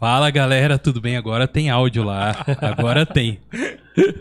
[0.00, 1.18] Fala galera, tudo bem?
[1.18, 2.34] Agora tem áudio lá.
[2.62, 3.38] Agora tem.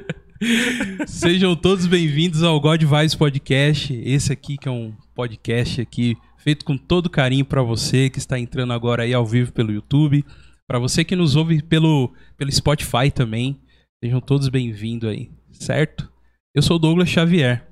[1.07, 3.93] Sejam todos bem-vindos ao God Vibes Podcast.
[3.93, 8.37] Esse aqui que é um podcast aqui feito com todo carinho para você que está
[8.37, 10.25] entrando agora aí ao vivo pelo YouTube,
[10.67, 13.57] para você que nos ouve pelo pelo Spotify também.
[14.03, 16.11] Sejam todos bem-vindos aí, certo?
[16.53, 17.65] Eu sou o Douglas Xavier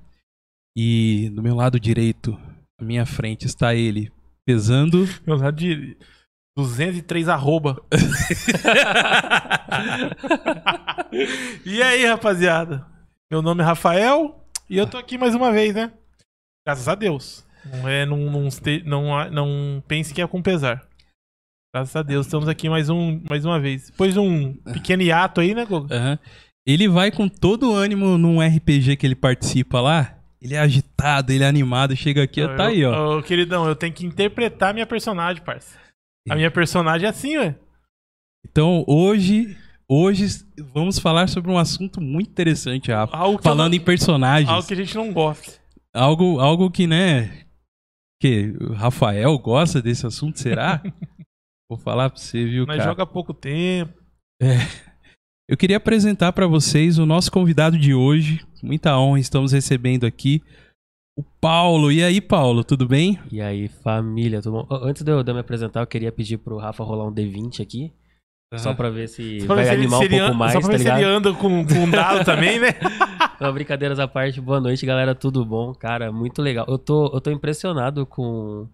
[0.78, 2.40] e do meu lado direito,
[2.80, 4.10] à minha frente está ele,
[4.46, 5.98] pesando Meu lado de
[6.58, 7.80] 203 arroba.
[11.64, 12.84] e aí, rapaziada?
[13.30, 15.92] Meu nome é Rafael e eu tô aqui mais uma vez, né?
[16.66, 17.46] Graças a Deus.
[17.64, 18.50] Não é, não, não,
[18.86, 20.84] não, não pense que é com pesar.
[21.72, 23.92] Graças a Deus, estamos aqui mais, um, mais uma vez.
[23.92, 25.94] Depois de um pequeno hiato aí, né, Gogo?
[25.94, 26.18] Aham.
[26.66, 30.18] Ele vai com todo o ânimo num RPG que ele participa lá.
[30.42, 33.20] Ele é agitado, ele é animado, chega aqui, ó, tá aí, ó.
[33.20, 35.87] Ô, queridão, eu tenho que interpretar minha personagem, parça.
[36.30, 37.56] A minha personagem é assim, ué.
[38.46, 39.58] Então, hoje,
[39.90, 40.26] hoje
[40.74, 43.16] vamos falar sobre um assunto muito interessante, Rafa.
[43.16, 44.50] Algo Falando não- em personagens.
[44.50, 45.52] algo que a gente não gosta.
[45.94, 47.46] Algo, algo que, né,
[48.22, 50.82] que o Rafael gosta desse assunto, será?
[51.70, 52.90] Vou falar pra você, viu, Mas cara?
[52.90, 53.94] joga há pouco tempo.
[55.50, 58.46] Eu queria apresentar pra vocês o nosso convidado de hoje.
[58.62, 60.42] Muita honra, estamos recebendo aqui
[61.18, 61.92] o Paulo.
[61.92, 63.20] E aí, Paulo, tudo bem?
[63.32, 64.68] E aí, família, tudo bom?
[64.84, 67.62] Antes de eu, de eu me apresentar, eu queria pedir pro Rafa rolar um D20
[67.62, 67.92] aqui,
[68.56, 70.60] só pra ver se Só vai se ele- animar se um pouco anda- mais, Só
[70.60, 71.12] pra tá ver se ele ligado?
[71.12, 72.68] anda com, com um dado também, né?
[73.42, 75.74] Não, brincadeiras à parte, boa noite, galera, tudo bom?
[75.74, 76.66] Cara, muito legal.
[76.68, 78.68] Eu tô, eu tô impressionado com,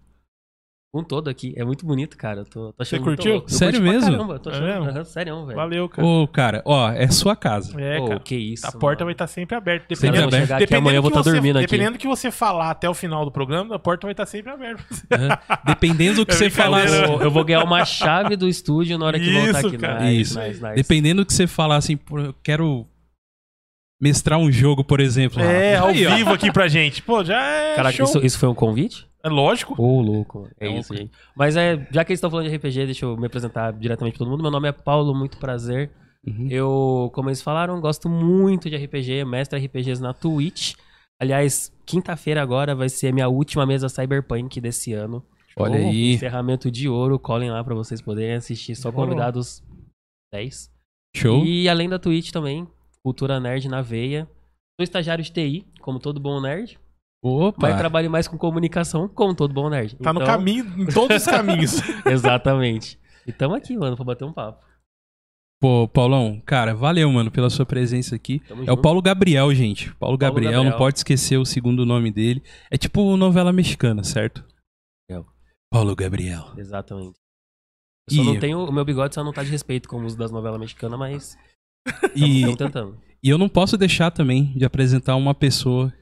[0.94, 2.42] com todo aqui, é muito bonito, cara.
[2.42, 3.32] Eu tô, tô achando Você muito curtiu?
[3.34, 3.50] louco.
[3.50, 4.12] Eu Sério mesmo?
[4.12, 4.90] Caramba, tô É achando, mesmo?
[4.92, 5.56] aham, sério, velho.
[5.58, 6.08] Valeu, cara.
[6.08, 7.74] Ô, cara, ó, é sua casa.
[7.82, 8.20] É, cara.
[8.20, 9.06] que isso, A porta mano.
[9.08, 9.88] vai estar sempre aberta.
[9.90, 11.66] Dependendo, chegar aqui dependendo amanhã, eu vou que estar você- dormindo aqui.
[11.66, 14.52] Dependendo do que você falar até o final do programa, a porta vai estar sempre
[14.52, 14.84] aberta.
[15.12, 15.40] Aham.
[15.66, 16.86] Dependendo do que É você falar.
[16.88, 19.78] Eu, eu vou ganhar uma chave do estúdio na hora que voltar Isso, aqui.
[19.80, 20.00] cara.
[20.02, 20.40] Nice, Isso.
[20.40, 20.76] nice, nice.
[20.76, 22.86] Dependendo do que você falar assim, eu quero
[24.00, 25.42] mestrar um jogo, por exemplo.
[25.42, 25.92] É, ao ó.
[25.92, 27.02] vivo aqui pra gente.
[27.02, 28.06] Pô, já é Caraca, show.
[28.06, 29.12] isso, isso foi um convite?
[29.26, 29.82] É lógico.
[29.82, 30.50] Ô, louco.
[30.60, 30.96] É É isso, louco.
[30.96, 31.12] gente.
[31.36, 34.26] Mas é, já que eles estão falando de RPG, deixa eu me apresentar diretamente pra
[34.26, 34.42] todo mundo.
[34.42, 35.90] Meu nome é Paulo, muito prazer.
[36.26, 36.48] Uhum.
[36.50, 40.76] Eu, como eles falaram, gosto muito de RPG, mestre RPGs na Twitch.
[41.22, 45.24] Aliás, quinta-feira agora vai ser a minha última mesa Cyberpunk desse ano.
[45.56, 46.14] Olha Oh, aí.
[46.16, 48.76] Encerramento de ouro, colhem lá pra vocês poderem assistir.
[48.76, 49.64] Só convidados
[50.34, 50.70] 10.
[51.16, 51.46] Show.
[51.46, 52.68] E além da Twitch também,
[53.04, 54.28] Cultura Nerd na veia.
[54.80, 56.80] Sou estagiário de TI, como todo bom nerd.
[57.24, 57.70] Opa.
[57.70, 59.96] Mas trabalho mais com comunicação, como todo bom nerd.
[59.96, 61.74] Tá no Então- caminho, em todos os caminhos.
[62.06, 63.00] Exatamente.
[63.26, 64.62] E tamo aqui, mano, pra bater um papo.
[65.62, 68.40] Pô, Paulão, cara, valeu, mano, pela sua presença aqui.
[68.42, 68.82] Tamo É o junto.
[68.82, 69.86] Paulo Gabriel, gente.
[69.96, 70.78] Paulo, Paulo Gabriel, não Gabriel.
[70.78, 72.44] pode esquecer o segundo nome dele.
[72.70, 74.44] É tipo novela mexicana, certo?
[75.10, 75.32] Gabriel.
[75.72, 76.52] Paulo Gabriel.
[76.58, 77.16] Exatamente.
[78.10, 78.60] Eu só E- não tenho.
[78.60, 81.38] O meu bigode só não tá de respeito como os das novelas mexicanas, mas.
[82.14, 83.02] E, Estamos tentando.
[83.24, 85.94] e eu não posso deixar também de apresentar uma pessoa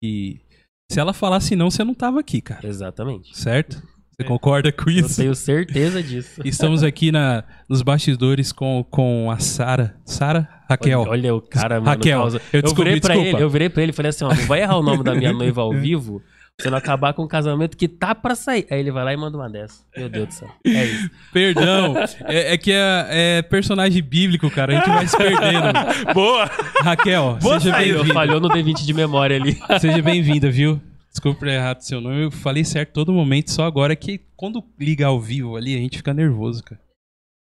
[0.00, 0.40] que.
[0.90, 2.66] Se ela falasse não, você não tava aqui, cara.
[2.66, 3.36] Exatamente.
[3.38, 3.76] Certo?
[4.10, 4.24] Você É.
[4.24, 5.16] concorda com Eu isso?
[5.20, 6.40] tenho certeza disso.
[6.44, 9.94] Estamos aqui na, nos bastidores com, com a Sara.
[10.04, 10.48] Sara?
[10.68, 11.00] Raquel.
[11.02, 11.86] Olha, olha o cara, mano.
[11.86, 13.36] Raquel, causa- eu Eu, descobri, virei pra desculpa.
[13.36, 15.14] ele, eu virei pra ele e falei assim: ó, não vai errar o nome da
[15.14, 16.20] minha noiva ao vivo.
[16.60, 18.66] Você não acabar com um casamento que tá pra sair.
[18.70, 19.82] Aí ele vai lá e manda uma dessa.
[19.96, 20.48] Meu Deus do céu.
[20.66, 21.10] É isso.
[21.32, 21.96] Perdão.
[22.26, 24.72] É, é que é, é personagem bíblico, cara.
[24.72, 25.72] A gente vai se perdendo.
[26.12, 26.50] Boa!
[26.82, 28.12] Raquel, Boa seja bem-vinda.
[28.12, 29.58] Falhou no D20 de memória ali.
[29.80, 30.80] Seja bem-vinda, viu?
[31.10, 32.24] Desculpa por errar seu nome.
[32.24, 35.96] Eu falei certo todo momento, só agora que quando liga ao vivo ali, a gente
[35.96, 36.80] fica nervoso, cara.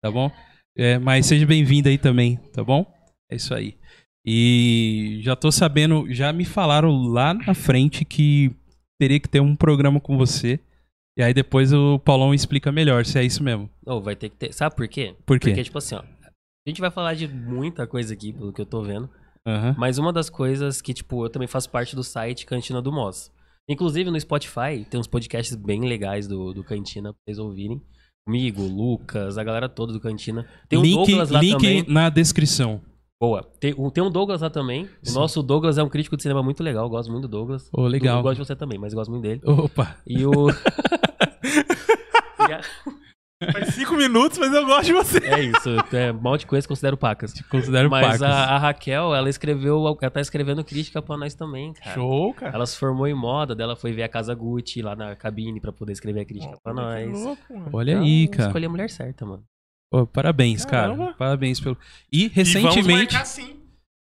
[0.03, 0.31] Tá bom?
[0.77, 2.87] É, mas seja bem-vinda aí também, tá bom?
[3.31, 3.75] É isso aí.
[4.25, 8.53] E já tô sabendo, já me falaram lá na frente que
[8.99, 10.61] teria que ter um programa com você.
[11.19, 13.71] E aí depois o Paulão explica melhor se é isso mesmo.
[13.85, 14.53] Não, vai ter que ter.
[14.53, 15.15] Sabe por quê?
[15.25, 15.49] Por quê?
[15.49, 16.01] Porque, tipo assim, ó.
[16.01, 19.09] A gente vai falar de muita coisa aqui, pelo que eu tô vendo.
[19.47, 19.75] Aham.
[19.79, 23.31] Mas uma das coisas que, tipo, eu também faço parte do site Cantina do Moz.
[23.69, 27.81] Inclusive no Spotify tem uns podcasts bem legais do, do Cantina pra vocês ouvirem.
[28.27, 30.47] Comigo, Lucas, a galera toda do Cantina.
[30.69, 31.85] Tem um link Douglas lá link também.
[31.89, 32.83] na descrição.
[33.21, 33.43] Boa.
[33.59, 34.85] Tem, um- tem um Douglas lá também.
[34.85, 35.15] O Sim.
[35.15, 36.85] nosso Douglas é um crítico de cinema muito legal.
[36.85, 37.69] Eu gosto muito do Douglas.
[37.73, 38.19] Ô, legal.
[38.19, 39.41] Eu gosto de você também, mas eu gosto muito dele.
[39.45, 39.97] Opa.
[40.07, 40.49] E o.
[42.39, 42.61] A-
[43.53, 45.19] Faz cinco minutos, mas eu gosto de você.
[45.19, 45.69] É isso.
[45.93, 47.35] É, mal te conheço, considero pacas.
[47.51, 48.23] Considero Mas pacas.
[48.23, 51.93] a, a Raquel, ela escreveu, ela tá escrevendo crítica pra nós também, cara.
[51.95, 52.55] Show, cara.
[52.55, 55.71] Ela se formou em moda, dela foi ver a Casa Gucci lá na cabine pra
[55.71, 57.23] poder escrever a crítica pra Olha que nós.
[57.25, 57.71] louco, mano.
[57.75, 58.49] Olha Então, aí, cara.
[58.49, 59.43] Escolhi a mulher certa, mano.
[60.13, 61.05] Parabéns, Caramba.
[61.07, 61.17] cara.
[61.17, 61.77] Parabéns pelo.
[62.13, 63.15] E E vamos recentemente.
[63.15, 63.61] marcar sim.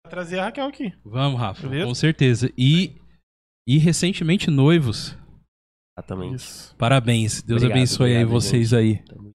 [0.03, 0.93] Pra trazer a Raquel aqui.
[1.03, 1.87] Vamos, Rafa, Beleza?
[1.87, 2.51] com certeza.
[2.57, 2.95] E,
[3.67, 5.17] e recentemente noivos.
[5.97, 6.35] Exatamente.
[6.35, 6.75] Isso.
[6.77, 7.41] Parabéns.
[7.41, 8.97] Deus Obrigado, abençoe aí obrigado, vocês aí.
[9.03, 9.31] Tamo-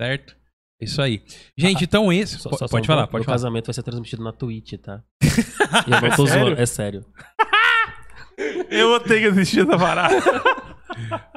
[0.00, 0.36] Certo?
[0.80, 1.24] Isso aí.
[1.56, 2.38] Gente, então esse.
[2.38, 3.34] Só- só- só pode um falar, pode Meu falar.
[3.36, 5.02] casamento vai ser transmitido na Twitch, tá?
[5.86, 6.44] E eu não tô sério?
[6.46, 7.04] zoando, é sério.
[8.70, 10.14] Eu vou ter que assistir essa parada.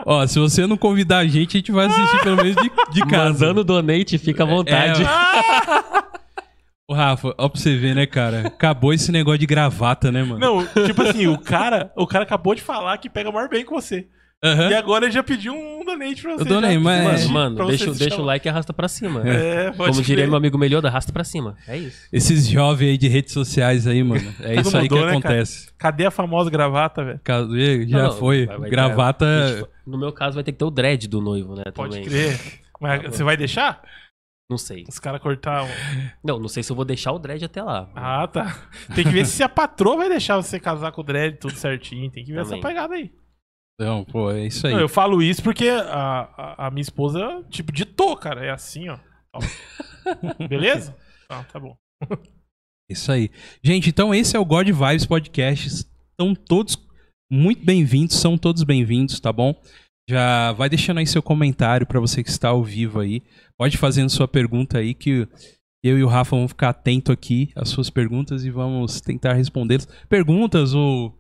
[0.05, 3.05] Ó, se você não convidar a gente, a gente vai assistir pelo menos de, de
[3.07, 3.47] casa.
[3.47, 5.03] Mandando donate, fica à vontade.
[6.87, 8.47] Ô, Rafa, ó pra você ver, né, cara?
[8.47, 10.39] Acabou esse negócio de gravata, né, mano?
[10.39, 13.75] Não, tipo assim, o cara, o cara acabou de falar que pega maior bem com
[13.75, 14.07] você.
[14.43, 14.69] Aham.
[14.71, 16.41] E agora ele já pediu um donate pra você.
[16.41, 19.21] Eu donei, já mas- Mano, mano, deixa, deixa o like e arrasta pra cima.
[19.27, 21.55] É, pode Como diria meu amigo Melhor, arrasta pra cima.
[21.67, 22.07] É isso.
[22.11, 24.33] Esses jovens aí de redes sociais aí, mano.
[24.41, 25.71] É isso aí mudou, que né, acontece.
[25.77, 27.19] Cadê a famosa gravata, velho?
[27.23, 27.87] Cadê?
[27.87, 28.47] Já Não, foi.
[28.47, 29.25] vai- vai- Gravata.
[29.59, 31.63] vai- No meu caso, vai ter que ter o dread do noivo, né?
[31.73, 32.09] Pode também.
[32.09, 32.39] crer.
[32.79, 33.79] Mas você vai deixar?
[34.49, 34.85] Não sei.
[34.89, 35.63] Os caras cortar.
[35.63, 35.67] um-
[36.23, 37.87] Não, não sei se eu vou deixar o dread até lá.
[37.95, 38.57] Ah, tá.
[38.95, 42.09] Tem que ver se a patroa vai deixar você casar com o dread tudo certinho.
[42.11, 42.59] Tem que ver Também.
[42.59, 43.11] essa pegada aí.
[43.81, 44.73] Não, pô, é isso aí.
[44.73, 48.45] Não, eu falo isso porque a, a, a minha esposa, tipo, ditou, cara.
[48.45, 48.99] É assim, ó.
[49.33, 49.39] Ó.
[50.47, 50.95] Beleza?
[51.27, 51.75] Ah, tá bom.
[52.87, 53.31] Isso aí.
[53.63, 55.67] Gente, então esse é o God Vibes Podcast.
[55.67, 56.77] Estão todos
[57.31, 59.59] muito bem-vindos, são todos bem-vindos, tá bom?
[60.07, 63.23] Já vai deixando aí seu comentário pra você que está ao vivo aí.
[63.57, 65.27] Pode fazendo sua pergunta aí que
[65.83, 69.87] eu e o Rafa vamos ficar atento aqui às suas perguntas e vamos tentar respondê-las.
[70.07, 71.17] Perguntas ou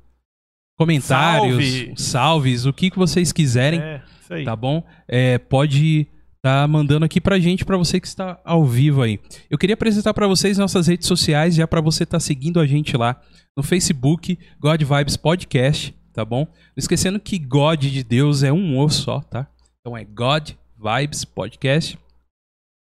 [0.85, 1.93] comentários, Salve.
[1.95, 3.79] salves, o que, que vocês quiserem.
[3.79, 4.43] É, isso aí.
[4.43, 4.83] tá bom?
[5.07, 6.07] É, pode
[6.41, 9.19] tá mandando aqui pra gente, pra você que está ao vivo aí.
[9.47, 12.97] Eu queria apresentar pra vocês nossas redes sociais, já pra você estar seguindo a gente
[12.97, 13.21] lá
[13.55, 16.47] no Facebook, God Vibes Podcast, tá bom?
[16.49, 19.47] Não esquecendo que God de Deus é um O só, tá?
[19.79, 21.99] Então é God Vibes Podcast.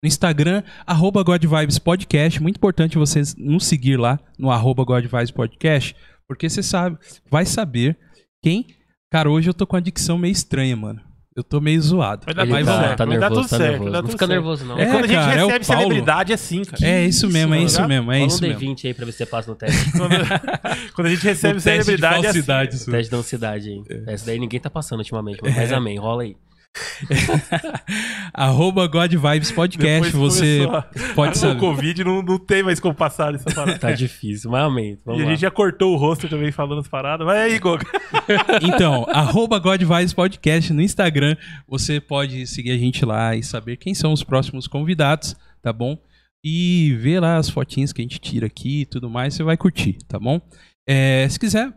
[0.03, 2.43] No Instagram, arroba God Vibes Podcast.
[2.43, 5.97] Muito importante vocês nos seguir lá no arroba God Vibes Podcast,
[6.29, 6.99] porque você sabe,
[7.31, 7.97] vai saber
[8.43, 8.67] quem.
[9.11, 11.01] Cara, hoje eu tô com a dicção meio estranha, mano.
[11.37, 12.25] Eu tô meio zoado.
[12.25, 12.81] Vai dar vamos lá.
[12.81, 12.97] certo.
[12.97, 13.71] tá vai dar nervoso, tudo tá certo.
[13.73, 13.91] nervoso.
[13.93, 14.31] vai Não fica certo.
[14.31, 14.79] nervoso, não.
[14.79, 15.83] É, É, quando a gente cara, é recebe Paulo.
[15.83, 16.87] celebridade, é assim, cara.
[16.87, 17.89] É isso mesmo, é isso tá?
[17.89, 18.61] mesmo, é Rola isso um mesmo.
[18.61, 19.93] D20 aí pra ver se você passa no teste.
[20.95, 22.43] Quando, a gente recebe O teste de celebridade, é assim.
[22.43, 23.83] falsidade, teste da ansiedade aí.
[24.07, 25.39] Essa daí ninguém tá passando ultimamente.
[25.45, 25.51] É.
[25.51, 26.37] Mas amém, rola aí.
[28.33, 30.83] Arroba God Vibes Podcast, Depois você a-
[31.15, 31.61] pode O saber.
[31.61, 33.79] Covid não, não tem mais como passar essa parada.
[33.79, 34.99] Tá difícil, mas amém.
[35.07, 35.19] E a lá.
[35.19, 37.27] gente já cortou o rosto também falando as paradas.
[37.27, 37.87] Vai aí, Goga.
[38.63, 41.37] Então, arroba God Vibes Podcast no Instagram,
[41.69, 45.97] você pode seguir a gente lá e saber quem são os próximos convidados, tá bom?
[46.45, 49.57] E ver lá as fotinhas que a gente tira aqui e tudo mais, você vai
[49.57, 50.41] curtir, tá bom?
[50.89, 51.73] É, se quiser,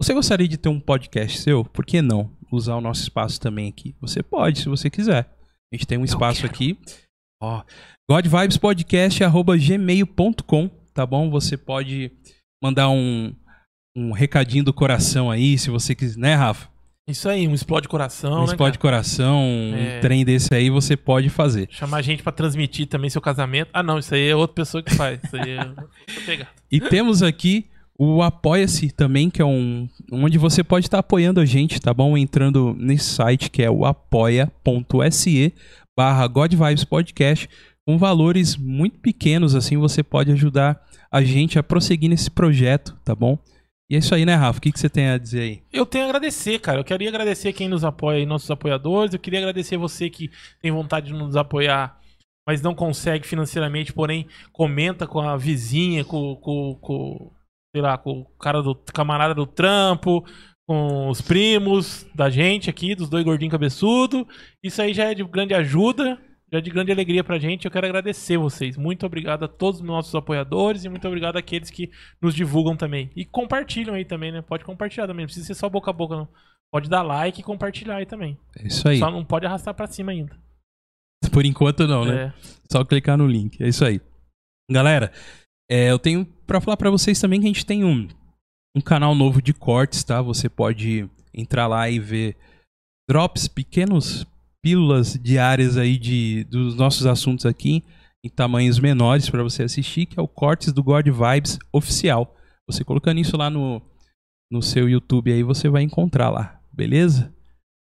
[0.00, 1.64] você gostaria de ter um podcast seu?
[1.64, 3.94] Por que não usar o nosso espaço também aqui?
[4.00, 5.28] Você pode, se você quiser.
[5.72, 6.78] A gente tem um espaço aqui.
[7.42, 7.62] Ó,
[8.10, 11.30] godvibespodcast.gmail.com, tá bom?
[11.30, 12.10] Você pode
[12.62, 13.34] mandar um,
[13.96, 16.68] um recadinho do coração aí, se você quiser, né, Rafa?
[17.08, 18.44] Isso aí, um explode coração, Um né?
[18.46, 18.96] explode cara?
[18.96, 20.00] coração, um É.
[20.00, 21.66] trem desse aí, você pode fazer.
[21.70, 23.70] Chamar a gente pra transmitir também seu casamento.
[23.72, 25.18] Ah, não, isso aí é outra pessoa que faz.
[25.24, 25.72] Isso aí é.
[26.70, 27.66] E temos aqui
[27.98, 32.16] o Apoia-se também, que é um onde você pode estar apoiando a gente, tá bom?
[32.16, 35.52] Entrando nesse site que é o apoia.se
[35.98, 37.48] barra God Vibes Podcast.
[37.84, 40.80] Com valores muito pequenos, assim, você pode ajudar
[41.10, 43.36] a gente a prosseguir nesse projeto, tá bom?
[43.90, 44.58] E é isso aí, né, Rafa?
[44.58, 45.62] O que, que você tem a dizer aí?
[45.72, 46.80] Eu tenho a agradecer, cara.
[46.80, 49.14] Eu queria agradecer quem nos apoia aí, nossos apoiadores.
[49.14, 51.98] Eu queria agradecer você que tem vontade de nos apoiar,
[52.46, 57.32] mas não consegue financeiramente, porém comenta com a vizinha, com, com, com
[57.72, 60.24] sei lá, com o cara do camarada do trampo,
[60.66, 64.26] com os primos da gente aqui, dos dois gordinhos cabeçudo.
[64.62, 66.18] Isso aí já é de grande ajuda,
[66.52, 67.64] já é de grande alegria pra gente.
[67.64, 68.76] Eu quero agradecer vocês.
[68.76, 73.10] Muito obrigado a todos os nossos apoiadores e muito obrigado àqueles que nos divulgam também.
[73.16, 74.42] E compartilham aí também, né?
[74.42, 75.24] Pode compartilhar também.
[75.24, 76.28] Não precisa ser só boca a boca, não.
[76.70, 78.38] Pode dar like e compartilhar aí também.
[78.58, 78.98] É isso aí.
[78.98, 80.36] Só não pode arrastar pra cima ainda.
[81.32, 82.24] Por enquanto não, né?
[82.24, 82.32] É.
[82.70, 83.62] Só clicar no link.
[83.62, 84.00] É isso aí.
[84.70, 85.10] Galera,
[85.70, 88.08] é, eu tenho pra falar pra vocês também que a gente tem um,
[88.76, 90.22] um canal novo de cortes, tá?
[90.22, 92.36] Você pode entrar lá e ver
[93.08, 94.26] drops, pequenos
[94.62, 97.84] pílulas diárias aí de, dos nossos assuntos aqui
[98.24, 102.34] em tamanhos menores pra você assistir, que é o Cortes do God Vibes oficial.
[102.66, 103.80] Você colocando isso lá no,
[104.50, 107.32] no seu YouTube aí, você vai encontrar lá, beleza?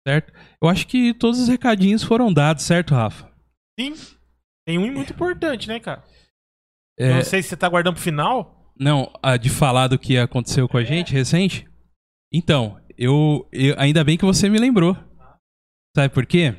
[0.06, 0.32] Certo?
[0.60, 3.30] Eu acho que todos os recadinhos foram dados, certo, Rafa?
[3.78, 3.94] Sim.
[4.66, 6.04] Tem um muito importante, né, cara?
[6.98, 8.72] É, Não sei se você tá guardando pro final.
[8.78, 11.66] Não, a de falar do que aconteceu com a gente recente?
[12.32, 14.96] Então, eu, eu- ainda bem que você me lembrou.
[15.96, 16.54] Sabe por quê?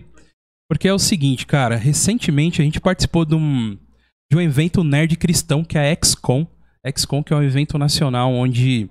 [0.70, 3.77] Porque é o seguinte, cara, recentemente a gente participou de um,
[4.32, 6.46] de um evento nerd cristão que é a XCOM.
[6.96, 8.89] XCOM que é um evento nacional onde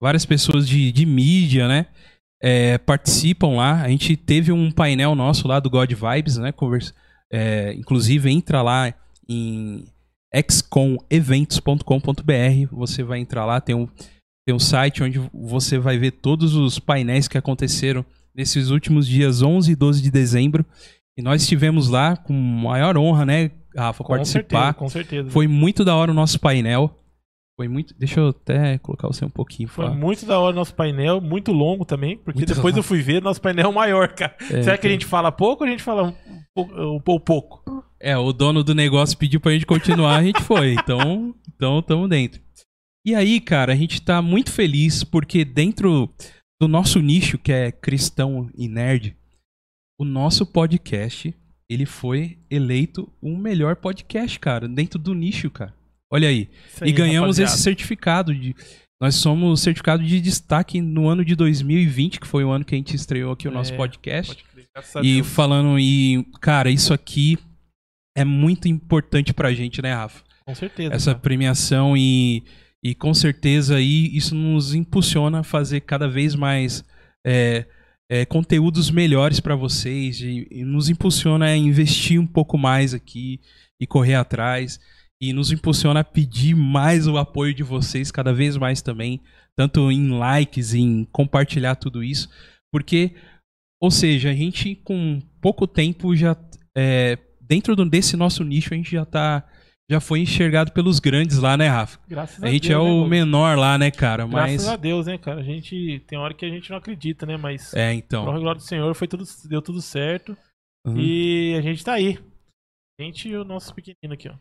[0.00, 1.86] várias pessoas de, de mídia, né,
[2.42, 3.82] é, participam lá.
[3.82, 6.92] A gente teve um painel nosso lá do God Vibes, né, conversa,
[7.32, 8.92] É, inclusive, entra lá
[9.28, 9.84] em
[10.32, 12.68] excomeventos.com.br.
[12.72, 13.86] Você vai entrar lá, tem um,
[14.46, 19.42] tem um site onde você vai ver todos os painéis que aconteceram nesses últimos dias
[19.42, 20.64] 11 e 12 de dezembro.
[21.18, 24.48] E nós estivemos lá com maior honra, né, Rafa, Com participar.
[24.48, 25.30] certeza, com certeza.
[25.30, 26.98] Foi muito da hora o nosso painel.
[27.54, 27.94] Foi muito.
[27.98, 29.68] Deixa eu até colocar você um pouquinho.
[29.68, 32.78] Foi muito da hora nosso painel, muito longo também, porque Muito depois longo.
[32.78, 34.34] eu fui ver nosso painel maior, cara.
[34.50, 34.90] É, Será que a então.
[34.90, 36.14] gente fala pouco ou a gente fala
[36.56, 37.62] um pouco?
[37.68, 37.82] Um?
[38.00, 40.74] É, o dono do negócio pediu pra gente continuar, a gente foi.
[40.74, 42.40] Então, então tamo dentro.
[43.06, 46.12] E aí, cara, a gente tá muito feliz porque dentro
[46.60, 49.16] do nosso nicho, que é cristão e nerd,
[50.00, 51.34] o nosso podcast,
[51.68, 55.74] ele foi eleito o melhor podcast, cara, dentro do nicho, cara.
[56.12, 56.48] Olha aí.
[56.84, 57.52] E ganhamos rapaziada.
[57.54, 58.54] esse certificado de
[59.00, 62.78] nós somos certificado de destaque no ano de 2020, que foi o ano que a
[62.78, 64.44] gente estreou aqui o nosso É, podcast.
[64.51, 64.51] A
[65.02, 67.38] E falando e, cara, isso aqui
[68.16, 70.22] é muito importante pra gente, né, Rafa?
[70.44, 70.94] Com certeza.
[70.94, 71.18] Essa cara.
[71.18, 72.42] premiação e,
[72.82, 76.84] e com certeza aí isso nos impulsiona a fazer cada vez mais
[77.26, 77.66] é,
[78.10, 83.40] é, conteúdos melhores pra vocês e, e nos impulsiona a investir um pouco mais aqui
[83.80, 84.80] e correr atrás
[85.20, 89.20] e nos impulsiona a pedir mais o apoio de vocês cada vez mais também,
[89.56, 92.28] tanto em likes, em compartilhar tudo isso,
[92.72, 93.14] porque
[93.82, 96.36] ou seja, a gente com pouco tempo já
[96.76, 99.44] é, dentro do- desse nosso nicho a gente já tá
[99.90, 101.98] já foi enxergado pelos grandes lá, né, Rafa?
[102.08, 103.10] Graças A gente Deus, é né, o Gomes?
[103.10, 104.26] menor lá, né, cara?
[104.26, 105.40] Graças Mas a Deus, né, cara?
[105.40, 107.36] A gente tem hora que a gente não acredita, né?
[107.36, 108.24] Mas é, pro então.
[108.24, 110.34] glória do Senhor foi tudo, deu tudo certo.
[110.86, 110.96] Uhum.
[110.98, 112.18] E a gente tá aí.
[112.98, 114.34] A gente e o nosso pequenino aqui, ó.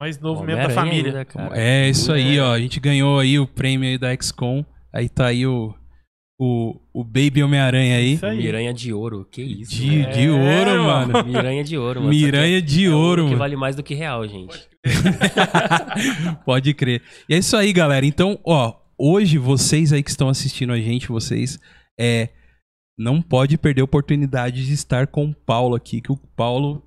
[0.00, 1.26] Mais novo mesmo da família.
[1.36, 1.58] ainda.
[1.58, 2.52] É isso aí, ó.
[2.52, 4.64] A gente ganhou aí o prêmio aí da XCOM.
[4.92, 5.74] Aí tá aí o
[6.38, 8.14] o, o Baby Homem-Aranha aí.
[8.14, 8.36] Isso aí.
[8.38, 9.74] Miranha de ouro, que isso.
[9.74, 10.10] De, né?
[10.10, 11.12] de É, ouro, mano.
[11.12, 11.28] mano.
[11.30, 12.12] Miranha de ouro, mano.
[12.12, 13.38] Miranha de que é ouro, que mano.
[13.38, 14.68] vale mais do que real, gente.
[16.44, 17.02] Pode crer.
[17.28, 18.04] E é isso aí, galera.
[18.04, 21.58] Então, ó, hoje vocês aí que estão assistindo a gente, vocês
[21.98, 22.28] é
[22.96, 26.80] não pode perder a oportunidade de estar com o Paulo aqui, que o Paulo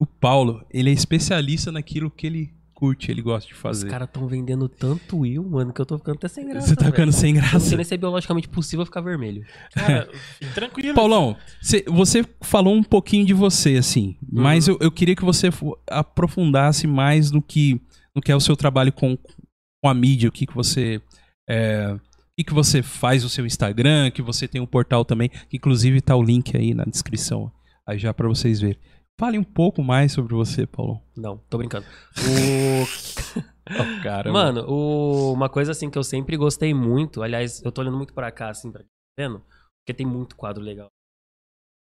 [0.00, 3.88] o Paulo, ele é especialista naquilo que ele curte, ele gosta de Os fazer.
[3.90, 6.66] caras tão vendendo tanto eu, mano, que eu tô ficando até sem graça.
[6.68, 6.92] Você tá velho.
[6.94, 7.76] ficando sem Eu não sei graça.
[7.76, 9.44] nem se é biologicamente possível ficar vermelho.
[9.74, 10.08] Cara,
[10.54, 10.94] tranquilo.
[10.94, 15.50] Paulão, cê- você falou um pouquinho de você, assim, mas eu, eu queria que você
[15.88, 17.80] aprofundasse mais no que,
[18.14, 21.00] no que é o seu trabalho com, com a mídia, o que, que você.
[21.48, 22.00] É, o
[22.38, 26.00] que, que você faz no seu Instagram, que você tem um portal também, que inclusive
[26.00, 27.52] tá o link aí na descrição,
[27.86, 28.78] aí já pra vocês verem.
[29.20, 30.98] Fale um pouco mais sobre você, Paulão.
[31.14, 31.84] Não, tô brincando.
[32.16, 33.72] O...
[33.72, 37.82] Oh, cara, Mano, o- uma coisa assim que eu sempre gostei muito, aliás, eu tô
[37.82, 38.86] olhando muito pra cá, assim, pra tá
[39.18, 39.38] vendo,
[39.80, 40.88] porque tem muito quadro legal.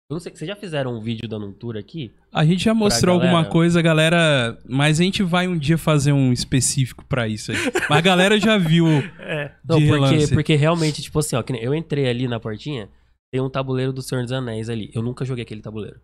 [0.09, 2.15] Eu não sei, vocês já fizeram um vídeo dando um tour aqui?
[2.33, 3.37] A gente já mostrou galera.
[3.37, 7.59] alguma coisa, galera, mas a gente vai um dia fazer um específico pra isso aí.
[7.91, 8.87] Mas a galera já viu
[9.19, 9.55] É.
[9.69, 10.35] Não, porque, relance.
[10.35, 12.89] porque realmente, tipo assim, ó, que eu entrei ali na portinha,
[13.33, 14.91] tem um tabuleiro do Senhor dos Anéis ali.
[14.95, 16.01] Eu nunca joguei aquele tabuleiro.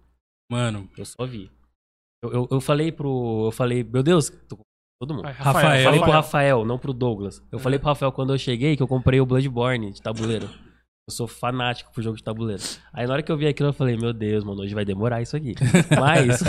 [0.51, 1.49] Mano, Eu só vi.
[2.23, 3.47] Eu, eu, eu falei pro.
[3.47, 4.63] Eu falei, meu Deus, tô com
[5.01, 5.23] todo mundo.
[5.23, 5.79] Vai, Rafael.
[5.79, 7.43] Eu falei pro Rafael, não pro Douglas.
[7.53, 10.47] Eu falei pro Rafael quando eu cheguei que eu comprei o Bloodborne de tabuleiro.
[10.47, 12.63] Eu sou fanático pro jogo de tabuleiro.
[12.93, 15.23] Aí na hora que eu vi aquilo, eu falei, meu Deus, mano, hoje vai demorar
[15.23, 15.55] isso aqui.
[15.99, 16.43] Mas.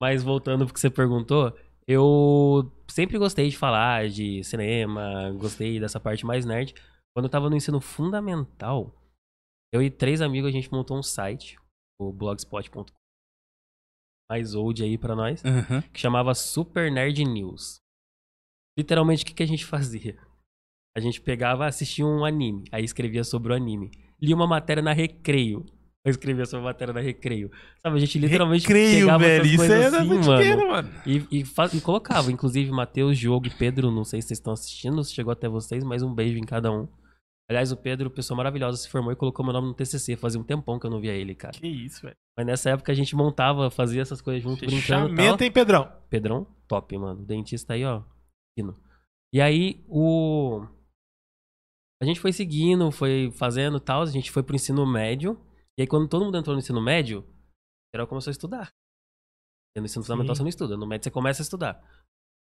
[0.00, 6.00] mas voltando pro que você perguntou, eu sempre gostei de falar de cinema, gostei dessa
[6.00, 6.74] parte mais nerd.
[7.14, 8.92] Quando eu tava no ensino fundamental,
[9.72, 11.56] eu e três amigos, a gente montou um site,
[12.00, 12.84] o blogspot.com.
[14.30, 15.82] Mais old aí pra nós aham.
[15.92, 17.78] que chamava Super Nerd News.
[18.78, 20.18] Literalmente, o que, que a gente fazia?
[20.96, 23.90] A gente pegava, assistia um anime, aí escrevia sobre o anime.
[24.20, 25.64] Lia uma matéria na Recreio.
[26.06, 27.50] Eu escrevia sobre a matéria na Recreio.
[27.82, 29.40] Sabe, a gente literalmente Creio, pegava velho.
[29.40, 30.08] essas Isso coisas da assim,
[30.54, 30.68] mano.
[30.68, 30.90] mano.
[31.06, 31.44] E, e,
[31.76, 35.32] e colocava, inclusive, Matheus, Diogo e Pedro, não sei se vocês estão assistindo, se chegou
[35.32, 36.86] até vocês, mas um beijo em cada um.
[37.48, 40.16] Aliás, o Pedro, pessoa maravilhosa, se formou e colocou meu nome no TCC.
[40.16, 41.52] Fazia um tempão que eu não via ele, cara.
[41.52, 42.16] Que isso, velho.
[42.36, 45.08] Mas nessa época a gente montava, fazia essas coisas junto, brincando e tal.
[45.08, 45.92] Fechamento, hein, Pedrão?
[46.08, 47.24] Pedrão, top, mano.
[47.24, 48.02] Dentista aí, ó.
[48.58, 48.74] fino.
[49.32, 50.66] E aí, o.
[52.02, 55.38] A gente foi seguindo, foi fazendo tal, a gente foi pro ensino médio.
[55.78, 57.26] E aí, quando todo mundo entrou no ensino médio,
[57.94, 58.70] geral começou a estudar.
[59.76, 60.38] E no ensino fundamental Sim.
[60.38, 61.82] você não estuda, no médio você começa a estudar.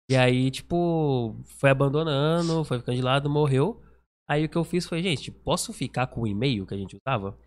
[0.10, 3.82] E aí, tipo, foi abandonando, foi ficando de lado, morreu.
[4.30, 6.96] Aí o que eu fiz foi, gente, posso ficar com o e-mail que a gente
[6.96, 7.38] usava?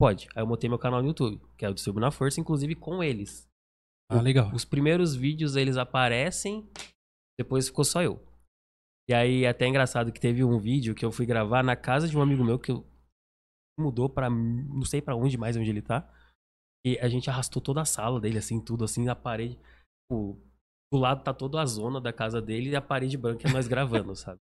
[0.00, 0.28] Pode.
[0.34, 3.02] Aí eu montei meu canal no YouTube, que é o Distribuir na Força, inclusive com
[3.02, 3.48] eles.
[4.10, 4.52] Ah, legal.
[4.52, 6.68] Os primeiros vídeos eles aparecem,
[7.38, 8.20] depois ficou só eu.
[9.08, 12.08] E aí é até engraçado que teve um vídeo que eu fui gravar na casa
[12.08, 12.84] de um amigo meu que eu-
[13.78, 16.08] mudou pra não sei pra onde mais onde ele tá.
[16.86, 19.58] E a gente arrastou toda a sala dele, assim, tudo assim, na parede.
[20.02, 20.38] Tipo,
[20.92, 23.66] do lado tá toda a zona da casa dele e a parede branca é nós
[23.66, 24.40] gravando, sabe?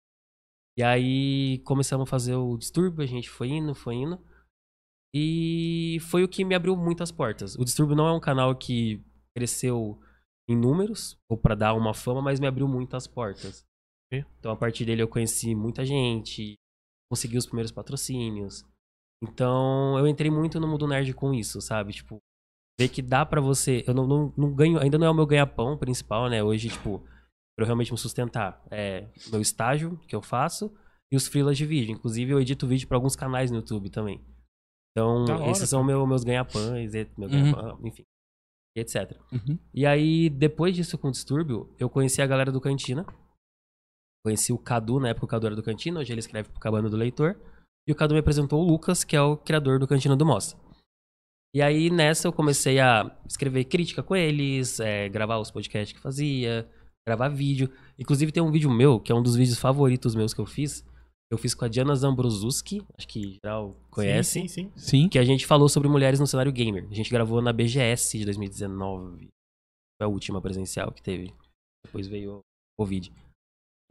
[0.78, 4.20] E aí começamos a fazer o distúrbio, a gente foi indo, foi indo.
[5.14, 7.56] E foi o que me abriu muitas portas.
[7.56, 9.02] O distúrbio não é um canal que
[9.34, 9.98] cresceu
[10.50, 13.66] em números ou para dar uma fama, mas me abriu muitas portas.
[14.12, 14.26] E?
[14.40, 16.56] Então a partir dele eu conheci muita gente,
[17.10, 18.66] consegui os primeiros patrocínios.
[19.24, 21.94] Então eu entrei muito no mundo nerd com isso, sabe?
[21.94, 22.18] Tipo,
[22.80, 23.84] ver que dá pra você.
[23.88, 26.44] Eu não, não, não ganho, ainda não é o meu ganha-pão principal, né?
[26.44, 27.04] Hoje, tipo,
[27.56, 30.74] pra eu realmente me sustentar, é meu estágio que eu faço
[31.12, 31.94] e os freelas de vídeo.
[31.94, 34.20] Inclusive, eu edito vídeo pra alguns canais no YouTube também.
[34.92, 37.30] Então, Da hora, esses são meu, meus ganha-pães, meu Uhum.
[37.30, 38.04] ganha-pão, enfim,
[38.78, 39.18] etc.
[39.32, 39.60] Uhum.
[39.74, 43.06] E aí, depois disso com o Distúrbio, eu conheci a galera do Cantina.
[44.26, 46.90] Conheci o Cadu, na época o Cadu era do Cantina, hoje ele escreve pro Cabana
[46.90, 47.40] do Leitor.
[47.88, 50.58] E o Cadu me apresentou o Lucas, que é o criador do Cantina do Moça.
[51.54, 56.02] E aí, nessa, eu comecei a escrever crítica com eles, é, gravar os podcasts que
[56.02, 56.68] fazia,
[57.08, 57.70] gravar vídeo.
[58.00, 60.84] Inclusive, tem um vídeo meu, que é um dos vídeos favoritos meus que eu fiz.
[61.32, 65.02] Eu fiz com a Diana Zambrosuski, acho que geral conhece Sim, sim, sim.
[65.04, 65.10] Sim.
[65.10, 66.88] que a gente falou sobre mulheres no cenário gamer.
[66.90, 69.28] A gente gravou na BGS de 2019.
[69.98, 71.34] Foi a última presencial que teve.
[71.86, 72.40] Depois veio o
[72.80, 73.12] Covid.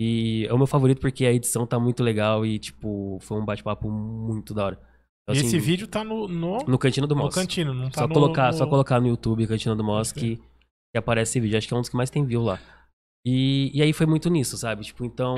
[0.00, 3.44] E é o meu favorito porque a edição tá muito legal e, tipo, foi um
[3.44, 4.80] bate-papo muito da hora.
[5.22, 7.34] Então, E assim, esse vídeo tá no, no, no Cantina do no Moss.
[7.34, 10.36] Cantina, não tá Só, no, colocar, no- só colocar no YouTube Cantina do Moss que,
[10.36, 11.58] que aparece esse vídeo.
[11.58, 12.60] Acho que é um dos que mais tem view lá.
[13.24, 14.84] E, e aí foi muito nisso, sabe?
[14.84, 15.36] Tipo, então,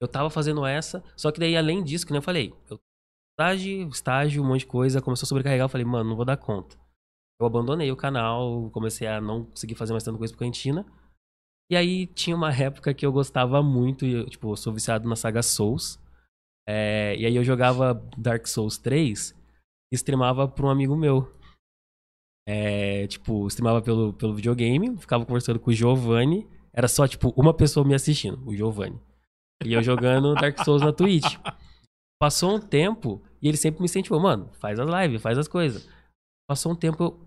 [0.00, 2.78] eu tava fazendo essa, só que daí, além disso, que nem eu falei, eu,
[3.32, 6.36] estágio, estágio, um monte de coisa, começou a sobrecarregar, eu falei, mano, não vou dar
[6.36, 6.76] conta.
[7.40, 10.86] Eu abandonei o canal, comecei a não conseguir fazer mais tanta coisa pro Cantina.
[11.70, 15.16] E aí tinha uma época que eu gostava muito, eu, tipo, eu sou viciado na
[15.16, 15.98] saga Souls.
[16.66, 19.34] É, e aí eu jogava Dark Souls 3
[19.92, 21.34] e streamava pra um amigo meu.
[22.46, 26.46] É, tipo, streamava pelo, pelo videogame, ficava conversando com o Giovanni.
[26.74, 29.00] Era só, tipo, uma pessoa me assistindo, o Giovanni.
[29.64, 31.36] E eu jogando Dark Souls na Twitch.
[32.20, 35.88] Passou um tempo e ele sempre me incentivou, mano, faz as lives, faz as coisas.
[36.48, 37.20] Passou um tempo, eu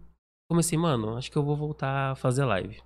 [0.49, 2.81] comecei, mano, acho que eu vou voltar a fazer live.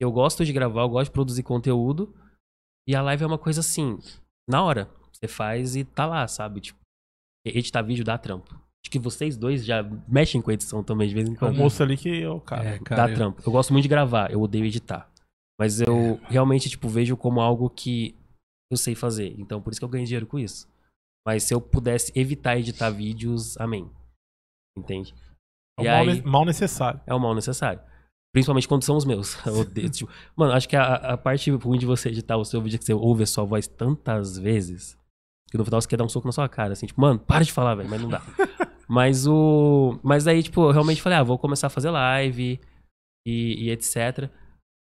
[0.00, 2.14] Eu gosto de gravar, eu gosto de produzir conteúdo.
[2.88, 3.98] E a live é uma coisa assim,
[4.48, 4.88] na hora.
[5.12, 6.60] Você faz e tá lá, sabe?
[6.60, 6.78] Tipo,
[7.44, 8.54] editar vídeo dá trampo.
[8.82, 11.56] Acho que vocês dois já mexem com edição também de vez em É o quando.
[11.56, 12.64] moço ali que é o cara.
[12.64, 13.06] É, cara.
[13.08, 13.42] Dá trampo.
[13.44, 15.09] Eu gosto muito de gravar, eu odeio editar.
[15.60, 18.16] Mas eu realmente, tipo, vejo como algo que
[18.72, 19.34] eu sei fazer.
[19.38, 20.66] Então, por isso que eu ganho dinheiro com isso.
[21.26, 23.90] Mas se eu pudesse evitar editar vídeos, amém.
[24.76, 25.14] Entende?
[25.78, 27.00] É o E mal, aí- ne- mal necessário.
[27.06, 27.80] É o mal necessário.
[28.32, 29.34] Principalmente quando são os meus.
[29.44, 32.62] Eu odeio, tipo, mano, acho que a, a parte ruim de você editar o seu
[32.62, 34.96] vídeo é que você ouve a sua voz tantas vezes
[35.50, 37.44] que no final você quer dar um soco na sua cara, assim, tipo, mano, para
[37.44, 38.22] de falar, velho, mas não dá.
[38.88, 39.98] mas o.
[40.02, 42.60] Mas aí, tipo, eu realmente falei, ah, vou começar a fazer live
[43.26, 44.30] e, e etc.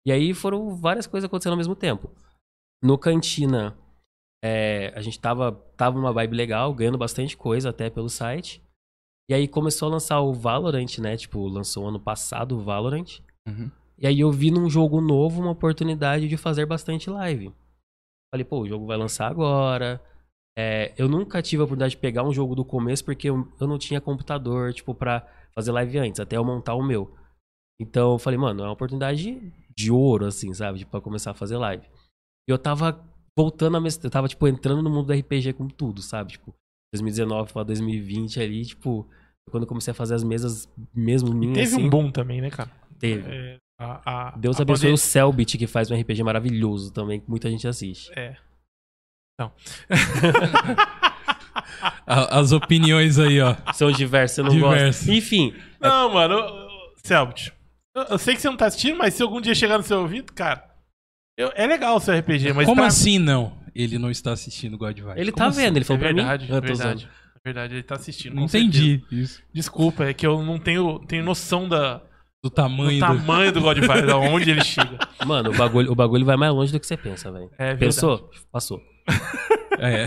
[0.08, 2.10] E aí foram várias coisas acontecendo ao mesmo tempo.
[2.82, 3.76] No Cantina,
[4.42, 8.62] é, a gente tava, tava numa vibe legal, ganhando bastante coisa até pelo site.
[9.28, 11.14] E aí começou a lançar o Valorant, né?
[11.14, 13.20] Tipo, lançou ano passado o Valorant.
[13.46, 13.70] Uhum.
[13.98, 17.52] E aí eu vi num jogo novo uma oportunidade de fazer bastante live.
[18.32, 20.02] Falei, pô, o jogo vai lançar agora.
[20.58, 23.66] É, eu nunca tive a oportunidade de pegar um jogo do começo porque eu, eu
[23.66, 27.14] não tinha computador, tipo, pra fazer live antes, até eu montar o meu.
[27.78, 30.80] Então eu falei, mano, é uma oportunidade de ouro, assim, sabe?
[30.80, 31.86] Tipo, pra começar a fazer live.
[32.48, 33.00] E eu tava
[33.38, 36.32] voltando a mes- Eu tava, tipo, entrando no mundo do RPG com tudo, sabe?
[36.32, 36.52] Tipo,
[36.92, 39.08] 2019 pra 2020 ali, tipo,
[39.50, 42.50] quando eu comecei a fazer as mesas mesmo minhas, Teve assim, um boom também, né,
[42.50, 42.70] cara?
[42.98, 43.30] Teve.
[43.30, 47.20] É, a- a- Deus a abençoe pandemia- o Selbit, que faz um RPG maravilhoso também,
[47.20, 48.10] que muita gente assiste.
[48.18, 48.36] É.
[52.06, 53.54] A- As opiniões aí, ó.
[53.72, 55.06] São diversos, eu não Diversos.
[55.06, 55.16] gosto.
[55.16, 57.52] Enfim, Não, mano, ô, ô, Selbit.
[58.10, 60.32] Eu, sei que você não tá assistindo, mas se algum dia chegar no seu ouvido,
[60.32, 60.64] cara.
[61.36, 62.66] eu- é legal o seu RPG, mas.
[62.66, 63.56] Como pra- assim não?
[63.74, 65.16] Ele não está assistindo God Vibes.
[65.16, 65.60] ele Como tá assim?
[65.62, 66.64] vendo, ele É falou verdade, pra mim.
[66.64, 67.08] é verdade.
[67.36, 68.34] É verdade, ele tá assistindo.
[68.34, 68.68] Não com certeza.
[68.84, 69.42] entendi isso.
[69.54, 72.02] Desculpa, é que eu não tenho, tenho noção da, Do
[72.44, 73.06] do tamanho do...
[73.06, 74.98] tamanho do God Vibes, da onde ele chega.
[75.24, 77.50] Mano, o bagulho, o bagulho vai mais longe do que você pensa, velho.
[77.56, 77.78] É verdade.
[77.80, 78.30] Pensou?
[78.50, 78.80] Passou.
[79.80, 80.06] É.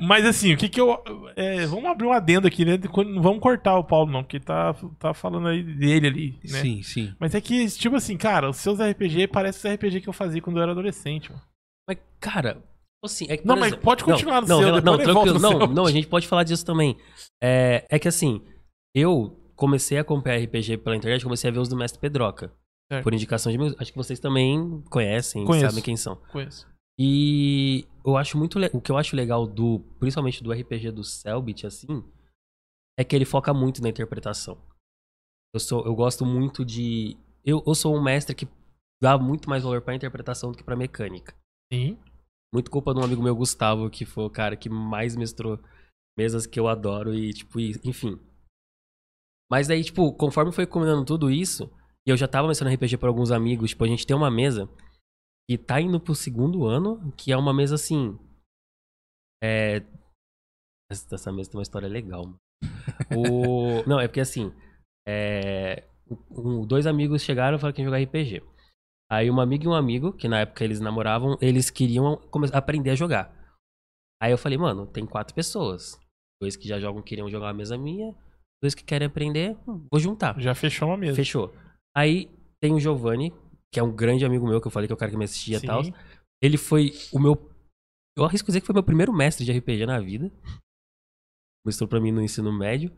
[0.00, 1.02] Mas assim, o que que eu.
[1.36, 2.78] é, vamos abrir um adendo aqui, né?
[3.06, 6.60] Não vamos cortar o Paulo, não, porque tá, tá falando aí dele ali, né?
[6.60, 7.14] Sim, sim.
[7.18, 10.40] Mas é que, tipo assim, cara, os seus RPG parecem os RPG que eu fazia
[10.40, 11.42] quando eu era adolescente, mano.
[11.88, 12.62] Mas, cara,
[13.04, 13.46] assim, é que.
[13.46, 15.38] Não, mas exemplo- pode continuar no não, seu, não, não, tranquilo.
[15.38, 15.66] Não, seu.
[15.68, 16.96] não, a gente pode falar disso também.
[17.42, 18.42] É, é que assim,
[18.94, 22.52] eu comecei a acompanhar RPG pela internet, comecei a ver os do Mestre Pedroca.
[22.92, 23.04] Certo.
[23.04, 23.74] Por indicação de mim.
[23.78, 25.66] Acho que vocês também conhecem, Conheço.
[25.68, 26.16] sabem quem são.
[26.30, 26.66] Conheço.
[26.98, 31.66] E eu acho muito o que eu acho legal do, principalmente do RPG do Selbit
[31.66, 32.04] assim,
[32.98, 34.58] é que ele foca muito na interpretação.
[35.54, 37.16] Eu, sou, eu gosto muito de.
[37.44, 38.48] Eu, eu sou um mestre que
[39.02, 41.34] dá muito mais valor pra interpretação do que pra mecânica.
[41.72, 41.98] Sim.
[42.54, 45.58] Muito culpa de um amigo meu, Gustavo, que foi o cara que mais mestrou
[46.16, 48.18] mesas que eu adoro e, tipo, e- enfim.
[49.50, 51.70] Mas aí, tipo, conforme foi combinando tudo isso,
[52.06, 54.68] e eu já tava mestrando RPG por alguns amigos, tipo, a gente tem uma mesa
[55.52, 58.18] que tá indo pro segundo ano, que é uma mesa assim.
[59.42, 59.82] É.
[60.90, 62.38] Essa mesa tem uma história legal, mano.
[63.14, 63.82] O...
[63.88, 64.50] Não, é porque assim.
[65.06, 65.84] É...
[66.30, 68.42] um- dois amigos chegaram e falaram que iam jogar RPG.
[69.10, 72.18] Aí uma amiga e um amigo, que na época eles namoravam, eles queriam
[72.54, 73.30] aprender a jogar.
[74.22, 76.00] Aí eu falei, mano, tem quatro pessoas.
[76.40, 78.14] Dois que já jogam queriam jogar uma mesa minha,
[78.62, 80.40] dois que querem aprender, vou juntar.
[80.40, 81.16] Já fechou uma mesa.
[81.16, 81.52] Fechou.
[81.94, 83.34] Aí tem o Giovanni,
[83.72, 85.24] que é um grande amigo meu, que eu falei que é o cara que me
[85.24, 85.82] assistia e tal.
[86.42, 87.50] Ele foi o meu.
[88.16, 90.30] Eu arrisco dizer que foi meu primeiro mestre de RPG na vida.
[91.64, 92.94] Mostrou pra mim no ensino médio.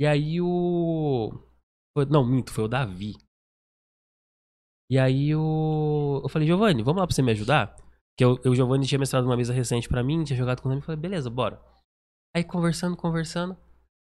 [0.00, 1.32] E aí o.
[2.08, 3.16] Não, minto, foi o Davi.
[4.90, 6.20] E aí o.
[6.22, 7.74] Eu falei, Giovanni, vamos lá pra você me ajudar?
[7.76, 10.70] Porque eu, eu, o Giovanni tinha mestrado uma mesa recente pra mim, tinha jogado com
[10.70, 10.80] ele.
[10.80, 11.60] Eu falei, beleza, bora.
[12.34, 13.56] Aí conversando, conversando.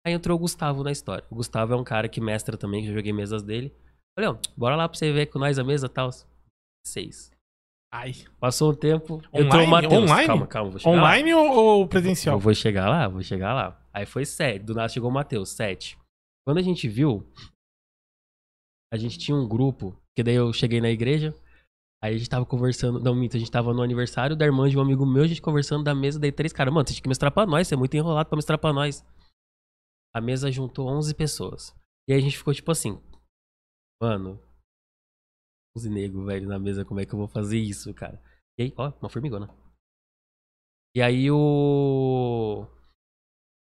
[0.05, 1.25] Aí entrou o Gustavo na história.
[1.29, 3.75] O Gustavo é um cara que mestra também, que eu joguei mesas dele.
[4.15, 6.09] Falei, ó, bora lá pra você ver com nós a mesa e tal.
[6.85, 7.31] Seis.
[7.93, 8.13] Ai.
[8.39, 9.45] Passou um tempo, Online?
[9.45, 9.93] entrou o Matheus.
[9.93, 10.27] Online?
[10.27, 10.77] Calma, calma.
[10.85, 12.35] Online ou, ou presencial?
[12.35, 13.81] Eu vou chegar lá, vou chegar lá.
[13.93, 14.63] Aí foi sete.
[14.63, 15.97] Do nada chegou o Matheus, sete.
[16.45, 17.25] Quando a gente viu,
[18.93, 21.35] a gente tinha um grupo, que daí eu cheguei na igreja,
[22.01, 22.99] aí a gente tava conversando.
[22.99, 25.41] Não, minto, a gente tava no aniversário da irmã de um amigo meu, a gente
[25.41, 27.77] conversando da mesa, daí três caras, mano, você tinha que mestrar pra nós, você é
[27.77, 29.05] muito enrolado pra mestrar pra nós.
[30.15, 31.75] A mesa juntou 11 pessoas.
[32.07, 32.99] E aí a gente ficou tipo assim,
[34.01, 34.39] mano,
[35.77, 38.21] 11 nego, velho, na mesa, como é que eu vou fazer isso, cara?
[38.57, 39.47] E aí, ó, uma formigona.
[40.95, 42.65] E aí o.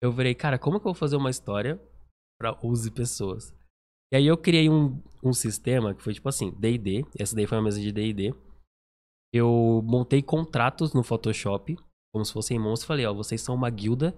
[0.01, 1.81] Eu virei, cara, como que eu vou fazer uma história
[2.39, 3.53] pra 11 pessoas?
[4.13, 7.57] E aí eu criei um, um sistema que foi tipo assim, D&D, essa daí foi
[7.57, 8.33] uma mesa de D&D.
[9.33, 11.77] Eu montei contratos no Photoshop,
[12.13, 14.17] como se fossem monstros, falei, ó, vocês são uma guilda.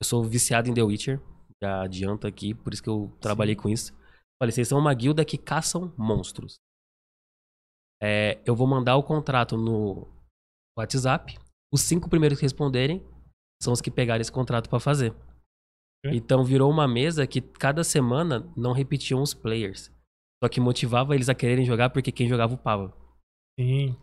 [0.00, 1.20] Eu sou viciado em The Witcher,
[1.62, 3.94] já adianto aqui, por isso que eu trabalhei com isso.
[4.42, 6.56] Falei, vocês são uma guilda que caçam monstros.
[8.02, 10.08] É, eu vou mandar o contrato no
[10.76, 11.38] WhatsApp.
[11.72, 13.06] Os cinco primeiros que responderem
[13.62, 15.14] são os que pegaram esse contrato pra fazer.
[16.06, 19.92] Então virou uma mesa que cada semana não repetiam os players.
[20.42, 22.92] Só que motivava eles a quererem jogar porque quem jogava upava.
[23.56, 23.96] Sim.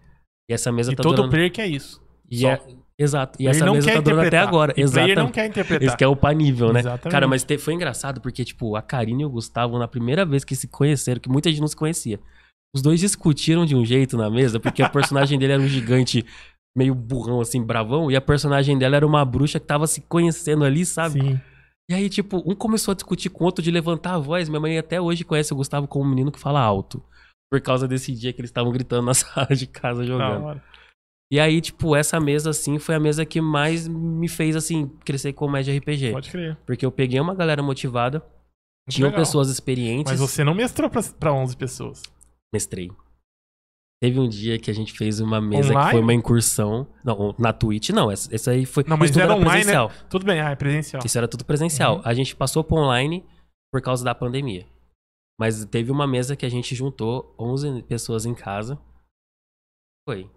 [0.50, 1.32] E essa mesa E tá todo durando.
[1.32, 2.02] player quer isso.
[2.32, 2.50] E só.
[2.52, 2.62] é-
[3.02, 3.42] Exato.
[3.42, 4.74] E Ele essa mesa tá durando até agora.
[4.76, 5.16] E Exatamente.
[5.16, 5.88] não quer interpretar.
[5.88, 6.82] Esse que é o panível, né?
[6.82, 7.12] Exatamente.
[7.14, 10.44] Cara, mas te- foi engraçado porque, tipo, a Karine e o Gustavo, na primeira vez
[10.44, 12.20] que se conheceram, que muita gente não se conhecia,
[12.76, 16.26] os dois discutiram de um jeito na mesa, porque a personagem dele era um gigante
[16.78, 20.66] meio burrão, assim, bravão, e a personagem dela era uma bruxa que tava se conhecendo
[20.66, 21.22] ali, sabe?
[21.22, 21.42] Sim.
[21.90, 24.50] E aí, tipo, um começou a discutir com o outro de levantar a voz.
[24.50, 27.02] Minha mãe até hoje conhece o Gustavo como um menino que fala alto.
[27.50, 30.62] Por causa desse dia que eles estavam gritando na sala de casa jogando.
[31.32, 35.34] E aí, tipo, essa mesa, assim, foi a mesa que mais me fez, assim, crescer
[35.34, 36.12] com média RPG.
[36.12, 36.58] Pode crer.
[36.66, 39.22] Porque eu peguei uma galera motivada, Muito tinham legal.
[39.22, 42.02] pessoas experientes, Mas você não mestrou pra, pra 11 pessoas.
[42.54, 42.90] mestrei.
[44.02, 45.92] Teve um dia que a gente fez uma mesa que Online?
[45.92, 46.88] foi uma incursão.
[47.04, 48.10] Não, na Twitch não.
[48.10, 48.86] Essa, essa aí foi.
[48.88, 49.54] Não, mas isso tudo era online, né?
[49.74, 49.92] presencial.
[50.10, 51.02] Tudo bem, ah, é presencial.
[51.06, 51.98] Isso era tudo presencial.
[51.98, 52.02] Uhum.
[52.06, 53.26] A gente passou pro online
[53.72, 54.66] por causa da pandemia.
[55.38, 58.80] Mas teve uma mesa que a gente juntou 11 pessoas em casa.
[60.08, 60.30] Foi.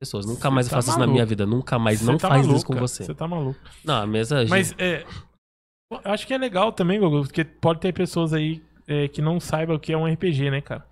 [0.00, 0.24] Pessoas.
[0.24, 1.44] Nunca mais eu tá faço isso na minha vida.
[1.44, 2.00] Nunca mais.
[2.00, 2.86] Você não tá faz maluco, isso com cara.
[2.88, 3.04] você.
[3.04, 3.60] Você tá maluco.
[3.84, 4.44] Não, a mesa.
[4.48, 5.04] Mas é.
[5.92, 9.38] Eu acho que é legal também, Gogo, porque pode ter pessoas aí é, que não
[9.38, 10.86] saibam o que é um RPG, né, cara?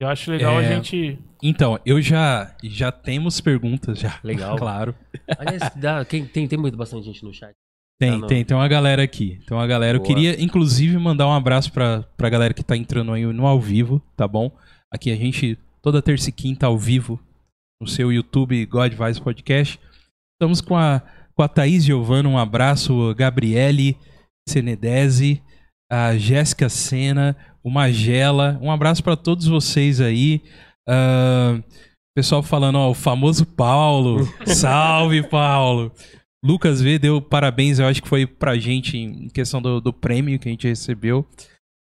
[0.00, 0.74] Eu acho legal a É.
[0.74, 1.18] gente.
[1.42, 4.18] Então, eu já já temos perguntas já.
[4.24, 4.56] Legal.
[4.58, 4.94] Claro.
[5.38, 7.52] Aliás, dá- quem- tem, tem muito bastante gente no chat.
[8.00, 9.40] Tem, Tá no- tem, tem uma galera aqui.
[9.46, 9.98] Tem uma galera.
[9.98, 10.14] Eu Boa.
[10.14, 14.00] queria, inclusive, mandar um abraço pra, pra galera que tá entrando aí no ao vivo,
[14.16, 14.50] tá bom?
[14.90, 17.20] Aqui a gente, toda terça e quinta ao vivo,
[17.80, 19.78] no seu YouTube God Vibes Podcast.
[20.34, 21.02] Estamos com a,
[21.34, 23.96] com a Thaís Giovana, um abraço, Gabriele
[24.48, 25.42] Senedese,
[25.90, 30.42] a Jéssica Sena, o Magela, um abraço pra todos vocês aí.
[30.88, 31.60] Ah,
[32.16, 34.26] pessoal falando, ó, o famoso Paulo.
[34.46, 35.92] Salve, Paulo!
[36.44, 40.38] Lucas V deu parabéns, eu acho que foi pra gente em questão do, do prêmio
[40.38, 41.24] que a gente recebeu.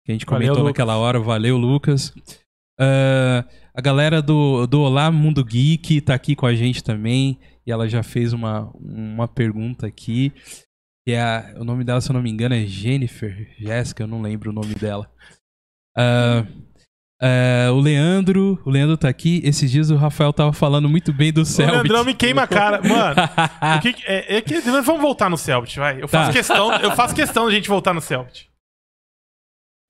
[0.04, 0.70] Que a gente Valeu, comentou Lucas.
[0.70, 1.20] naquela hora.
[1.20, 2.12] Valeu, Lucas.
[2.78, 7.38] Ah, a galera do, do Olá Mundo Geek tá aqui com a gente também.
[7.66, 10.32] E ela já fez uma, uma pergunta aqui.
[11.06, 13.48] Que é a- o nome dela, se eu não me engano, é Jennifer.
[13.58, 15.08] Jéssica, eu não lembro o nome dela.
[15.96, 16.44] Ah,
[17.22, 19.40] ah, o Leandro, o Leandro tá aqui.
[19.44, 21.74] Esses dias o Rafael tava falando muito bem do O Selbit.
[21.74, 22.80] Leandrão me queima a cara.
[22.82, 23.14] Mano,
[23.78, 26.02] o que que- é, é que vamos voltar no Selbit, vai.
[26.02, 26.32] Eu faço, Tá.
[26.32, 28.49] questão, eu faço questão de a gente voltar no Selbit.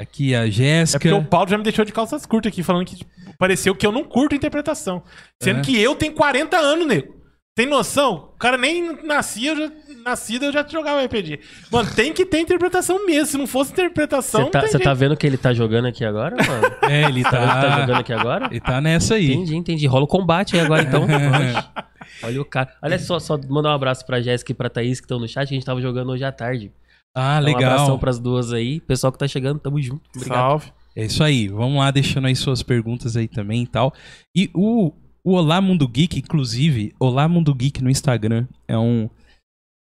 [0.00, 0.98] Aqui a É Jéssica.
[0.98, 3.86] porque o Paulo já me deixou de calças curtas aqui, falando que tipo, pareceu que
[3.86, 5.02] eu não curto interpretação.
[5.42, 5.62] Sendo É.
[5.62, 7.20] que eu tenho 40 anos, nego.
[7.54, 8.30] Tem noção?
[8.34, 9.70] O cara nem nascia, eu já,
[10.04, 11.40] nascido eu já jogava RPG.
[11.70, 13.26] Mano, tem que ter interpretação mesmo.
[13.26, 15.86] Se não fosse interpretação, Você tá, não tem você tá vendo que ele tá jogando
[15.86, 16.74] aqui agora, mano?
[16.82, 17.98] É, ele Tá vendo que tá jogando tá.
[17.98, 18.46] aqui agora?
[18.50, 19.32] Ele tá nessa aí.
[19.32, 19.86] Entendi, entendi.
[19.86, 21.06] Rola o combate aí agora, então.
[22.22, 22.70] Olha o cara.
[22.82, 25.48] Olha só, só mandar um abraço pra Jéssica e pra Thaís que estão no chat,
[25.48, 26.72] que a gente tava jogando hoje à tarde.
[27.14, 27.98] Ah, Então, Um abração legal.
[27.98, 28.80] pras duas aí.
[28.80, 30.02] Pessoal que tá chegando, tamo junto.
[30.14, 30.38] Obrigado.
[30.38, 30.72] Salve.
[30.96, 31.48] É isso aí.
[31.48, 33.92] Vamos lá, deixando aí suas perguntas aí também e tal.
[34.36, 34.92] E o,
[35.24, 39.08] o Olá Mundo Geek, inclusive, Olá Mundo Geek no Instagram é um.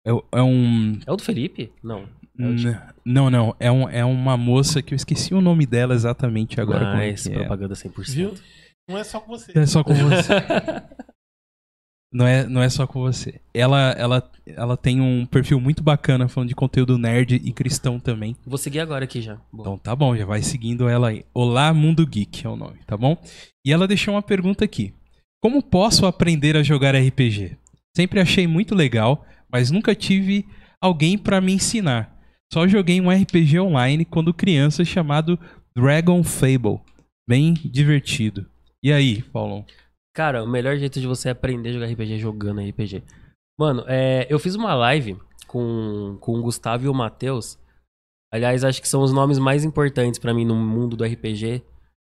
[0.06, 0.99] É, é um.
[1.06, 1.71] É o do Felipe?
[1.84, 2.08] Não.
[2.39, 3.56] É o de- N- Não, não.
[3.60, 7.02] É, um, é uma moça que eu esqueci o nome dela exatamente agora.
[7.04, 7.36] é Nice, é.
[7.39, 8.13] propaganda 100%.
[8.13, 8.34] Viu?
[8.89, 9.58] Não é só com você.
[9.58, 10.34] É só com você.
[12.13, 13.41] Não é, não é só com você.
[13.54, 18.36] Ela, ela, ela tem um perfil muito bacana falando de conteúdo nerd e cristão também.
[18.45, 19.39] Vou seguir agora aqui já.
[19.52, 19.63] Boa.
[19.63, 21.26] Então tá bom, já vai seguindo ela aí.
[21.34, 23.17] Olá Mundo Geek é o nome, tá bom?
[23.65, 24.93] E ela deixou uma pergunta aqui.
[25.41, 27.58] Como posso aprender a jogar RPG?
[27.97, 30.45] Sempre achei muito legal, mas nunca tive
[30.80, 32.15] alguém pra me ensinar.
[32.54, 35.39] Só joguei um RPG online quando criança chamado
[35.76, 36.80] Dragon Fable.
[37.28, 38.45] Bem divertido.
[38.84, 39.65] E aí, Paulão?
[40.13, 43.04] Cara, o melhor jeito de você aprender a jogar RPG é jogando RPG.
[43.58, 47.58] Mano, é, eu fiz uma live com, com o Gustavo e o Matheus.
[48.32, 51.63] Aliás, acho que são os nomes mais importantes pra mim no mundo do RPG.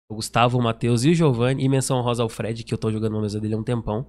[0.09, 1.63] O Gustavo, o Matheus e o Giovanni.
[1.63, 4.05] E menção rosa ao Fred, que eu tô jogando na mesa dele há um tempão.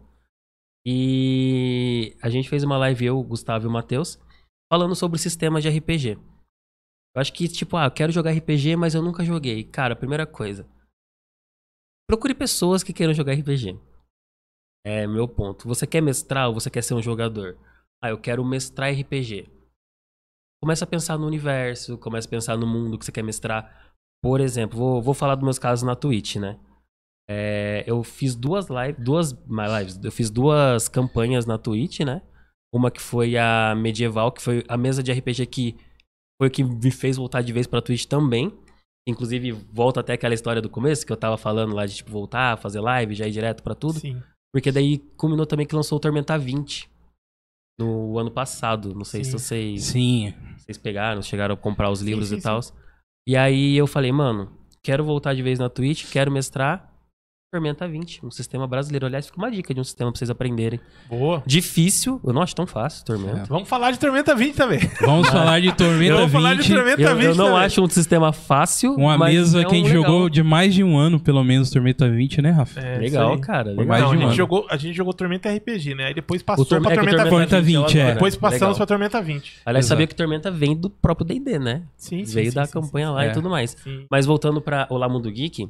[0.85, 4.19] E a gente fez uma live, eu, o Gustavo e o Matheus,
[4.73, 6.17] falando sobre sistemas de RPG.
[7.15, 9.65] Eu acho que, tipo, ah, eu quero jogar RPG, mas eu nunca joguei.
[9.65, 10.67] Cara, primeira coisa.
[12.11, 13.79] Procure pessoas que queiram jogar RPG.
[14.85, 15.69] É meu ponto.
[15.69, 17.57] Você quer mestrar ou você quer ser um jogador?
[18.03, 19.49] Ah, eu quero mestrar RPG.
[20.61, 23.95] Começa a pensar no universo, começa a pensar no mundo que você quer mestrar.
[24.21, 26.59] Por exemplo, vou, vou falar dos meus casos na Twitch, né?
[27.31, 32.23] É, eu fiz duas lives, duas lives, eu fiz duas campanhas na Twitch, né?
[32.75, 35.77] Uma que foi a medieval, que foi a mesa de RPG que
[36.43, 38.53] foi o que me fez voltar de vez pra Twitch também.
[39.11, 42.57] Inclusive, volta até aquela história do começo que eu tava falando lá de tipo voltar,
[42.57, 44.01] fazer live, já ir direto pra tudo.
[44.01, 44.23] Sim.
[44.53, 46.91] Porque daí culminou também que lançou o Tormenta 20
[47.79, 48.95] no ano passado.
[48.95, 49.31] Não sei Sim.
[49.31, 50.35] se vocês, Sim.
[50.57, 52.61] vocês pegaram, chegaram a comprar os livros sim, e tal.
[53.27, 54.51] E aí eu falei, mano,
[54.83, 56.90] quero voltar de vez na Twitch, quero mestrar
[57.53, 59.07] Tormenta 20, um sistema brasileiro.
[59.07, 60.79] Aliás, fica uma dica de um sistema pra vocês aprenderem.
[61.09, 61.43] Boa.
[61.45, 63.43] Difícil, eu não acho tão fácil, Tormenta.
[63.49, 64.79] Vamos falar de Tormenta 20 também.
[65.01, 66.73] Vamos falar de Tormenta Vamos falar de 20.
[66.77, 67.61] Tormenta Eu, 20 eu não também.
[67.65, 70.85] acho um sistema fácil, Uma mas mesa é que a gente jogou de mais de
[70.85, 72.79] um ano, pelo menos, Tormenta 20, né, Rafa?
[72.79, 73.71] É, Legal, cara.
[73.71, 73.85] Legal.
[73.85, 74.37] mais Não, de a um gente, ano.
[74.37, 76.05] jogou, a gente jogou Tormenta RPG, né?
[76.07, 77.87] Aí depois passou Torme- pra é que o Tormenta Tormenta 20.
[77.89, 78.13] 20, é.
[78.15, 78.77] Depois passamos Legal.
[78.77, 79.55] pra Tormenta 20.
[79.67, 79.89] Aliás, Exato.
[79.97, 81.83] sabia que Tormenta vem do próprio D&D, né?
[81.97, 83.31] Sim, sim, Veio sim, da sim, campanha sim, lá É.
[83.31, 83.77] e tudo mais.
[84.09, 85.67] Mas voltando pra Olá Mundo Geek,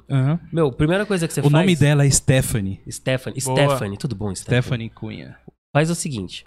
[0.53, 1.69] meu, primeira coisa que você faz...
[1.70, 2.80] nome dela é Stephanie.
[2.88, 3.40] Stephanie.
[3.42, 3.56] Boa.
[3.56, 4.61] Stephanie, tudo bom, Stephanie?
[4.62, 5.38] Stephanie Cunha.
[5.74, 6.44] Faz o seguinte.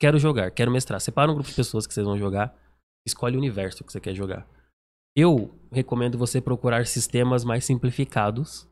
[0.00, 1.00] Quero jogar, quero mestrar.
[1.00, 2.56] Separa um grupo de pessoas que vocês vão jogar.
[3.06, 4.46] Escolhe o universo que você quer jogar.
[5.16, 8.68] Eu recomendo você procurar sistemas mais simplificados.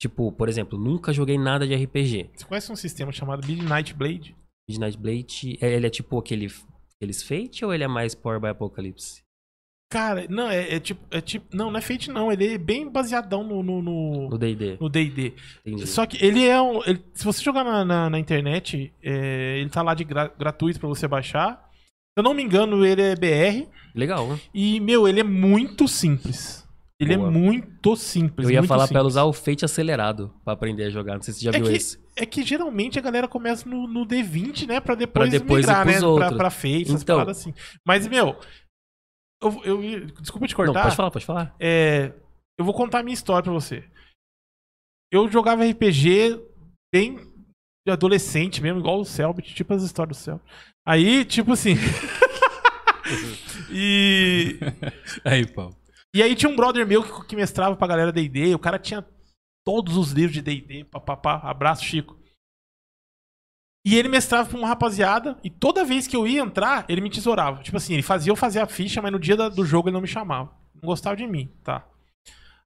[0.00, 2.30] Tipo, por exemplo, nunca joguei nada de RPG.
[2.34, 4.36] Você conhece um sistema chamado Midnight Blade?
[4.68, 6.48] Midnight Blade, é- ele é tipo aquele,
[6.96, 9.22] aqueles Fate ou ele é mais Power by Apocalypse?
[9.96, 11.46] Cara, não, é, é tipo, é tipo.
[11.56, 12.30] Não, não é Fate, não.
[12.30, 13.80] Ele é bem baseadão no No
[14.28, 14.76] no D&D.
[14.78, 15.32] no DD.
[15.86, 16.82] Só que ele é um.
[16.84, 20.78] ele- se você jogar na, na, na internet, é, ele tá lá de gra- gratuito
[20.78, 21.54] pra você baixar.
[21.72, 23.66] Se eu não me engano, ele é BR.
[23.94, 24.38] Legal, né?
[24.52, 26.66] E, meu, ele é muito simples.
[27.00, 27.28] Ele Boa.
[27.28, 28.48] é muito simples.
[28.48, 29.14] Eu ia falar pra ela simples.
[29.14, 31.14] usar o Fate acelerado pra aprender a jogar.
[31.14, 31.98] Não sei se você já É viu que- esse.
[32.18, 34.80] É que geralmente a galera começa no, no D20, né?
[34.80, 35.98] Pra depois, Pra depois migrar, né?
[35.98, 36.36] Pra, outros.
[36.36, 37.20] pra Fate, essas Então.
[37.28, 37.52] assim.
[37.86, 38.36] Mas, meu,
[39.64, 40.82] eu, eu- desculpa te Não, cortar.
[40.84, 41.54] pode falar, pode falar.
[41.60, 42.12] É,
[42.58, 43.84] eu vou contar a minha história pra você.
[45.12, 46.40] Eu jogava RPG
[46.94, 47.16] bem
[47.86, 50.44] de adolescente mesmo, igual o Selbit, tipo as histórias do Selbit.
[50.86, 51.74] Aí, tipo assim.
[53.70, 54.58] e,
[55.24, 55.76] Aí, Paulo.
[56.14, 59.04] e aí tinha um brother meu que, que mestrava pra galera D&D, o cara tinha
[59.64, 62.16] todos os livros de D&D, papapá, abraço Chico.
[63.86, 67.08] E ele mestrava pra uma rapaziada, e toda vez que eu ia entrar, ele me
[67.08, 67.62] tesourava.
[67.62, 69.94] Tipo assim, ele fazia eu fazer a ficha, mas no dia da- do jogo ele
[69.94, 70.50] não me chamava.
[70.74, 71.86] Não gostava de mim, tá?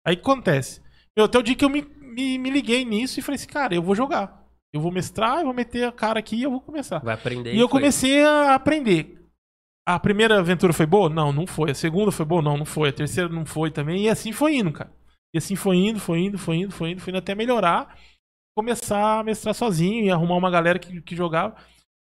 [0.03, 0.81] Aí o que acontece?
[1.15, 3.75] Meu, até o dia que eu me, me, me liguei nisso e falei assim, cara,
[3.75, 4.41] eu vou jogar.
[4.73, 7.01] Eu vou mestrar, eu vou meter a cara aqui e eu vou começar.
[7.01, 7.53] Vai aprender.
[7.55, 7.81] E eu foi.
[7.81, 9.19] comecei a aprender.
[9.87, 11.11] A primeira aventura foi boa?
[11.11, 11.73] Não, não foi.
[11.73, 12.41] A segunda foi boa?
[12.41, 12.89] Não, não foi.
[12.89, 14.05] A terceira não foi também.
[14.05, 14.91] E assim foi indo, cara.
[15.35, 17.95] E assim foi indo, foi indo, foi indo, foi indo, foi indo até melhorar.
[18.61, 21.57] Começar a mestrar sozinho e arrumar uma galera que, que jogava.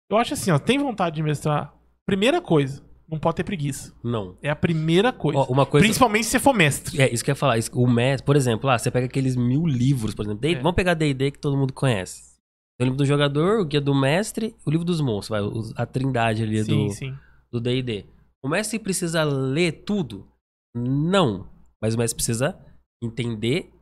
[0.08, 1.74] Eu acho assim, ó, tem vontade de mestrar.
[2.06, 3.92] Primeira coisa, não pode ter preguiça.
[4.00, 4.38] Não.
[4.40, 5.40] É a primeira coisa.
[5.40, 5.84] Ó, uma coisa.
[5.84, 7.02] Principalmente se você for mestre.
[7.02, 7.56] É, isso que eu ia falar.
[7.72, 10.48] O mestre, por exemplo, ah, você pega aqueles mil livros, por exemplo.
[10.48, 10.54] É.
[10.54, 12.36] Vamos pegar D&D que todo mundo conhece.
[12.80, 16.44] O livro do jogador, o guia do mestre, o livro dos monstros, vai, a trindade
[16.44, 17.14] ali sim, do sim.
[17.50, 18.06] do D&D.
[18.40, 20.28] O mestre precisa ler tudo?
[20.76, 21.48] Não.
[21.82, 22.56] Mas o mestre precisa
[23.02, 23.72] entender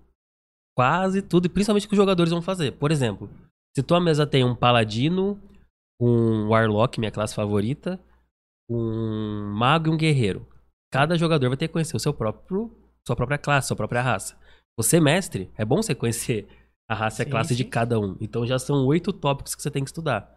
[0.77, 2.73] quase tudo, e principalmente o que os jogadores vão fazer.
[2.73, 3.31] Por exemplo,
[3.77, 5.41] se tua mesa tem um paladino,
[6.01, 8.01] um warlock, minha classe favorita,
[8.69, 10.47] um mago e um guerreiro.
[10.93, 12.71] Cada jogador vai ter que conhecer o seu próprio,
[13.07, 14.39] sua própria classe, sua própria raça.
[14.77, 16.49] Você, mestre, é bom você conhecer
[16.89, 17.71] a raça e a Sim, classe de sim.
[17.71, 18.17] cada um.
[18.21, 20.33] Então já são oito tópicos que você tem que estudar.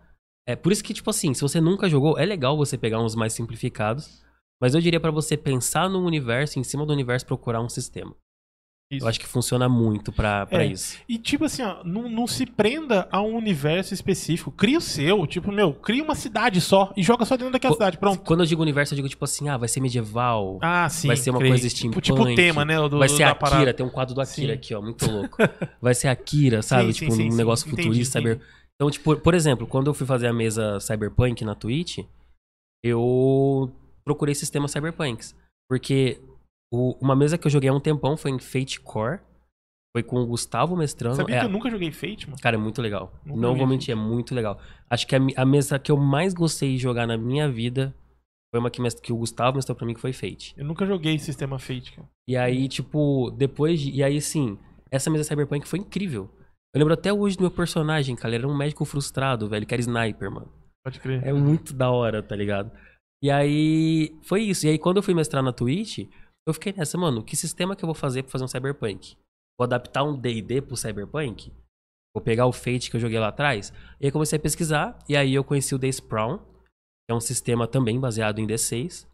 [0.47, 3.15] É por isso que, tipo assim, se você nunca jogou, é legal você pegar uns
[3.15, 4.23] mais simplificados.
[4.61, 8.15] Mas eu diria pra você pensar no universo, em cima do universo, procurar um sistema.
[8.89, 9.03] Isso.
[9.03, 10.67] Eu acho que funciona muito pra, pra É.
[10.67, 10.97] isso.
[11.09, 14.49] E tipo assim, ó, não, não se prenda a um universo específico.
[14.49, 15.27] Cria o seu.
[15.27, 17.97] Tipo, meu, cria uma cidade só e joga só dentro daquela cidade.
[17.97, 18.21] Pronto.
[18.23, 20.57] Quando eu digo universo, eu digo tipo assim, ah, vai ser medieval.
[20.61, 21.07] Ah, sim.
[21.07, 21.51] Vai ser uma creio.
[21.53, 22.01] coisa Tipo, steampunk.
[22.01, 22.77] tipo o tema, né?
[22.87, 23.73] Do, vai ser Akira, parada.
[23.73, 24.57] tem um quadro do Akira Sim.
[24.57, 25.35] aqui, ó, muito louco.
[25.81, 26.93] Vai ser Akira, sabe?
[26.93, 28.35] Sim, tipo, sim, um negócio futurista, entendi.
[28.39, 28.47] cyber.
[28.75, 31.99] Então, tipo, por exemplo, quando eu fui fazer a mesa Cyberpunk na Twitch,
[32.85, 33.71] eu
[34.05, 35.35] procurei sistemas cyberpunks.
[35.69, 36.21] Porque
[36.71, 39.19] o- uma mesa que eu joguei há um tempão foi em Fate Core.
[39.95, 41.15] Foi com o Gustavo mestrando.
[41.15, 42.39] Sabia É- que eu nunca joguei Fate, mano?
[42.41, 43.11] Cara, é muito legal.
[43.25, 44.59] Nunca Não vou mentir, é muito legal.
[44.89, 47.95] Acho que a, a mesa que eu mais gostei de jogar na minha vida
[48.53, 50.53] foi uma que, que o Gustavo mestrou pra mim, que foi Fate.
[50.55, 52.07] Eu nunca joguei sistema Fate, cara.
[52.27, 53.91] E aí, tipo, depois de.
[53.91, 54.59] E aí, sim,
[54.91, 56.29] essa mesa Cyberpunk foi incrível.
[56.75, 58.29] Eu lembro até hoje do meu personagem, cara.
[58.35, 60.51] Ele era um médico frustrado, velho, que era sniper, mano.
[60.85, 61.25] Pode crer.
[61.25, 62.71] É muito da hora, tá ligado?
[63.23, 64.67] E aí, foi isso.
[64.67, 66.07] E aí, quando eu fui mestrar na Twitch,
[66.47, 69.15] eu fiquei nessa, mano, que sistema que eu vou fazer pra fazer um Cyberpunk?
[69.59, 71.51] Vou adaptar um D&D pro Cyberpunk?
[72.15, 73.71] Vou pegar o Fate que eu joguei lá atrás?
[73.99, 77.67] E aí comecei a pesquisar, e aí eu conheci o Dayspawn, que é um sistema
[77.67, 79.05] também baseado em D6.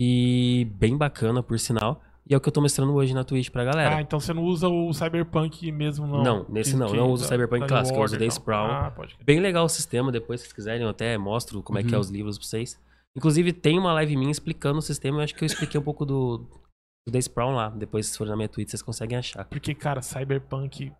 [0.00, 2.00] E bem bacana, por sinal.
[2.28, 3.96] E é o que eu tô mestrando hoje na Twitch pra galera.
[3.96, 6.22] Ah, então você não usa o Cyberpunk mesmo, não?
[6.22, 6.88] Não, nesse não.
[6.88, 8.66] Eu não uso o Cyberpunk clássico, eu uso o Days Brown.
[8.70, 8.92] Ah.
[9.24, 11.96] Bem legal o sistema, depois se vocês quiserem eu até mostro como é que é
[11.96, 12.00] Uhum.
[12.02, 12.78] os livros pra vocês.
[13.16, 16.04] Inclusive tem uma live minha explicando o sistema, eu acho que eu expliquei um pouco
[16.06, 16.38] do,
[17.06, 17.68] do Brown lá.
[17.70, 19.44] Depois se forem na minha Twitch vocês conseguem achar.
[19.46, 20.92] Porque, cara, Cyberpunk.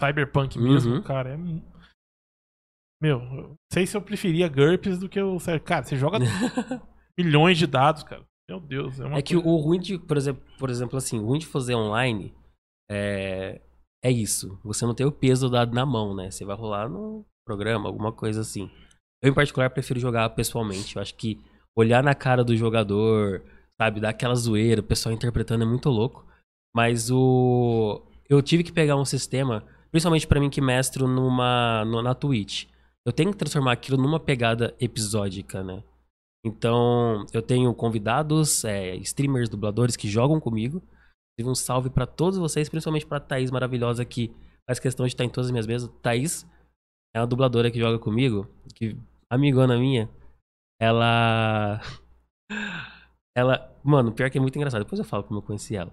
[0.00, 0.64] Cyberpunk Uhum.
[0.64, 1.36] mesmo, cara, é.
[3.02, 5.38] Meu, eu não sei se eu preferia GURPS do que o.
[5.64, 6.18] Cara, você joga
[7.18, 8.24] milhões de dados, cara.
[8.48, 9.00] Meu Deus.
[9.00, 11.38] É, uma É que coisa- o ruim de, por exemplo, por exemplo assim, o ruim
[11.38, 12.34] de fazer online
[12.90, 13.60] é,
[14.04, 14.58] é isso.
[14.64, 16.30] Você não tem o peso do dado na mão, né?
[16.30, 18.70] Você vai rolar no programa, alguma coisa assim.
[19.22, 20.96] Eu, em particular, prefiro jogar pessoalmente.
[20.96, 21.40] Eu acho que
[21.76, 23.42] olhar na cara do jogador,
[23.80, 26.26] sabe, dar aquela zoeira, o pessoal interpretando é muito louco.
[26.74, 28.02] Mas o.
[28.28, 32.66] Eu tive que pegar um sistema, principalmente pra mim que mestro numa, na Twitch.
[33.04, 35.82] Eu tenho que transformar aquilo numa pegada episódica, né?
[36.44, 40.82] Então, eu tenho convidados, é, streamers, dubladores que jogam comigo.
[41.42, 44.30] Um salve pra todos vocês, principalmente pra Thaís maravilhosa que
[44.66, 45.90] faz questão de estar em todas as minhas mesas.
[46.02, 46.46] Thaís
[47.16, 48.94] é uma dubladora que joga comigo, que
[49.30, 50.08] amigona minha.
[50.80, 51.80] Ela
[53.36, 54.82] ela, mano, pior que é muito engraçado.
[54.82, 55.92] Depois eu falo como eu conheci ela.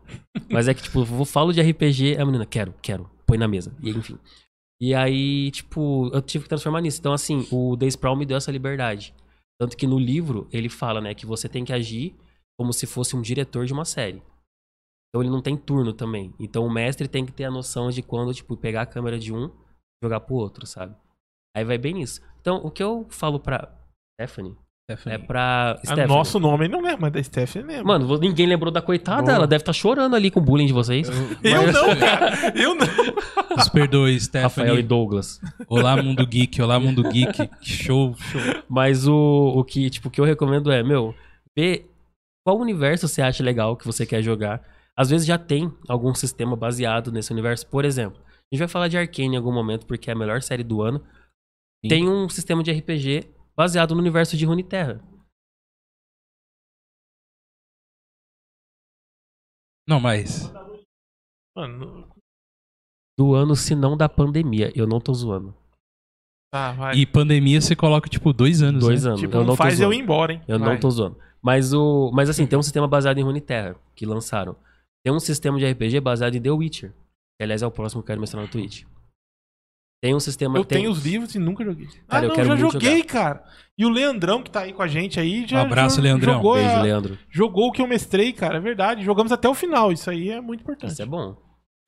[0.49, 3.75] Mas é que tipo, eu falo de RPG, a menina, quero, quero, põe na mesa.
[3.81, 4.17] E enfim.
[4.79, 6.99] E aí, tipo, eu tive que transformar nisso.
[6.99, 9.13] Então, assim, o The Sprawl me deu essa liberdade.
[9.59, 12.15] Tanto que no livro ele fala, né, que você tem que agir
[12.59, 14.21] como se fosse um diretor de uma série.
[15.09, 16.33] Então ele não tem turno também.
[16.39, 19.33] Então o mestre tem que ter a noção de quando, tipo, pegar a câmera de
[19.33, 19.51] um
[20.03, 20.95] jogar pro outro, sabe?
[21.55, 22.21] Aí vai bem nisso.
[22.39, 23.73] Então, o que eu falo pra
[24.19, 24.55] Stephanie
[24.89, 26.07] é pra Ah, Stephanie.
[26.07, 27.83] nosso nome não lembra, mas da Stephanie lembra.
[27.83, 29.33] Mano, ninguém lembrou da coitada, Boa.
[29.35, 31.09] ela deve estar chorando ali com o bullying de vocês.
[31.43, 32.37] eu não, cara.
[32.55, 32.87] Eu não.
[33.57, 34.83] Nos perdoe, Rafael e Stephanie.
[34.83, 35.41] Douglas.
[35.67, 36.61] Olá, Mundo Geek.
[36.61, 37.49] Olá, Mundo Geek.
[37.61, 38.41] Show, show.
[38.69, 41.13] Mas o, o que, tipo, que eu recomendo é, meu,
[41.55, 41.91] ver
[42.45, 44.61] qual universo você acha legal que você quer jogar.
[44.95, 47.67] Às vezes já tem algum sistema baseado nesse universo.
[47.67, 50.41] Por exemplo, a gente vai falar de Arcane em algum momento, porque é a melhor
[50.41, 50.99] série do ano.
[51.83, 51.89] Sim.
[51.89, 53.25] Tem um sistema de RPG
[53.57, 55.01] baseado no universo de Runeterra.
[59.87, 60.51] Não, mas.
[61.55, 62.07] Mano,
[63.17, 64.71] Do ano, se não da pandemia.
[64.75, 65.55] Eu não tô zoando.
[66.53, 66.95] tá, vai.
[66.95, 68.83] E pandemia você coloca, tipo, dois anos.
[68.83, 69.09] Dois né?
[69.09, 69.21] anos.
[69.21, 69.93] tipo, eu não faz eu zoando.
[69.95, 70.41] ir embora, hein?
[70.47, 70.73] Eu Vai.
[70.73, 71.17] não tô zoando.
[71.41, 74.55] Mas, o, mas assim, tem um sistema baseado em Runeterra, que lançaram.
[75.03, 76.91] Tem um sistema de RPG baseado em The Witcher.
[76.91, 78.83] Que, aliás, é o próximo que eu quero mostrar no Twitch.
[80.01, 80.57] Tem um sistema...
[80.57, 80.79] Eu tem...
[80.79, 81.87] tenho os livros e nunca joguei.
[81.87, 83.43] Cara, ah, eu não, quero já muito joguei, cara.
[83.77, 86.33] E o Leandrão, que tá aí com a gente aí, já Um abraço, já Leandrão.
[86.35, 87.17] Jogou, Beijo, a- Leandro.
[87.29, 88.57] jogou o que eu mestrei, cara.
[88.57, 89.03] É verdade.
[89.03, 89.91] Jogamos até o final.
[89.91, 90.91] Isso aí é muito importante.
[90.91, 91.35] Isso é bom.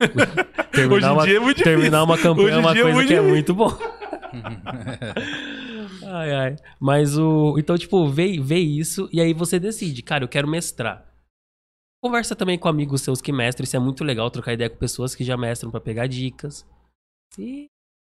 [0.00, 3.08] Hoje terminar, em uma, dia é terminar uma campanha Hoje é uma é coisa muito
[3.08, 3.34] que é difícil.
[3.34, 3.70] muito bom.
[6.06, 6.56] Ai, ai.
[6.80, 7.56] Mas o.
[7.58, 11.06] Então, tipo, vê, vê isso e aí você decide, cara, eu quero mestrar.
[12.02, 15.14] Conversa também com amigos seus que mestram, isso é muito legal, trocar ideia com pessoas
[15.14, 16.66] que já mestram pra pegar dicas.
[17.38, 17.66] E.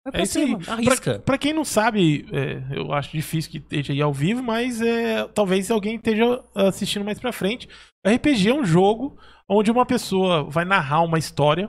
[0.05, 0.57] Pra É isso aí.
[0.67, 1.19] arrisca.
[1.19, 5.27] Pra quem não sabe, é, eu acho difícil que esteja aí ao vivo, mas é,
[5.29, 7.69] talvez alguém esteja assistindo mais pra frente.
[8.07, 11.69] RPG é um jogo onde uma pessoa vai narrar uma história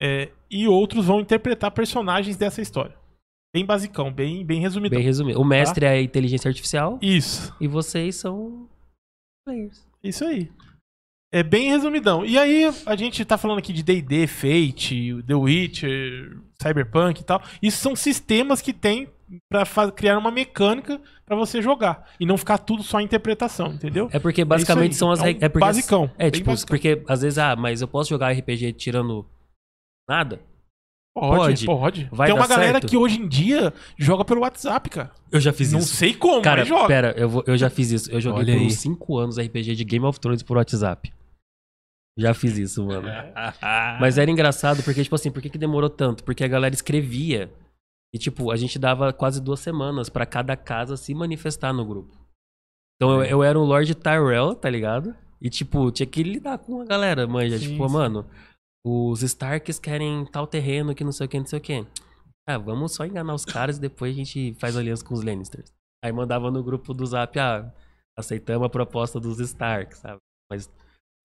[0.00, 2.96] é, e outros vão interpretar personagens dessa história.
[3.54, 4.96] Bem basicão, bem, bem resumidão.
[4.96, 5.40] Bem resumido.
[5.40, 8.68] O mestre é a inteligência artificial Isso, e vocês são
[9.46, 9.86] players.
[10.02, 10.50] isso aí.
[11.34, 12.24] É bem resumidão.
[12.24, 17.42] E aí, a gente tá falando aqui de D&D, Fate, The Witcher, Cyberpunk e tal.
[17.60, 19.08] Isso são sistemas que tem
[19.50, 22.08] pra fa- criar uma mecânica pra você jogar.
[22.20, 24.08] E não ficar tudo só interpretação, entendeu?
[24.12, 25.42] É porque É basicamente isso são as É um regras.
[25.42, 26.68] É porque, basicão, É, tipo, basicão.
[26.68, 29.26] porque às vezes, ah, mas eu posso jogar RPG tirando
[30.08, 30.40] nada?
[31.16, 31.66] Pode, Pode.
[31.66, 32.08] pode.
[32.12, 32.86] Vai Tem uma dar galera certo.
[32.88, 35.10] que hoje em dia joga pelo WhatsApp, cara.
[35.30, 35.94] Eu já fiz não isso.
[35.94, 36.86] sei como, Cara, mas joga.
[36.88, 38.10] pera, eu, vou- eu já fiz isso.
[38.10, 38.66] Eu joguei Olha por aí.
[38.66, 41.12] uns 5 anos RPG de Game of Thrones por WhatsApp.
[42.16, 43.08] Já fiz isso, mano.
[44.00, 46.22] Mas era engraçado porque, tipo assim, por que, que demorou tanto?
[46.22, 47.52] Porque a galera escrevia.
[48.14, 52.16] E, tipo, a gente dava quase duas semanas pra cada casa se manifestar no grupo.
[52.96, 55.14] Então eu, eu era um Lord Tyrell, tá ligado?
[55.40, 57.58] E, tipo, tinha que lidar com a galera, manja.
[57.58, 57.92] Sim, tipo, sim.
[57.92, 58.24] mano,
[58.86, 61.86] os Starks querem tal terreno que não sei o que, não sei o que.
[62.46, 65.72] Ah, vamos só enganar os caras e depois a gente faz aliança com os Lannisters.
[66.04, 67.72] Aí mandava no grupo do Zap, ah,
[68.16, 70.20] aceitamos a proposta dos Starks, sabe?
[70.50, 70.70] Mas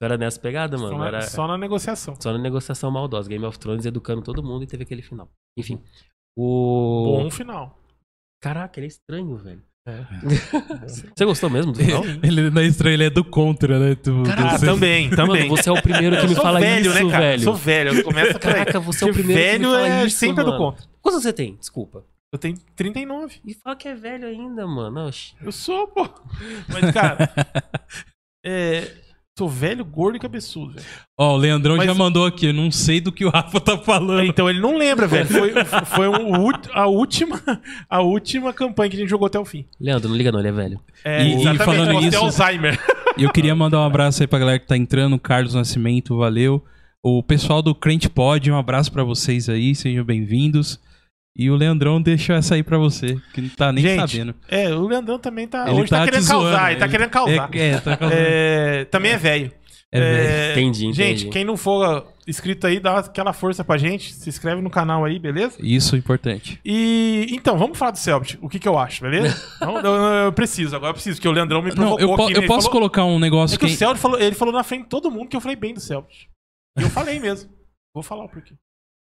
[0.02, 0.92] era nessa pegada, mano.
[0.92, 2.16] só, na, era só na negociação.
[2.20, 3.30] só na negociação maldosa.
[3.30, 5.30] Game of Thrones educando todo mundo e teve aquele final.
[5.58, 5.82] Enfim.
[6.38, 7.18] O.
[7.24, 7.78] Bom final.
[8.42, 9.62] Caraca, ele é estranho, velho.
[9.88, 10.06] É.
[11.16, 12.04] Você gostou mesmo do final?
[12.22, 13.96] Ele não é estranho, ele é do contra, né?
[13.96, 15.48] Tu, Ah, você- também, também.
[15.48, 17.24] Mano, você é o primeiro que Eu me sou fala velho, isso, né, cara?
[17.26, 17.44] velho.
[17.44, 18.04] Sou velho.
[18.04, 18.40] Começa por.
[18.42, 20.64] Caraca, você é o primeiro que me velho fala é isso, sempre do mano.
[20.64, 20.86] contra.
[21.02, 21.56] Quantos você tem?
[21.56, 22.04] Desculpa.
[22.32, 23.40] Eu tenho 39.
[23.44, 25.08] E fala que é velho ainda, mano.
[25.08, 25.34] Oxi.
[25.42, 26.08] Eu sou, pô.
[26.68, 27.32] Mas, cara,
[28.46, 28.92] é,
[29.40, 30.86] sou velho, gordo e cabeçudo, velho.
[31.18, 33.78] Ó, o Leandrão Mas- já mandou aqui, eu não sei do que o Rafa tá
[33.78, 34.26] falando.
[34.26, 35.26] Então ele não lembra, velho.
[35.28, 35.52] Foi,
[35.86, 36.34] foi um-
[36.74, 37.42] a, última,
[37.90, 39.66] a última campanha que a gente jogou até o fim.
[39.80, 40.80] Leandro, não liga não, ele é velho.
[41.04, 42.80] É, E- e exatamente, falando nisso- temos Alzheimer.
[43.18, 46.64] E eu queria mandar um abraço aí pra galera que tá entrando, Carlos Nascimento, valeu.
[47.02, 50.80] O pessoal do Crente Pod, um abraço pra vocês aí, sejam bem-vindos.
[51.42, 54.36] E o Leandrão deixa essa aí pra você, que não tá nem Gente, sabendo.
[54.50, 55.70] É, o Leandrão também tá.
[55.70, 57.50] Ele hoje tá, tá querendo zoando, causar, ele tá querendo causar.
[57.56, 58.22] É, é, tá causando.
[58.22, 59.52] É, também é velho.
[59.90, 60.18] É, velho.
[60.30, 60.94] É, Entendi, entendi.
[61.02, 64.14] Gente, quem não for inscrito aí, dá aquela força pra gente.
[64.14, 65.56] Se inscreve no canal aí, beleza?
[65.62, 66.60] Isso é importante.
[66.66, 68.38] E então, vamos falar do Celtic.
[68.44, 69.42] O que, que eu acho, beleza?
[69.62, 72.24] Não, eu, eu preciso, agora eu preciso, porque o Leandrão me Não, provocou eu, po-
[72.26, 72.34] aqui.
[72.34, 72.48] eu né?
[72.48, 73.72] Posso falou- colocar um negócio É que que.
[73.74, 75.80] o Celtic falou, ele falou na frente de todo mundo que eu falei bem do
[75.80, 76.28] Celtic.
[76.78, 77.50] E eu falei mesmo.
[77.94, 78.54] Vou falar o porquê.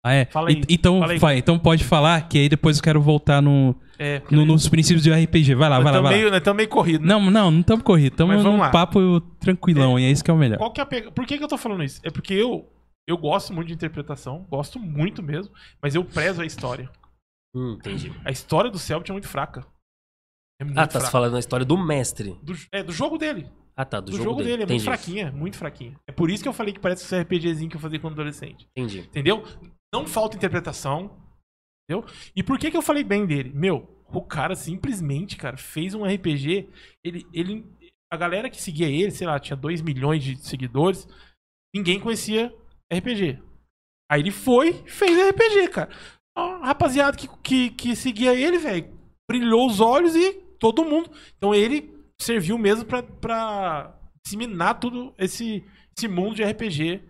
[0.05, 0.24] Ah, é?
[0.26, 1.18] Fala aí, E- então, fala aí.
[1.18, 5.05] vai, então pode falar, que aí depois eu quero voltar no, É, no- nos princípios
[5.05, 5.55] do RPG.
[5.55, 6.18] Vai lá, vai lá, tamo vai lá.
[6.18, 7.03] meio, nós tamo meio corrido.
[7.03, 7.09] né?
[7.09, 8.12] Não, não, não estamos corridos.
[8.14, 8.70] Estamos num lá.
[8.70, 10.59] papo tranquilão, e é isso que é o melhor.
[10.59, 11.12] Qual que é a pega...
[11.12, 12.00] Por que, que eu tô falando isso?
[12.03, 12.68] É porque eu,
[13.07, 16.90] eu gosto muito de interpretação, gosto muito mesmo, mas eu prezo a história.
[17.55, 18.12] Hum, entendi.
[18.24, 19.64] A história do Celtic é muito fraca.
[20.61, 21.12] É muito Ah, tá se fraca.
[21.12, 22.36] falando na história do mestre.
[22.42, 23.46] Do, é, do jogo dele.
[23.76, 24.50] Ah, tá, do, Do, jogo, dele.
[24.50, 24.72] É entendi.
[24.72, 25.94] muito fraquinha, muito fraquinha.
[26.09, 28.66] É por isso que eu falei que parece esse RPGzinho que eu fazia quando adolescente.
[28.76, 28.98] Entendi.
[29.00, 29.44] Entendeu?
[29.93, 31.16] Não falta interpretação.
[31.88, 32.09] Entendeu?
[32.34, 33.53] E por que, que eu falei bem dele?
[33.55, 36.68] Meu, o cara simplesmente, cara, fez um RPG.
[37.05, 37.66] Ele, ele,
[38.11, 41.07] a galera que seguia ele, sei lá, tinha 2 milhões de seguidores.
[41.74, 42.55] Ninguém conhecia
[42.93, 43.43] RPG.
[44.11, 45.90] Aí ele foi fez RPG, cara.
[46.36, 48.99] A rapaziada que, que, que seguia ele, velho,
[49.30, 51.11] brilhou os olhos e todo mundo.
[51.36, 55.64] Então ele serviu mesmo pra, pra disseminar tudo esse,
[55.97, 57.03] esse mundo de RPG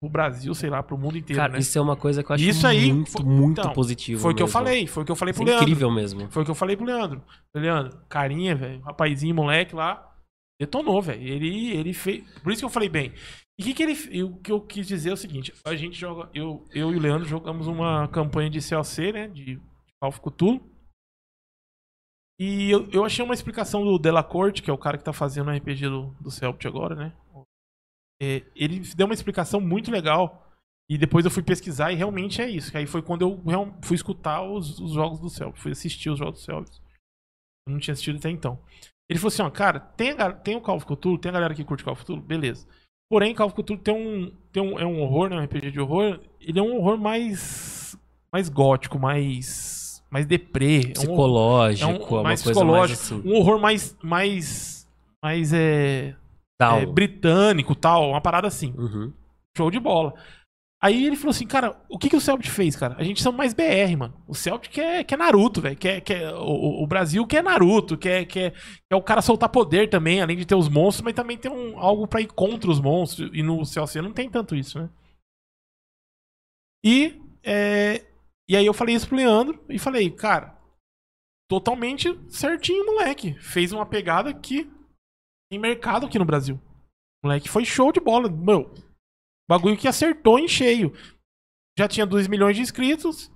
[0.00, 1.58] pro Brasil, sei lá, pro mundo inteiro, Cara, né?
[1.58, 4.20] isso é uma coisa que eu acho Isso aí muito, foi- muito então, positivo.
[4.20, 5.64] Foi o que eu falei, foi o que eu falei Isso pro é Leandro.
[5.68, 6.30] incrível mesmo.
[6.30, 7.22] Foi o que eu falei pro Leandro.
[7.54, 10.14] Leandro, carinha, velho, rapazinho, moleque lá,
[10.60, 11.22] detonou, velho.
[11.26, 12.22] Ele, ele fez.
[12.42, 13.12] Por isso que eu falei bem.
[13.58, 14.22] E o que, que ele.
[14.22, 16.28] O que eu quis dizer é o seguinte: a gente joga.
[16.34, 19.28] Eu, eu e o Leandro jogamos uma campanha de CLC, né?
[19.28, 19.58] De
[20.04, 20.60] of Cthulhu.
[22.38, 25.48] E eu, eu achei uma explicação do Delacorte, que é o cara que tá fazendo
[25.50, 27.12] o RPG do, do Celtic agora, né?
[28.22, 30.42] É, ele deu uma explicação muito legal.
[30.88, 32.76] E depois eu fui pesquisar e realmente é isso.
[32.76, 35.60] Aí foi quando eu fui escutar os, os jogos do Celtic.
[35.60, 36.74] Fui assistir os jogos do Celtic.
[37.66, 38.56] Eu não tinha assistido até então.
[39.10, 41.54] Ele falou assim, ó, cara, tem, a tem o Call of Cthulhu, tem a galera
[41.54, 42.66] que curte Call of Cthulhu, beleza.
[43.10, 45.80] Porém, Call of Cthulhu tem um, tem um, é um horror, né, um RPG de
[45.80, 46.20] horror.
[46.40, 47.98] Ele é um horror mais
[48.32, 50.82] mais gótico, mais mais deprê.
[50.84, 53.02] É um, Psicológico, é um- é uma mais coisa mais psicológico.
[53.02, 53.28] assim.
[53.28, 54.88] um horror mais mais
[55.24, 56.14] mais é,
[56.58, 56.78] Tal.
[56.78, 58.72] é, britânico, tal, uma parada assim.
[58.76, 59.12] Uhum.
[59.56, 60.14] Show de bola.
[60.82, 62.94] Aí ele falou assim, cara, o que, que o Celtic fez, cara?
[62.98, 64.14] A gente são mais BR, mano.
[64.28, 65.76] O Celtic quer, quer Naruto, velho.
[65.76, 70.20] Quer, quer, o, o Brasil quer Naruto, quer, quer, quer o cara soltar poder também,
[70.20, 73.30] além de ter os monstros, mas também tem um, algo pra ir contra os monstros.
[73.32, 74.90] E no CLC não tem tanto isso, né?
[76.84, 78.04] E, é,
[78.48, 80.56] e aí eu falei isso pro Leandro e falei, cara,
[81.48, 83.34] totalmente certinho, moleque.
[83.40, 84.70] Fez uma pegada que
[85.50, 86.60] tem mercado aqui no Brasil.
[87.24, 88.28] Moleque, foi show de bola.
[88.28, 88.72] Meu,
[89.48, 90.92] bagulho que acertou em cheio.
[91.78, 93.26] Já tinha 2 milhões de inscritos.
[93.26, 93.30] O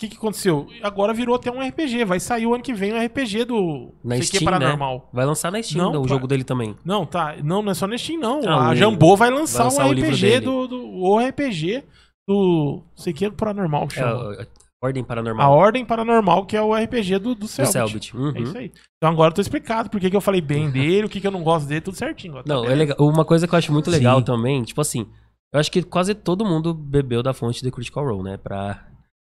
[0.00, 0.66] que, que aconteceu?
[0.82, 2.04] Agora virou até um RPG.
[2.04, 4.58] Vai sair o ano que vem um RPG do Na sei que Steam, né?
[4.58, 5.08] Paranormal.
[5.12, 6.76] Vai lançar na Steam Não, né, o vai- jogo dele também.
[6.84, 7.36] Não, tá.
[7.42, 8.40] Não, não é só na Steam, não.
[8.48, 10.86] Ah, a o- Jambô vai lançar, vai lançar um o RPG do, do.
[11.02, 11.84] O RPG
[12.28, 12.82] do.
[12.96, 14.02] Sei que é do Paranormal que É,
[14.82, 14.82] chama.
[14.82, 15.52] a- a Ordem Paranormal.
[15.52, 17.72] Ordem Paranormal, que é o RPG do, do do Selbit.
[17.72, 18.16] Selbit.
[18.16, 18.32] Uhum.
[18.34, 18.72] É isso aí.
[18.96, 21.30] Então agora eu tô explicado por que eu falei bem dele, o que, que eu
[21.30, 22.32] não gosto dele, tudo certinho.
[22.32, 22.96] Agora tá Não, é legal.
[23.00, 24.24] Uma coisa que eu acho muito legal Sim.
[24.24, 25.06] também, tipo assim,
[25.52, 28.36] eu acho que quase todo mundo bebeu da fonte de Critical Role, né?
[28.36, 28.86] Pra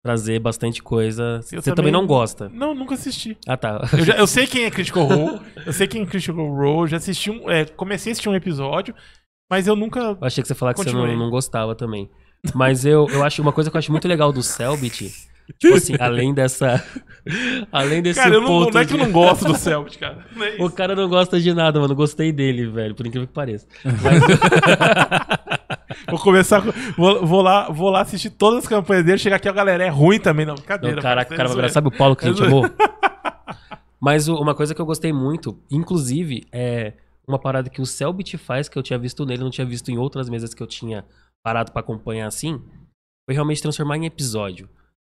[0.03, 1.41] trazer bastante coisa.
[1.41, 2.47] Você também, também não gosta.
[2.49, 3.35] Não, nunca assisti.
[3.47, 3.81] Ah, tá.
[3.91, 6.97] Eu, já- eu sei quem é Critical Role, eu sei quem é Critical Role, já
[6.97, 7.49] assisti um.
[7.49, 8.93] é, comecei a assistir um episódio,
[9.51, 9.99] mas eu nunca.
[9.99, 12.09] Eu achei que você falar que você não, não gostava também.
[12.53, 15.11] Mas eu, eu acho uma coisa que eu acho muito legal do Selbit,
[15.59, 16.83] tipo assim, além dessa.
[17.71, 18.73] além desse Cara, eu não, ponto.
[18.73, 20.25] não é que eu não gosto do Celtic, cara.
[20.35, 21.95] Não é O cara não gosta de nada, mano.
[21.95, 23.65] Gostei dele, velho, por incrível que pareça.
[23.83, 24.23] Mas,
[26.09, 26.61] Vou começar.
[26.61, 29.83] com- Vou, vou lá, vou lá assistir todas as campanhas dele, chegar aqui, a galera
[29.83, 30.55] é ruim também, não.
[30.55, 30.95] Cadeira.
[30.97, 32.65] Não, caraca, o cara vai virar, sabe o Paulo que a gente É chamou?
[33.99, 36.93] Mas o- uma coisa que eu gostei muito, inclusive, é
[37.27, 39.97] uma parada que o Selbit faz, que eu tinha visto nele, não tinha visto em
[39.97, 41.03] outras mesas que eu tinha
[41.43, 42.61] parado pra acompanhar assim,
[43.27, 44.69] foi realmente transformar em episódio.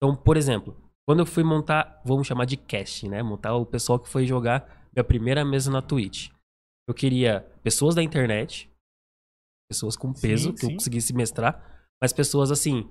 [0.03, 0.77] Então, por exemplo,
[1.07, 3.23] quando eu fui montar, vamos chamar de casting, né?
[3.23, 6.31] Montar o pessoal que foi jogar minha primeira mesa na Twitch.
[6.89, 8.71] Eu queria pessoas da internet,
[9.71, 10.67] pessoas com Sim, peso, que sim.
[10.69, 12.89] eu conseguisse mestrar, mas pessoas assim,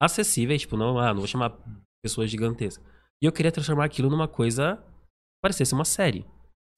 [0.00, 1.56] acessíveis, tipo, não, ah, não vou chamar
[2.04, 2.84] pessoas gigantescas.
[3.22, 6.22] E eu queria transformar aquilo numa coisa que parecesse uma série.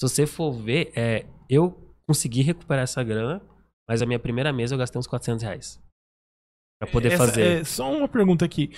[0.01, 3.43] Se você for ver, é, eu consegui recuperar essa grana,
[3.89, 5.83] mas a minha primeira mesa eu gastei uns 400 reais.
[6.81, 7.61] Pra poder Essa- fazer.
[7.61, 8.71] é, só uma pergunta aqui.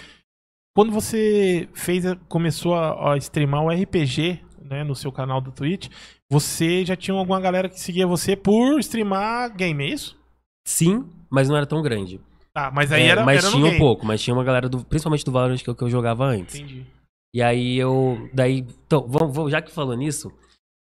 [0.78, 5.88] Quando você fez, começou a, a streamar o RPG, né, no seu canal do Twitch,
[6.30, 10.16] você já tinha alguma galera que seguia você por streamar game, é isso?
[10.64, 12.20] Sim, mas não era tão grande.
[12.54, 14.84] Tá, mas aí É, era, mas era tinha um pouco, mas tinha uma galera, do,
[14.84, 16.54] principalmente do Valorant que eu, que eu jogava antes.
[16.54, 16.86] Entendi.
[17.34, 18.30] E aí eu.
[18.32, 18.64] Daí.
[18.86, 20.30] Então, vamos, vamos- já que falou nisso,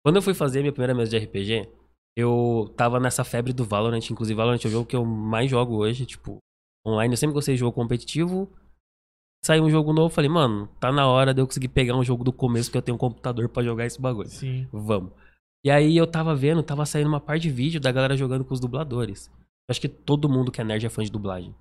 [0.04, 1.70] quando eu fui fazer minha primeira mesa de RPG,
[2.18, 4.10] eu tava nessa febre do Valorant.
[4.12, 6.40] Inclusive, Valorant é o jogo que eu mais jogo hoje, tipo,
[6.86, 7.14] online.
[7.14, 8.52] Eu sempre gostei de jogo competitivo.
[9.46, 12.24] Saiu um jogo novo, falei, mano, tá na hora de eu conseguir pegar um jogo
[12.24, 14.28] do começo que eu tenho um computador pra jogar esse bagulho.
[14.28, 14.68] Sim.
[14.74, 15.12] Vamos.
[15.64, 18.56] E aí eu tava vendo, tava saindo uma parte de vídeo da galera jogando com
[18.56, 19.28] os dubladores.
[19.38, 21.54] Eu acho que todo mundo que é nerd é fã de dublagem.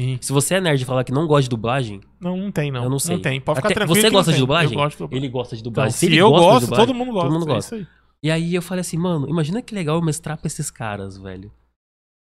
[0.00, 0.16] Sim.
[0.22, 2.84] Se você é nerd e falar que não gosta de dublagem, Não, não tem, não.
[2.84, 3.18] Eu não sei.
[3.18, 3.38] tem.
[3.38, 4.00] Pode ficar Até- tranquilo.
[4.00, 4.72] você não gosta de dublagem?
[4.72, 5.18] Eu gosto de dublagem.
[5.24, 5.92] ele gosta de Então, dublagem.
[5.92, 7.28] se ele eu gosto, dublagem- todo mundo gosta.
[7.28, 7.76] Todo mundo é gosta.
[7.76, 7.96] isso aí.
[8.22, 11.52] E aí eu falei assim, mano, imagina que legal eu mestrar pra esses caras, velho.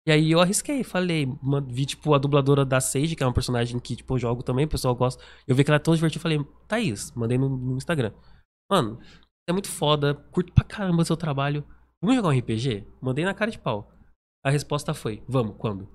[0.07, 1.29] E aí eu arrisquei, falei,
[1.69, 4.65] vi tipo a dubladora da Sage, que é uma personagem que tipo eu jogo também,
[4.65, 5.23] o pessoal gosta.
[5.47, 8.13] Eu vi que ela é toda divertida, falei, Thaís, mandei no, no Instagram.
[8.71, 8.99] Mano,
[9.49, 11.65] é muito foda, curto pra caramba o seu trabalho.
[12.01, 12.85] Vamos jogar um RPG?
[13.01, 13.93] Mandei na cara de pau.
[14.45, 15.89] A resposta foi, vamos, quando?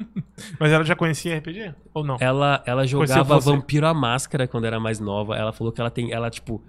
[0.58, 1.74] Mas ela já conhecia RPG?
[1.94, 2.16] Ou não?
[2.20, 3.38] Ela, ela jogava.
[3.38, 5.36] Vampiro à Máscara quando era mais nova.
[5.36, 6.12] Ela falou que ela tem.
[6.12, 6.64] Ela, tipo,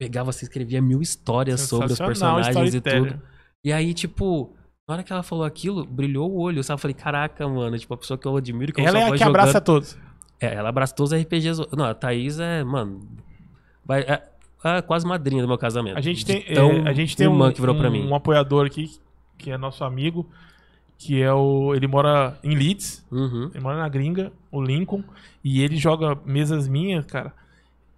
[0.00, 3.22] pegava, se escrevia mil histórias sobre os personagens e tudo.
[3.64, 4.56] E aí, tipo,
[4.88, 6.76] na hora que ela falou aquilo, brilhou o olho, sabe?
[6.78, 9.08] Eu falei, caraca, mano, tipo, a pessoa que eu admiro, que eu Ela só é
[9.08, 9.28] a que jogando.
[9.30, 9.98] abraça todos.
[10.40, 11.60] É, ela abraça todos os RPGs.
[11.76, 13.00] Não, a Thaís é, mano.
[13.84, 14.22] Vai, é,
[14.62, 15.98] é quase madrinha do meu casamento.
[15.98, 18.06] A gente tem, é, a gente tem um, que virou pra um- mim.
[18.06, 18.92] um apoiador aqui,
[19.36, 20.24] que é nosso amigo,
[20.96, 21.74] que é o.
[21.74, 23.50] Ele mora em Leeds, Uhum.
[23.52, 25.02] ele mora na gringa, o Lincoln,
[25.42, 27.32] e ele joga mesas minhas, cara.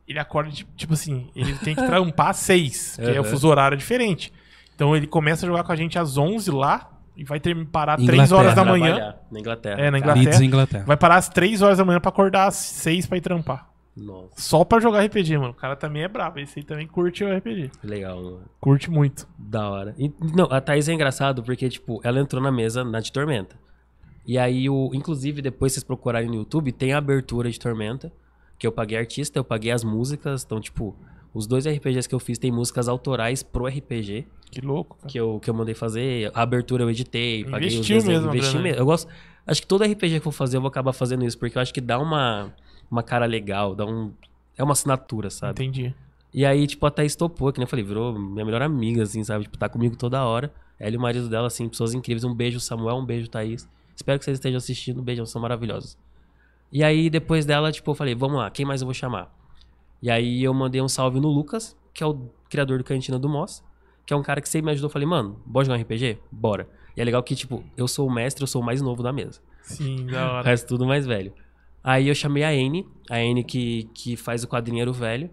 [0.07, 3.29] Ele acorda, tipo, tipo assim, ele tem que trampar seis, porque é o Uhum.
[3.31, 4.33] fuso horário diferente.
[4.79, 7.95] Então ele começa a jogar com a gente às 11 lá e vai ter, parar
[7.95, 8.27] às Inglaterra.
[8.29, 8.95] 3 horas da manhã.
[8.95, 9.81] Trabalhar Na Inglaterra.
[9.81, 9.99] É, na.
[9.99, 10.25] Inglaterra.
[10.25, 10.85] Leeds, Inglaterra.
[10.87, 13.69] Vai parar às 3 horas da manhã pra acordar às 6 pra ir trampar.
[13.97, 15.51] Nossa, Só pra jogar RPG, mano.
[15.51, 16.39] O cara também é brabo.
[16.39, 17.73] Esse aí também curte o RPG.
[17.83, 18.43] legal, mano.
[18.61, 19.27] Curte muito.
[19.37, 19.97] Da hora.
[19.99, 23.57] E, não, a Thaís é engraçado porque, tipo, ela entrou na mesa na de Tormenta.
[24.25, 28.13] E aí, o, inclusive, depois vocês procurarem no YouTube, tem a abertura de Tormenta,
[28.57, 30.45] que eu paguei artista, eu paguei as músicas.
[30.45, 30.95] Então, tipo,
[31.35, 35.09] os dois RPGs que eu fiz tem músicas autorais pro RPG, Que louco, cara.
[35.09, 36.31] que eu, que eu mandei fazer.
[36.35, 38.63] A abertura eu editei, paguei os Investiu desenhos, mesmo investi grana.
[38.65, 38.81] mesmo.
[38.81, 39.09] Eu gosto.
[39.47, 41.63] Acho que todo RPG que eu for fazer, eu vou acabar fazendo isso, porque eu
[41.63, 42.53] acho que dá uma,
[42.91, 44.13] uma cara legal, dá um.
[44.57, 45.53] É uma assinatura, sabe?
[45.65, 45.95] Entendi.
[46.35, 49.25] E aí, tipo, a Thaís topou, que nem eu falei, virou minha melhor amiga, assim,
[49.25, 49.45] sabe?
[49.45, 50.53] Tipo, tá comigo toda hora.
[50.79, 52.25] Ela e o marido dela, assim, pessoas incríveis.
[52.25, 53.69] Um beijo, Samuel, um beijo, Thaís.
[53.97, 55.01] Espero que vocês estejam assistindo.
[55.01, 55.97] Um beijão, são maravilhosos.
[56.71, 59.35] E aí, depois dela, tipo, eu falei, vamos lá, quem mais eu vou chamar?
[60.03, 63.29] E aí eu mandei um salve no Lucas, que é o criador do Cantina do
[63.29, 63.65] Moss,
[64.09, 64.89] que é um cara que sempre me ajudou.
[64.89, 66.19] Falei, mano, bora jogar um RPG?
[66.33, 66.67] Bora.
[66.97, 69.13] E é legal que, tipo, eu sou o mestre, eu sou o mais novo da
[69.13, 69.39] mesa.
[69.61, 70.49] Sim, da O hora.
[70.49, 71.35] resto tudo mais velho.
[71.85, 75.29] Aí eu chamei a Anne, a Anne que, que faz o quadrinheiro velho.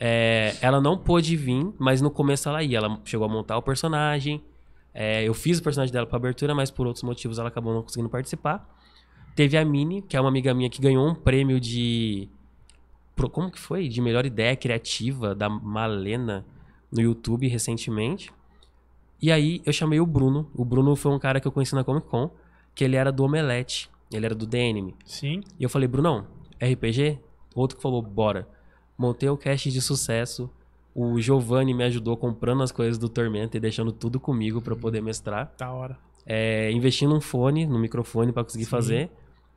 [0.00, 2.78] É, ela não pôde vir, mas no começo ela ia.
[2.78, 4.42] Ela chegou a montar o personagem.
[4.92, 7.82] É, eu fiz o personagem dela pra abertura, mas por outros motivos ela acabou não
[7.82, 8.68] conseguindo participar.
[9.36, 12.28] Teve a Mini, que é uma amiga minha que ganhou um prêmio de.
[13.14, 13.86] pro- Como que foi?
[13.88, 16.44] De melhor ideia criativa da Malena
[16.90, 18.32] no YouTube recentemente.
[19.20, 20.50] E aí eu chamei o Bruno.
[20.54, 22.30] O Bruno foi um cara que eu conheci na Comic Con,
[22.74, 23.90] que ele era do Omelete.
[24.12, 24.94] Ele era do DNM.
[25.04, 25.42] Sim.
[25.58, 26.26] E eu falei, Brunão,
[26.62, 27.18] RPG?
[27.54, 28.48] Outro que falou, bora.
[28.96, 30.50] Montei o cast de sucesso.
[30.94, 34.78] O Giovanni me ajudou comprando as coisas do Tormenta e deixando tudo comigo pra eu
[34.78, 35.52] poder mestrar.
[35.58, 35.98] Da hora.
[36.24, 38.70] É, investi num fone, no microfone pra conseguir Sim.
[38.70, 39.10] fazer.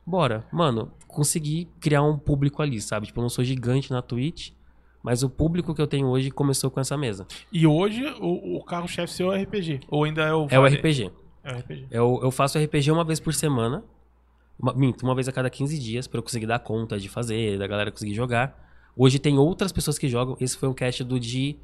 [0.06, 0.46] Bora.
[0.52, 3.06] Mano, consegui criar um público ali, sabe?
[3.06, 4.50] Tipo, eu não sou gigante na Twitch,
[5.02, 7.26] mas o público que eu tenho hoje começou com essa mesa.
[7.52, 9.80] E hoje o, o carro-chefe seu é o RPG.
[9.88, 10.46] Ou ainda é o.
[10.48, 10.64] É o?
[10.64, 11.10] RPG.
[11.42, 11.86] É o RPG.
[11.90, 13.82] Eu, eu faço RPG uma vez por semana.
[14.58, 17.58] Uma, minto, uma vez a cada 15 dias pra eu conseguir dar conta de fazer,
[17.58, 18.62] da galera conseguir jogar.
[18.96, 20.36] Hoje tem outras pessoas que jogam.
[20.40, 21.56] Esse foi um cast do de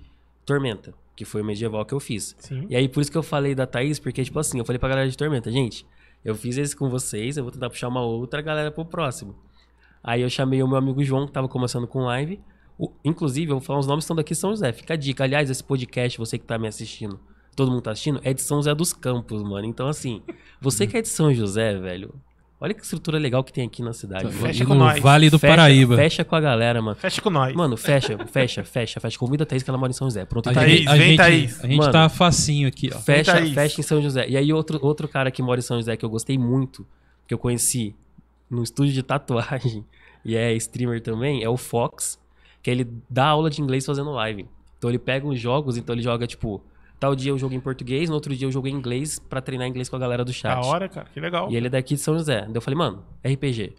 [0.45, 2.34] Tormenta, que foi o medieval que eu fiz.
[2.41, 2.66] Sim.
[2.68, 4.89] E aí por isso que eu falei da Thaís, porque, tipo assim, eu falei pra
[4.89, 5.86] galera de Tormenta, gente,
[6.24, 9.36] eu fiz esse com vocês, eu vou tentar puxar uma outra galera pro próximo.
[10.03, 12.41] Aí eu chamei o meu amigo João, que tava começando com live.
[12.79, 14.72] O- inclusive, eu vou falar os nomes que estão daqui São José.
[14.72, 15.24] Fica a dica.
[15.24, 17.18] Aliás, esse podcast, você que tá me assistindo,
[17.57, 19.66] todo mundo tá assistindo, é de São José dos Campos, mano.
[19.66, 20.22] Então, assim,
[20.61, 22.14] você que é de São José, velho,
[22.61, 24.26] olha que estrutura legal que tem aqui na cidade.
[24.26, 24.37] mano.
[24.39, 25.01] Fecha E com no nós.
[25.03, 25.97] Vale do Fecha- Paraíba.
[25.97, 26.95] Fecha com a galera, mano.
[26.97, 27.53] Fecha com nós.
[27.53, 29.18] Mano, fecha, fecha, fecha, fecha.
[29.18, 30.24] Convida a Thaís que ela mora em São José.
[30.24, 31.64] Pronto, A tá Thaís, gente, a vem, gente, Thaís.
[31.64, 31.93] a gente Mano.
[31.93, 32.99] tá facinho aqui, ó.
[33.01, 34.29] Fecha, fecha em São José.
[34.29, 36.87] E aí, outro, outro cara que mora em São José que eu gostei muito,
[37.26, 37.95] que eu conheci
[38.49, 39.85] no estúdio de tatuagem
[40.24, 42.18] e é streamer também, é o Fox,
[42.62, 44.46] que ele dá aula de inglês fazendo live.
[44.76, 46.62] Então ele pega uns jogos, então ele joga, tipo,
[46.98, 49.66] tal dia eu jogo em português, no outro dia eu jogo em inglês pra treinar
[49.68, 50.61] inglês com a galera do chat.
[50.61, 51.09] Da hora, cara.
[51.12, 51.50] Que legal.
[51.50, 52.42] E ele é daqui de São José.
[52.42, 53.74] Daí eu falei, mano, RPG,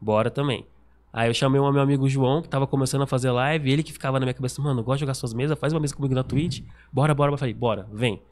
[0.00, 0.66] bora também.
[1.12, 3.92] Aí eu chamei o meu amigo João, que tava começando a fazer live, ele que
[3.92, 6.22] ficava na minha cabeça, mano, gosta de jogar suas mesas, faz uma mesa comigo na
[6.22, 6.62] Twitch,
[6.92, 7.32] bora, bora.
[7.32, 8.22] Eu falei, bora, vem.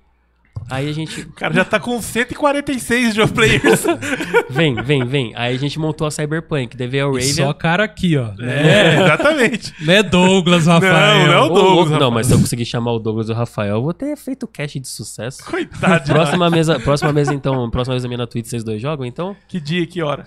[0.69, 3.85] Aí a gente, O cara já tá com 146 de players.
[4.51, 5.33] vem, vem, vem.
[5.37, 7.23] Aí a gente montou a Cyberpunk, DV Raven.
[7.33, 8.33] só cara aqui, ó.
[8.39, 8.97] Né?
[8.97, 9.75] é, exatamente.
[9.81, 11.27] Não é Douglas, Rafael.
[11.27, 13.77] não é o Douglas, não, mas se eu conseguir chamar o Douglas e o Rafael,
[13.77, 15.45] eu vou ter feito cast de sucesso.
[15.45, 16.13] Coitado.
[16.13, 19.37] Próxima mesa, próxima mesa então, próxima mesa minha na Twitch, vocês dois jogam, então?
[19.47, 20.27] Que dia, que hora?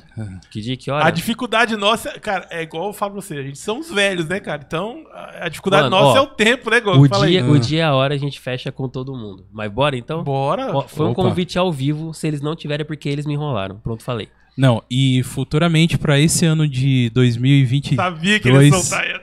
[0.50, 1.12] Que dia, que A hora?
[1.12, 4.62] dificuldade nossa, cara, é igual eu falo pra você, a gente somos velhos, né, cara?
[4.66, 7.00] Então, a a dificuldade Mano, nossa ó, é o tempo, né, Gol?
[7.00, 7.32] O aí.
[7.32, 9.46] dia, o dia e a hora a gente fecha com todo mundo.
[9.52, 10.21] Mas bora então?
[10.22, 10.76] Bora.
[10.76, 11.22] Ó, foi um Opa.
[11.24, 12.14] convite ao vivo.
[12.14, 13.78] Se eles não tiverem, é porque eles me enrolaram.
[13.80, 14.30] Pronto, falei.
[14.58, 19.22] Não, e futuramente pra esse ano de 2022 Sabia que ele ia soltar essa.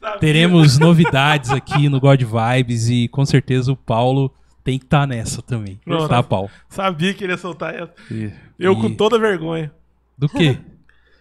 [0.00, 0.18] Sabia.
[0.20, 4.32] teremos novidades aqui no God Vibes e com certeza o Paulo
[4.62, 5.80] tem que estar nessa também.
[5.84, 6.08] Pronto.
[6.08, 6.50] Tá, Paulo?
[6.68, 7.92] Sabia que ele ia soltar essa.
[8.10, 9.72] E- Eu e- com toda vergonha.
[10.16, 10.58] Do quê?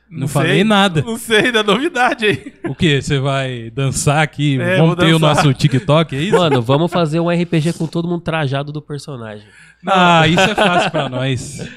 [0.09, 1.01] Não, sei, falei nada.
[1.01, 2.53] Não sei da novidade aí.
[2.65, 3.01] O quê?
[3.01, 4.59] Você vai dançar aqui?
[4.59, 5.35] É, Vamos ter o dançar.
[5.43, 6.37] nosso TikTok, é isso?
[6.37, 9.45] Mano, vamos fazer um RPG com todo mundo trajado do personagem.
[9.85, 11.69] Ah, isso é fácil pra nós.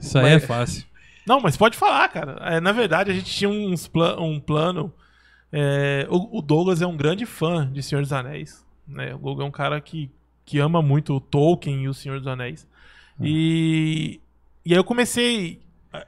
[0.00, 0.84] Isso aí é Mas- fácil.
[1.26, 2.38] Não, mas pode falar, cara.
[2.42, 4.92] É, na verdade, a gente tinha uns pla- um plano.
[5.52, 8.64] é, o, o Douglas é um grande fã de Senhor dos Anéis.
[8.86, 9.12] Né?
[9.12, 10.08] O Douglas é um cara que,
[10.44, 12.64] que ama muito o Tolkien e o Senhor dos Anéis.
[13.20, 14.20] E,
[14.64, 15.60] e aí eu comecei.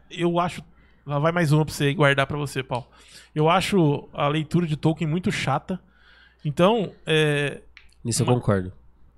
[0.09, 0.62] Eu acho.
[1.09, 2.86] Lá vai mais uma pra você guardar pra você, Paulo.
[3.34, 5.80] Eu acho a leitura de Tolkien muito chata.
[6.44, 7.62] Então, é.
[8.04, 8.72] Nisso eu Uma- concordo.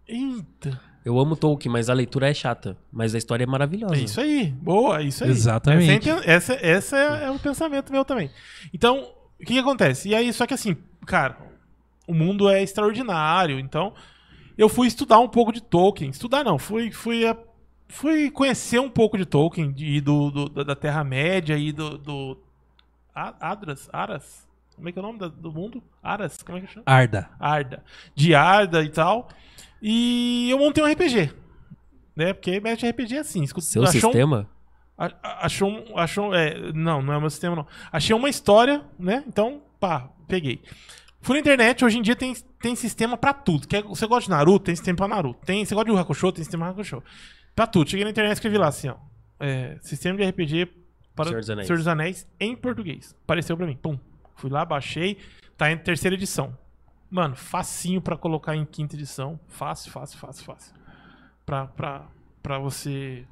[0.06, 0.80] Eita.
[1.04, 2.76] Eu amo Tolkien, mas a leitura é chata.
[2.92, 3.96] Mas a história é maravilhosa.
[3.96, 5.30] É isso aí, boa, é isso aí.
[5.30, 6.08] Exatamente.
[6.08, 8.30] Essa, é, essa, essa é, é o pensamento meu também.
[8.72, 9.00] Então,
[9.40, 10.10] o que, que acontece?
[10.10, 10.76] E aí, só que assim,
[11.06, 11.36] cara,
[12.06, 13.92] o mundo é extraordinário, então
[14.56, 16.10] eu fui estudar um pouco de Tolkien.
[16.10, 17.36] Estudar não, fui, fui, a-
[17.90, 21.98] fui conhecer um pouco de Tolkien e do, do- da Terra-média e do.
[21.98, 22.38] do
[23.14, 23.88] Adras?
[23.92, 24.48] Aras?
[24.76, 25.82] Como é que é o nome do mundo?
[26.02, 26.42] Aras?
[26.42, 26.84] Como é que chama?
[26.86, 27.28] Arda.
[27.38, 27.84] Arda.
[28.14, 29.28] De Arda e tal.
[29.82, 31.32] E eu montei um RPG.
[32.16, 32.32] Né?
[32.32, 33.42] Porque de RPG é assim.
[33.42, 34.48] escuta- Seu achou um- sistema?
[34.96, 37.66] a- achou, um- achou é, não, não é o meu sistema não.
[37.92, 39.22] Achei uma história, né?
[39.26, 40.62] Então, pá, peguei.
[41.22, 43.68] Fui na internet, hoje em dia tem, tem sistema pra tudo.
[43.68, 45.44] Quer, você gosta de Naruto, tem sistema pra Naruto.
[45.44, 47.02] Tem, você gosta de Yu Hakusho, tem sistema pra Hakusho.
[47.54, 47.90] Pra tudo.
[47.90, 48.96] Cheguei na internet e escrevi lá assim, ó.
[49.38, 50.68] é, sistema de RPG
[51.14, 51.66] para Senhor dos Anéis.
[51.66, 53.14] Senhor dos Anéis em português.
[53.24, 53.76] Apareceu pra mim.
[53.76, 53.98] Pum.
[54.36, 55.18] Fui lá, baixei.
[55.56, 56.56] Tá em terceira edição.
[57.10, 59.38] Mano, facinho pra colocar em quinta edição.
[59.48, 60.74] Fácil, fácil, fácil, fácil.
[61.44, 62.06] Pra, pra,
[62.42, 63.26] pra você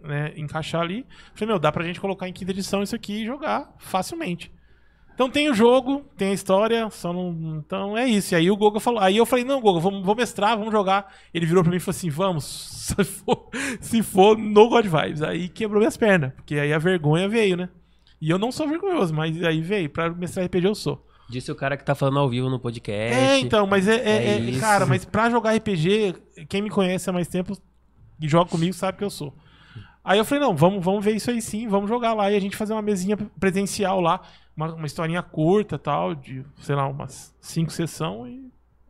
[0.00, 1.04] né, encaixar ali.
[1.34, 4.52] Falei, meu, dá pra gente colocar em quinta edição isso aqui e jogar facilmente.
[5.14, 7.62] Então tem o jogo, tem a história, só não.
[7.64, 8.34] Então é isso.
[8.34, 9.00] E aí o Goga falou.
[9.00, 11.12] Aí eu falei, não, Goga, vamos, vamos mestrar, vamos jogar.
[11.32, 12.44] Ele virou pra mim e falou assim: vamos,
[12.96, 13.48] se for,
[13.80, 15.22] se for no God Vibes.
[15.22, 16.32] Aí quebrou minhas pernas.
[16.34, 17.68] Porque aí a vergonha veio, né?
[18.20, 19.88] E eu não sou vergonhoso, mas aí veio.
[19.88, 21.06] Pra mestrar RPG eu sou.
[21.30, 23.16] Disse o cara que tá falando ao vivo no podcast.
[23.16, 23.96] É, então, mas é.
[23.96, 26.14] é- É é- cara, mas pra jogar RPG,
[26.48, 27.56] quem me conhece há mais tempo
[28.20, 29.32] e joga comigo sabe que eu sou.
[30.04, 32.40] Aí eu falei, não, vamos, vamos ver isso aí sim, vamos jogar lá e a
[32.40, 34.20] gente fazer uma mesinha presencial lá,
[34.54, 38.42] uma, uma historinha curta tal, de, sei lá, umas cinco sessões.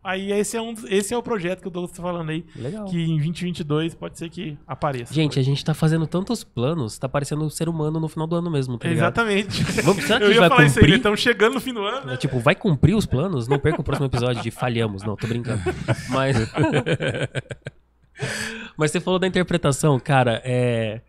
[0.07, 2.45] E aí esse é, um, esse é o projeto que o Douglas tá falando aí,
[2.57, 2.85] Legal.
[2.87, 5.15] que em 2022 pode ser que apareça.
[5.15, 8.35] Gente, a gente tá fazendo tantos planos, tá parecendo um ser humano no final do
[8.37, 9.05] ano mesmo, tá ligado?
[9.05, 9.63] Exatamente.
[9.83, 10.97] Vamos- será que eu ia vai falar isso aí, cumprir?
[10.97, 12.15] estamos chegando no fim do ano, né?
[12.15, 13.49] É, tipo, vai cumprir os planos?
[13.49, 15.03] Não perca o próximo episódio de falhamos.
[15.05, 15.63] Não, tô brincando.
[16.11, 16.37] Mas.
[18.77, 21.01] Mas você falou da interpretação, cara, é.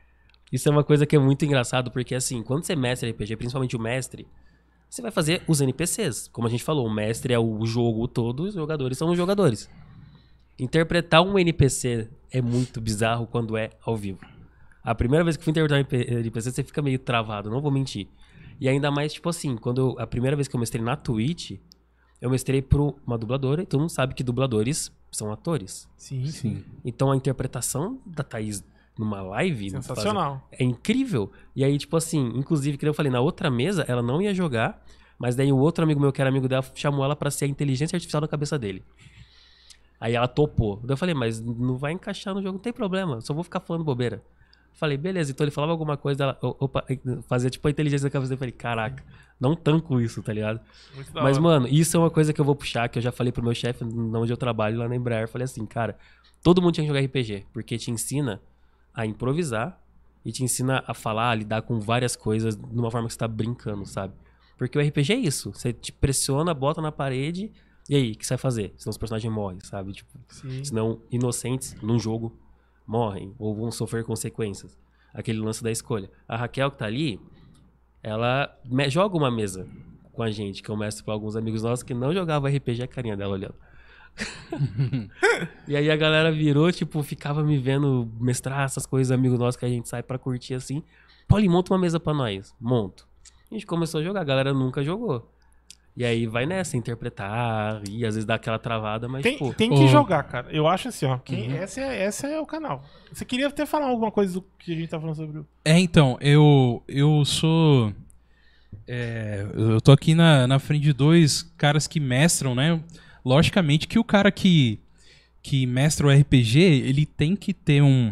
[0.51, 3.75] Isso é uma coisa que é muito engraçado, porque assim, quando você mestre RPG, principalmente
[3.75, 4.27] o mestre,
[4.89, 6.27] você vai fazer os NPCs.
[6.27, 9.69] Como a gente falou, o mestre é o jogo todo, os jogadores são os jogadores.
[10.57, 14.19] Interpretar um NPC é muito bizarro quando é ao vivo.
[14.83, 18.07] A primeira vez que fui interpretar um NPC, você fica meio travado, não vou mentir.
[18.61, 21.59] E ainda mais, tipo assim, quando eu- a primeira vez que eu mestrei na Twitch,
[22.21, 25.87] eu mestrei por uma dubladora, e todo mundo sabe que dubladores são atores.
[25.97, 26.63] Sim, sim.
[26.83, 28.63] Então a interpretação da Thaís
[28.97, 30.47] numa live Sensacional.
[30.51, 31.31] é incrível.
[31.55, 34.83] E aí, tipo assim, inclusive, que eu falei, na outra mesa ela não ia jogar,
[35.17, 37.47] mas daí o outro amigo meu, que era amigo dela, chamou ela pra ser a
[37.47, 38.83] inteligência artificial na cabeça dele.
[39.99, 40.79] Aí ela topou.
[40.83, 43.59] Daí eu falei, mas não vai encaixar no jogo, não tem problema, só vou ficar
[43.59, 44.23] falando bobeira.
[44.75, 46.83] Falei, beleza, então ele falava alguma coisa, ela o- opa,
[47.27, 48.35] fazia tipo a inteligência na cabeça dele.
[48.35, 49.03] Eu falei, caraca,
[49.39, 50.59] não tanco isso, tá ligado?
[50.93, 53.11] Muito da Mas, mano, isso é uma coisa que eu vou puxar, que eu já
[53.11, 55.29] falei pro meu chefe, onde eu trabalho, lá na Embraer.
[55.29, 55.97] Falei assim, cara,
[56.43, 58.41] todo mundo tinha que jogar RPG, porque te ensina
[58.93, 59.81] a improvisar
[60.25, 63.19] e te ensina a falar, a lidar com várias coisas de uma forma que você
[63.19, 64.13] tá brincando, sabe?
[64.57, 65.53] Porque o RPG é isso.
[65.53, 67.51] Você te pressiona, bota na parede,
[67.89, 68.73] e aí, o que você vai fazer?
[68.77, 69.93] Senão os personagens morrem, sabe?
[69.93, 70.63] Tipo, Sim.
[70.65, 72.35] senão inocentes num jogo
[72.85, 74.77] morrem ou vão sofrer consequências.
[75.13, 76.09] Aquele lance da escolha.
[76.27, 77.19] A Raquel que tá ali,
[78.03, 78.53] ela
[78.89, 79.67] joga uma mesa
[80.11, 82.87] com a gente, que eu mestro pra alguns amigos nossos que não jogavam RPG, a
[82.87, 83.55] carinha dela olhando.
[85.67, 89.65] e aí a galera virou, tipo, ficava me vendo mestrar essas coisas, amigos nossos que
[89.65, 90.83] a gente sai pra curtir assim.
[91.27, 92.55] Paulinho, monta uma mesa pra nós.
[92.59, 93.07] Monto.
[93.49, 95.31] A gente começou a jogar, a galera nunca jogou.
[95.97, 99.69] E aí vai nessa, interpretar, e às vezes dá aquela travada, mas, Tem, pô, tem
[99.73, 100.47] que jogar, cara.
[100.51, 101.17] Eu acho assim, ó.
[101.17, 101.55] Quem, Uhum.
[101.55, 102.83] essa, é, essa é o canal.
[103.13, 105.47] Você queria até falar alguma coisa do que a gente tá falando sobre o.
[105.63, 107.93] É, então, eu, eu sou.
[108.87, 112.79] é, eu tô aqui na, na frente de dois caras que mestram, né?
[113.23, 114.79] Logicamente que o cara que,
[115.41, 118.09] que mestra o RPG, ele tem que ter um.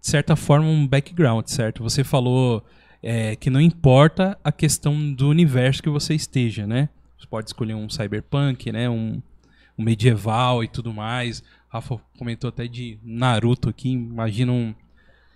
[0.00, 1.82] De certa forma, um background, certo?
[1.82, 2.62] Você falou
[3.06, 6.88] é, que não importa a questão do universo que você esteja, né?
[7.18, 8.88] Você pode escolher um cyberpunk, né?
[8.88, 9.20] Um,
[9.76, 11.42] um medieval e tudo mais.
[11.68, 13.90] Rafa comentou até de Naruto aqui.
[13.90, 14.74] Imagina um,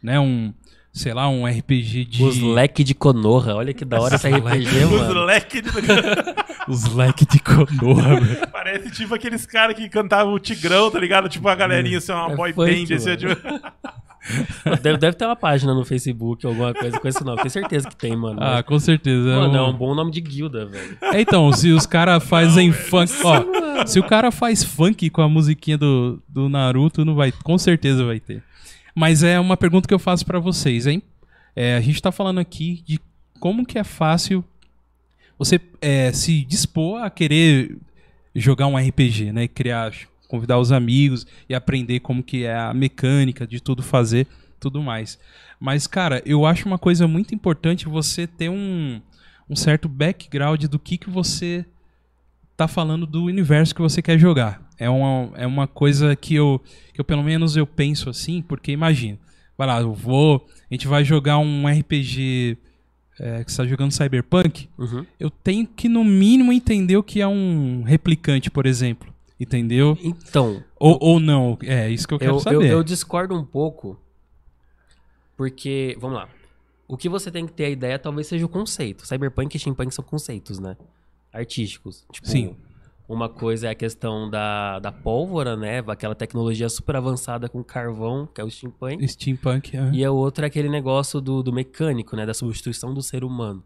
[0.03, 0.19] né?
[0.19, 0.55] Um,
[0.95, 4.85] sei lá, um RPG de Os leque de Konoha, olha que da hora esse RPG,
[4.85, 5.25] Os mano.
[5.25, 5.69] leques de...
[6.73, 8.19] os leque de Konoha.
[8.19, 8.49] velho.
[8.51, 11.29] Parece tipo aqueles caras que cantavam o Tigrão, tá ligado?
[11.29, 12.95] Tipo uma galerinha, assim, uma É boy funk, band.
[12.97, 13.37] Assim, tipo...
[14.83, 17.39] Deve, deve ter uma página no Facebook, alguma coisa com esse nome.
[17.39, 18.39] Tenho certeza que tem, mano.
[18.43, 19.29] Ah, com certeza.
[19.37, 20.99] mano, é um- um bom nome de guilda, velho.
[21.03, 23.12] É, então, se os caras fazem funk.
[23.25, 27.57] Ó, se o cara faz funk com a musiquinha do, do Naruto, não vai, com
[27.57, 28.43] certeza vai ter.
[28.95, 31.03] Mas é uma pergunta que eu faço pra vocês, hein?
[31.57, 32.99] É, a gente tá falando aqui de
[33.41, 34.45] como que é fácil
[35.39, 37.77] você é, se dispor a querer
[38.35, 39.47] jogar um RPG, né?
[39.49, 39.93] Criar,
[40.29, 44.26] convidar os amigos e aprender como que é a mecânica de tudo fazer,
[44.61, 45.18] tudo mais.
[45.59, 49.01] Mas, cara, eu acho uma coisa muito importante você ter um,
[49.49, 51.64] um certo background do que, que você
[52.57, 54.61] tá falando do universo que você quer jogar.
[54.79, 56.61] É uma, é uma coisa que eu,
[56.93, 59.18] que eu, pelo menos, eu penso assim, porque imagina,
[59.57, 62.59] vai lá, eu vou, a gente vai jogar um RPG
[63.18, 65.05] é, que você tá jogando Cyberpunk, Uhum.
[65.18, 69.12] eu tenho que, no mínimo, entender o que é um replicante, por exemplo.
[69.41, 69.97] Entendeu?
[70.03, 71.57] Então, Ou, ou não.
[71.62, 72.70] É isso que eu quero eu, eu, saber.
[72.72, 73.97] eu discordo um pouco,
[75.36, 76.28] porque, vamos lá.
[76.89, 79.07] O que você tem que ter a ideia talvez seja o conceito.
[79.07, 80.76] Cyberpunk e steampunk são conceitos, né?
[81.32, 82.05] Artísticos.
[82.11, 82.57] Tipo, Sim.
[83.07, 85.82] Uma coisa é a questão da, da pólvora, né?
[85.86, 89.07] Aquela tecnologia super avançada com carvão, que é o steampunk.
[89.07, 89.76] Steampunk.
[89.76, 89.91] é.
[89.93, 92.26] E a outra é aquele negócio do, do mecânico, né?
[92.26, 93.62] Da substituição do ser humano,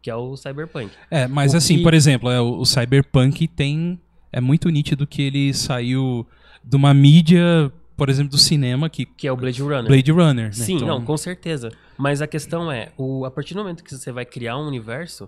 [0.00, 0.90] que é o cyberpunk.
[1.10, 3.98] É, mas O assim, que- por exemplo, é, o, o Cyberpunk tem.
[4.36, 6.26] É muito nítido que ele saiu
[6.62, 9.86] de uma mídia por exemplo, do cinema, que Que é o Blade Runner.
[9.86, 10.44] Blade Runner.
[10.46, 10.52] né?
[10.52, 11.72] Sim, Então, não, com certeza.
[11.96, 15.26] Mas a questão é, o, a partir do momento que você vai criar um universo,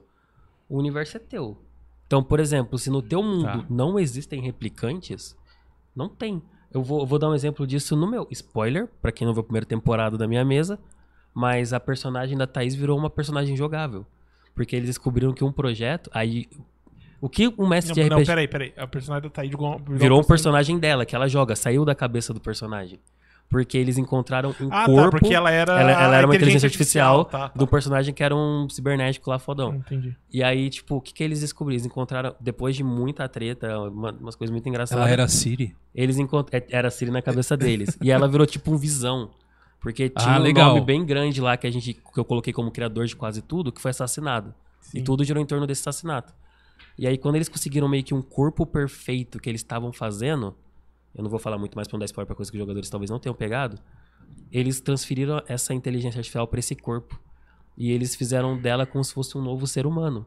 [0.69, 1.57] o universo é teu.
[2.07, 3.65] Então, por exemplo, se no teu mundo Tá.
[3.71, 5.35] não existem replicantes,
[5.97, 6.43] não tem.
[6.71, 8.29] Eu vou, eu vou dar um exemplo disso no meu.
[8.31, 10.79] Spoiler, pra quem não viu a primeira temporada da minha mesa,
[11.33, 14.05] mas a personagem da Thaís virou uma personagem jogável.
[14.55, 16.11] Porque eles descobriram que um projeto.
[16.13, 16.47] Aí.
[17.21, 18.21] O que o mestre de Não, RPG.
[18.21, 18.73] não, peraí, peraí.
[18.77, 22.33] A personagem da Thaís virou, Virou um personagem dela, que ela joga, saiu da cabeça
[22.33, 23.01] do personagem.
[23.51, 25.11] Porque eles encontraram um Ah, corpo.
[25.13, 25.81] tá, porque ela era.
[25.81, 27.59] ela, ela era uma inteligência artificial, Tá, tá.
[27.59, 29.77] do personagem que era um cibernético lá fodão.
[29.77, 30.15] Entendi.
[30.31, 31.77] E aí, tipo, o que, que eles descobriram?
[31.77, 35.03] Eles encontraram, depois de muita treta, uma- umas coisas muito engraçadas.
[35.03, 35.75] Ela era a Siri.
[35.95, 36.67] Eles encontraram.
[36.69, 37.97] Era a Siri na cabeça deles.
[38.03, 39.31] e ela virou tipo um visão.
[39.81, 42.71] Porque tinha Ah, um nome bem grande lá que a gente que eu coloquei como
[42.71, 44.53] criador de quase tudo, que foi assassinado.
[44.81, 44.99] Sim.
[44.99, 46.35] E tudo girou em torno desse assassinato.
[46.99, 50.55] E aí, quando eles conseguiram meio que um corpo perfeito que eles estavam fazendo,
[51.15, 52.91] eu não vou falar muito mais pra não dar spoiler pra coisa que os jogadores
[52.91, 53.79] talvez não tenham pegado,
[54.51, 57.21] eles transferiram essa inteligência artificial pra esse corpo.
[57.77, 60.27] E eles fizeram dela como se fosse um novo ser humano.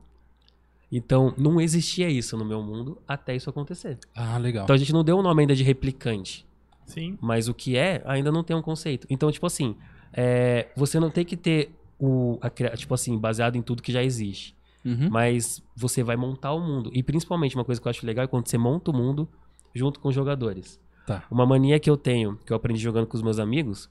[0.89, 3.97] Então, não existia isso no meu mundo até isso acontecer.
[4.15, 4.63] Ah, legal.
[4.63, 6.45] Então a gente não deu o nome ainda de replicante.
[6.85, 7.17] Sim.
[7.21, 9.07] Mas o que é, ainda não tem um conceito.
[9.09, 9.75] Então, tipo assim,
[10.13, 12.37] é, você não tem que ter o.
[12.41, 14.55] a tipo assim, baseado em tudo que já existe.
[14.83, 15.09] Uhum.
[15.09, 16.89] Mas você vai montar o mundo.
[16.93, 19.27] E principalmente, uma coisa que eu acho legal é quando você monta o mundo
[19.73, 20.79] junto com os jogadores.
[21.05, 21.23] Tá.
[21.29, 23.89] Uma mania que eu tenho, que eu aprendi jogando com os meus amigos,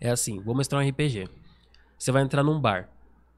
[0.00, 1.28] é assim: vou mostrar um RPG.
[1.98, 2.88] Você vai entrar num bar.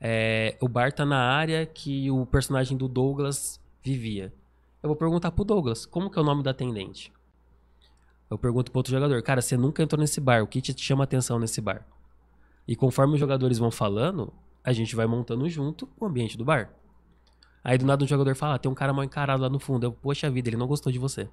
[0.01, 4.33] É, o bar tá na área que o personagem do Douglas vivia.
[4.83, 7.13] Eu vou perguntar pro Douglas, como que é o nome da atendente?
[8.31, 11.05] Eu pergunto pro outro jogador, cara, você nunca entrou nesse bar, o que te chama
[11.05, 11.85] atenção nesse bar?
[12.67, 14.33] E conforme os jogadores vão falando,
[14.65, 16.71] a gente vai montando junto o ambiente do bar.
[17.63, 19.85] Aí do nada um jogador fala, ah, tem um cara mal encarado lá no fundo.
[19.85, 21.29] Eu, poxa vida, ele não gostou de você.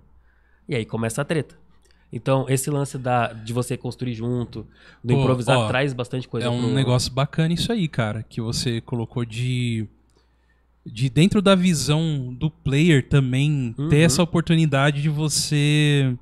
[0.67, 1.55] E aí começa a treta.
[2.11, 4.65] Então, esse lance da, de você construir junto,
[5.03, 8.23] do Pô, improvisar, ó, traz bastante coisa É um pro- negócio bacana isso aí, cara,
[8.23, 9.87] que você colocou de
[10.85, 13.89] de dentro da visão do player também Uhum.
[13.89, 16.17] ter essa oportunidade de você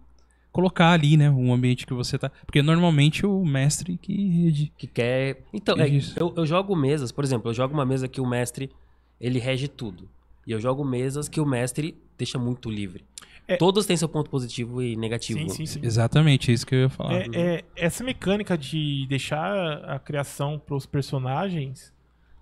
[0.55, 4.71] colocar ali, né, um ambiente que você tá, porque normalmente o mestre que rege.
[4.77, 5.41] que quer.
[5.51, 6.17] Então, é, Isso.
[6.17, 8.71] eu, eu jogo mesas, por exemplo, eu jogo uma mesa que o mestre
[9.19, 10.07] ele rege tudo.
[10.47, 13.03] E eu jogo mesas que o mestre deixa muito livre.
[13.45, 15.41] É- Todos têm seu ponto positivo e negativo.
[15.41, 15.79] Sim, sim, sim.
[15.83, 17.15] Exatamente, é isso que eu ia falar.
[17.15, 19.51] É, é, essa mecânica de deixar
[19.83, 21.93] a criação pros personagens,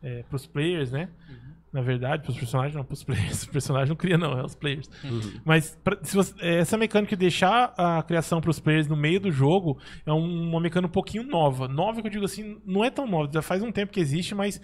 [0.04, 1.10] é, pros players, né?
[1.74, 3.42] Na verdade, pros personagens, não pros players.
[3.42, 4.88] Os personagens não cria, não, é os players.
[5.04, 5.42] Uhum.
[5.44, 9.20] Mas pra- se você- é, essa mecânica de deixar a criação pros players no meio
[9.20, 11.68] do jogo é um- uma mecânica um pouquinho nova.
[11.68, 14.36] Nova que eu digo assim, não é tão nova, já faz um tempo que existe,
[14.36, 14.62] mas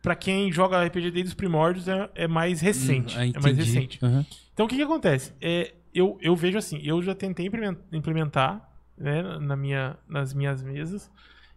[0.00, 3.16] pra quem joga RPG desde os primórdios é, é mais recente.
[3.16, 3.98] Hum, ah, é mais recente.
[4.00, 4.24] Aham.
[4.54, 5.32] Então o que, que acontece?
[5.40, 10.62] É, eu, eu vejo assim, eu já tentei implemen- implementar né, na minha, nas minhas
[10.62, 11.10] mesas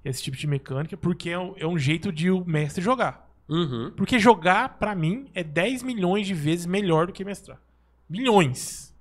[0.04, 3.25] esse tipo de mecânica, porque é um, é um jeito de o mestre jogar.
[3.48, 3.92] Uhum.
[3.96, 7.62] Porque jogar, pra mim, é 10 milhões de vezes melhor do que mestrar.
[8.10, 8.96] Milhões.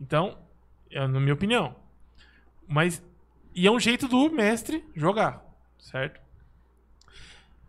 [0.00, 0.38] Então,
[0.90, 1.74] é na minha opinião.
[2.66, 3.02] Mas.
[3.54, 5.44] E é um jeito do mestre jogar,
[5.78, 6.20] certo?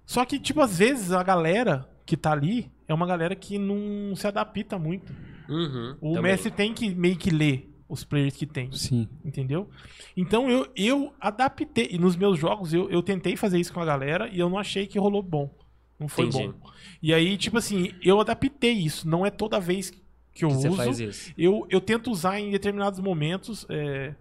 [0.05, 4.15] Só que, tipo, às vezes a galera que tá ali é uma galera que não
[4.15, 5.11] se adapta muito.
[5.49, 5.97] Uhum.
[5.99, 6.31] O Também.
[6.31, 8.71] mestre tem que meio que ler os players que tem.
[8.71, 9.07] Sim.
[9.23, 9.69] Entendeu?
[10.15, 11.89] Então eu, eu adaptei.
[11.91, 14.57] E nos meus jogos eu, eu tentei fazer isso com a galera e eu não
[14.57, 15.49] achei que rolou bom.
[16.01, 16.47] Não foi Entendi.
[16.49, 16.69] bom.
[17.01, 19.07] E aí, tipo assim, eu adaptei isso.
[19.07, 19.91] Não é toda vez
[20.33, 20.69] que eu Que uso.
[20.69, 21.33] você faz isso.
[21.37, 23.65] Eu, eu tento usar em determinados momentos.
[23.69, 24.13] é,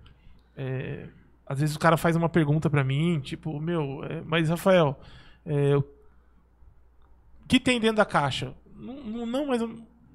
[0.57, 1.07] é,
[1.47, 4.97] às vezes o cara faz uma pergunta pra mim, tipo, meu, é, mas Rafael,
[5.45, 5.83] é, o
[7.49, 8.55] que tem dentro da caixa?
[8.77, 9.61] Não, não, mas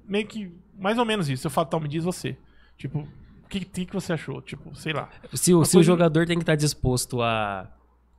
[0.08, 1.46] meio que mais ou menos isso.
[1.46, 2.36] Eu falo, tal, me diz você.
[2.78, 4.40] Tipo, o que, que, que você achou?
[4.40, 5.10] Tipo, sei lá.
[5.34, 7.70] Se, o- se o coisa- jogador tem que estar disposto a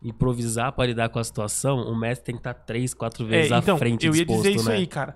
[0.02, 3.58] improvisar para lidar com a situação, o mestre tem que estar três, quatro vezes É,
[3.58, 4.76] então, à frente eu ia disposto, dizer isso né?
[4.76, 5.16] aí, cara.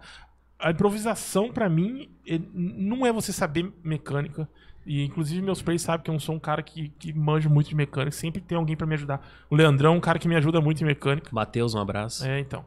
[0.59, 4.47] A improvisação, pra mim, é- não é você saber mecânica.
[4.85, 7.69] E, inclusive, meus players sabem que eu não sou um cara que, que manja muito
[7.69, 8.11] de mecânica.
[8.15, 9.21] Sempre tem alguém pra me ajudar.
[9.49, 11.29] O Leandrão é um cara que me ajuda muito em mecânica.
[11.31, 12.25] Matheus, um abraço.
[12.25, 12.65] É, então.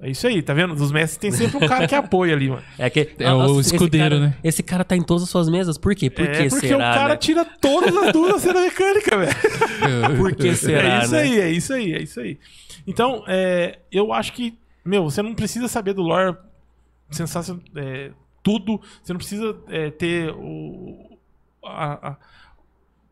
[0.00, 0.76] É isso aí, tá vendo?
[0.76, 2.62] Dos mestres tem sempre um cara que apoia ali, mano.
[2.78, 4.36] É, que, É o esse escudeiro, cara- né?
[4.44, 5.76] Esse cara tá em todas as suas mesas.
[5.76, 6.08] Por quê?
[6.08, 7.16] Por é que porque será, o cara né?
[7.16, 9.32] tira todas as dúvidas da mecânica, velho.
[10.16, 11.20] Por que será, é isso né?
[11.22, 12.38] aí, é isso aí, é isso aí.
[12.86, 16.36] Então, é, eu acho que, meu, você não precisa saber do lore
[17.10, 18.80] sensacional, é, tudo.
[19.02, 21.18] Você não precisa é, ter o.
[21.64, 22.16] a- a-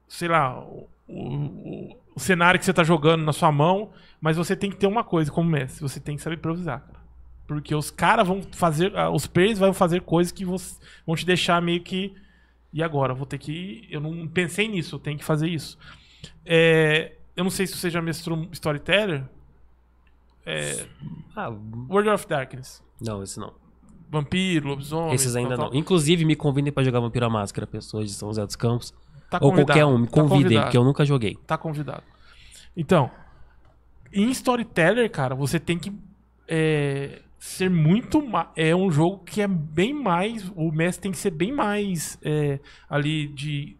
[0.07, 4.57] sei lá, o, o- o cenário que você tá jogando na sua mão, mas você
[4.57, 6.97] tem que ter uma coisa como mestre: você tem que saber improvisar, cara.
[7.47, 8.97] Porque os caras vão fazer.
[8.97, 12.13] ah, Os players vão fazer coisas que vão te deixar meio que
[12.73, 13.15] E agora?
[13.15, 13.87] Vou ter que.
[13.89, 15.79] Eu não pensei nisso, eu tenho que fazer isso.
[16.45, 19.25] É, eu não sei se você já mestrou Storyteller.
[20.45, 20.87] É,
[21.35, 21.49] Ah,
[21.89, 22.83] World of Darkness.
[23.01, 23.53] não, esse não.
[24.09, 25.15] Vampiro, lobisomem.
[25.15, 25.71] Esses ainda tal, não.
[25.71, 25.79] tal.
[25.79, 28.95] Inclusive, me convidem pra jogar Vampiro à Máscara, pessoas de São José dos Campos.
[29.31, 30.65] Tá ou qualquer um, me tá convidem, convidado.
[30.67, 31.37] porque eu nunca joguei.
[31.47, 32.03] Tá convidado.
[32.77, 33.11] Então,
[34.13, 35.93] em Storyteller, cara, você tem que
[36.49, 38.23] é, ser muito.
[38.55, 40.51] É um jogo que é bem mais.
[40.55, 43.77] O mestre tem que ser bem mais é, ali de.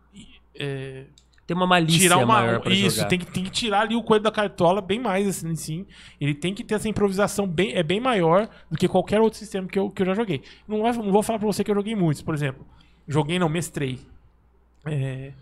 [0.59, 1.05] é,
[1.47, 2.27] Tem uma malícia tirar uma.
[2.27, 3.09] maior pra Isso, jogar.
[3.09, 5.87] tem que, tem que tirar ali o coelho da cartola bem mais, assim, sim.
[6.21, 9.69] Ele tem que ter essa improvisação bem, é bem maior do que qualquer outro sistema
[9.69, 10.43] que eu, que eu já joguei.
[10.67, 12.67] Não, não vou falar pra você que eu joguei muitos, por exemplo.
[13.07, 14.01] Joguei, não, mestrei.
[14.87, 15.33] É,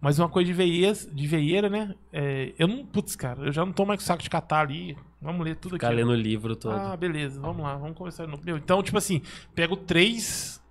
[0.00, 1.94] mas uma coisa de veias, de veieira, né?
[2.12, 2.84] É, eu não.
[2.86, 4.96] Putz, cara, eu já não tô mais com saco de catar ali.
[5.20, 5.96] Vamos ler tudo Ficar aqui.
[5.96, 6.74] lendo o livro todo.
[6.76, 8.38] Ah, beleza, vamos lá, vamos começar no.
[8.44, 9.22] Meu, então, tipo assim,
[9.54, 10.62] pego três.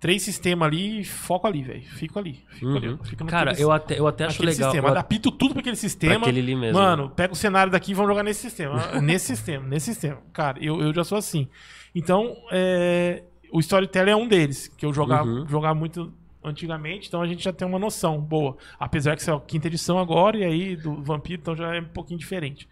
[0.00, 1.82] Três sistemas ali e foco ali, velho.
[1.82, 2.44] Fico ali.
[2.50, 2.88] Fico ali.
[2.88, 2.98] Uhum.
[3.02, 4.70] Fico Cara, eu até, eu até acho legal.
[4.70, 4.86] sistema.
[4.88, 6.14] eu- Adapto tudo pra aquele sistema.
[6.20, 6.78] pra aquele ali mesmo.
[6.78, 8.76] Mano, pega o cenário daqui e vamos jogar nesse sistema.
[9.02, 10.18] nesse sistema, nesse sistema.
[10.32, 11.48] Cara, eu, eu já sou assim.
[11.92, 15.48] Então, é, o Storyteller é um deles, que eu jogava, Uhum.
[15.48, 16.12] jogava muito
[16.48, 18.56] antigamente, então a gente já tem uma noção boa.
[18.78, 21.80] Apesar que isso é a quinta edição agora, e aí do Vampiro, então já é
[21.80, 22.68] um pouquinho diferente.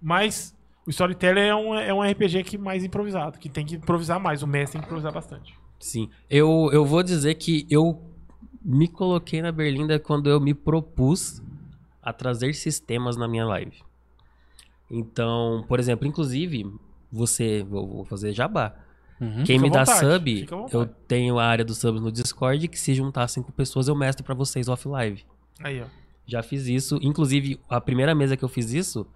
[0.00, 0.56] Mas
[0.86, 4.42] o Storyteller é um, é um RPG que mais improvisado, que tem que improvisar mais.
[4.42, 5.54] O mestre tem que improvisar bastante.
[5.78, 6.10] Sim.
[6.28, 8.02] Eu, eu vou dizer que eu
[8.62, 11.42] me coloquei na Berlinda quando eu me propus
[12.02, 13.82] a trazer sistemas na minha live.
[14.90, 16.70] Então, por exemplo, inclusive,
[17.10, 18.74] você, vou fazer jabá.
[19.20, 19.44] Uhum.
[19.44, 22.94] Quem me dá vontade, sub, eu tenho a área dos subs no Discord, que se
[22.94, 25.22] juntar cinco pessoas eu mestro pra vocês off live.
[25.62, 25.84] Aí, ó.
[26.26, 26.98] Já fiz isso.
[27.02, 29.06] Inclusive, a primeira mesa que eu fiz isso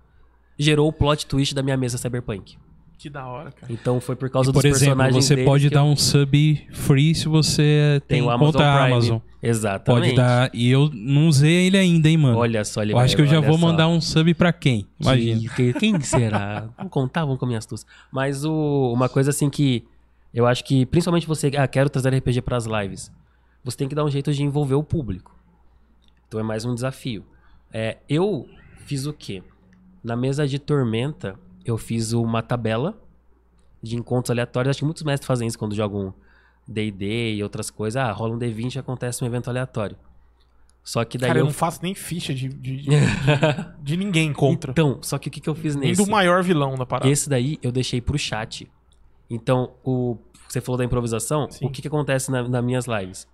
[0.58, 2.56] gerou o plot twist da minha mesa Cyberpunk.
[2.98, 3.72] Que da hora, cara.
[3.72, 7.14] Então foi por causa Por dos exemplo, personagens você pode dar eu um sub free
[7.14, 8.92] se você tem, o Amazon conta Prime.
[8.92, 9.18] Amazon.
[9.42, 10.04] Exatamente.
[10.04, 10.50] Pode dar.
[10.54, 12.38] E eu não usei ele ainda, hein, mano.
[12.38, 13.66] Olha só, ele eu acho que eu já vou só.
[13.66, 14.86] mandar um sub pra quem?
[14.98, 15.40] Imagina.
[15.54, 16.68] Que- que- quem será?
[16.78, 17.86] Vamos contar, vamos com a minha astúcia.
[18.12, 19.84] Mas o- uma coisa assim que
[20.34, 23.10] eu acho que, principalmente você, ah, quero trazer RPG pras lives.
[23.62, 25.34] Você tem que dar um jeito de envolver o público.
[26.26, 27.24] Então é mais um desafio.
[27.72, 28.48] É, eu
[28.84, 29.42] fiz o quê?
[30.02, 33.00] Na mesa de Tormenta, eu fiz uma tabela
[33.80, 34.70] de encontros aleatórios.
[34.70, 36.12] Acho que muitos mestres fazem isso quando jogam
[36.66, 37.96] D&D e outras coisas.
[38.02, 39.96] Ah, rola um D20 e acontece um evento aleatório.
[40.82, 41.46] Só que daí Cara, eu eu...
[41.46, 42.90] não faço nem ficha de, de, de,
[43.82, 44.72] de ninguém contra.
[44.72, 46.04] Então, só que o que, que eu fiz Nem nesse?
[46.04, 47.08] do maior vilão da parada.
[47.08, 48.70] Esse daí eu deixei pro chat.
[49.28, 50.16] Então, o
[50.48, 51.50] você falou da improvisação.
[51.50, 51.66] Sim.
[51.66, 53.26] O que, que acontece na, nas minhas lives?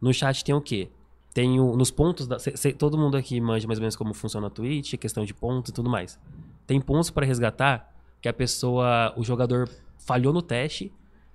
[0.00, 0.88] No chat tem o quê?
[1.34, 2.38] Tem o, nos pontos da.
[2.38, 5.34] cê- cê- todo mundo aqui manja mais ou menos como funciona a Twitch, questão de
[5.34, 6.18] pontos e tudo mais.
[6.66, 9.68] Tem pontos para resgatar que a pessoa, o jogador
[9.98, 10.92] falhou no teste.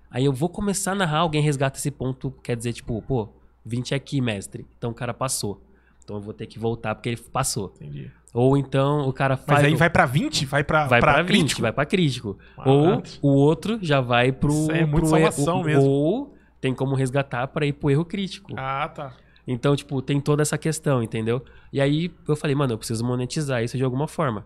[0.09, 3.29] Aí eu vou começar a narrar, alguém resgata esse ponto, quer dizer, tipo, pô,
[3.65, 4.65] 20 aqui, mestre.
[4.77, 5.61] Então o cara passou.
[6.03, 7.73] Então eu vou ter que voltar porque ele passou.
[7.75, 8.11] Entendi.
[8.33, 9.65] Ou então o cara Mas falhou.
[9.67, 10.45] aí vai pra 20?
[10.47, 11.61] Vai pra, Vai pra, 20, crítico?
[11.61, 12.37] vai pra crítico.
[12.57, 14.51] Ah, ou o outro já vai pro.
[14.51, 15.89] Isso é muito pro salvação erro- mesmo.
[15.89, 18.51] Ou tem como resgatar pra ir pro erro crítico.
[18.57, 19.13] Ah, tá.
[19.47, 21.43] Então, tipo, tem toda essa questão, entendeu?
[21.71, 24.45] E aí eu falei, mano, eu preciso monetizar isso de alguma forma.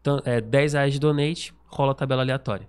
[0.00, 2.68] Então, é 10 reais de donate, rola a tabela aleatória.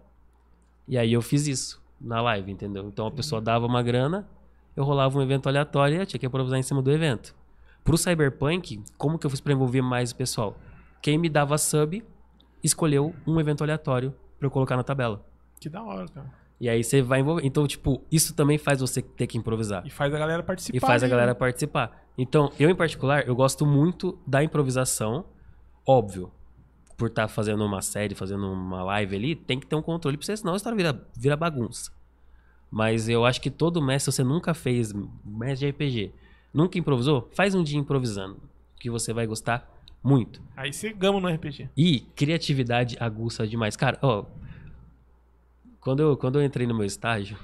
[0.87, 2.87] E aí eu fiz isso na live, entendeu?
[2.87, 4.25] Então a pessoa dava uma grana,
[4.75, 7.35] eu rolava um evento aleatório e eu tinha que improvisar em cima do evento.
[7.85, 10.57] Pro Cyberpunk, como que eu fiz pra envolver mais o pessoal?
[11.01, 12.03] Quem me dava sub
[12.63, 15.23] escolheu um evento aleatório pra eu colocar na tabela.
[15.61, 16.33] Que da hora, cara.
[16.59, 17.45] E aí você vai envolver.
[17.45, 20.75] Então, tipo, isso também faz você ter que improvisar E faz a galera participar.
[20.77, 21.39] e faz a ali, galera né?
[21.39, 22.03] participar.
[22.17, 25.25] Então, eu em particular, eu gosto muito da improvisação,
[25.87, 26.31] óbvio.
[26.97, 30.25] Por estar fazendo uma série, fazendo uma live ali, tem que ter um controle pra
[30.25, 31.91] você, senão a história vira, vira bagunça.
[32.71, 34.91] Mas eu acho que todo mestre, se você nunca fez
[35.23, 36.13] mestre de RPG,
[36.55, 38.41] nunca improvisou, faz um dia improvisando,
[38.79, 39.69] que você vai gostar
[40.01, 40.41] muito.
[40.55, 41.69] Aí você gama no RPG.
[41.75, 43.75] E criatividade aguça demais.
[43.75, 44.25] Cara, ó.
[45.81, 47.37] Quando eu, quando eu entrei no meu estágio,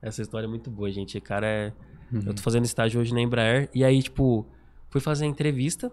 [0.00, 1.20] essa história é muito boa, gente.
[1.20, 1.72] Cara, é.
[2.12, 3.68] Eu tô fazendo estágio hoje na Embraer.
[3.74, 4.46] E aí, tipo,
[4.88, 5.90] fui fazer a entrevista.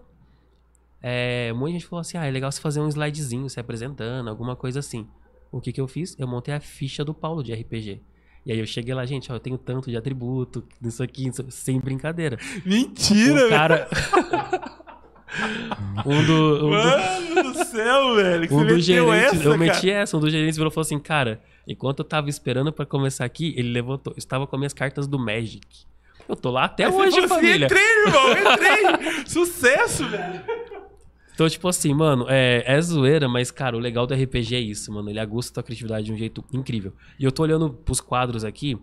[1.02, 4.54] É, muita gente falou assim: ah, é legal você fazer um slidezinho, se apresentando, alguma
[4.54, 5.08] coisa assim.
[5.50, 6.16] O que que eu fiz?
[6.18, 8.00] Eu montei a ficha do Paulo de RPG.
[8.44, 11.44] E aí eu cheguei lá, gente, ó, eu tenho tanto de atributo, isso aqui, isso-
[11.50, 12.38] sem brincadeira.
[12.66, 13.88] Mentira, o cara.
[16.04, 16.56] um do.
[16.56, 16.70] Um do...
[16.70, 18.48] Mano do céu, velho.
[18.48, 19.92] Que Um você dos meteu gerentes, essa, eu meti cara.
[20.02, 23.24] essa, um dos gerentes virou e falou assim, cara, enquanto eu tava esperando pra começar
[23.24, 25.66] aqui, ele levantou, eu estava com as minhas cartas do Magic.
[26.28, 27.66] Eu tô lá até Aí você hoje, falou assim, família.
[27.66, 29.24] Entrei, irmão, entrei.
[29.26, 30.40] Sucesso, velho.
[31.42, 34.92] Então, tipo assim, mano, é, é zoeira, mas, cara, o legal do RPG é isso,
[34.92, 35.10] mano.
[35.10, 36.92] Ele aguça a tua criatividade de um jeito incrível.
[37.18, 38.78] E eu tô olhando pros quadros aqui,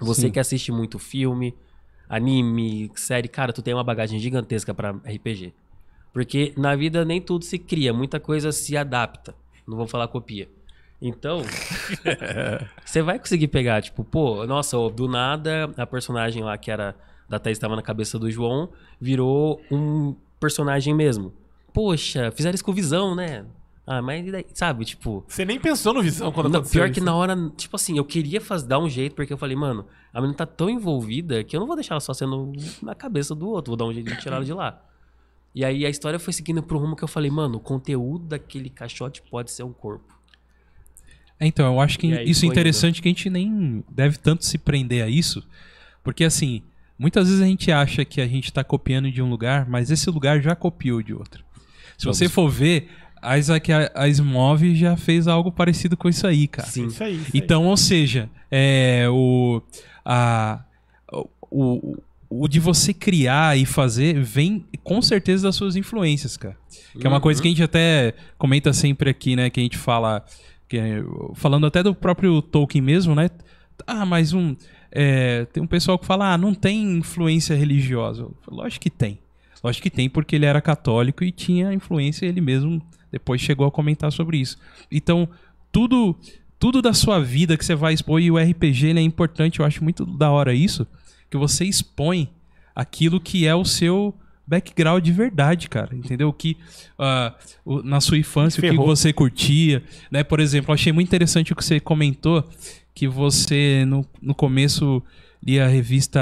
[0.00, 0.30] Você Sim.
[0.30, 1.54] que assiste muito filme,
[2.08, 5.52] anime, série, cara, tu tem uma bagagem gigantesca pra RPG.
[6.10, 9.34] Porque na vida nem tudo se cria, muita coisa se adapta.
[9.68, 10.48] Não vou falar copia.
[11.02, 11.42] Então,
[12.82, 16.94] você vai conseguir pegar, tipo, pô, nossa, do nada a personagem lá que era
[17.28, 21.43] da Thaís estava na cabeça do João virou um personagem mesmo.
[21.74, 23.44] Poxa, fizeram isso com visão, né?
[23.84, 24.46] Ah, mas e daí?
[24.54, 25.24] Sabe, tipo.
[25.26, 27.04] Você nem pensou no visão quando Não, aconteceu pior que isso.
[27.04, 30.20] na hora, tipo assim, eu queria faz, dar um jeito, porque eu falei, mano, a
[30.20, 33.48] menina tá tão envolvida que eu não vou deixar ela só sendo na cabeça do
[33.48, 34.80] outro, vou dar um jeito de tirar ela de lá.
[35.54, 38.70] E aí a história foi seguindo pro rumo que eu falei, mano, o conteúdo daquele
[38.70, 40.14] caixote pode ser um corpo.
[41.40, 45.04] Então, eu acho que isso é interessante que a gente nem deve tanto se prender
[45.04, 45.46] a isso,
[46.02, 46.62] porque assim,
[46.98, 50.08] muitas vezes a gente acha que a gente tá copiando de um lugar, mas esse
[50.08, 51.44] lugar já copiou de outro.
[51.98, 52.18] Se Vamos.
[52.18, 52.88] você for ver,
[53.22, 56.68] a Isaac Asimov já fez algo parecido com isso aí, cara.
[56.68, 56.86] Sim.
[56.86, 57.14] Isso aí.
[57.14, 57.40] Isso aí.
[57.40, 59.62] Então, ou seja, é, o,
[60.04, 60.62] a,
[61.50, 61.96] o,
[62.28, 66.56] o de você criar e fazer vem com certeza das suas influências, cara.
[66.98, 69.50] Que é uma coisa que a gente até comenta sempre aqui, né?
[69.50, 70.24] Que a gente fala.
[70.68, 71.02] Que é-
[71.34, 73.30] falando até do próprio Tolkien mesmo, né?
[73.86, 74.54] Ah, mas um.
[74.92, 78.28] é, tem um pessoal que fala, ah, não tem influência religiosa.
[78.48, 79.18] Lógico que tem.
[79.64, 83.70] Lógico que tem, porque ele era católico e tinha influência, ele mesmo depois chegou a
[83.70, 84.58] comentar sobre isso.
[84.92, 85.26] Então,
[85.72, 86.14] tudo
[86.58, 89.66] tudo da sua vida que você vai expor, e o RPG ele é importante, eu
[89.66, 90.86] acho muito da hora isso,
[91.30, 92.28] que você expõe
[92.74, 94.14] aquilo que é o seu
[94.46, 96.28] background de verdade, cara, entendeu?
[96.28, 96.56] O que
[97.64, 98.86] o- na sua infância, o que Ferrou.
[98.86, 100.22] você curtia, né?
[100.24, 102.44] Por exemplo, eu achei muito interessante o que você comentou,
[102.94, 105.02] que você no, no começo
[105.44, 106.20] lia a revista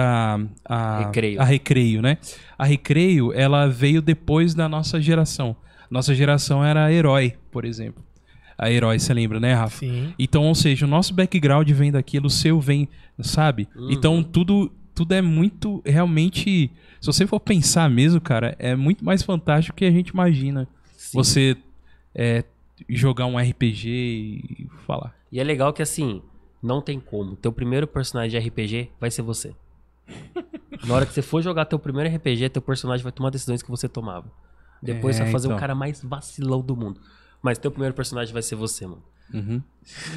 [0.64, 1.40] a, Recreio.
[1.40, 2.18] a Recreio, né?
[2.58, 5.54] A Recreio, ela veio depois da nossa geração.
[5.90, 8.02] Nossa geração era Herói, por exemplo.
[8.58, 9.78] A Herói, você lembra, né, Rafa?
[9.78, 10.14] Sim.
[10.18, 12.88] Então, ou seja, o nosso background vem daquilo, o seu vem,
[13.20, 13.68] sabe?
[13.90, 16.70] Então, tudo, tudo é muito, realmente,
[17.00, 20.68] se você for pensar mesmo, cara, é muito mais fantástico que a gente imagina.
[20.96, 21.18] Sim.
[21.18, 21.56] Você
[22.14, 22.44] é,
[22.88, 25.14] jogar um RPG e falar.
[25.30, 26.22] E é legal que assim,
[26.62, 27.36] não tem como.
[27.36, 29.54] Teu primeiro personagem de RPG vai ser você.
[30.86, 33.70] Na hora que você for jogar teu primeiro RPG, teu personagem vai tomar decisões que
[33.70, 34.26] você tomava.
[34.82, 35.56] Depois É, você vai fazer então.
[35.56, 37.00] o cara mais vacilão do mundo.
[37.40, 39.02] Mas teu primeiro personagem vai ser você, mano.
[39.32, 39.62] Uhum.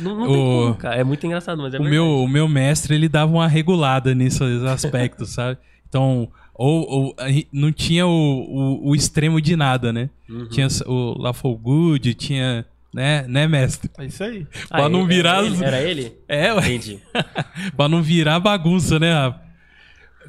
[0.02, 0.96] Não, não tem O- como, cara.
[0.96, 1.90] É muito engraçado, mas é o, verdade.
[1.90, 5.58] meu, o meu mestre, ele dava uma regulada nesses aspectos, sabe?
[5.88, 7.16] Então, ou, ou
[7.54, 10.10] não tinha o, o, o extremo de nada, né?
[10.30, 10.48] Uhum.
[10.50, 12.66] Tinha o Lawful Good, tinha,
[12.96, 13.92] né, né, mestre?
[13.98, 14.48] É isso aí.
[14.70, 15.56] Ah, pra não era virar ele?
[15.56, 16.14] as- Era ele?
[16.28, 16.60] É, ué.
[16.74, 17.00] Entendi.
[17.76, 19.42] pra não virar bagunça, né, Rafa?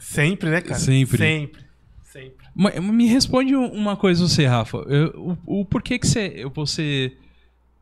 [0.00, 0.78] Sempre, né, cara?
[0.80, 1.18] Sempre.
[1.18, 1.62] Sempre.
[2.02, 2.46] Sempre.
[2.54, 4.78] Ma- Me responde um- uma coisa você, Rafa.
[4.88, 7.12] Eu- O, o porquê que você, você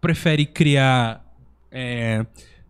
[0.01, 1.25] prefere criar
[1.73, 2.25] é,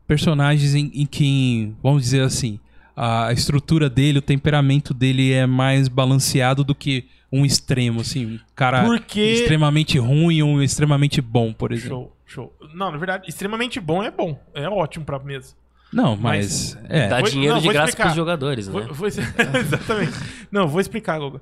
[0.07, 2.59] personagens em, em que, vamos dizer assim,
[2.97, 7.07] a estrutura dele, o temperamento dele é mais balanceado do que
[7.41, 12.13] um extremo, assim, um cara Porque- extremamente ruim ou um extremamente bom, por exemplo.
[12.27, 12.69] Show, show.
[12.75, 14.41] Não, na verdade, extremamente bom é bom.
[14.55, 15.55] É ótimo pra mesa.
[15.93, 18.05] Não, mas, é, Dá dinheiro não, de graça explicar.
[18.05, 18.73] pros jogadores, né?
[18.73, 19.07] Vou- vou-
[19.61, 20.13] Exatamente.
[20.51, 21.41] Não, vou explicar, Goga.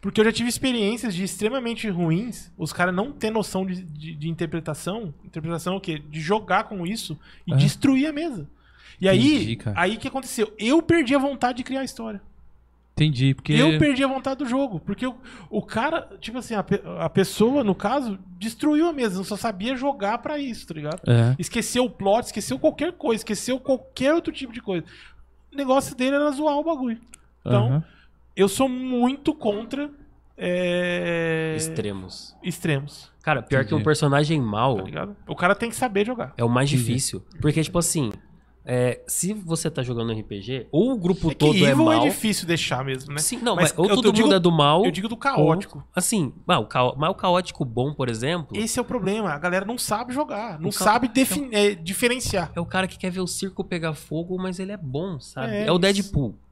[0.00, 4.14] Porque eu já tive experiências de extremamente ruins, os caras não ter noção de, de,
[4.16, 5.14] de interpretação.
[5.24, 6.02] Interpretação é o quê?
[6.10, 7.16] De jogar com isso
[7.46, 7.56] e É.
[7.56, 8.48] destruir a mesa.
[9.00, 9.80] E Entendi, aí, cara.
[9.80, 10.52] aí o que aconteceu?
[10.58, 12.20] Eu perdi a vontade de criar a história.
[12.92, 14.78] Entendi, porque Eu perdi a vontade do jogo.
[14.80, 15.16] Porque o,
[15.50, 19.16] o cara, tipo assim, a, pe- a pessoa, no caso, destruiu a mesa.
[19.16, 21.00] Não só sabia jogar pra isso, tá ligado?
[21.06, 21.34] É.
[21.38, 24.84] Esqueceu o plot, esqueceu qualquer coisa, esqueceu qualquer outro tipo de coisa.
[25.52, 27.00] O negócio dele era zoar o bagulho.
[27.40, 27.84] Então, Aham.
[28.36, 29.90] eu sou muito contra
[30.36, 32.34] é, Extremos.
[32.42, 33.84] extremos, Cara, pior que um Entendi.
[33.84, 35.16] personagem mau tá ligado?
[35.28, 36.32] O cara tem que saber jogar.
[36.36, 37.24] é o mais difícil.
[37.40, 38.10] Porque, tipo assim,
[38.64, 41.92] é, se você tá jogando RPG, ou o grupo É todo é evil mau.
[42.04, 43.18] é difícil deixar mesmo, né?
[43.18, 44.84] Sim, não, Mas mas, ou eu- todo eu mundo digo- é do mal.
[44.84, 45.78] Eu digo do caótico.
[45.78, 49.30] ou- assim, ah, o cao- mas o caótico bom, por exemplo, Esse é o problema.
[49.30, 52.52] A galera não sabe jogar, não O ca- sabe defin- é, diferenciar.
[52.54, 55.52] é o cara que quer ver o circo pegar fogo, mas ele é bom, sabe?
[55.52, 55.78] É É, o.
[55.78, 56.28] Deadpool.
[56.30, 56.51] Isso.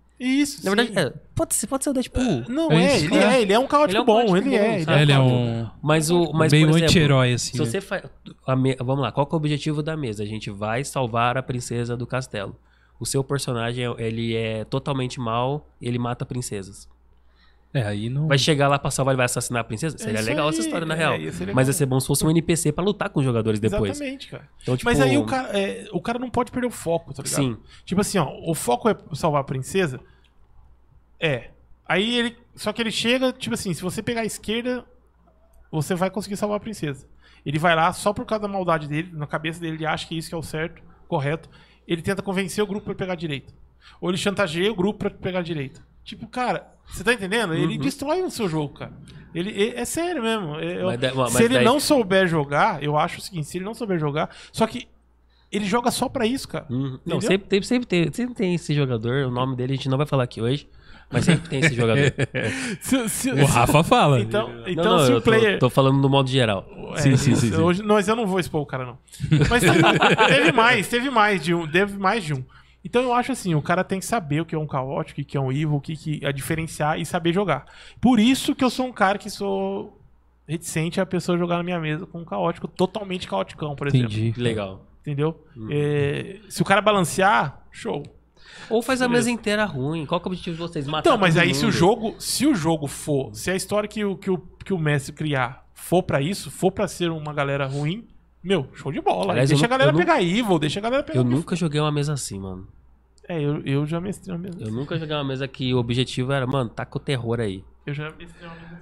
[0.63, 0.99] Na verdade, sim.
[0.99, 2.45] é, pode, ser, pode ser o Deadpool.
[2.47, 3.25] Não, É é, isso, ele é.
[3.25, 4.81] é, ele é um caótico é um bom, ele é.
[4.81, 5.03] Ele é.
[5.03, 6.31] ele é um Mas o.
[6.35, 7.53] Mas, meio por exemplo, anti-herói, assim.
[7.53, 7.65] Se né?
[7.65, 8.05] você faz.
[8.47, 10.23] a me- Vamos lá, qual que é o objetivo da mesa?
[10.23, 12.55] A gente vai salvar a princesa do castelo.
[13.01, 16.87] O seu personagem, ele é totalmente mal, ele mata princesas.
[17.73, 18.27] É, aí não.
[18.27, 19.97] Vai chegar lá pra salvar, ele vai assassinar a princesa?
[19.97, 21.17] Seria isso legal aí, essa história, na é, real.
[21.17, 21.55] ia legal.
[21.55, 23.93] Mas ia ser bom se fosse um NPC pra lutar com os jogadores depois.
[23.93, 24.49] Exatamente, cara.
[24.61, 27.23] Então, tipo, Mas aí o cara, é, o cara não pode perder o foco, tá
[27.23, 27.43] ligado?
[27.43, 27.57] Sim.
[27.85, 30.01] Tipo assim, ó, o foco é salvar a princesa.
[31.21, 31.51] É.
[31.87, 32.37] Aí ele.
[32.57, 34.85] Só que ele chega, tipo assim, se você pegar a esquerda,
[35.71, 37.07] você vai conseguir salvar a princesa.
[37.47, 40.19] Ele vai lá só por causa da maldade dele, na cabeça dele, ele acha que
[40.19, 41.49] isso que é o certo, correto.
[41.87, 43.53] Ele tenta convencer o grupo pra pegar a direita.
[44.01, 45.81] Ou ele chantageia o grupo pra pegar a direita.
[46.05, 47.55] Tipo, cara, você tá entendendo?
[47.55, 47.81] Ele Uhum.
[47.81, 48.93] destrói o seu jogo, cara.
[49.35, 50.57] Ele, ele- é sério mesmo.
[50.57, 53.59] É- eu- Mas mas se ele daí- não souber jogar, eu acho o seguinte: se
[53.59, 54.89] ele não souber jogar, só que
[55.53, 56.67] ele joga só pra isso, cara.
[56.69, 56.99] Uhum.
[57.07, 59.97] Não, sempre, tem- sempre, tem, sempre tem esse jogador, o nome dele a gente não
[59.99, 60.69] vai falar aqui hoje,
[61.11, 62.13] mas sempre tem esse jogador.
[62.81, 64.21] Se- se- O Rafa fala.
[64.21, 65.59] Então, então não, não, se o player.
[65.61, 66.67] tô, tô falando no modo geral.
[66.95, 67.57] É, Sim, sim, sim, sim.
[67.57, 68.99] Hoje, mas eu não vou expor o cara, não.
[69.49, 69.81] Mas teve,
[70.27, 71.69] teve mais, teve mais de um.
[71.69, 72.45] Teve mais de um.
[72.85, 75.25] Então eu acho assim, o cara tem que saber o que é um caótico, o
[75.25, 77.67] que é um evil, o que, que é diferenciar e saber jogar.
[78.01, 80.01] Por isso que eu sou um cara que sou
[80.49, 84.07] reticente a pessoa jogar na minha mesa com um caótico totalmente caoticão, por exemplo.
[84.09, 84.41] Entendi.
[84.41, 84.85] Legal.
[85.01, 85.45] Entendeu?
[85.71, 88.03] É, se o cara balancear, show.
[88.69, 90.05] Ou faz a mesa inteira ruim.
[90.05, 90.87] Qual que é o objetivo de vocês?
[90.87, 91.77] Matar Então, mas aí se o mundo?
[91.77, 95.13] jogo, se o jogo for, se a história que o, que o, que o mestre
[95.13, 98.07] criar for pra isso, for pra ser uma galera ruim,
[98.43, 99.33] meu, show de bola.
[99.33, 101.93] Aliás, deixa a galera nu- pegar evil, deixa a galera pegar Eu nunca joguei uma
[101.93, 102.67] mesa assim, mano.
[103.29, 104.59] É, eu, eu já mestrei uma mesa.
[104.61, 107.63] Eu nunca joguei uma mesa que o objetivo era, mano, taca o terror aí.
[107.87, 108.81] Eu já mestrei uma mesa.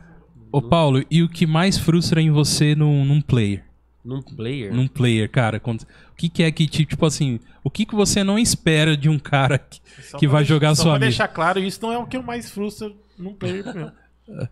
[0.51, 3.65] Ô, Paulo, e o que mais frustra em você num, num player?
[4.05, 4.73] Num player.
[4.73, 5.61] Num player, cara?
[5.61, 8.97] Quando- o que, que é que, ti- tipo assim, o que, que você não espera
[8.97, 11.11] de um cara que, Só que pra vai deixar- jogar só sua pra mesa?
[11.11, 13.91] deixar claro, isso não é o que eu mais frustra num player meu.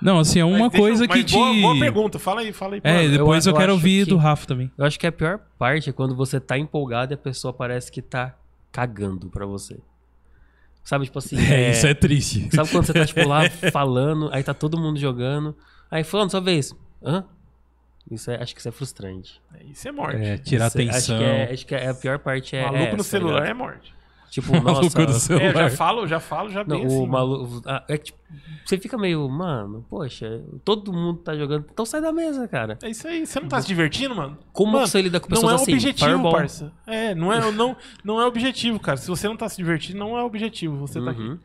[0.00, 1.32] Não, assim, é uma Mas deixa eu- coisa que mas te.
[1.34, 2.80] boa, boa pergunta, fala aí, fala aí.
[2.84, 3.10] É, Paulo.
[3.10, 4.70] depois eu, eu quero acho ouvir que- do Rafa também.
[4.78, 7.90] Eu acho que a pior parte é quando você tá empolgado e a pessoa parece
[7.90, 8.36] que tá
[8.70, 9.78] cagando pra você.
[10.84, 11.36] Sabe, tipo assim.
[11.52, 12.48] É, isso é triste.
[12.54, 13.42] Sabe quando você tá, tipo, lá
[13.72, 15.56] falando, aí tá todo mundo jogando.
[15.90, 16.74] Aí falando, sua vez.
[17.02, 17.24] Hã?
[18.10, 19.40] Isso é, acho que isso é frustrante.
[19.70, 20.16] Isso é morte.
[20.16, 21.16] É, tirar Isso é- atenção.
[21.16, 22.62] Acho que, é, acho que é- a pior parte é.
[22.62, 23.92] Maluco essa, no tá celular é morte.
[24.30, 25.34] Tipo, Maluco nossa.
[25.36, 27.06] do É, já falo, já falo, já Não, bem o assim.
[27.06, 27.62] maluco.
[27.66, 28.18] ah, É tipo,
[28.64, 31.64] você fica meio, mano, poxa, todo mundo tá jogando.
[31.72, 32.78] Então sai da mesa, cara.
[32.82, 34.36] É isso aí, você não tá se divertindo, mano?
[34.52, 35.72] Como Mano, você lida com Não pessoas é assim?
[35.72, 36.32] objetivo, Fireball.
[36.32, 36.72] parça.
[36.86, 38.98] É, não é, não, não é objetivo, cara.
[38.98, 40.76] Se você não tá se divertindo, não é objetivo.
[40.76, 41.22] Você tá aqui.
[41.22, 41.38] Uhum.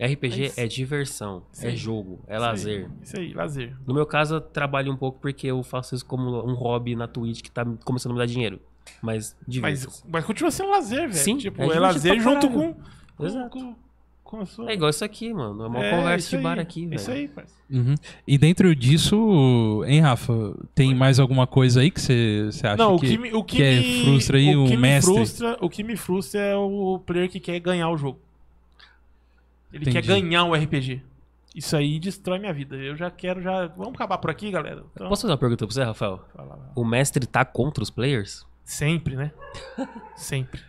[0.00, 2.78] RPG Mas- é diversão, é jogo, é Isso lazer.
[2.84, 3.76] aí, Isso aí, lazer.
[3.84, 7.08] No meu caso, eu trabalho um pouco porque eu faço isso como um hobby na
[7.08, 8.60] Twitch que tá começando a me dar dinheiro.
[9.02, 9.36] Mas.
[9.60, 11.14] Mas, mas continua sendo lazer, velho.
[11.14, 12.74] Sim, tipo, é é, lazer junto com,
[13.16, 13.50] com, Exato.
[13.50, 13.74] com,
[14.24, 14.70] com a sua.
[14.70, 15.64] É igual isso aqui, mano.
[15.64, 16.96] É uma É, conversa de bar aí, aqui, velho.
[16.96, 17.54] Isso aí, parça.
[17.70, 17.94] Uhum.
[18.26, 20.32] E dentro disso, hein, Rafa?
[20.74, 23.44] Tem mais alguma coisa aí que você você acha Não, o que, que, me, o
[23.44, 25.14] que, que é me- frustra aí o que me mestre?
[25.14, 28.18] frustra, o que me frustra é o player que quer ganhar o jogo.
[29.72, 30.08] Ele quer Entendi.
[30.08, 31.02] ganhar o RPG.
[31.54, 32.76] Isso aí destrói minha vida.
[32.76, 33.66] Eu já quero já.
[33.68, 34.84] Vamos acabar por aqui, galera.
[34.94, 36.20] Então, Posso fazer uma pergunta pra você, Rafael?
[36.34, 36.72] fala.
[36.74, 38.46] O mestre tá contra os players?
[38.68, 39.30] Sempre, né?
[40.14, 40.60] Sempre.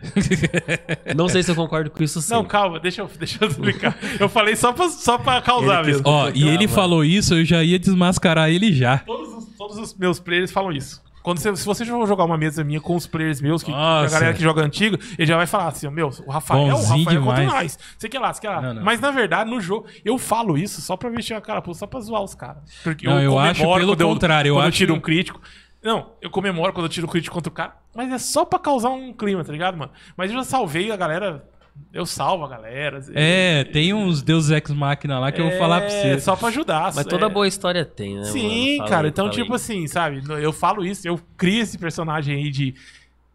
[1.14, 2.32] Não sei se eu concordo com isso sim.
[2.32, 3.94] Não, calma, deixa eu, deixa eu explicar.
[4.18, 6.02] Eu falei só pra, só pra causar mesmo.
[6.06, 8.98] Ó, e ele falou isso, eu já ia desmascarar ele já.
[9.00, 11.02] Todos os, todos os meus players falam isso.
[11.22, 14.06] Quando você, se você for jogar uma mesa minha com os players meus, que, Nossa.
[14.06, 16.98] a galera que joga antigo, ele já vai falar assim, meu, o Rafael, o Bonzinho
[17.04, 17.62] Rafael é contra demais.
[17.76, 17.78] nós.
[17.98, 18.62] Você quer lá, você quer lá.
[18.62, 18.82] Não, não.
[18.82, 21.86] Mas na verdade, no jogo, eu falo isso só pra vestir a cara, pô, só
[21.86, 22.62] pra zoar os caras.
[22.82, 25.00] Porque Não, eu acho comemoro pelo quando eu- contrário, eu quando acho- eu tiro um
[25.00, 25.38] crítico.
[25.82, 28.58] Não, eu comemoro quando eu tiro um crítico contra o cara, mas é só pra
[28.58, 29.90] causar um clima, tá ligado, mano?
[30.16, 31.48] Mas eu já salvei a galera.
[31.94, 33.00] Eu salvo a galera.
[33.14, 36.20] É, tem uns Deus Ex Machina lá que eu vou falar pra É, você.
[36.20, 36.92] Só pra ajudar.
[36.94, 37.28] Mas toda é.
[37.28, 38.24] boa história tem, né?
[38.24, 38.76] Sim?
[38.78, 39.08] Fala cara.
[39.08, 39.56] Então, tipo aí.
[39.56, 40.22] assim, sabe?
[40.42, 42.74] Eu falo isso, eu crio esse personagem aí de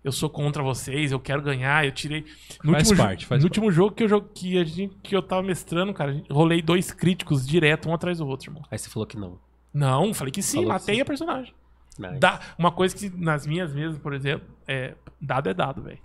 [0.04, 2.24] eu sou contra vocês, eu quero ganhar, eu tirei.
[2.64, 3.60] No Faz último, parte, faz no parte.
[3.60, 6.92] último jogo que eu, jo- que, a gente, que eu tava mestrando, cara, rolei dois
[6.92, 8.62] críticos direto, um atrás do outro, irmão.
[8.70, 9.40] Aí você falou que não.
[9.74, 11.02] Não, falei que sim, Falou que matei sim.
[11.02, 11.54] a personagem.
[12.00, 12.20] Nice.
[12.20, 16.00] Dá, uma coisa que nas minhas mesas, por exemplo, é dado é dado, velho.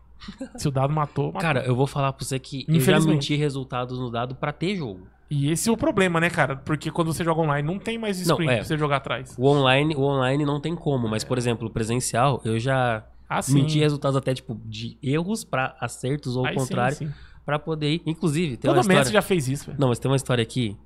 [0.57, 1.41] Se o dado matou, matou.
[1.41, 4.77] Cara, eu vou falar pra você que eu já menti resultados no dado pra ter
[4.77, 5.07] jogo.
[5.31, 6.57] E esse é o problema, né, cara?
[6.57, 8.57] Porque quando você joga online, não tem mais Não, sprint é.
[8.57, 9.35] pra você jogar atrás.
[9.39, 13.79] O online, o online não tem como, mas, por exemplo, presencial, eu já Ah, menti
[13.79, 17.11] resultados até, tipo, de erros pra acertos ou o Aí sim, contrário, sim.
[17.47, 18.03] pra poder ir.
[18.05, 19.05] Inclusive, tem Todo uma história...
[19.13, 19.79] já fez isso, velho.
[19.81, 20.77] Não, mas tem uma história aqui.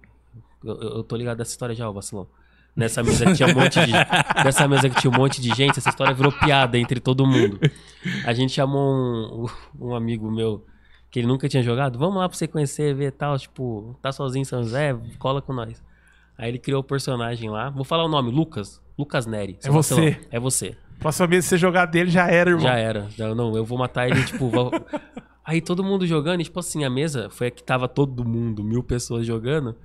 [0.63, 2.27] Eu, eu- eu tô ligado dessa história já, ô vacilão.
[2.77, 3.93] Nessa mesa que tinha um monte de.
[4.45, 7.61] Nessa mesa que tinha um monte de gente, essa história virou piada entre todo mundo.
[8.27, 9.47] A gente chamou
[9.81, 10.65] um, um amigo meu
[11.11, 11.99] que ele nunca tinha jogado.
[11.99, 13.39] Vamos lá pra você conhecer, ver e tal.
[13.39, 15.81] Tipo, tá sozinho em São José, cola com nós.
[16.37, 17.71] Aí ele criou o personagem lá.
[17.71, 18.83] Vou falar o nome, Lucas.
[18.99, 19.57] Lucas Neri.
[19.61, 20.21] Seu você.
[20.33, 20.77] É você.
[20.99, 22.65] Próxima vez que você jogar dele já era, irmão.
[22.65, 23.07] Já era.
[23.17, 24.49] Já, não, eu vou matar ele, tipo.
[24.49, 24.73] vou-
[25.47, 28.65] Aí todo mundo jogando, e tipo assim, a mesa foi a que tava todo mundo,
[28.65, 29.77] mil pessoas jogando.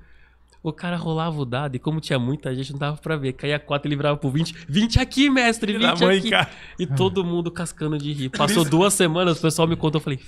[0.62, 3.32] O cara rolava o dado e como tinha muita gente, não dava pra ver.
[3.32, 4.54] Caía 4 e livrava por 20.
[4.68, 6.30] 20 aqui, mestre, Filho da 20 mãe, aqui.
[6.32, 6.50] cara.
[6.78, 8.28] E todo mundo cascando de rir.
[8.30, 10.20] Passou duas semanas, o pessoal me contou, eu falei,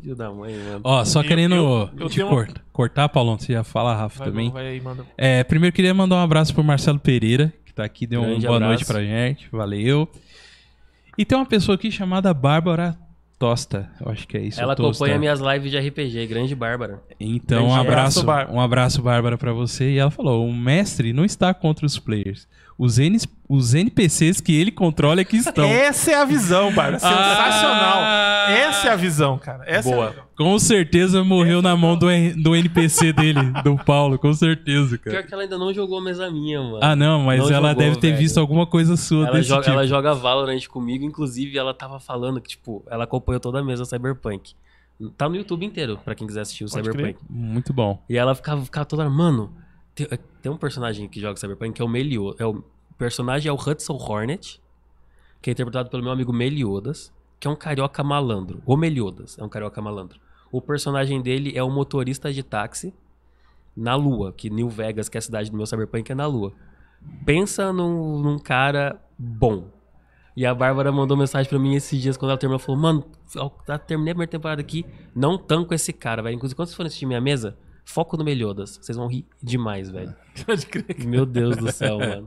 [0.00, 0.80] filho da mãe, mano.
[0.84, 3.96] Ó, só Eu- querendo eu- eu te tenho um- cort- cortar, Paulão, você ia falar,
[3.96, 4.50] Rafa, Vai, também.
[4.52, 5.04] vai aí, manda.
[5.18, 8.46] É, primeiro queria mandar um abraço pro Marcelo Pereira, que tá aqui, deu uma Grande
[8.46, 8.70] boa abraço.
[8.74, 10.08] noite pra gente, valeu.
[11.18, 12.96] E tem uma pessoa aqui chamada Bárbara
[13.42, 14.60] Tosta, eu acho que é isso.
[14.60, 15.02] Ela Tosta.
[15.02, 17.02] acompanha minhas lives de RPG, grande Bárbara.
[17.18, 18.56] Então, um Grande abraço, abraço, Bárbara.
[18.56, 19.90] um abraço, Bárbara, pra você.
[19.90, 22.46] E ela falou: o mestre não está contra os players.
[22.78, 23.18] Os, N,
[23.48, 25.64] os NPCs que ele controla é que estão.
[25.68, 26.98] Essa é a visão, Bárbara.
[26.98, 27.98] Sensacional.
[28.00, 28.46] Ah!
[28.50, 29.62] Essa é a visão, cara.
[29.66, 30.10] Essa É a Boa.
[30.10, 30.24] visão.
[30.36, 32.06] Com certeza morreu na mão do,
[32.42, 35.22] do NPC dele, do Paulo, com certeza, Pior cara.
[35.26, 36.80] que ela ainda não jogou mesa minha, mano.
[36.82, 38.18] Ah, não, mas Não ela jogou, deve ter velho.
[38.18, 39.72] visto alguma coisa sua ela, desse joga, tipo.
[39.74, 43.84] ela joga Valorant comigo, inclusive ela tava falando que, tipo, ela acompanhou toda a mesa
[43.84, 44.54] Cyberpunk.
[45.16, 47.18] Tá no YouTube inteiro, pra quem quiser assistir o Pode Cyberpunk.
[47.30, 48.02] Muito bom.
[48.08, 49.52] E ela ficava, ficava toda mano,
[49.94, 50.06] tem,
[50.40, 52.40] tem um personagem que joga Cyberpunk que é o Meliodas.
[52.40, 54.60] É o, o personagem é o Hudson Hornet,
[55.40, 58.62] que é interpretado pelo meu amigo Meliodas, que é um carioca malandro.
[58.64, 60.20] O Meliodas é um carioca malandro.
[60.50, 62.94] O personagem dele é um motorista de táxi
[63.76, 66.52] na Lua, que New Vegas, que é a cidade do meu Cyberpunk, é na Lua.
[67.24, 69.70] Pensa num, num cara bom.
[70.36, 72.58] E a Bárbara mandou mensagem pra mim esses dias quando ela terminou.
[72.58, 73.04] Falou, mano,
[73.86, 76.36] terminei a primeira temporada aqui, não tanco esse cara, velho.
[76.36, 78.78] Inclusive, quando vocês forem assistir minha mesa, foco no Meliodas.
[78.80, 80.14] Vocês vão rir demais, velho.
[80.46, 81.04] Pode crer.
[81.06, 82.26] Meu Deus do céu, mano.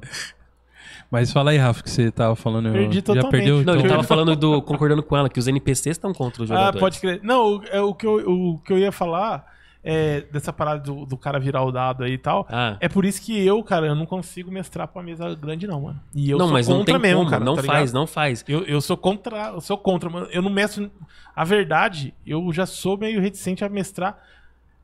[1.09, 2.67] Mas fala aí, Rafa, que você tava falando.
[2.67, 3.31] eu- Perdi Já totalmente.
[3.31, 3.55] perdeu?
[3.57, 3.75] Não, então?
[3.85, 4.61] eu tava falando do.
[4.61, 6.79] concordando com ela, que os NPCs estão contra os Ah, jogadores.
[6.79, 7.19] pode crer.
[7.23, 9.53] Não, o, é, o, que eu, o que eu ia falar
[9.83, 12.47] é dessa parada do, do cara virar o dado aí e tal.
[12.49, 12.75] Ah.
[12.79, 16.01] É por isso que eu, cara, eu não consigo mestrar pra mesa grande, não, mano.
[16.13, 17.43] E eu não, sou mas não contra tem mesmo, como, cara.
[17.45, 17.93] não tá faz, ligado?
[17.93, 18.43] não faz.
[18.47, 20.27] Eu, eu sou contra, eu sou contra, mano.
[20.31, 20.91] Eu não mestro.
[21.35, 24.17] A verdade, eu já sou meio reticente a mestrar.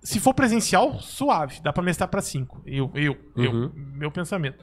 [0.01, 2.61] Se for presencial, suave, dá pra mestrar pra 5.
[2.65, 3.43] Eu, eu, Uhum.
[3.43, 4.57] eu, meu pensamento.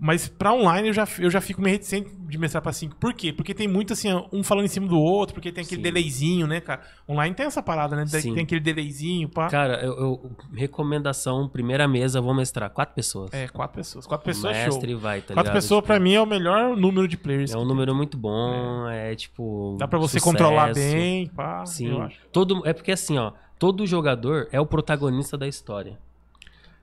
[0.00, 2.94] Mas pra online eu já, eu já fico meio reticente de mestrar pra 5.
[2.94, 3.32] Por quê?
[3.32, 5.82] Porque tem muito assim, um falando em cima do outro, porque tem aquele Sim.
[5.82, 6.82] delayzinho, né, cara?
[7.08, 8.04] Online tem essa parada, né?
[8.08, 8.34] Tem, Sim.
[8.34, 9.48] tem aquele delayzinho, pá.
[9.48, 13.32] Cara, eu, eu- recomendação, primeira mesa, vou mestrar quatro pessoas.
[13.34, 14.06] É, quatro pessoas.
[14.06, 15.00] Quatro pessoas é mestre show.
[15.00, 15.54] vai, tá Quatro ligado?
[15.54, 17.52] pessoas, Tipo, pra mim, é o melhor número de players.
[17.52, 19.76] É um número muito bom, é, tipo.
[19.80, 20.24] Dá pra você sucesso.
[20.24, 21.66] controlar bem, pá.
[21.66, 21.90] Sim.
[21.90, 22.20] Eu acho.
[22.30, 25.98] Todo, é porque assim, ó, todo jogador é o protagonista da história.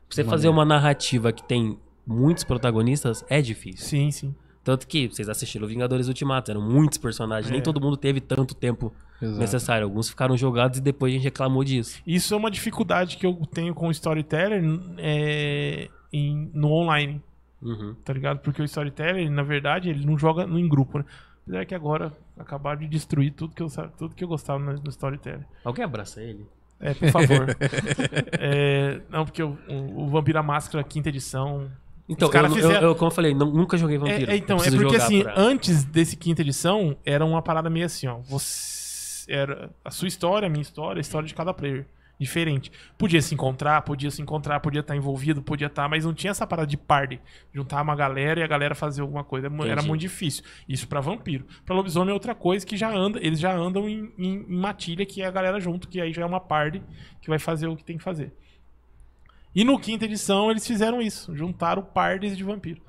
[0.09, 3.85] Você fazer uma narrativa que tem muitos protagonistas é difícil.
[3.87, 4.35] Sim, sim.
[4.63, 7.63] Tanto que vocês assistiram Vingadores Ultimato, eram muitos personagens, nem É.
[7.63, 8.91] todo mundo teve tanto tempo
[9.21, 9.39] Exato.
[9.39, 9.83] necessário.
[9.85, 12.01] Alguns ficaram jogados e depois a gente reclamou disso.
[12.05, 14.63] Isso é uma dificuldade que eu tenho com o Storyteller
[14.97, 17.21] é, em- no online,
[17.61, 17.95] Uhum.
[18.03, 18.39] tá ligado?
[18.39, 21.05] Porque o Storyteller, na verdade, ele não joga em grupo, né?
[21.47, 24.89] Apesar que agora acabaram de destruir tudo que eu, tudo que eu gostava no, no
[24.89, 25.45] Storyteller.
[25.63, 26.45] Alguém abraça ele?
[26.79, 27.55] É, por favor.
[28.39, 31.69] É, não, porque o, o, Vampira Máscara, quinta edição.
[32.07, 34.29] Então, eu, eu- fizeram- eu- como eu falei, não- nunca joguei Vampiro.
[34.31, 37.69] É, é, então, Eu é porque assim, pra- antes desse quinta edição, era uma parada
[37.69, 38.17] meio assim, ó.
[38.19, 41.85] Você, era a sua história, a minha história, a história de cada player.
[42.17, 42.71] Diferente.
[42.97, 46.47] Podia se encontrar, podia se encontrar, podia estar envolvido, podia estar, mas não tinha essa
[46.47, 47.19] parada de party.
[47.53, 49.47] Juntar uma galera e a galera fazer alguma coisa.
[49.47, 49.87] Era Entendi.
[49.87, 50.43] muito difícil.
[50.67, 51.45] Isso pra vampiro.
[51.65, 55.05] Pra lobisomem é outra coisa que já anda, eles já andam em, em- em matilha,
[55.05, 56.81] que é a galera junto, que aí já é uma party
[57.21, 58.33] que vai fazer o que tem que fazer.
[59.53, 62.81] E no quinta edição eles fizeram isso, juntaram parties de vampiro.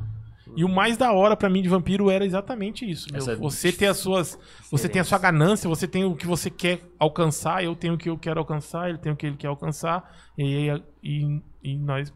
[0.57, 3.07] E o mais da hora pra mim de vampiro era exatamente isso.
[3.13, 3.21] meu.
[3.39, 4.39] Você tem as suas,
[4.71, 7.99] você tem a sua ganância, você tem o que você quer alcançar, eu tenho o
[7.99, 11.77] que eu quero alcançar, ele tem o que ele quer alcançar, e, aí- e, e
[11.77, 12.13] nós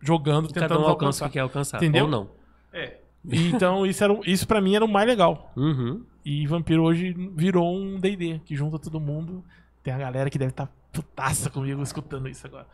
[0.00, 1.26] jogando, E tentando Cada um alcança alcançar.
[1.26, 1.76] o que quer alcançar.
[1.78, 2.04] Entendeu?
[2.04, 2.30] Ou não.
[2.72, 2.98] É.
[3.28, 5.52] Então isso era, isso para mim era o mais legal.
[5.56, 6.04] Uhum.
[6.24, 9.44] E Vampiro hoje virou um D&D, que junta todo mundo.
[9.82, 12.66] Tem a galera que deve estar putaça comigo escutando isso agora.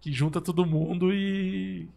[0.00, 1.88] Que junta todo mundo e...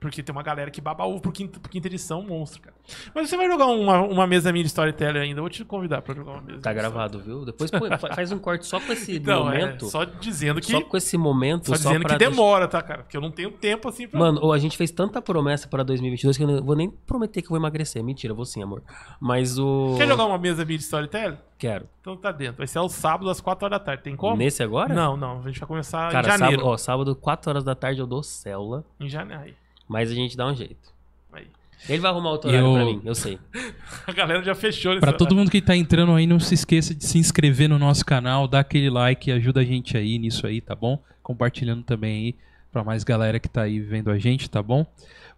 [0.00, 2.76] Porque tem uma galera que baba ovo pro quinta, pro quinta edição, monstro, cara.
[3.14, 6.02] Mas você vai jogar uma, uma mesa minha de Storyteller ainda, eu vou te convidar
[6.02, 6.60] pra jogar uma mesa.
[6.62, 7.44] Tá gravado, viu?
[7.44, 9.86] Depois fa- faz um corte só com esse Então, momento.
[9.86, 10.70] é, só dizendo que...
[10.70, 11.66] Só com esse momento.
[11.66, 13.02] Só dizendo pra que demora, tá, cara?
[13.02, 14.20] Porque eu não tenho tempo assim pra...
[14.20, 17.42] Mano, ô, a gente fez tanta promessa pra 2022 que eu não vou nem prometer
[17.42, 18.02] que eu vou emagrecer.
[18.04, 18.82] Mentira, vou sim, amor.
[19.20, 19.94] Mas o.
[19.98, 21.38] Quer jogar uma mesa minha de Storyteller?
[21.58, 21.88] Quero.
[22.00, 22.58] Então tá dentro.
[22.58, 24.04] Vai ser ao sábado às 4 horas da tarde.
[24.04, 24.36] Tem como?
[24.36, 24.94] Nesse agora?
[24.94, 25.40] Não, não.
[25.40, 26.60] A gente vai começar Cara, em janeiro.
[26.62, 29.54] sábado, ó, sábado, 4 horas da tarde eu dou célula, Em janeiro.
[29.88, 30.92] Mas a gente dá um jeito.
[31.32, 31.46] Aí.
[31.88, 33.38] Ele vai arrumar outro horário Eu- pra mim, eu sei.
[34.06, 36.94] A galera já fechou nesse Pra todo mundo que tá entrando aí, não se esqueça
[36.94, 40.60] de se inscrever no nosso canal, dar aquele like, ajuda a gente aí nisso aí,
[40.60, 41.02] tá bom?
[41.22, 42.34] Compartilhando também aí
[42.72, 44.86] pra mais galera que tá aí vendo a gente, tá bom?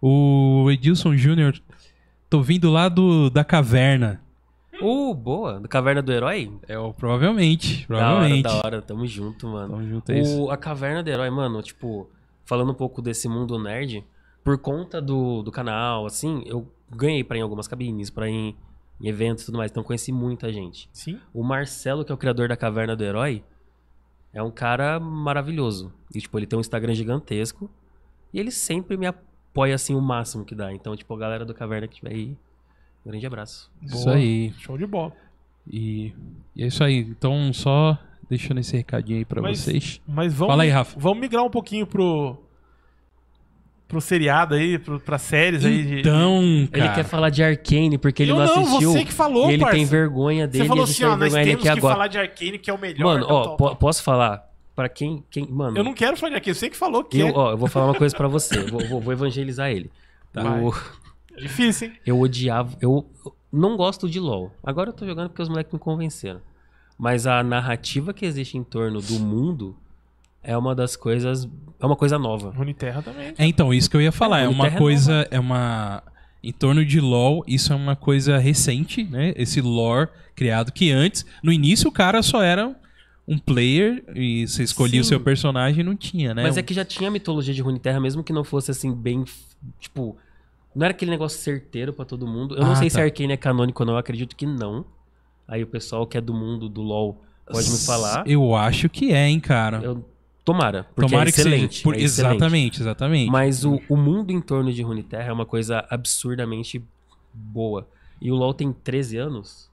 [0.01, 1.59] O Edilson Júnior,
[2.29, 4.19] tô vindo lá do, da caverna.
[4.81, 5.59] Uh, boa.
[5.59, 6.51] Do Caverna do Herói?
[6.67, 8.43] É, o- provavelmente, Da hora, provavelmente.
[8.43, 8.81] da hora.
[8.81, 9.75] Tamo junto, mano.
[9.75, 10.41] Tamo junto, é isso.
[10.45, 12.09] O, a Caverna do Herói, mano, tipo,
[12.45, 14.03] falando um pouco desse mundo nerd,
[14.43, 18.33] por conta do, do canal, assim, eu ganhei pra ir em algumas cabines, pra ir
[18.33, 18.55] em,
[19.01, 20.89] em eventos e tudo mais, então conheci muita gente.
[20.91, 21.19] Sim.
[21.33, 23.43] O Marcelo, que é o criador da Caverna do Herói,
[24.33, 25.93] é um cara maravilhoso.
[26.13, 27.69] E, tipo, ele tem um Instagram gigantesco
[28.33, 30.73] e ele sempre me apoia, assim, o máximo que dá.
[30.73, 32.37] Então, tipo, a galera do Caverna que tiver aí,
[33.05, 33.71] grande abraço.
[33.81, 34.15] Isso Boa.
[34.15, 34.53] aí.
[34.57, 35.11] Show de bola.
[35.69, 36.13] E,
[36.55, 36.97] e é isso aí.
[36.99, 37.97] Então, só
[38.29, 40.01] deixando esse recadinho aí pra Mas- vocês.
[40.07, 40.97] Mas vamos, Fala aí, Rafa.
[40.99, 42.37] vamos migrar um pouquinho pro
[43.91, 45.83] pro seriado aí, pro, pra séries aí.
[45.85, 46.93] de- Então, Ele cara.
[46.93, 48.91] quer falar de Arcane porque ele Eu não não, assistiu.
[48.93, 49.75] você que falou, e ele parça.
[49.75, 51.93] tem vergonha dele Você falou assim, ó, nós ele temos aqui que agora.
[51.95, 53.05] falar de Arcane, que é o melhor.
[53.05, 54.49] Mano, ó, posso falar?
[54.75, 55.23] Pra quem.
[55.29, 57.33] quem mano, Eu não quero falar de Arcane, você que falou que eu, é.
[57.35, 58.59] ó, eu vou falar uma coisa pra você.
[58.61, 59.91] Vou, vou- vou evangelizar ele.
[60.33, 60.41] Tá.
[60.41, 60.73] Eu,
[61.37, 61.93] difícil, hein?
[62.05, 62.75] eu odiava.
[62.81, 64.49] Eu eu não gosto de LOL.
[64.63, 66.39] Agora eu tô jogando porque os moleques me convenceram.
[66.97, 69.75] Mas a narrativa que existe em torno do mundo
[70.43, 71.47] é uma das coisas.
[71.79, 72.51] É uma coisa nova.
[72.51, 73.33] Runeterra também.
[73.37, 74.41] É, então, isso que eu ia falar.
[74.41, 75.27] É, É o uma Terra coisa.
[75.31, 76.03] É uma.
[76.43, 79.31] Em torno de LoL, isso é uma coisa recente, né?
[79.35, 82.75] Esse lore criado que antes, no início, o cara só era
[83.27, 85.09] um player e você escolhia o Sim.
[85.09, 86.41] seu personagem e não tinha, né?
[86.41, 89.23] Mas é que já tinha mitologia de Runeterra, mesmo que não fosse assim, bem.
[89.79, 90.17] Tipo.
[90.73, 92.55] Não era aquele negócio certeiro pra todo mundo.
[92.55, 92.95] Eu não Ah, sei tá.
[92.95, 94.85] se Arcane é canônico ou não, eu acredito que não.
[95.47, 98.23] Aí o pessoal que é do mundo do LoL pode me falar.
[98.25, 99.81] Eu acho que é, hein, cara.
[99.83, 100.05] Eu-
[100.43, 101.49] Tomara, porque Tomara é que seja.
[101.49, 101.83] excelente.
[101.83, 102.31] por- é excelente.
[102.35, 103.29] exatamente, exatamente.
[103.31, 106.83] Mas o, o mundo em torno de Runeterra é uma coisa absurdamente
[107.33, 107.87] boa.
[108.19, 109.69] E o LoL tem 13 anos.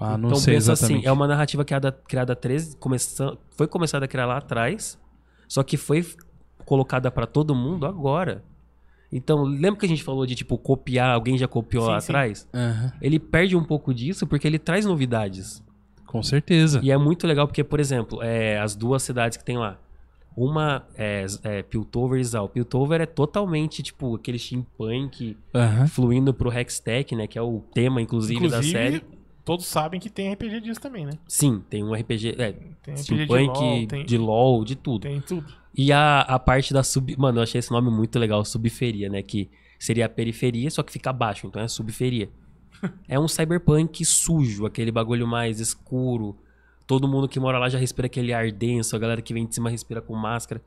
[0.00, 0.98] Ah, não então sei pensa exatamente.
[1.00, 4.98] assim, é uma narrativa criada, criada 13, começando, foi começada a criar lá atrás,
[5.46, 6.06] só que foi
[6.64, 8.42] colocada pra todo mundo agora.
[9.12, 12.12] Então, lembra que a gente falou de tipo copiar, alguém já copiou lá Sim, sim.
[12.12, 12.48] atrás?
[12.54, 15.62] Aham, Ele perde um pouco disso porque ele traz novidades.
[16.12, 16.78] Com certeza.
[16.82, 19.78] E é muito legal porque, por exemplo, é, as duas cidades que tem lá.
[20.36, 22.48] Uma é, é Piltover e Zal.
[22.48, 25.86] Piltover é totalmente, tipo, aquele steampunk Aham.
[25.86, 27.26] fluindo pro Hextech, né?
[27.26, 28.96] Que é o tema, inclusive, da série.
[28.96, 31.12] Inclusive, todos sabem que tem RPG disso também, né?
[31.26, 32.52] Sim, tem um RPG, é,
[32.82, 35.02] Tem RPG de steampunk, LoL, tem, de LoL, de tudo.
[35.02, 35.52] tem tudo.
[35.74, 37.14] E a, a parte da sub...
[37.18, 39.22] Mano, eu achei esse nome muito legal, subferia, né?
[39.22, 42.28] Que seria a periferia, só que fica abaixo, então é subferia.
[43.08, 46.36] É um cyberpunk sujo, aquele bagulho mais escuro.
[46.86, 49.54] Todo mundo que mora lá já respira aquele ar denso, a galera que vem de
[49.54, 50.60] cima respira com máscara.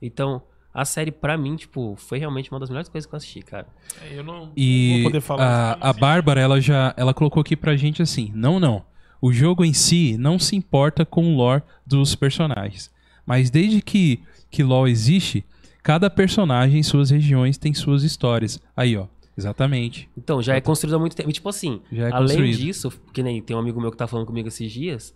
[0.00, 3.40] Então, a série, pra mim, tipo, foi realmente uma das melhores coisas que eu assisti,
[3.42, 3.66] cara.
[4.02, 5.44] É, Eu não, não E vou poder falar.
[5.44, 8.84] a, a não Bárbara, ela já ela colocou aqui pra gente assim: não, não.
[9.20, 12.90] O jogo em si não se importa com o lore dos personagens.
[13.24, 14.20] Mas desde que,
[14.50, 15.44] que LoL existe,
[15.82, 18.60] cada personagem em suas regiões tem suas histórias.
[18.76, 19.06] Aí, ó.
[19.36, 20.08] Exatamente.
[20.16, 21.30] Então, já é construído há muito tempo.
[21.30, 24.26] E, tipo assim, é além disso, que nem tem um amigo meu que tá falando
[24.26, 25.14] comigo esses dias.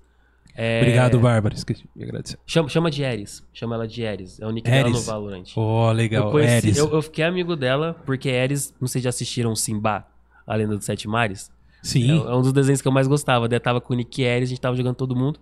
[0.55, 1.55] é, Obrigado, Bárbara.
[1.55, 2.39] Esqueci de agradecer.
[2.47, 3.45] Chama, chama de Eris.
[3.53, 4.41] Chama ela de Eris.
[4.41, 5.07] É o nick dela no Eris.
[5.07, 5.45] Valorant.
[5.57, 6.27] Oh, legal.
[6.27, 6.77] eu, conheci- Eris.
[6.79, 10.07] eu, eu fiquei amigo dela porque Eris, não sei se já assistiram Simba,
[10.47, 11.51] a lenda dos sete mares.
[11.85, 12.11] É, Sim.
[12.27, 13.47] é um dos desenhos que eu mais gostava.
[13.49, 15.39] Daí tava com o Nick Eris, a gente tava jogando todo mundo.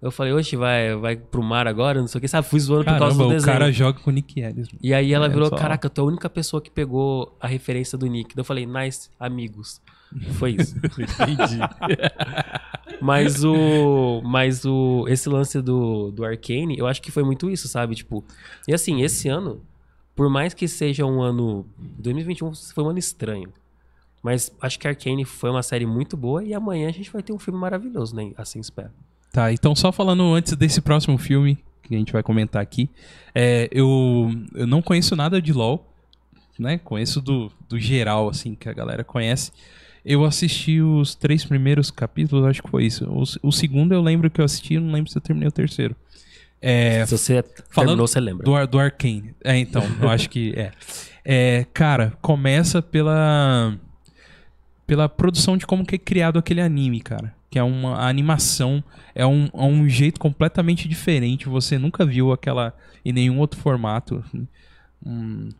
[0.00, 2.46] Eu falei, oxe, vai, vai pro mar agora, não sei o que, sabe?
[2.46, 3.52] Fui zoando por causa Caramba, do o desenho.
[3.52, 4.68] cara joga com o Nick Ellis.
[4.82, 7.46] E aí ela É, virou, só- caraca, tu é a única pessoa que pegou a
[7.46, 8.34] referência do Nick.
[8.36, 9.80] Daí eu falei, nice, amigos.
[10.34, 10.76] Foi isso.
[11.00, 11.58] Entendi.
[13.00, 14.22] Mas o.
[14.24, 15.04] Mas o.
[15.08, 17.94] Esse lance do, do Arcane, eu acho que foi muito isso, sabe?
[17.94, 18.24] Tipo.
[18.68, 19.60] E assim, esse ano,
[20.14, 21.66] por mais que seja um ano.
[21.98, 23.52] 2021 foi um ano estranho.
[24.22, 27.32] Mas acho que Arcane foi uma série muito boa e amanhã a gente vai ter
[27.32, 28.32] um filme maravilhoso, né?
[28.36, 28.90] Assim espero.
[29.36, 32.88] Tá, então só falando antes desse próximo filme que a gente vai comentar aqui,
[33.34, 35.86] é, eu, eu não conheço nada de LoL,
[36.58, 36.78] né?
[36.78, 39.52] Conheço do, do geral, assim, que a galera conhece.
[40.02, 43.04] Eu assisti os três primeiros capítulos, acho que foi isso.
[43.04, 45.94] O, o segundo eu lembro que eu assisti, não lembro se eu terminei o terceiro.
[46.58, 48.42] É, Se você falando terminou, você lembra.
[48.42, 49.34] do, do Arcane.
[49.44, 50.72] É, então, eu acho que é.
[51.22, 51.66] é.
[51.74, 53.76] Cara, começa pela.
[54.86, 57.35] Pela produção de como que é criado aquele anime, cara.
[57.50, 58.82] Que é uma animação,
[59.14, 61.48] é um, é um jeito completamente diferente.
[61.48, 62.74] Você nunca viu aquela
[63.04, 64.24] em nenhum outro formato.
[65.04, 65.50] Um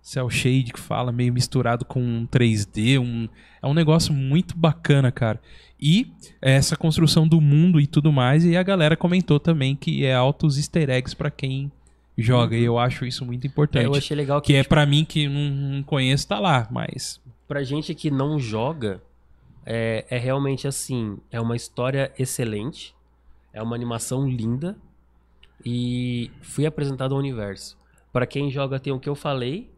[0.00, 2.98] cel shade que fala, meio misturado com um 3D.
[2.98, 3.28] Um,
[3.60, 5.40] é um negócio muito bacana, cara.
[5.80, 8.44] E essa construção do mundo e tudo mais.
[8.44, 11.70] E a galera comentou também que é altos easter eggs pra quem
[12.16, 12.56] joga.
[12.56, 13.84] E eu acho isso muito importante.
[13.84, 16.66] É, eu achei legal que, Que é pra mim que não, não conheço, tá lá.
[16.70, 19.00] Mas pra gente que não joga,
[19.66, 22.94] é, é realmente assim, é uma história excelente,
[23.52, 24.76] é uma animação linda
[25.64, 27.76] e fui apresentado ao universo.
[28.12, 29.70] Pra quem joga tem o que eu falei,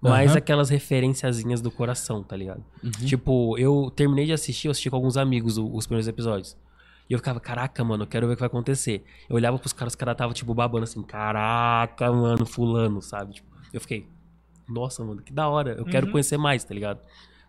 [0.00, 0.38] mais Aham.
[0.38, 2.64] aquelas referenciazinhas do coração, tá ligado?
[2.82, 2.90] Uhum.
[3.06, 6.56] Tipo, eu terminei de assistir, eu assisti com alguns amigos o- os primeiros episódios.
[7.08, 9.04] E eu ficava, caraca, mano, eu quero ver o que vai acontecer.
[9.28, 13.34] Eu olhava pros caras, os caras tava tipo babando assim, caraca, mano, fulano, sabe?
[13.34, 14.06] Tipo, eu fiquei,
[14.68, 16.12] nossa, mano, que da hora, eu quero Uhum.
[16.12, 17.00] conhecer mais, tá ligado?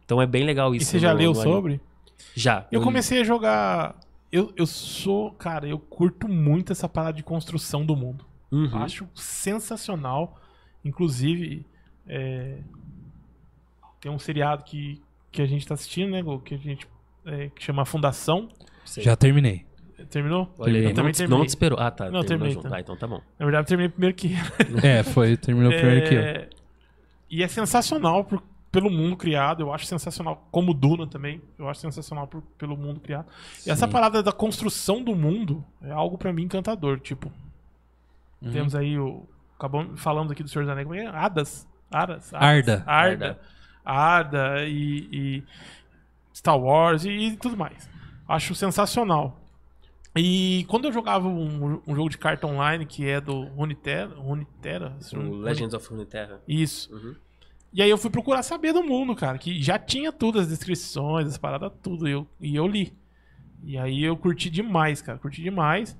[0.10, 0.90] Então é bem legal E isso.
[0.90, 1.80] você já no- leu no sobre?
[2.34, 2.66] Já.
[2.72, 2.86] Eu li.
[2.86, 3.96] comecei a jogar.
[4.32, 5.32] Eu, eu sou.
[5.34, 8.26] Cara, eu curto muito essa parada de construção do mundo.
[8.52, 8.76] Uhum.
[8.78, 10.40] Acho sensacional.
[10.84, 11.64] Inclusive,
[12.08, 12.58] é,
[14.02, 15.00] tem um seriado que,
[15.32, 16.24] que a gente tá assistindo, né?
[16.44, 16.88] Que a gente.
[17.24, 18.50] é, que chama Fundação.
[18.86, 19.04] Sei.
[19.04, 19.64] Já terminei.
[20.10, 20.52] Terminou?
[20.58, 21.38] Olha aí, Eu não, também te- terminei.
[21.40, 21.78] não te esperou.
[21.80, 22.10] Ah, tá.
[22.10, 22.70] Não, terminei, tá.
[22.74, 23.22] Ah, então tá bom.
[23.38, 24.32] Na verdade, eu terminei primeiro que
[24.84, 26.20] É, foi, terminou primeiro que eu.
[26.20, 26.50] É,
[27.30, 29.62] E é sensacional por- pelo mundo criado.
[29.62, 30.48] Eu acho sensacional.
[30.52, 31.42] Como Duna também.
[31.58, 33.28] Eu acho sensacional por- pelo mundo criado.
[33.66, 33.92] E essa Sim.
[33.92, 37.00] parada da construção do mundo é algo pra mim encantador.
[37.00, 37.32] Tipo,
[38.42, 38.52] Uhum.
[38.52, 39.26] temos aí o.
[39.58, 40.88] Acabamos falando aqui do Senhor dos Anéis.
[40.88, 41.04] Como é?
[41.04, 41.08] é?
[41.08, 41.68] Hadas.
[41.92, 42.34] Aras.
[42.34, 42.84] Arda.
[42.86, 43.40] Arda.
[43.84, 45.44] Arda e, e
[46.34, 47.90] Star Wars e, e tudo mais.
[48.28, 49.38] Acho sensacional.
[50.16, 54.98] E quando eu jogava um, um jogo de carta online que é do Runeterra, Runeterra,
[55.14, 56.40] O Legends of Runeterra.
[56.48, 56.94] isso.
[56.94, 57.16] Uhum.
[57.72, 61.28] E aí eu fui procurar saber do mundo, cara, que já tinha tudo, as descrições,
[61.28, 62.94] as paradas, tudo, e eu, e eu li.
[63.64, 65.96] E aí eu curti demais, cara, curti demais.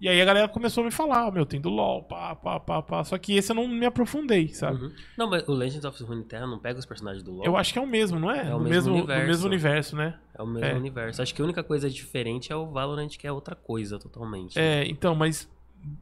[0.00, 2.60] E aí a galera começou a me falar, ó, meu, tem do LoL, pá, pá,
[2.60, 3.04] pá, pá.
[3.04, 4.82] Só que esse eu não me aprofundei, sabe?
[4.84, 4.92] Uhum.
[5.16, 7.44] Não, mas o Legends of Runeterra não pega os personagens do LoL.
[7.46, 8.50] Eu acho que é o mesmo, não é?
[8.50, 9.26] É o do mesmo mesmo, do universo.
[9.26, 10.18] mesmo universo, né?
[10.36, 10.74] É o mesmo É.
[10.74, 11.22] universo.
[11.22, 14.58] Acho que a única coisa diferente é o Valorant, que é outra coisa totalmente.
[14.58, 15.48] É, então, mas,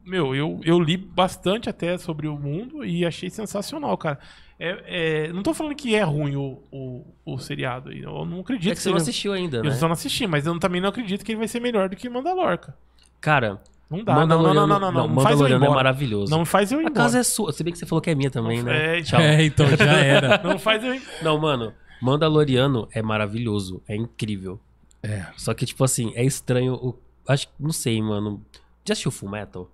[0.03, 4.19] meu, eu, eu li bastante até sobre o mundo e achei sensacional, cara.
[4.65, 7.91] É, é, não tô falando que é ruim o, o, o seriado.
[7.91, 9.67] Eu não acredito É que você não assistiu ainda, né?
[9.67, 11.97] Eu só não assisti, mas eu também não acredito que ele vai ser melhor do
[11.97, 12.77] que Mandalor, cara.
[13.19, 15.69] Cara, Não dá, não, não, não, não, não, não, não, faz eu ir Mandaloriano é
[15.69, 16.31] maravilhoso.
[16.31, 17.03] Não faz eu ir a embora.
[17.03, 17.51] casa é sua.
[17.51, 18.99] Se bem que você falou que é minha também, né?
[18.99, 19.19] É, Tchau.
[19.19, 20.37] É, então já era.
[20.47, 24.61] Não faz eu ir Não, mano, Mandaloriano é maravilhoso, é incrível.
[25.01, 25.25] É.
[25.35, 26.75] Só que, tipo assim, é estranho.
[26.75, 26.97] O...
[27.27, 28.41] Acho que, não sei, mano.
[28.85, 29.69] Já assistiu Full Metal?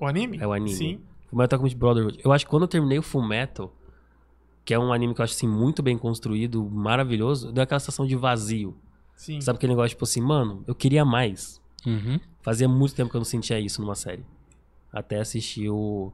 [0.00, 0.38] O anime?
[0.40, 0.74] É o anime.
[0.74, 1.00] Sim.
[1.32, 2.20] Full Metal Alchemist Brotherhood.
[2.22, 3.74] Eu acho que quando eu terminei o Full Metal,
[4.64, 8.06] que é um anime que eu acho assim muito bem construído, maravilhoso, deu aquela sensação
[8.06, 8.76] de vazio.
[9.16, 9.40] Sim.
[9.40, 11.60] Sabe aquele negócio tipo assim, mano, eu queria mais.
[11.86, 12.20] Uhum.
[12.42, 14.24] Fazia muito tempo que eu não sentia isso numa série.
[14.92, 16.12] Até assistir o,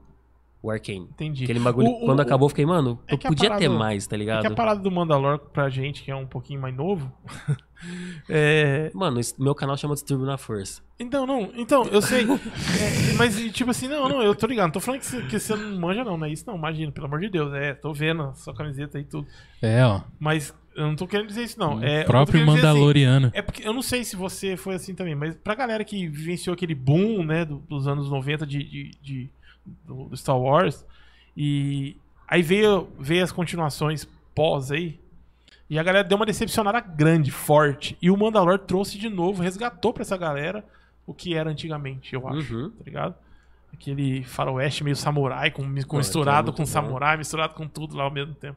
[0.63, 1.09] o Arcane.
[1.11, 1.45] Entendi.
[1.45, 4.07] Aquele bagulho, O- quando o- acabou, eu fiquei, mano, é eu podia ter parada- mais,
[4.07, 4.41] tá É ligado?
[4.41, 7.13] que a parada do Mandalor pra gente, que é um pouquinho mais novo.
[8.29, 8.91] é...
[8.95, 10.83] Mano, esse- meu canal chama Distúrbio na Força.
[10.99, 11.51] Então, não.
[11.57, 12.27] Então, eu sei.
[12.81, 14.67] É, mas, tipo assim, não, não, eu tô ligado.
[14.67, 16.57] Não tô falando que você, que você não manja, não, não é isso, não.
[16.57, 17.53] Imagina, pelo amor de Deus.
[17.55, 19.27] É, tô vendo a sua camiseta e tudo.
[19.63, 20.01] É, ó.
[20.19, 21.83] Mas eu não tô querendo dizer isso, não.
[21.83, 23.31] É, o próprio assim, Mandaloriano.
[23.35, 26.55] É porque eu não sei se você foi assim também, mas pra galera que vivenciou
[26.55, 29.31] aquele boom, né, do- dos anos 90 de, de, de-
[29.85, 30.85] do, Star Wars,
[31.37, 31.97] e
[32.27, 34.99] aí veio, veio as continuações pós aí,
[35.71, 39.93] e a galera deu uma decepcionada grande, forte, e o Mandalor trouxe de novo, resgatou
[39.93, 40.65] pra essa galera
[41.07, 42.71] o que era antigamente, eu acho, Uhum.
[42.71, 43.15] tá ligado?
[43.73, 46.67] Aquele faroeste meio samurai, com, com é misturado muito com bom.
[46.67, 48.57] samurai, misturado com tudo lá ao mesmo tempo.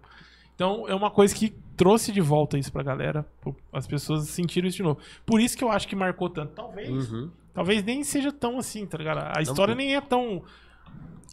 [0.56, 3.26] Então é uma coisa que trouxe de volta isso pra galera.
[3.74, 5.00] As pessoas sentiram isso de novo.
[5.26, 6.54] Por isso que eu acho que marcou tanto.
[6.54, 7.30] Talvez, Uhum.
[7.54, 9.38] talvez nem seja tão assim, tá ligado?
[9.38, 10.44] A história nem é tão.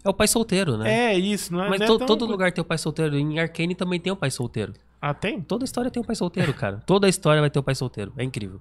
[0.04, 1.12] É o pai solteiro, né?
[1.12, 1.68] É isso, não é?
[1.70, 3.16] Mas não é to- tão- todo lugar tem o pai solteiro.
[3.16, 4.72] Em Arcane também tem o pai solteiro.
[5.00, 5.40] Ah, tem?
[5.40, 6.82] Toda história tem o pai solteiro, cara.
[6.86, 8.12] Toda história vai ter o pai solteiro.
[8.16, 8.60] É incrível.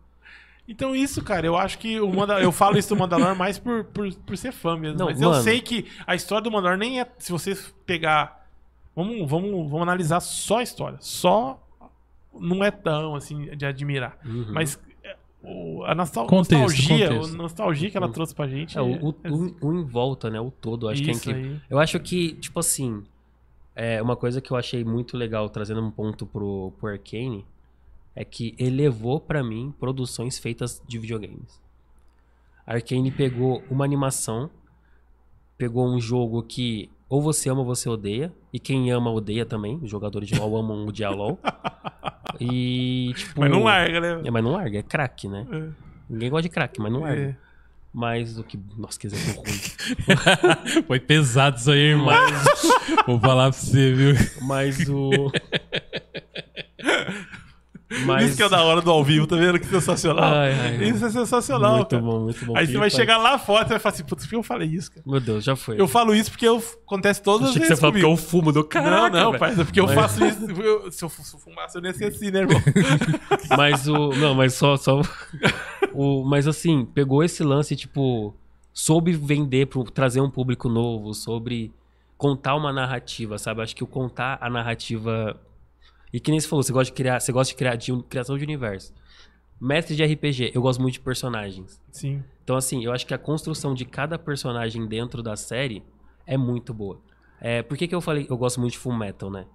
[0.67, 2.41] Então isso, cara, eu acho que o Manda...
[2.41, 4.99] eu falo isso do Mandalor mais por, por, por ser fã mesmo.
[4.99, 5.41] Não, mas eu mano.
[5.43, 7.07] sei que a história do Mandalor nem é.
[7.19, 8.45] Se você pegar.
[8.95, 10.97] Vamos, vamos, vamos analisar só a história.
[10.99, 11.63] Só
[12.37, 14.17] não é tão assim de admirar.
[14.25, 14.47] Uhum.
[14.49, 14.77] Mas
[15.43, 17.33] o- a nostal- Contexto, nostalgia, contexto.
[17.33, 18.77] a nostalgia que ela trouxe pra gente.
[18.77, 20.39] É, o, o, é- o- o em volta, né?
[20.39, 21.51] O todo, eu acho que é Isso incrível.
[21.53, 21.61] aí.
[21.69, 23.03] Eu acho que, tipo assim,
[23.75, 27.45] é uma coisa que eu achei muito legal, trazendo um ponto pro, pro Arcane,
[28.15, 31.61] é que elevou pra mim produções feitas de videogames.
[32.65, 34.49] A Arcane pegou uma animação,
[35.57, 39.79] pegou um jogo que ou você ama ou você odeia, e quem ama odeia também,
[39.81, 41.39] os jogadores de LoL amam odiar LoL.
[42.39, 43.39] E, tipo...
[43.39, 44.21] Mas não larga, né?
[44.23, 45.47] É, mas não larga, é crack, né?
[45.51, 45.69] É.
[46.07, 47.21] Ninguém gosta de crack, mas não larga.
[47.21, 47.35] É.
[47.91, 48.59] Mas o que...
[48.77, 49.59] Nossa, que exemplo ruim.
[50.85, 52.13] Foi pesado isso aí, irmão.
[53.07, 54.13] Vou falar pra você, viu?
[54.43, 55.31] Mas o.
[58.21, 59.57] Isso que é da hora do ao vivo, tá vendo?
[59.59, 60.23] Que sensacional.
[60.33, 60.89] Ai, ai.
[60.89, 62.01] Isso é sensacional, muito cara.
[62.01, 62.57] bom, muito bom.
[62.57, 64.43] Aí você vai faz- chegar lá fora e vai falar assim, putz, por que eu
[64.43, 65.03] falei isso, cara?
[65.05, 65.79] Meu Deus, já foi.
[65.79, 68.17] Eu falo isso porque eu, acontece todas as Achei que vezes você falou porque eu
[68.17, 69.09] fumo do cara.
[69.09, 70.45] não, não, pai, é porque eu Mas- faço isso.
[70.61, 72.61] eu- se, eu, se eu fumasse, eu nem assim, né, irmão?
[73.57, 74.09] Mas o.
[74.09, 74.75] Não, mas só.
[74.75, 75.01] só
[75.93, 78.33] o, mas assim, pegou esse lance, tipo.
[78.73, 81.71] Soube vender, pro, trazer um público novo, sobre
[82.15, 83.61] contar uma narrativa, sabe?
[83.61, 85.35] Acho que o contar a narrativa.
[86.11, 88.37] E que nem você falou, você gosta de criar, você gosta de criar de, criação
[88.37, 88.93] de universo.
[89.59, 91.81] Mestre de RPG, eu gosto muito de personagens.
[91.91, 92.23] Sim.
[92.43, 95.83] Então, assim, eu acho que a construção de cada personagem dentro da série
[96.25, 96.99] é muito boa.
[97.41, 99.45] É, por que, que eu falei eu gosto muito de Full Metal, né?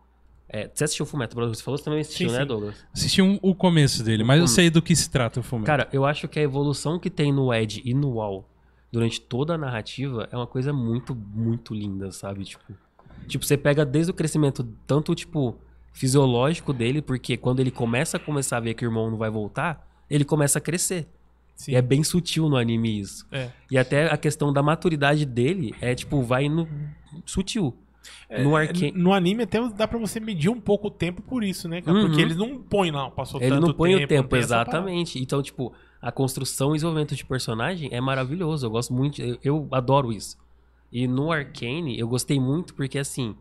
[0.48, 1.54] É, você assistiu Full Metal, Brother?
[1.54, 2.46] Você falou você também assistiu, Sim, né, sim.
[2.46, 2.86] Douglas?
[2.92, 5.64] Assisti um- o começo dele, mas eu sei do que se trata o filme.
[5.64, 8.46] Cara, eu acho que a evolução que tem no Ed e no Wall
[8.90, 12.44] durante toda a narrativa é uma coisa muito, muito linda, sabe?
[12.44, 12.74] Tipo,
[13.26, 15.58] tipo você pega desde o crescimento, tanto, tipo,
[15.93, 19.31] fisiológico dele, porque quando ele começa a começar a ver que o irmão não vai
[19.31, 21.06] voltar, ele começa a crescer.
[21.55, 21.73] Sim.
[21.73, 23.27] E é bem sutil no anime isso.
[23.31, 23.51] É.
[23.70, 26.66] E até a questão da maturidade dele é, tipo, vai no
[27.27, 27.77] sutil.
[28.43, 28.93] no É, arcane.
[28.93, 31.82] No anime até dá pra você medir um pouco o tempo por isso, né?
[31.86, 32.06] Uhum.
[32.06, 34.05] Porque eles não põem lá, passou Ele tanto não põe tempo.
[34.05, 35.19] o tempo, exatamente.
[35.20, 38.66] Então, tipo, a construção e desenvolvimento de personagem é maravilhoso.
[38.66, 40.36] Eu gosto muito, eu, eu adoro isso.
[40.90, 43.36] E no Arcane, eu gostei muito porque, assim,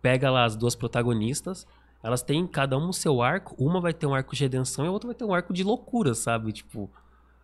[0.00, 1.66] pega lá as duas protagonistas,
[2.02, 3.54] elas têm cada um o seu arco.
[3.58, 5.62] Uma vai ter um arco de redenção e a outra vai ter um arco de
[5.64, 6.52] loucura, sabe?
[6.52, 6.90] Tipo,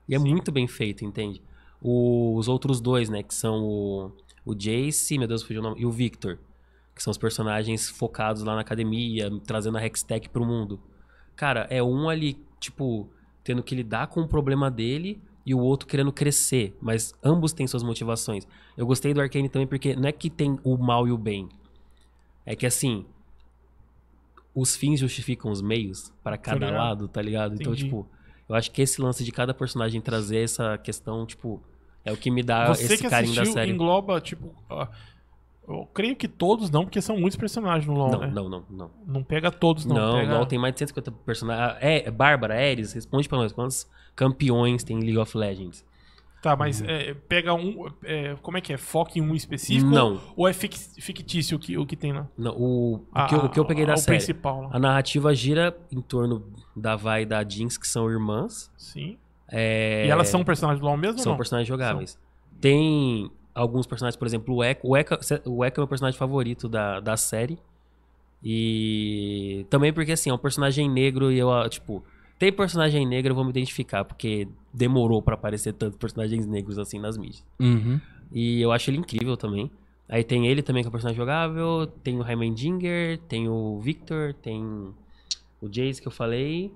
[0.09, 1.43] e é muito bem feito, entende?
[1.81, 4.13] O- os outros dois, né, que são o,
[4.45, 6.39] o Jace, meu Deus, fugiu o nome, e o Victor,
[6.95, 10.81] que são os personagens focados lá na academia, trazendo a Hextech pro mundo.
[11.37, 13.09] Cara, é um ali, tipo,
[13.43, 17.67] tendo que lidar com o problema dele e o outro querendo crescer, mas ambos têm
[17.67, 18.47] suas motivações.
[18.77, 21.49] Eu gostei do Arcane também porque não é que tem o mal e o bem.
[22.47, 23.05] É que assim,
[24.55, 26.77] os fins justificam os meios para cada ligado.
[26.79, 27.55] lado, tá ligado?
[27.55, 27.85] Então, Entendi.
[27.85, 28.07] tipo,
[28.49, 31.63] eu acho que esse lance de cada personagem trazer essa questão, tipo,
[32.05, 33.73] é o que me dá Você esse que carinho da assistiu série.
[33.73, 34.55] engloba, tipo...
[35.67, 38.31] eu creio que todos não, porque são muitos personagens no LoL, Não, né?
[38.33, 38.91] não, não, não.
[39.07, 39.97] Não pega todos, não.
[39.97, 40.35] Não, pega...
[40.35, 41.79] LoL tem mais de 150 personagens.
[41.81, 43.53] É, Bárbara, Ares, responde pra nós.
[43.53, 45.85] Quantos campeões tem League of Legends?
[46.45, 47.87] Tá, mas é, pega um...
[48.05, 48.77] é, como é que é?
[48.77, 49.91] Foca em um específico?
[49.91, 50.21] Não.
[50.37, 52.29] Ou é fic- fictício o que, o que tem lá?
[52.37, 54.19] Não, o, o, A- que, eu, o que eu peguei da o série.
[54.19, 54.69] principal.
[54.71, 56.45] A narrativa gira em torno
[56.77, 58.71] da Vai e da Jinx, que são irmãs.
[58.77, 59.17] Sim.
[59.51, 62.19] É, E elas são personagens do LoL mesmo são personagens jogáveis.
[62.61, 64.81] Tem alguns personagens, por exemplo, o Echo.
[64.85, 65.15] O Echo,
[65.47, 67.59] o Echo é o meu personagem favorito da, da série.
[68.43, 72.05] E também porque, assim, é um personagem negro e eu, tipo...
[72.39, 76.99] Tem personagem negro, eu vou me identificar, porque demorou pra aparecer tantos personagens negros assim
[76.99, 77.45] nas mídias.
[77.61, 78.01] Uhum.
[78.33, 79.71] E eu acho ele incrível também.
[80.09, 81.87] Aí tem ele também, que é um personagem jogável.
[82.03, 84.63] Tem o Heimendinger, tem o Victor, tem
[85.61, 86.71] o Jace que eu falei.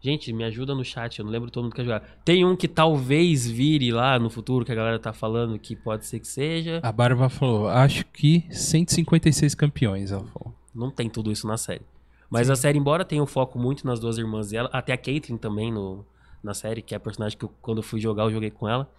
[0.00, 2.20] Gente, me ajuda no chat, eu não lembro todo mundo que é jogar.
[2.24, 6.06] Tem um que talvez vire lá no futuro, que a galera tá falando que pode
[6.06, 6.78] ser que seja.
[6.84, 10.54] A Bárbara falou, acho que 156 campeões, ela falou.
[10.72, 11.82] Não tem tudo isso na série.
[12.30, 15.38] Mas a série, embora tenha o foco muito nas duas irmãs dela, até a Caitlyn
[15.38, 16.04] também no,
[16.42, 18.68] na série, que é a personagem que eu- quando eu fui jogar, eu joguei com
[18.68, 18.90] ela.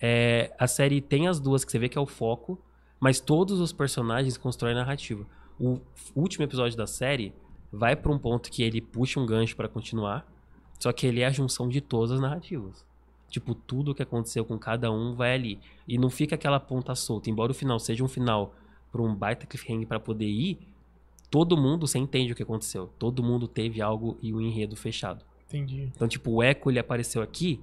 [0.00, 2.58] É, a série tem as duas que você vê que é o foco,
[3.00, 5.26] mas todos os personagens constroem narrativa.
[5.58, 5.80] O
[6.14, 7.32] último episódio da série
[7.72, 10.26] vai pra um ponto que ele puxa um gancho pra continuar,
[10.78, 12.84] só que ele é a junção de todas as narrativas.
[13.28, 15.58] Tipo, tudo que aconteceu com cada um vai ali.
[15.88, 17.28] E não fica aquela ponta solta.
[17.28, 18.54] Embora o final seja um final
[18.92, 20.58] pra um baita cliffhanger pra poder ir,
[21.30, 22.90] todo mundo você entende o que aconteceu.
[22.98, 25.24] Todo mundo teve algo e o enredo fechado.
[25.48, 25.90] Entendi.
[25.94, 27.60] Então, tipo, o Echo ele apareceu aqui,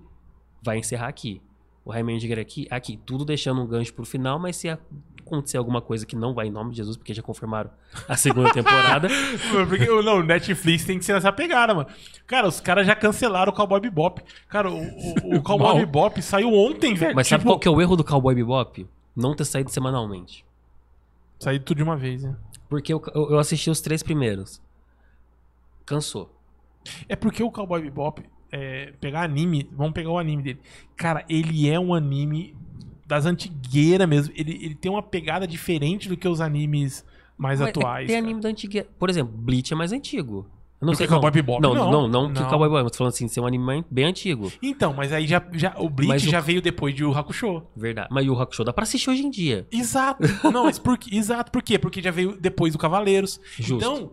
[0.61, 1.41] vai encerrar aqui.
[1.85, 2.97] O Heimendinger aqui, aqui.
[3.05, 6.51] Tudo deixando um gancho pro final, mas se acontecer alguma coisa que não vai em
[6.51, 7.69] nome de Jesus, porque já confirmaram
[8.07, 9.09] a segunda temporada.
[9.67, 11.89] Porque, não, o Netflix tem que ser nessa pegada, mano.
[12.25, 14.21] Cara, os caras já cancelaram o Cowboy Bebop.
[14.47, 15.79] Cara, o, o, o Cowboy.
[15.79, 17.15] Bebop saiu ontem, velho.
[17.15, 18.87] Mas sabe Tipo, qual que é o erro do Cowboy Bebop?
[19.13, 20.45] Não ter saído semanalmente.
[21.39, 22.35] Saiu tudo de uma vez, né?
[22.73, 24.59] Porque eu, eu assisti os três primeiros.
[25.85, 26.35] Cansou.
[27.07, 30.59] É porque o Cowboy Bebop, é, pegar anime, vamos pegar o anime dele.
[30.97, 32.55] Cara, ele é um anime
[33.05, 34.33] das antigueiras mesmo.
[34.35, 37.05] Ele, ele tem uma pegada diferente do que os animes
[37.37, 38.07] mais Mas é- atuais.
[38.07, 38.25] Tem cara.
[38.25, 38.87] anime da antiga.
[38.97, 40.47] Por exemplo, Bleach é mais antigo.
[40.83, 41.61] Eu não Do sei que Cowboy Bebop?
[41.61, 42.49] Não, Não, não, não, que não.
[42.49, 42.91] Cowboy Bebop.
[42.91, 44.51] Tô falando assim, ser um anime bem antigo.
[44.61, 47.63] Então, mas aí já, já o Bleach Mas o- já veio depois de o Hakusho.
[47.73, 48.09] Verdade.
[48.11, 49.65] Mas o Hakusho dá pra assistir hoje em dia.
[49.71, 50.23] Exato.
[50.51, 51.15] Não, mas por, quê?
[51.15, 51.51] exato.
[51.53, 51.79] Por quê?
[51.79, 53.39] Porque já veio depois do Cavaleiros.
[53.57, 53.75] Justo.
[53.77, 54.11] Então,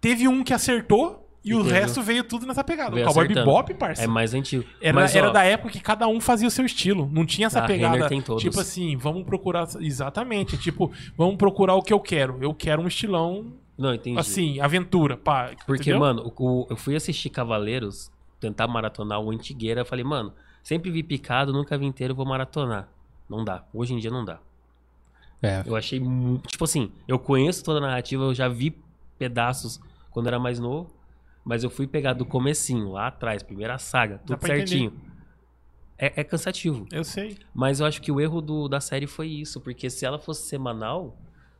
[0.00, 2.90] teve um que acertou e, o resto veio tudo nessa pegada.
[2.90, 3.46] Veio o Cowboy acertando.
[3.46, 4.02] Bebop, parça.
[4.02, 4.64] É mais antigo.
[4.82, 7.08] Era, Mas, era ó, da época que cada um fazia o seu estilo.
[7.12, 8.08] Não tinha essa pegada.
[8.38, 9.68] Tipo assim, vamos procurar.
[9.80, 10.58] Exatamente.
[10.58, 12.38] Tipo, vamos procurar o que eu quero.
[12.40, 14.18] Eu quero um estilão, Não, entendi.
[14.18, 15.16] assim, aventura.
[15.16, 16.00] Pá, Porque, entendeu?
[16.00, 18.10] mano, o- o- eu fui assistir Cavaleiros,
[18.40, 19.82] tentar maratonar o Antigueira.
[19.82, 20.32] Eu falei, mano,
[20.62, 22.88] sempre vi picado, nunca vi inteiro, vou maratonar.
[23.30, 23.64] Não dá.
[23.72, 24.40] Hoje em dia não dá.
[25.40, 26.00] É, Eu achei.
[26.48, 28.76] Tipo assim, eu conheço toda a narrativa, eu já vi
[29.16, 29.80] pedaços
[30.10, 30.90] quando era mais novo.
[31.44, 34.92] Mas eu fui pegar do comecinho, lá atrás, primeira saga, tudo certinho.
[35.96, 36.86] É, é cansativo.
[36.92, 37.38] Eu sei.
[37.54, 39.60] Mas eu acho que o erro do- da série foi isso.
[39.60, 41.16] Porque se ela fosse semanal,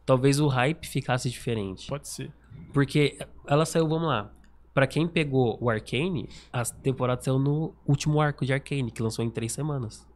[0.08, 1.86] talvez o hype ficasse diferente.
[1.86, 2.32] Pode ser.
[2.72, 4.32] Porque ela saiu, vamos lá.
[4.72, 9.22] Pra quem pegou o Arcane, a temporada saiu no último arco de Arcane, que lançou
[9.22, 10.08] em três semanas.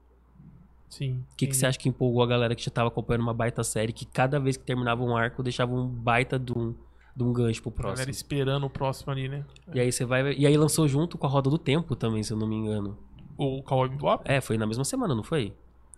[0.89, 1.23] Sim.
[1.33, 3.63] O que, que você acha que empolgou a galera que já tava acompanhando uma baita
[3.63, 6.75] série, que cada vez que terminava um arco, deixava um baita de um,
[7.15, 8.11] de um gancho pro A galera próximo.
[8.13, 9.45] esperando o próximo ali, né?
[9.75, 10.33] E aí você vai.
[10.33, 12.97] E aí lançou junto com a Roda do Tempo também, se eu não me engano.
[13.37, 14.23] O Cowboy Bebop?
[14.25, 15.53] É, foi na mesma semana, não foi?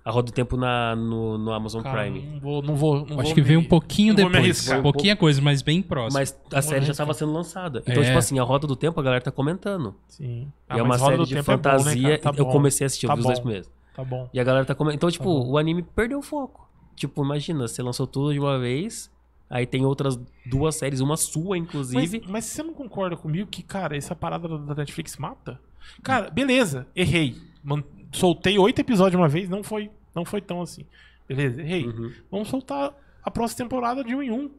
[0.05, 2.21] A Roda do Tempo na, no, no Amazon Cara, Prime.
[2.35, 4.37] Não vou, não vou, não Acho vou que veio um me- pouquinho não vou me
[4.37, 4.69] depois.
[4.71, 6.21] Um pouquinho a coisa, mas bem próximo.
[6.21, 7.83] Mas a série já estava sendo lançada.
[7.87, 8.07] Então, É.
[8.07, 9.95] tipo assim, a Roda do Tempo a galera tá comentando.
[10.07, 10.47] Sim.
[10.69, 12.19] e é uma mas série de é bom, né, fantasia.
[12.19, 12.35] cara?
[12.35, 13.43] Tá eu bom, comecei a assistir, Tá os dois bom.
[13.45, 13.71] primeiros.
[13.95, 14.29] Tá bom.
[14.33, 14.97] E a galera tá comentando.
[14.97, 15.53] Então, tipo, bom.
[15.53, 16.69] o anime perdeu o foco.
[16.95, 19.11] Tipo, imagina, você lançou tudo de uma vez.
[19.49, 22.23] Aí tem outras duas séries, uma sua, Mas, inclusive.
[22.29, 25.59] mas você não concorda comigo que, cara, essa parada da- da Netflix mata?
[26.03, 27.37] Cara, beleza, errei.
[27.63, 30.85] Man- soltei oito episódios de uma vez, não foi, não foi tão assim.
[31.29, 31.87] Beleza, errei.
[31.87, 32.93] Uhum, Vamos soltar
[33.23, 34.51] a próxima temporada de um em um.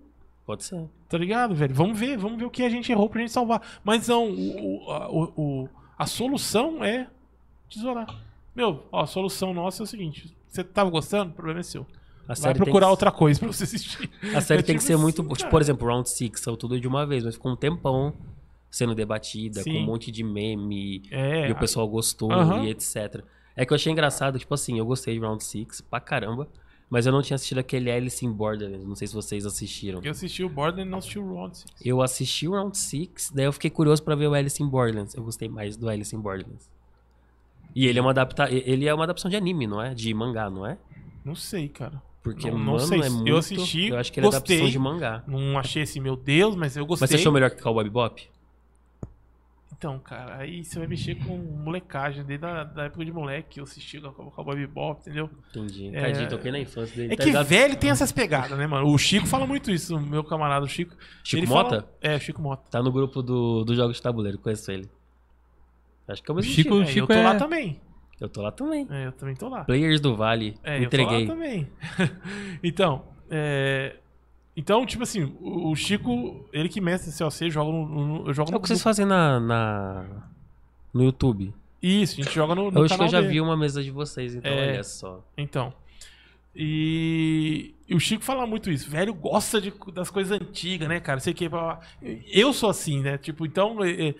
[0.46, 0.84] pode ser.
[1.10, 1.74] Tá ligado, velho?
[1.74, 3.62] Vamos ver, vamos ver o que a gente errou pra gente salvar.
[3.84, 7.08] Mas não, o, a, o- a solução é
[7.72, 8.08] tesourar.
[8.56, 11.32] Meu, ó, a solução nossa é o seguinte: você tava gostando?
[11.32, 11.86] O problema é seu.
[12.24, 14.08] A Vai série procurar tem outra coisa pra você assistir.
[14.08, 15.24] que, A série É tem que tipo ser assim, muito.
[15.24, 15.36] cara.
[15.36, 18.14] Tipo, por exemplo, Round 6 saiu tudo de uma vez, mas ficou um tempão
[18.72, 19.74] sendo debatida, Sim.
[19.74, 21.04] com um monte de meme.
[21.12, 22.64] É, e o pessoal gostou Aham.
[22.64, 23.24] e etc.
[23.56, 26.48] É que eu achei engraçado, tipo assim, eu gostei de Round 6 pra caramba,
[26.90, 30.02] mas eu não tinha assistido aquele Alice in Borderlands, não sei se vocês assistiram.
[30.04, 31.72] eu assisti o Borderlands e não assisti o Round Six.
[31.84, 35.16] Eu assisti o Round 6, daí eu fiquei curioso pra ver o Alice in Borderlands.
[35.16, 36.70] Eu gostei mais do Alice in Borderlands.
[37.74, 38.50] E ele é uma adapta...
[38.52, 39.94] ele é uma adaptação de anime, não é?
[39.94, 40.78] De mangá, não é?
[41.24, 42.02] Não sei, cara.
[42.22, 43.02] Porque, Não- não mano, sei.
[43.02, 43.36] é Eu muito...
[43.38, 44.56] assisti, Eu acho que ele é gostei.
[44.58, 45.24] adaptação de mangá.
[45.28, 47.04] Não achei assim, meu Deus, mas eu gostei.
[47.04, 48.28] Mas você achou melhor que Cowboy Bebop?
[49.86, 52.24] Então, cara, aí você vai mexer com molecagem.
[52.26, 55.30] Desde a da época de moleque, eu assisti o Cowboy Bebop, entendeu?
[55.52, 55.96] Entendi.
[55.96, 57.14] É- Tadinho, toquei na infância dele.
[57.14, 57.46] É tá que ligado?
[57.46, 58.88] velho tem essas pegadas, né, mano?
[58.88, 60.96] O Chico fala muito isso, o meu camarada o Chico.
[61.24, 61.70] Chico Ele Mota?
[61.82, 62.64] fala- É, Chico Mota.
[62.72, 64.90] Tá no grupo do, do Jogos de Tabuleiro, conheço ele.
[66.08, 66.82] Acho que é o mesmo Chico- Chico.
[66.82, 67.80] É, Chico eu tô é- lá também.
[68.20, 68.88] Eu tô lá também.
[68.90, 69.66] É, eu também tô lá.
[69.66, 71.28] Players do Vale, É, eu entreguei.
[71.28, 71.70] tô lá também.
[72.64, 73.98] então, é...
[74.58, 77.86] Então, tipo assim, o o Chico, ele que mestre COC, joga no...
[77.88, 78.58] no- eu jogo É no...
[78.58, 80.06] o que vocês fazem na, na-
[80.94, 81.54] no YouTube.
[81.82, 83.34] Isso, a gente joga no, no Eu acho que canal eu já dele.
[83.34, 84.72] vi uma mesa de vocês, então É.
[84.72, 85.24] olha só.
[85.38, 85.74] Então.
[86.56, 87.74] E...
[87.88, 88.90] e o Chico fala muito isso.
[88.90, 91.20] Velho gosta de, das coisas antigas, né, cara?
[91.20, 91.50] Sei que.
[92.32, 93.18] Eu sou assim, né?
[93.18, 93.84] Tipo, então.
[93.84, 94.16] é- é,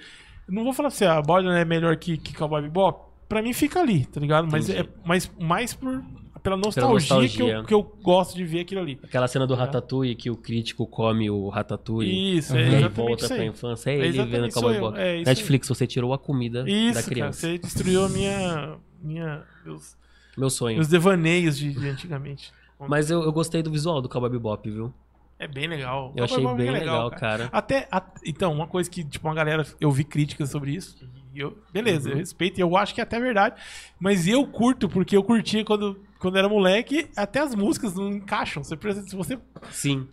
[0.48, 3.06] não vou falar assim, a Borderlands é melhor que, que Cowboy Bebop.
[3.28, 4.48] Pra mim fica ali, tá ligado?
[4.52, 4.90] Mas é Entendi.
[5.04, 6.04] mais, mais por,
[6.46, 7.54] pela nostalgia, Que, nostalgia.
[7.56, 9.00] eu, que eu gosto de ver aquilo ali.
[9.04, 12.94] Aquela cena do Ratatouille que o crítico come o Ratatouille Isso, e é aí exatamente
[12.96, 13.48] volta pra aí.
[13.48, 13.90] infância.
[13.90, 14.98] É É ele vendo Cowboy Bebop.
[15.00, 17.40] é Netflix, você tirou a comida da Isso, cara, criança.
[17.42, 18.76] você destruiu a minha.
[19.02, 19.98] minha meus,
[20.38, 20.76] Meu sonho.
[20.78, 22.54] meus devaneios de, de antigamente.
[22.80, 24.94] Mas eu, eu gostei do visual do Cowboy Bebop, viu?
[25.38, 26.14] É bem legal.
[26.16, 27.50] Eu achei Cowboy bem é legal, cara.
[27.52, 30.98] Até, a- então, uma coisa que, tipo, uma galera, eu vi críticas sobre isso.
[31.34, 32.14] E eu, beleza, Uhum.
[32.16, 33.56] eu respeito, e eu acho que é até verdade.
[34.00, 38.64] Mas eu curto, porque eu curtia quando, quando era moleque, até as músicas não encaixam.
[38.64, 39.40] Você, se, você,
[39.70, 40.08] Sim.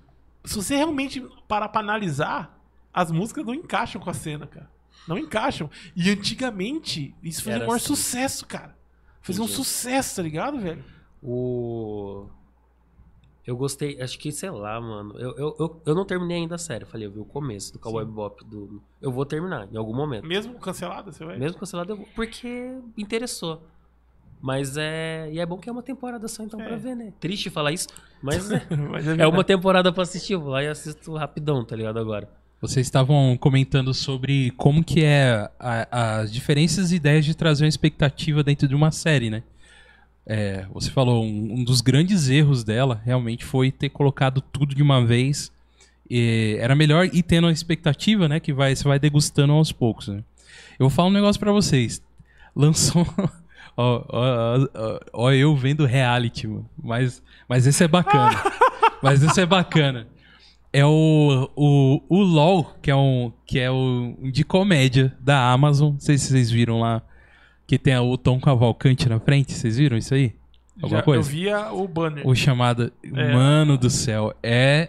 [0.44, 2.60] se você realmente parar pra analisar,
[2.92, 4.70] as músicas não encaixam com a cena, cara.
[5.08, 5.70] Não encaixam.
[5.96, 7.86] E antigamente, isso fazia o maior assim.
[7.86, 8.76] sucesso, cara.
[9.22, 9.56] Fazia um Entendi.
[9.56, 10.84] sucesso, tá ligado, velho?
[11.22, 12.26] O.
[13.46, 15.18] Eu gostei, acho que, sei lá, mano.
[15.18, 16.84] Eu, eu, eu, eu não terminei ainda a série.
[16.84, 18.44] Falei, eu vi o começo do Cowboy Bebop.
[18.44, 18.82] Do...
[19.00, 20.26] Eu vou terminar, em algum momento.
[20.26, 21.38] Mesmo cancelada, você vai.
[21.38, 22.06] Mesmo cancelado, eu vou.
[22.14, 23.66] Porque interessou.
[24.42, 25.28] Mas é.
[25.32, 26.66] E é bom que é uma temporada só, então, É.
[26.66, 27.12] pra ver, né?
[27.20, 27.86] Triste falar isso,
[28.20, 28.60] mas é,
[28.90, 30.32] Mas é uma temporada pra assistir.
[30.32, 31.98] Eu vou lá e assisto rapidão, tá ligado?
[32.00, 32.28] Agora.
[32.60, 35.48] Vocês estavam comentando sobre como que é
[35.90, 39.42] as diferentes ideias de trazer uma expectativa dentro de uma série, né?
[40.24, 44.82] É, você falou, um, um dos grandes erros dela realmente foi ter colocado tudo de
[44.82, 45.50] uma vez.
[46.08, 48.38] E era melhor ir tendo a expectativa, né?
[48.38, 50.18] Que vai, você vai degustando aos poucos, né?
[50.78, 52.02] Eu vou falar um negócio pra vocês.
[52.54, 53.04] Lançou...
[53.76, 56.68] ó, ó, ó, ó, eu vendo reality, mano.
[56.82, 58.42] Mas, mas esse é bacana.
[59.02, 60.06] mas esse é bacana.
[60.72, 65.50] É o, o, o LOL, que é um que é o um de comédia da
[65.52, 65.92] Amazon.
[65.92, 67.02] Não sei se vocês viram lá.
[67.66, 69.52] Que tem o Tom Cavalcante na frente.
[69.52, 70.34] Vocês viram isso aí?
[70.80, 71.28] Alguma Já- coisa?
[71.28, 72.26] Eu via o banner.
[72.26, 72.92] O chamado.
[73.04, 74.34] Mano do céu.
[74.42, 74.88] É.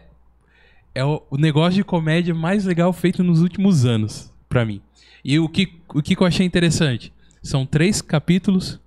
[0.95, 4.81] É o, o negócio de comédia mais legal feito nos últimos anos, pra mim.
[5.23, 7.12] E o que, o que eu achei interessante?
[7.43, 8.79] São três capítulos.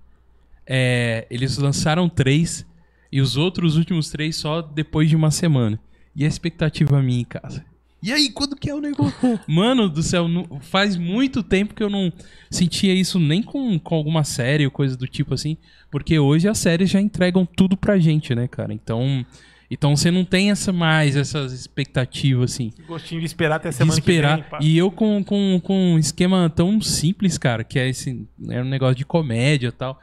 [0.65, 2.65] é, eles lançaram três.
[3.09, 5.79] E os outros últimos três só depois de uma semana.
[6.15, 7.63] E a expectativa minha em casa.
[8.03, 9.15] E aí, quando que é o negócio?
[9.47, 12.11] Mano do céu, não- faz muito tempo que eu não
[12.51, 15.55] sentia isso nem com, com alguma série ou coisa do tipo assim.
[15.89, 18.73] Porque hoje as séries já entregam tudo pra gente, né, cara?
[18.73, 19.25] Então,
[19.69, 22.71] então você não tem essa mais, essas expectativas assim.
[22.87, 24.35] Gostinho de esperar até a De semana esperar.
[24.37, 24.49] que vem.
[24.51, 24.59] pá.
[24.61, 28.65] e eu com, com, com um esquema tão simples, cara, que é esse é um
[28.65, 29.99] negócio de comédia e tal.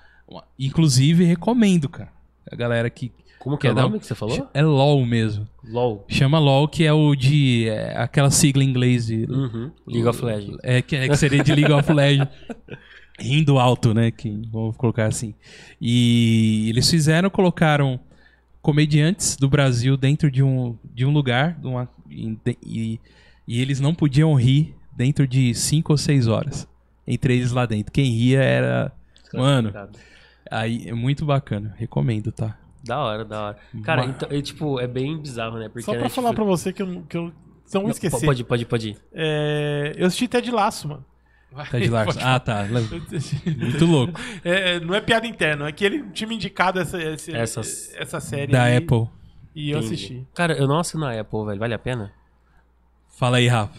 [0.59, 2.11] Inclusive, recomendo, cara.
[2.51, 3.13] A galera que.
[3.39, 4.49] Como que é o nome um- que você falou?
[4.55, 5.47] É LOL mesmo.
[5.69, 6.05] LOL.
[6.09, 7.69] Chama LOL, que é o de.
[7.69, 9.27] é, aquela sigla em inglês de.
[9.29, 9.71] Uhum.
[9.87, 10.57] League of Legends.
[10.63, 12.29] É que, é que seria de League of Legends.
[13.21, 14.11] rindo alto, né?
[14.11, 15.35] Que, vamos colocar assim.
[15.81, 18.01] E eles fizeram, colocaram
[18.65, 22.99] comediantes do Brasil dentro de um, de um lugar de uma- de- e,
[23.47, 26.67] e eles não podiam rir dentro de cinco ou seis horas.
[27.07, 27.93] Entre eles lá dentro.
[27.93, 28.91] Quem ria era.
[29.35, 29.71] Mano,
[30.51, 31.75] aí é muito bacana.
[31.77, 32.59] Recomendo, tá?
[32.83, 33.59] Da hora, da hora.
[33.83, 35.69] Cara, Ma- então, é, tipo, é bem bizarro, né?
[35.69, 37.33] Porque Só pra Netflix- falar pra você que eu, que eu
[37.75, 38.25] não esquecer.
[38.25, 38.97] Pode, pode, pode ir.
[39.13, 41.05] É, eu assisti Ted Laço, mano.
[41.71, 42.21] Tá de Larson.
[42.23, 42.67] Ah, tá.
[43.57, 44.21] Muito louco.
[44.45, 48.21] É, não é piada interna, é que ele tinha me indicado essa, essa, Essas- essa
[48.21, 49.09] série Da aí, Apple.
[49.55, 49.95] e eu Entendi.
[49.95, 50.27] assisti.
[50.35, 51.59] Cara, eu não assino a Apple, velho.
[51.59, 52.13] Vale a pena?
[53.17, 53.73] Fala aí, Rafa.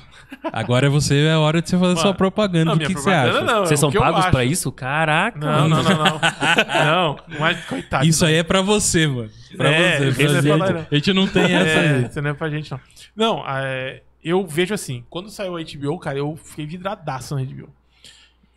[0.51, 2.65] Agora você é a hora de você fazer Mano, sua propaganda.
[2.65, 3.41] não, O que, que você acha?
[3.41, 4.71] não, é Vocês são pagos pra isso?
[4.71, 5.37] Caraca.
[5.37, 5.83] Não, mano.
[5.83, 6.85] não, não, não.
[6.85, 8.05] não, mas coitado.
[8.05, 9.29] Isso aí é pra você, mano.
[9.57, 10.13] Pra É, você.
[10.13, 10.47] Pra é gente.
[10.47, 10.65] não.
[10.89, 11.67] A gente não tem essa.
[11.79, 12.05] É, aí.
[12.05, 12.79] isso não é pra gente, não.
[13.15, 17.69] Não, é, eu vejo assim, quando saiu a HBO, cara, eu fiquei vidradaço na HBO.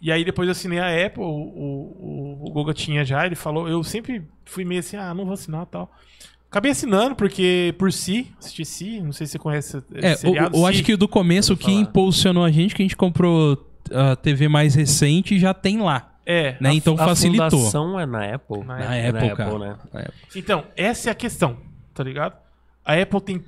[0.00, 3.68] E aí depois eu assinei a Apple, o, o, o Goga tinha já, ele falou,
[3.68, 5.90] eu sempre fui meio assim, ah, não vou assinar e tal.
[6.50, 10.56] Acabei assinando, porque por si, assisti si, não sei se você conhece esse É, seriado,
[10.56, 10.70] eu, eu Si.
[10.72, 11.76] acho que do começo o que falar.
[11.80, 16.14] impulsionou a gente, que a gente comprou a TV mais recente já tem lá.
[16.24, 16.74] É, Né?
[16.74, 17.50] Então a facilitou.
[17.50, 18.58] fundação é na Apple?
[18.64, 19.58] Na Na É Apple, cara.
[19.58, 19.76] né?
[19.92, 20.14] Na Apple.
[20.36, 21.56] Então, essa é a questão,
[21.92, 22.36] tá ligado?
[22.84, 23.44] A Apple tem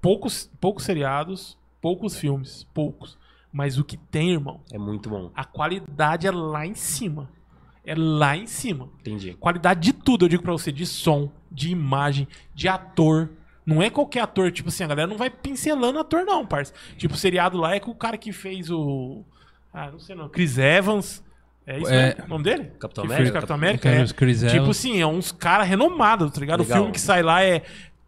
[0.00, 3.18] poucos, poucos seriados, poucos filmes, poucos.
[3.52, 5.30] Mas o que tem, irmão, É muito bom.
[5.36, 7.28] a qualidade é lá em cima.
[7.84, 8.88] É lá em cima.
[9.00, 9.34] Entendi.
[9.34, 13.28] Qualidade de tudo, eu digo pra você, de som, de imagem, de ator.
[13.66, 16.72] Não é qualquer ator, tipo assim, a galera não vai pincelando ator, não, parça.
[16.96, 19.22] Tipo, o seriado lá é com o cara que fez o.
[19.72, 20.28] Ah, não sei não.
[20.30, 21.22] Chris Evans.
[21.66, 22.06] É isso É.
[22.08, 22.24] mesmo?
[22.24, 22.64] O nome dele?
[22.78, 23.16] Capitão que América?
[23.16, 23.90] Fez o Capitão América?
[23.90, 24.14] Chris- É.
[24.14, 24.78] Chris Tipo Evans.
[24.78, 26.60] assim, é uns caras renomados, tá ligado?
[26.60, 26.76] Legal.
[26.76, 27.62] O filme que sai lá é.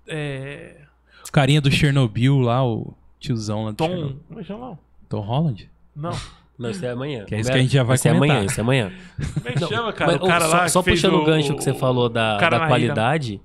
[0.09, 0.77] é
[1.23, 3.87] Os carinha do Chernobyl lá, o tiozão lá do Tom.
[3.89, 4.17] Chernobyl.
[4.29, 4.79] Como é que chama?
[5.09, 5.71] Tom Holland?
[5.95, 6.11] Não.
[6.59, 7.25] Não, isso é amanhã.
[7.27, 8.37] Que é isso que a gente já vai Isso é comentar.
[8.37, 8.93] amanhã, isso é amanhã.
[9.35, 10.13] Como é que Não, chama, cara?
[10.13, 10.69] Mas, o cara só, lá.
[10.69, 13.41] só puxando o o- gancho que você falou da, da qualidade,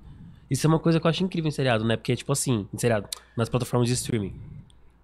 [0.50, 1.94] isso é uma coisa que eu acho incrível em seriado, né?
[1.96, 4.32] Porque, tipo assim, em seriado, nas plataformas de streaming.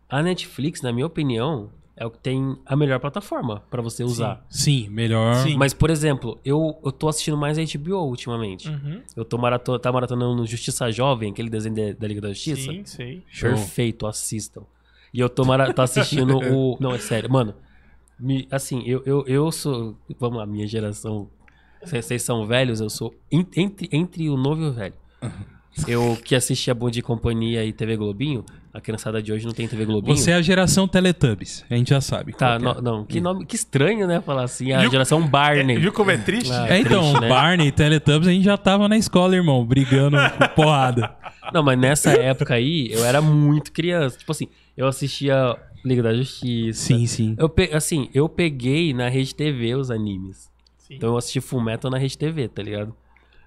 [0.09, 1.69] A Netflix, na minha opinião,
[1.99, 4.45] é o que tem a melhor plataforma pra você usar.
[4.49, 5.35] Sim, melhor.
[5.37, 5.57] Sim.
[5.57, 8.69] Mas, por exemplo, eu, eu tô assistindo mais a HBO ultimamente.
[8.69, 9.03] Uhum.
[9.17, 12.71] Eu tô marato, tá maratonando no Justiça Jovem, aquele desenho de- da Liga da Justiça.
[12.85, 13.23] Sim.
[13.29, 13.51] Show.
[13.51, 14.63] Perfeito, assistam.
[15.13, 16.77] E eu tô, mara- tô assistindo o.
[16.81, 17.55] Não, é sério, mano.
[18.19, 19.97] me- assim, eu, eu, eu sou.
[20.19, 21.29] Vamos lá, minha geração.
[21.85, 24.95] Vocês são velhos, eu sou en- entre, entre o novo e o velho.
[25.87, 29.53] Eu que assisti a Bom de Companhia e TV Globinho, a criançada de hoje não
[29.53, 30.17] tem TV Globinho.
[30.17, 31.65] Você é a geração Teletubbies.
[31.71, 32.33] A gente já sabe.
[32.35, 32.59] Tá, é.
[32.59, 34.21] no- não, que nome, que estranho, né?
[34.21, 34.91] Falar assim, a Viu?
[34.91, 35.77] geração Barney.
[35.77, 36.53] É, viu como é triste?
[36.53, 36.67] Ah.
[36.69, 37.29] É, então, triste, né?
[37.29, 41.15] Barney, Teletubbies, a gente já tava na escola, irmão, brigando com porrada.
[41.53, 44.19] Não, mas nessa época aí, eu era muito criança.
[44.19, 46.81] Tipo assim, eu assistia Liga da Justiça.
[46.87, 47.35] Sim, sim.
[47.39, 47.71] Eu pe...
[47.73, 50.51] Assim, eu peguei na Rede TV os animes.
[50.77, 50.95] Sim.
[50.97, 52.95] Então eu assisti Full Metal na Rede TV, tá ligado?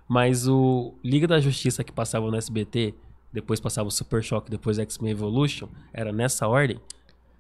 [0.08, 2.94] Mas o Liga da Justiça que passava no SBT,
[3.34, 6.80] depois passava o Super Choque, depois X-Men Evolution, era nessa ordem.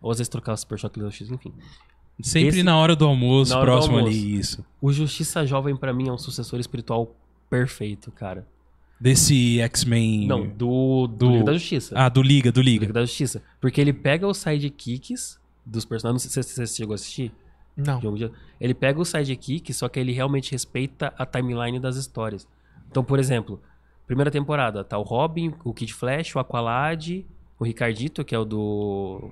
[0.01, 1.53] Ou às vezes trocava Super Choque e da Justiça, enfim.
[2.21, 4.15] Sempre Esse- na hora do almoço, hora do próximo almoço.
[4.17, 4.65] ali, isso.
[4.81, 7.15] O Justiça Jovem pra mim é um sucessor espiritual
[7.49, 8.47] perfeito, cara.
[8.99, 10.27] Desse X-Men.
[10.27, 11.95] Não, do, do, Do- Liga da Justiça.
[11.97, 12.93] Ah, do Liga, do Liga Liga.
[12.93, 13.41] da Justiça.
[13.59, 16.23] Porque ele pega os sidekicks dos personagens.
[16.23, 17.31] Não sei se você chegou a assistir.
[17.75, 17.99] Não.
[18.59, 22.47] Ele pega o sidekick, só que ele realmente respeita a timeline das histórias.
[22.91, 23.59] Então, por exemplo,
[24.11, 27.25] primeira temporada, tá o Robin, o Kid Flash, o Aqualad,
[27.57, 29.31] o Ricardito, que é o do.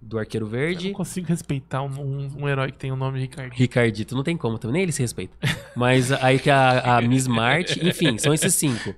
[0.00, 0.86] do Arqueiro Eu Verde.
[0.88, 3.52] não consigo respeitar um, um- um herói que tem o nome Ricardo.
[3.52, 5.34] Ricardito, não tem como também, nem ele se respeita.
[5.74, 8.94] Mas aí que a, a Miss Marte, enfim, são esses cinco.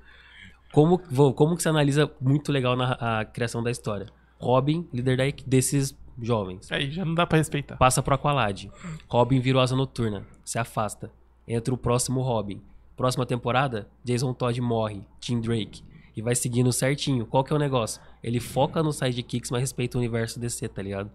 [0.72, 0.98] Como,
[1.32, 4.06] como que você analisa muito legal na a criação da história?
[4.38, 6.70] Robin, líder da, desses jovens.
[6.70, 7.76] Aí já não dá pra respeitar.
[7.78, 8.66] Passa pro Aqualad.
[9.08, 10.26] Robin vira o asa noturna.
[10.44, 11.10] Se afasta.
[11.46, 12.60] Entra o próximo Robin.
[12.98, 15.04] Próxima temporada, Jason Todd morre.
[15.20, 15.84] Tim Drake.
[16.16, 17.24] E vai seguindo certinho.
[17.24, 18.02] Qual que é o negócio?
[18.24, 21.08] Ele foca nos sidekicks, mas respeita o universo DC, tá ligado?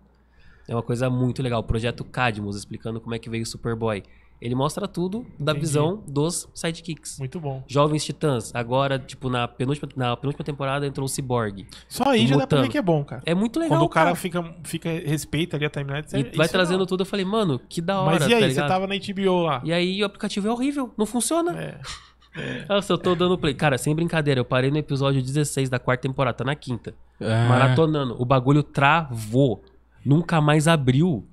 [0.65, 1.59] É uma coisa muito legal.
[1.59, 4.01] O projeto Cadmus, explicando como é que veio o Superboy.
[4.43, 5.59] Ele mostra tudo da Entendi.
[5.67, 7.17] visão dos sidekicks.
[7.17, 7.63] Muito bom.
[7.65, 8.51] Jovens Titãs.
[8.53, 11.65] Agora, tipo, na penúltima, na penúltima temporada entrou o Cyborg.
[11.87, 12.71] Só aí já dá pra ver Mutano.
[12.71, 13.21] que é bom, cara.
[13.25, 16.35] É muito legal, Quando o cara, Fica, fica respeita ali a timeline, é- E isso
[16.35, 17.01] vai é trazendo tudo.
[17.03, 19.61] Eu falei, mano, que da hora, Mas e aí, tá você tava na HBO lá?
[19.63, 21.57] E aí o aplicativo é horrível, não funciona.
[21.57, 21.79] É.
[22.67, 23.53] Nossa, eu tô dando play.
[23.53, 26.93] Cara, sem brincadeira, eu parei no episódio 16 da quarta temporada, tá na quinta.
[27.21, 28.15] Ah, Maratonando.
[28.21, 29.63] O bagulho travou.
[30.03, 31.25] Nunca mais abriu.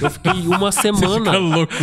[0.00, 1.32] Eu fiquei uma semana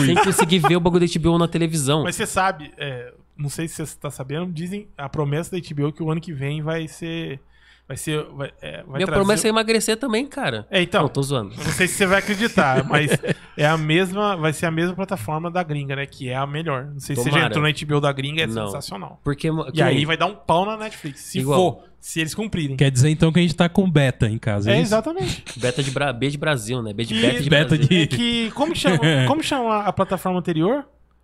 [0.05, 2.03] sem conseguir ver o bagulho da HBO na televisão.
[2.03, 5.91] Mas você sabe, é, não sei se você tá sabendo, dizem a promessa da HBO
[5.91, 7.39] que o ano que vem vai ser.
[7.87, 8.23] Vai ser.
[8.33, 10.65] Vai, é, vai Minha trazer- promessa é emagrecer também, cara.
[10.71, 11.01] É, então.
[11.01, 11.53] Não, tô zoando.
[11.57, 13.11] Não sei se você vai acreditar, mas
[13.57, 16.05] é a mesma, vai ser a mesma plataforma da gringa, né?
[16.05, 16.85] Que é a melhor.
[16.85, 17.47] Não sei se você já Tomara.
[17.47, 18.67] entrou na HBO da gringa, é Não.
[18.67, 19.19] sensacional.
[19.23, 19.49] Porque.
[19.73, 21.59] E aí vai dar um pau na Netflix, se Igual.
[21.59, 22.75] for, se eles cumprirem.
[22.75, 25.43] Quer dizer então que a gente tá com beta em casa, É, é exatamente.
[25.57, 26.11] Beta de Bra...
[26.11, 26.91] B de Brasil, né?
[26.91, 27.87] B de E- Beta de Beta Brasil.
[27.87, 28.97] de- É que, como chama,
[29.27, 30.83] como chama a plataforma anterior?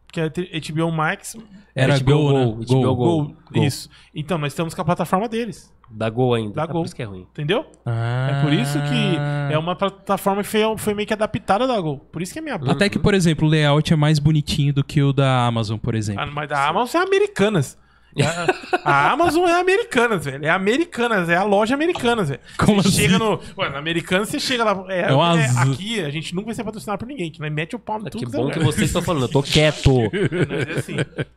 [0.09, 1.35] Que é HBO Max.
[1.75, 2.45] Era HBO Go, né?
[2.45, 2.95] Go, HBO Go.
[2.95, 3.35] Gol.
[3.51, 3.63] Gol.
[3.65, 3.89] Isso.
[4.15, 5.69] Então, nós estamos com a plataforma deles.
[5.91, 6.53] Da Gol ainda.
[6.53, 6.81] Da Ah, Gol.
[6.81, 7.27] Por isso que é ruim.
[7.31, 7.65] Entendeu?
[7.85, 8.29] Ah.
[8.31, 9.17] É por isso que
[9.53, 11.99] é uma plataforma que foi, foi meio que adaptada da Gol.
[11.99, 14.83] Por isso que é minha Até que, por exemplo, o layout é mais bonitinho do
[14.83, 16.21] que o da Amazon, por exemplo.
[16.23, 17.77] Ah, mas a Amazon é Americanas.
[18.23, 20.45] A, a Amazon é Americanas, velho.
[20.45, 22.41] É Americanas, é a loja Americanas, velho.
[22.57, 22.97] Como você assim?
[23.01, 23.39] chega no.
[23.57, 24.85] Ué, na Americanas você chega lá.
[24.89, 27.51] É, É um é, aqui a gente nunca vai ser patrocinado por ninguém, que nós
[27.51, 28.29] mete o pau no Ah, tudo.
[28.29, 29.23] Que é bom que vocês estão falando.
[29.23, 29.91] Eu tô quieto.
[30.13, 30.95] Mas é assim,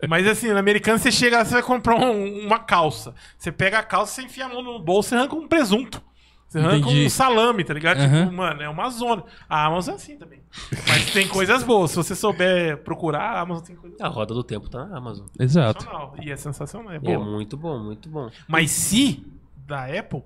[0.09, 3.15] mas assim, na Americanas você chega lá, você vai comprar um- uma calça.
[3.39, 6.03] Você pega a calça, você enfia a mão no bolso e arranca um presunto.
[6.49, 7.07] Você arranca Entendi.
[7.07, 7.99] um salame, tá ligado?
[8.01, 8.23] Aham.
[8.25, 9.23] Tipo, mano, é uma zona.
[9.49, 10.40] A Amazon é assim também.
[10.89, 11.91] Mas tem coisas boas.
[11.93, 15.27] Se você souber procurar, a Amazon tem coisas A roda do tempo tá na Amazon.
[15.39, 15.87] Exato.
[16.23, 17.25] E é sensacional, é É boa.
[17.25, 18.29] muito bom, muito bom.
[18.49, 19.25] Mas se
[19.67, 20.23] da Apple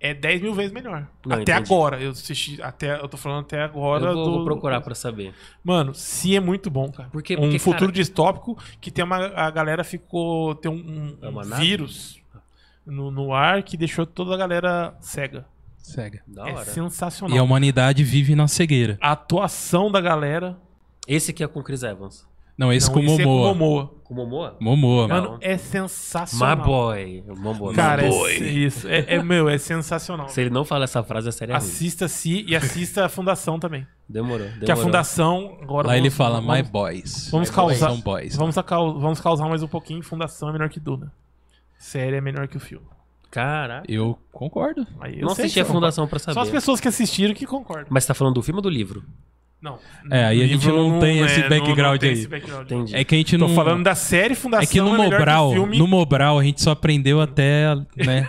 [0.00, 1.06] é 10 mil vezes melhor.
[1.26, 1.72] Não, até entendi.
[1.72, 2.00] agora.
[2.00, 2.60] Eu assisti.
[2.62, 4.06] Até, eu tô falando até agora.
[4.06, 5.32] eu vou, do- vou procurar pra saber.
[5.62, 7.08] Mano, se é muito bom, cara.
[7.10, 7.36] Por quê?
[7.36, 9.26] um Porque, futuro cara- distópico que tem uma.
[9.28, 10.54] A galera ficou.
[10.56, 11.62] Tem um, um É nave?
[11.64, 12.20] vírus
[12.86, 15.46] no, no ar que deixou toda a galera cega.
[15.92, 16.22] Cega.
[16.26, 16.64] Da é hora.
[16.64, 17.36] sensacional.
[17.36, 18.98] E a humanidade vive na cegueira.
[19.00, 20.56] A atuação da galera.
[21.06, 22.26] Esse aqui é com o Chris Evans.
[22.56, 23.54] Não, esse Não, com esse é Momoa.
[23.54, 23.94] Momoa.
[24.02, 24.56] Com o Momoa?
[24.60, 25.06] Momoa.
[25.08, 26.56] Mano, é sensacional.
[26.56, 27.24] My boy.
[27.36, 27.72] Momoa.
[27.72, 28.34] Cara, my é, boy.
[28.64, 28.88] isso.
[28.88, 30.28] É, é, meu, é sensacional.
[30.28, 31.64] Se ele não fala essa frase, a série é ruim.
[31.64, 33.86] Assista-se e assista a Fundação também.
[34.08, 34.64] Demorou, demorou.
[34.66, 35.56] Que a Fundação.
[35.62, 37.28] Agora Lá ele vamos- fala, vamos- my boys.
[37.30, 38.36] Vamos My causar- boys São boys.
[38.36, 40.02] Vamos, acau- vamos causar mais um pouquinho.
[40.02, 41.12] Fundação é melhor que Duna.
[41.78, 42.84] Série é melhor que o filme.
[43.30, 43.84] Caraca.
[43.90, 44.86] Eu concordo.
[45.00, 46.34] Aí eu Não sei assisti que a Fundação pra concorda.
[46.34, 46.58] Só as saber.
[46.58, 47.86] pessoas que assistiram que concordam.
[47.90, 49.04] Mas você tá falando do filme ou do livro?
[49.60, 49.78] Não.
[50.10, 52.14] É, aí a gente não tem esse não- background tem aí.
[52.16, 52.64] esse background.
[52.70, 52.94] Entendi.
[52.96, 53.54] É que a gente Tô não.
[53.54, 57.20] falando da série Fundação É que no melhor Mobral, no Mobral a gente só aprendeu
[57.20, 58.28] até, né,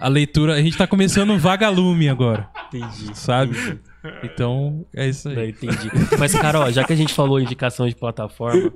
[0.00, 0.54] a leitura.
[0.54, 3.10] A gente tá começando vagalume agora, Entendi.
[3.18, 3.78] sabe?
[4.24, 5.50] Então, é isso Não, aí.
[5.50, 5.90] entendi.
[6.18, 8.72] Mas, cara, ó, já que a gente falou indicação de plataforma,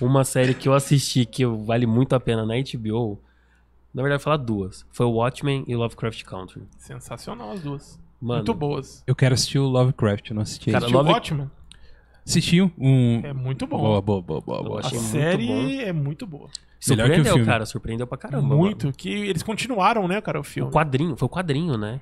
[0.00, 3.20] uma série que eu assisti que vale muito a pena na HBO,
[3.94, 4.86] na verdade, falar duas.
[4.90, 6.62] Foi Watchmen e Lovecraft Country.
[6.78, 8.00] Sensacional as duas.
[8.20, 9.02] Mano, Muito boas.
[9.06, 10.66] Eu quero assistir o Lovecraft, eu não assisti.
[10.70, 10.78] Cara.
[10.78, 11.50] Assistiu Love- Watchmen?
[12.24, 13.20] Assisti um.
[13.24, 13.78] É muito bom.
[13.78, 14.76] Boa, boa, boa, boa, boa.
[14.80, 15.68] A achei muito série bom.
[15.88, 16.44] é muito boa.
[16.44, 16.48] O
[16.84, 17.44] surpreendeu, filme.
[17.44, 17.66] cara.
[17.66, 18.54] Surpreendeu pra caramba.
[18.54, 18.84] muito.
[18.86, 18.96] mano.
[18.96, 20.70] Que eles continuaram, né, cara, o O filme.
[20.70, 22.00] quadrinho, foi o quadrinho, né?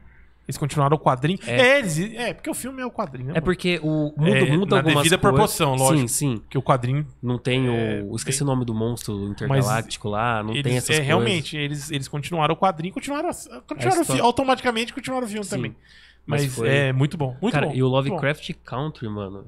[0.50, 1.38] Eles continuaram o quadrinho.
[1.46, 1.60] É.
[1.60, 3.30] É, eles, é porque o filme é o quadrinho.
[3.30, 3.42] É mano?
[3.42, 5.18] porque o muda, É, muda na devida coisas.
[5.20, 6.08] proporção, lógico.
[6.08, 6.36] Sim, sim.
[6.38, 7.06] Porque o quadrinho.
[7.22, 7.72] Não tem o.
[7.72, 10.42] É, esqueci bem- o nome do monstro intergaláctico lá.
[10.42, 11.06] Não eles, tem essas é, coisas.
[11.06, 13.30] realmente, eles, eles continuaram o quadrinho, continuaram,
[13.66, 14.22] continuaram o história.
[14.22, 15.50] automaticamente continuaram o filme Sim.
[15.50, 15.76] também.
[16.26, 17.36] Mas Mas, foi- é muito bom.
[17.40, 17.74] Muito cara, bom.
[17.74, 17.88] e o.
[17.88, 19.46] Lovecraft Country, mano.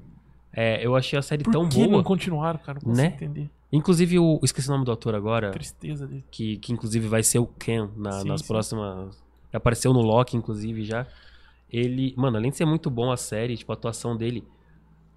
[0.55, 1.89] É, eu achei a série Por tão que boa.
[1.89, 2.79] não continuaram, cara?
[2.83, 3.15] Não consigo Né?
[3.15, 3.51] entender.
[3.73, 4.39] Inclusive, o.
[4.43, 5.51] Esqueci o nome do ator agora.
[5.51, 6.25] Tristeza dele.
[6.31, 8.47] Que, que inclusive vai ser o Ken na- Sim, nas sim.
[8.47, 9.22] próximas.
[9.53, 11.07] Apareceu no Loki, inclusive, já.
[11.71, 12.15] Ele.
[12.17, 14.45] Mano, além de ser muito bom a série, tipo, a atuação dele.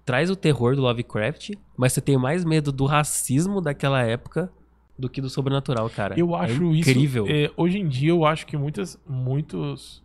[0.04, 4.50] Traz o terror do Lovecraft, mas você tem mais medo do racismo daquela época
[4.98, 6.18] do que do sobrenatural, cara.
[6.18, 6.88] Eu É acho isso.
[6.90, 7.26] incrível.
[7.28, 8.98] é, hoje em dia, eu acho que muitas.
[9.06, 10.02] Muitos.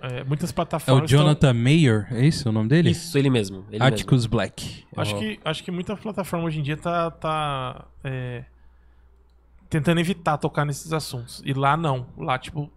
[0.00, 1.08] é, muitas É o plataformas.
[1.10, 2.90] Jonathan Mayer, é isso o nome dele?
[2.90, 3.58] Isso, ele mesmo.
[3.68, 3.84] Ele mesmo.
[3.84, 4.64] Atticus Black.
[4.84, 7.10] estão- acho, Ó, que, acho que muita plataforma hoje em dia tá.
[7.12, 8.44] tá é,
[9.70, 11.40] tentando evitar tocar nesses assuntos.
[11.44, 12.06] E lá não.
[12.18, 12.70] Lá, tipo.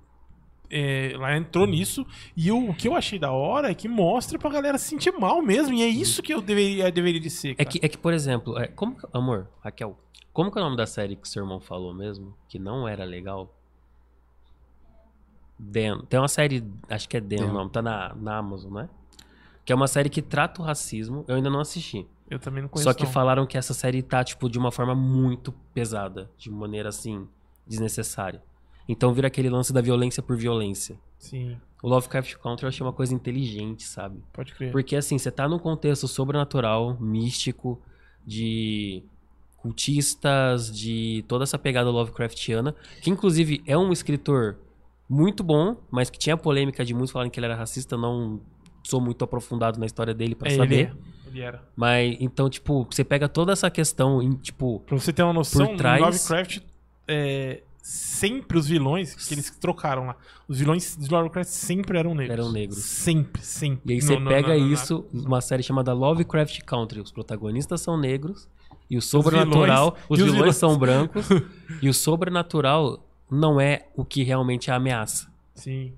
[0.70, 2.06] É, lá entrou nisso.
[2.36, 5.12] E eu- o que eu achei da hora é que mostra pra galera se sentir
[5.14, 5.74] mal mesmo.
[5.74, 7.52] E é isso que eu deveria, deveria de ser.
[7.52, 7.70] É cara.
[7.70, 9.98] que, é que, por exemplo, é, como amor, Raquel,
[10.34, 12.36] como que é o nome da série que seu irmão falou mesmo?
[12.48, 13.54] Que não era legal?
[15.60, 16.02] Dan.
[16.08, 17.46] Tem uma série, acho que é Dan, Dan.
[17.50, 18.90] o nome, tá na, na Amazon, né?
[19.66, 21.26] Que é uma série que trata o racismo.
[21.28, 22.08] Eu ainda não assisti.
[22.30, 22.90] Eu também não conheço.
[22.90, 23.12] Só que não.
[23.12, 26.30] falaram que essa série tá, tipo, de uma forma muito pesada.
[26.38, 27.28] De maneira, assim,
[27.66, 28.42] desnecessária.
[28.88, 30.98] Então vira aquele lance da violência por violência.
[31.20, 34.24] Sim, O Lovecraft Country eu achei uma coisa inteligente, sabe?
[34.34, 34.72] pode crer.
[34.72, 37.82] Porque assim, você tá num contexto sobrenatural, místico,
[38.26, 39.04] de
[39.58, 44.58] cultistas, de toda essa pegada Lovecraftiana, que inclusive é um escritor
[45.10, 48.40] muito bom, mas que tinha polêmica de muitos falarem que ele era racista, não
[48.84, 50.94] sou muito aprofundado na história dele pra É, ele, saber.
[51.26, 51.30] é.
[51.30, 51.68] ele era.
[51.76, 55.68] Mas então, tipo, você pega toda essa questão em, tipo, Pra você ter uma noção,
[55.68, 56.60] Por trás- Lovecraft,
[57.08, 60.16] é, sempre os vilões que eles trocaram lá,
[60.48, 62.38] os vilões de Lovecraft sempre eram negros.
[62.38, 62.80] Eram negros.
[62.80, 63.94] Sempre, sempre.
[63.94, 67.80] e aí você no- pega na- na- isso, uma série chamada Lovecraft Country, os protagonistas
[67.80, 68.48] são negros
[68.90, 70.56] e o sobrenatural, vilões- os e os vilões, vilões.
[70.58, 71.28] são brancos
[71.82, 73.00] e o sobrenatural
[73.32, 75.28] não é o que realmente é a ameaça.
[75.56, 75.94] Sim.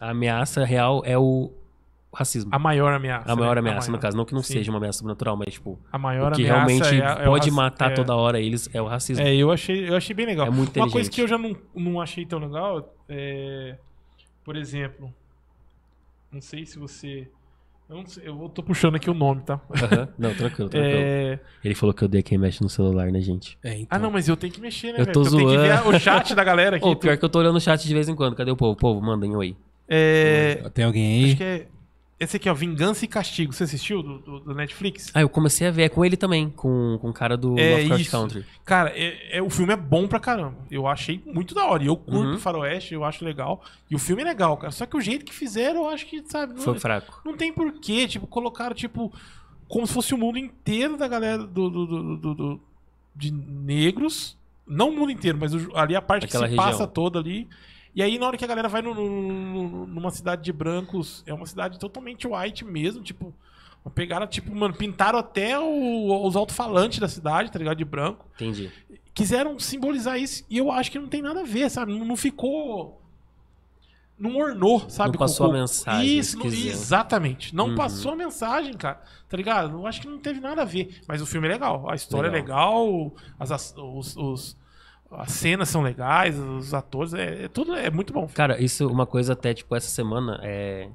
[0.00, 1.52] A ameaça real é o
[2.14, 2.50] racismo.
[2.54, 3.32] A maior ameaça.
[3.32, 3.60] A maior né?
[3.60, 3.96] ameaça, maior.
[3.98, 4.16] no caso.
[4.16, 4.54] Não que não Sim.
[4.54, 7.28] seja uma ameaça sobrenatural, mas, tipo, A maior o que ameaça realmente é, a- é
[7.28, 9.24] o pode matar é, toda hora eles é o racismo.
[9.24, 10.46] É, eu achei, eu achei bem legal.
[10.46, 13.76] É muito Uma coisa que eu já não, não achei tão legal é.
[14.44, 15.12] Por exemplo.
[16.32, 17.28] Não sei se você.
[17.90, 19.60] Eu, não sei, eu vou- tô puxando aqui o nome, tá?
[19.70, 20.08] Aham.
[20.18, 21.00] Não, tranquilo, tranquilo.
[21.04, 23.58] É, Ele falou que odeia quem mexe no celular, né, gente?
[23.62, 23.86] É, então.
[23.90, 25.12] Ah, não, mas eu tenho que mexer, né, Eu velho?
[25.12, 25.96] tô Eu tenho que ver zoando.
[25.96, 26.86] o chat da galera aqui.
[26.86, 28.34] Ô, pior que eu tô olhando o chat de vez em quando.
[28.34, 28.74] Cadê o povo?
[28.76, 29.54] Povo, mandem oi.
[29.86, 31.24] É, Tem alguém aí?
[31.26, 31.66] acho que é.
[32.22, 33.52] Esse aqui, ó, Vingança e Castigo.
[33.52, 35.10] Você assistiu do, do- do Netflix?
[35.12, 37.72] Ah, eu comecei a ver é com ele também, com, com o cara do É
[37.74, 38.10] Lovecraft.
[38.10, 38.44] Country.
[38.64, 40.56] Cara, é, é- o filme é bom pra caramba.
[40.70, 41.82] Eu achei muito da hora.
[41.82, 42.38] E eu curto Uhum.
[42.38, 43.64] Faroeste, eu acho legal.
[43.90, 44.70] E o filme é legal, cara.
[44.70, 47.20] Só que o jeito que fizeram, eu acho que, sabe, não, Foi fraco.
[47.24, 48.06] não tem porquê.
[48.06, 49.12] Tipo, colocaram, tipo,
[49.68, 52.60] como se fosse o mundo inteiro da galera do, do- do- do-
[53.16, 54.36] de negros.
[54.66, 56.70] Não o mundo inteiro, mas ali a parte Aquela que se região.
[56.72, 57.48] passa toda ali.
[57.94, 61.34] E aí, na hora que a galera vai no- no- numa cidade de brancos, é
[61.34, 63.34] uma cidade totalmente white mesmo, tipo.
[63.94, 67.76] Pegaram, tipo, mano, pintaram até o- os alto-falantes da cidade, tá ligado?
[67.76, 68.70] De branco Entendi.
[69.12, 71.92] quiseram simbolizar isso e eu acho que não tem nada a ver, sabe?
[71.98, 73.02] Não, não ficou.
[74.16, 75.12] Não ornou, sabe?
[75.12, 77.52] Não passou com- a mensagem Isso, não- exatamente.
[77.56, 77.74] Não Uhum.
[77.74, 79.02] passou a mensagem, cara.
[79.28, 79.78] Tá ligado?
[79.78, 81.00] Eu acho que não teve nada a ver.
[81.08, 81.90] Mas o filme é legal.
[81.90, 82.72] A história Legal.
[82.72, 83.14] é legal.
[83.38, 84.56] As, as- os, os-
[85.16, 86.38] as cenas são legais.
[86.38, 87.14] Os atores.
[87.14, 88.26] É, é tudo é muito bom.
[88.28, 90.88] Cara, isso uma coisa até, tipo, essa semana, é...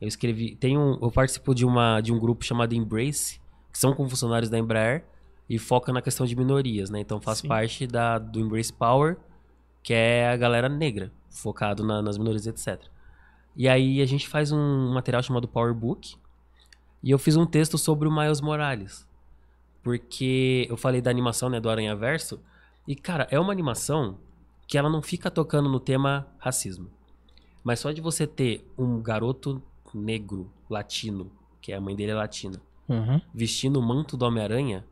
[0.00, 0.54] eu escrevi...
[0.56, 0.98] Tem um...
[1.00, 3.40] Eu participo de, uma, de um grupo chamado Embrace,
[3.72, 5.04] que são com funcionários da Embraer,
[5.48, 7.00] e foca na questão de minorias, né?
[7.00, 7.48] Então faz Sim.
[7.48, 9.16] parte da, do Embrace Power,
[9.82, 12.80] que é a galera negra, focado na- nas minorias, etc.
[13.54, 16.14] E aí a gente faz um material chamado Power Book,
[17.02, 19.06] e eu fiz um texto sobre o Miles Morales.
[19.82, 22.40] Porque eu falei da animação, né, do Aranha Verso,
[22.86, 24.18] e cara, é uma animação
[24.66, 26.88] que ela não fica tocando no tema racismo.
[27.62, 29.62] Mas só de você ter um garoto
[29.94, 31.30] negro, latino,
[31.60, 33.20] que a mãe dele é latina, Uhum.
[33.34, 34.84] vestindo o manto do Homem-Aranha,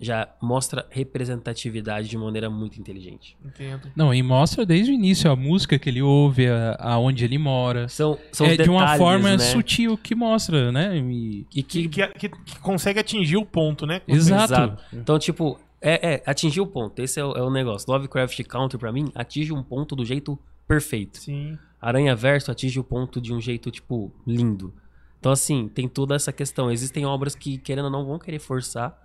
[0.00, 3.36] já mostra representatividade de maneira muito inteligente.
[3.44, 3.92] Entendo.
[3.94, 7.86] Não, e mostra desde o início a música que ele ouve, a- aonde ele mora.
[7.88, 9.38] São, são é os de uma detalhes, forma né?
[9.38, 10.96] sutil que mostra, né?
[10.98, 14.02] E- E que, Que, que, que consegue atingir o ponto, né?
[14.08, 14.76] Exato.
[14.92, 17.00] Então, tipo, é, é, atingir o ponto.
[17.02, 17.90] Esse é o, é o negócio.
[17.92, 21.18] Lovecraft Country, pra mim, atinge um ponto do jeito perfeito.
[21.18, 21.58] Sim.
[21.80, 24.72] Aranha Verso atinge o ponto de um jeito, tipo, lindo.
[25.18, 26.70] Então, assim, tem toda essa questão.
[26.70, 28.96] Existem obras que, querendo ou não, vão querer forçar.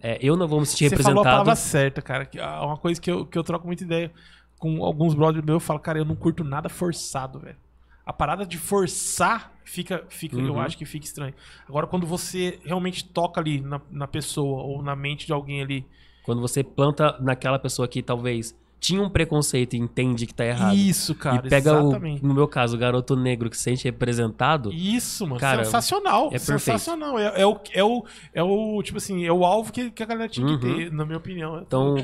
[0.00, 1.32] É, eu não vou me sentir Você falou a representado.
[1.32, 2.26] palavra certa, cara.
[2.26, 4.12] Que, ah, uma coisa que eu, que eu troco muita ideia
[4.58, 7.56] com alguns brothers meus, eu falo, cara, eu não curto nada forçado, velho.
[8.04, 10.60] A parada de forçar fica, fica eu Uhum.
[10.60, 11.34] acho que fica estranho.
[11.68, 15.86] Agora, quando você realmente toca ali na, na pessoa ou na mente de alguém ali,
[16.24, 20.74] Quando você planta naquela pessoa que talvez tinha um preconceito e entende que tá errado.
[20.76, 22.22] isso, cara, e pega, o, exatamente.
[22.22, 24.70] no meu caso, o garoto negro que se sente representado.
[24.70, 25.40] Isso, mano.
[25.40, 26.28] Cara, sensacional.
[26.30, 27.18] é sensacional.
[27.18, 30.06] É, é o, é, o, é o, tipo assim, é o alvo que, que a
[30.06, 30.58] galera tinha Uhum.
[30.58, 31.62] que ter, na minha opinião.
[31.66, 31.94] Então,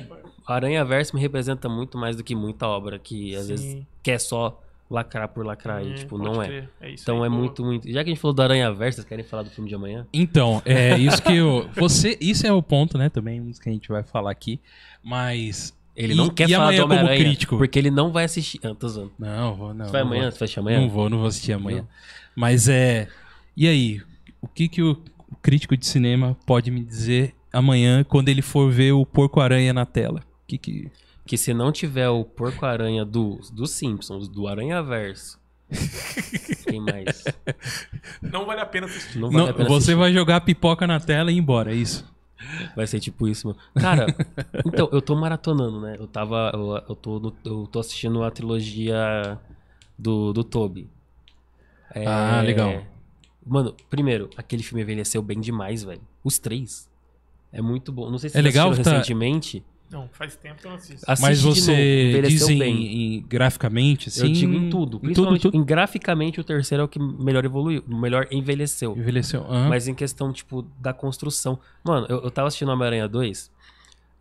[0.46, 3.48] Aranha Verso me representa muito mais do que muita obra que às Sim.
[3.48, 4.58] vezes quer só
[4.90, 5.84] lacrar por lacrar.
[5.84, 6.46] e, É, tipo, não é.
[6.46, 6.70] crer.
[6.80, 7.40] É isso Então aí, é boa.
[7.42, 7.86] muito, muito.
[7.90, 10.06] Já que a gente falou do Aranha Verso, vocês querem falar do filme de amanhã?
[10.12, 11.68] Então, é isso que eu.
[11.76, 13.08] Você, isso é o ponto, né?
[13.08, 14.58] Também, um dos que a gente vai falar aqui.
[15.02, 15.72] Mas.
[15.96, 17.56] Ele e- não quer e falar amanhã do como Homem-Aranha, crítico?
[17.58, 18.60] porque ele não vai assistir.
[18.62, 19.12] Ah, tô zoando.
[19.18, 19.84] Não, vou, não.
[19.86, 20.22] Você vai não amanhã?
[20.22, 20.30] vou.
[20.32, 20.80] Você vai assistir amanhã?
[20.80, 21.86] Não vou, não vou assistir amanhã.
[22.34, 23.08] Mas é.
[23.56, 24.00] E aí?
[24.40, 24.96] O que, que o
[25.30, 29.86] o crítico de cinema pode me dizer amanhã quando ele for ver o Porco-Aranha na
[29.86, 30.20] tela?
[30.42, 30.90] O que que.
[31.26, 35.38] Que se não tiver o Porco-Aranha do, dos Simpsons, do Aranha Verso.
[36.68, 37.22] Quem mais?
[38.20, 39.18] Não vale a pena assistir.
[39.18, 39.94] Não vale Não, a pena você assistir.
[39.94, 42.04] vai jogar pipoca na tela e ir embora, é isso?
[42.74, 43.58] Vai ser tipo isso, mano.
[43.78, 44.06] Cara,
[44.66, 45.96] então, eu tô maratonando, né?
[45.98, 46.50] Eu tava.
[46.54, 49.38] Eu, eu, tô, no- eu tô assistindo a trilogia
[49.98, 50.88] do, do Toby.
[51.94, 52.82] É, Ah, legal.
[53.46, 56.00] Mano, primeiro, aquele filme envelheceu bem demais, velho.
[56.24, 56.88] Os três.
[57.52, 58.10] É muito bom.
[58.10, 59.62] Não sei se É vocês legal tá- recentemente.
[59.90, 61.04] Não, faz tempo que eu não assisto.
[61.10, 61.72] Assiste Mas você
[62.10, 63.16] envelheceu diz em, bem.
[63.16, 64.26] em graficamente, assim.
[64.28, 65.00] Eu digo em tudo.
[65.02, 65.56] Em tudo, tudo.
[65.56, 68.96] em graficamente o terceiro é o que melhor evoluiu, melhor envelheceu.
[68.96, 69.42] Envelheceu.
[69.42, 69.68] Aham.
[69.68, 71.58] Mas em questão, tipo, da construção.
[71.82, 73.50] Mano, eu, eu tava assistindo Homem-Aranha 2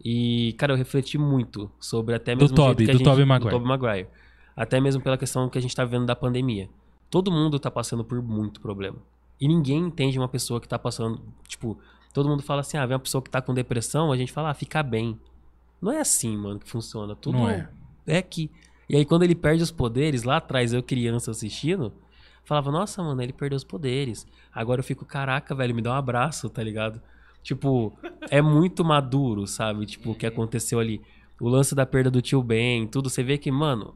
[0.04, 3.26] e, cara, eu refleti muito sobre até Do mesmo o jeito Tobey, do gente- Tobey
[3.26, 3.50] Maguire.
[3.52, 4.08] Do Tobey Maguire.
[4.56, 6.70] Até mesmo pela questão que a gente tá vendo da pandemia.
[7.10, 8.98] Todo mundo tá passando por muito problema.
[9.40, 11.78] E ninguém entende uma pessoa que tá passando, tipo,
[12.14, 14.50] todo mundo fala assim, ah, vem uma pessoa que tá com depressão, a gente fala,
[14.50, 15.18] ah, fica bem.
[15.82, 17.16] Não é assim, mano, que funciona.
[17.16, 17.70] Tudo Não é.
[18.06, 18.52] é que.
[18.90, 21.94] E aí, quando ele perde os poderes, lá atrás, eu criança assistindo,
[22.44, 24.26] falava, nossa, mano, ele perdeu os poderes.
[24.54, 27.00] Agora eu fico, caraca, velho, me dá um abraço, tá ligado?
[27.44, 27.98] Tipo,
[28.30, 29.86] é muito maduro, sabe?
[29.86, 31.02] Tipo, o que aconteceu ali.
[31.40, 33.96] O lance da perda do tio Ben, tudo, você vê que, mano,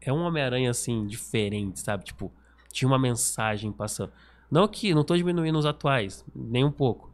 [0.00, 2.04] é um Homem-Aranha, assim, diferente, sabe?
[2.04, 2.30] Tipo,
[2.70, 4.12] tinha uma mensagem passando.
[4.50, 7.10] Não que, não tô diminuindo os atuais, nem um pouco.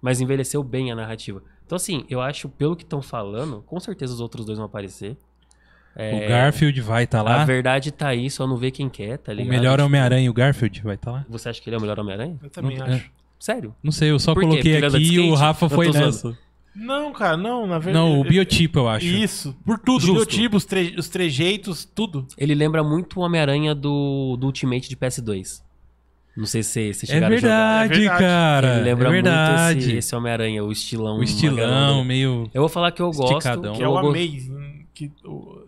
[0.00, 1.42] Mas envelheceu bem a narrativa.
[1.70, 5.16] Então, assim, eu acho, pelo que estão falando, com certeza os outros dois vão aparecer.
[5.94, 7.42] É, O Garfield vai estar lá.
[7.42, 9.50] A verdade tá aí, só não vê quem quer, tá O ligado?
[9.54, 11.24] melhor Homem-Aranha, o Garfield, vai estar lá.
[11.28, 12.36] Você acha que ele é o melhor Homem-Aranha?
[12.42, 13.08] Eu também Não- acho.
[13.38, 13.72] Sério?
[13.84, 15.34] Não sei, eu só Por coloquei aqui e o?
[15.34, 16.06] Rafa Eu foi zoando.
[16.06, 16.38] nessa.
[16.74, 18.04] Não, cara, não, na verdade.
[18.04, 19.06] Não, o biotipo, eu acho.
[19.06, 20.00] Isso, por tudo.
[20.00, 20.14] Justo.
[20.16, 22.26] Biotipo, os, tre- os trejeitos, tudo.
[22.36, 25.62] Ele lembra muito o Homem-Aranha do, do Ultimate de PS2.
[26.36, 27.88] Não sei se você É chegaram a jogar.
[27.88, 28.18] verdade, É verdade.
[28.22, 28.74] cara.
[28.76, 29.78] Ele lembra é muito verdade.
[29.80, 31.18] esse, esse Homem-Aranha, o estilão.
[31.18, 32.04] O estilão, magrão.
[32.04, 32.50] meio.
[32.54, 33.32] Eu vou falar que eu gosto.
[33.32, 33.74] Esticadão.
[33.74, 34.86] Que é eu o Amazing.
[34.94, 35.64] Que, o-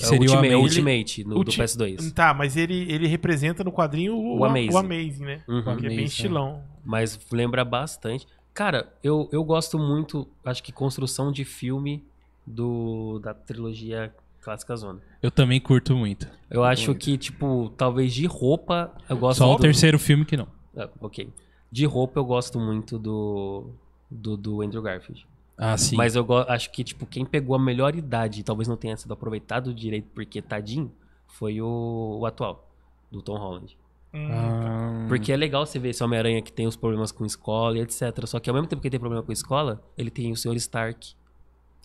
[0.00, 0.62] É seria o o Ultimate, é o Amazing.
[0.62, 2.12] Ultimate no, do Ulti- PS2.
[2.12, 4.76] Tá, mas ele, ele representa no quadrinho o, O o Amazing.
[4.76, 5.40] Amazing, né?
[5.48, 5.62] Uhum.
[5.62, 6.60] Que é bem Amazing, estilão.
[6.84, 8.26] Mas lembra bastante.
[8.52, 12.04] Cara, eu, eu gosto muito, acho que construção de filme
[12.46, 14.12] do da trilogia
[14.44, 15.00] Clássica Zona.
[15.22, 16.28] Eu também curto muito.
[16.50, 20.36] Eu acho que, tipo, talvez de roupa, eu gosto Só o do- terceiro filme que
[20.36, 20.46] não.
[20.76, 21.28] Ah, ok.
[21.70, 23.70] De roupa eu gosto muito do,
[24.10, 25.26] do, do Andrew Garfield.
[25.56, 25.96] Ah, sim.
[25.96, 28.96] Mas eu go- acho que, tipo, quem pegou a melhor idade e talvez não tenha
[28.96, 30.92] sido aproveitado direito porque tadinho,
[31.28, 32.68] foi o, o atual,
[33.10, 33.76] do Tom Holland.
[34.12, 37.76] Hum, Ah, Porque é legal você ver esse Homem-Aranha que tem os problemas com escola
[37.78, 38.24] e etc.
[38.26, 40.54] Só que ao mesmo tempo que ele tem problema com escola, ele tem o Sr.
[40.56, 41.14] Stark.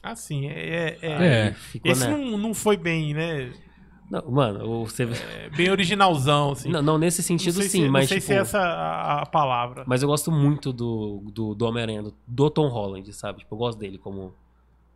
[0.01, 0.47] Ah, sim.
[0.47, 1.07] É, é,
[1.47, 1.53] É.
[1.53, 2.15] Ficou, Esse né?
[2.15, 3.51] não, não foi bem, né?
[4.09, 5.03] Não, mano, você...
[5.03, 6.69] É bem originalzão, assim.
[6.69, 8.27] Não, não nesse sentido não sim, se, mas Não sei tipo...
[8.27, 9.84] se é essa a, a palavra.
[9.85, 13.39] Mas eu gosto muito do, do, do Homem-Aranha, do, do Tom Holland, sabe?
[13.39, 14.34] Tipo, eu gosto dele como,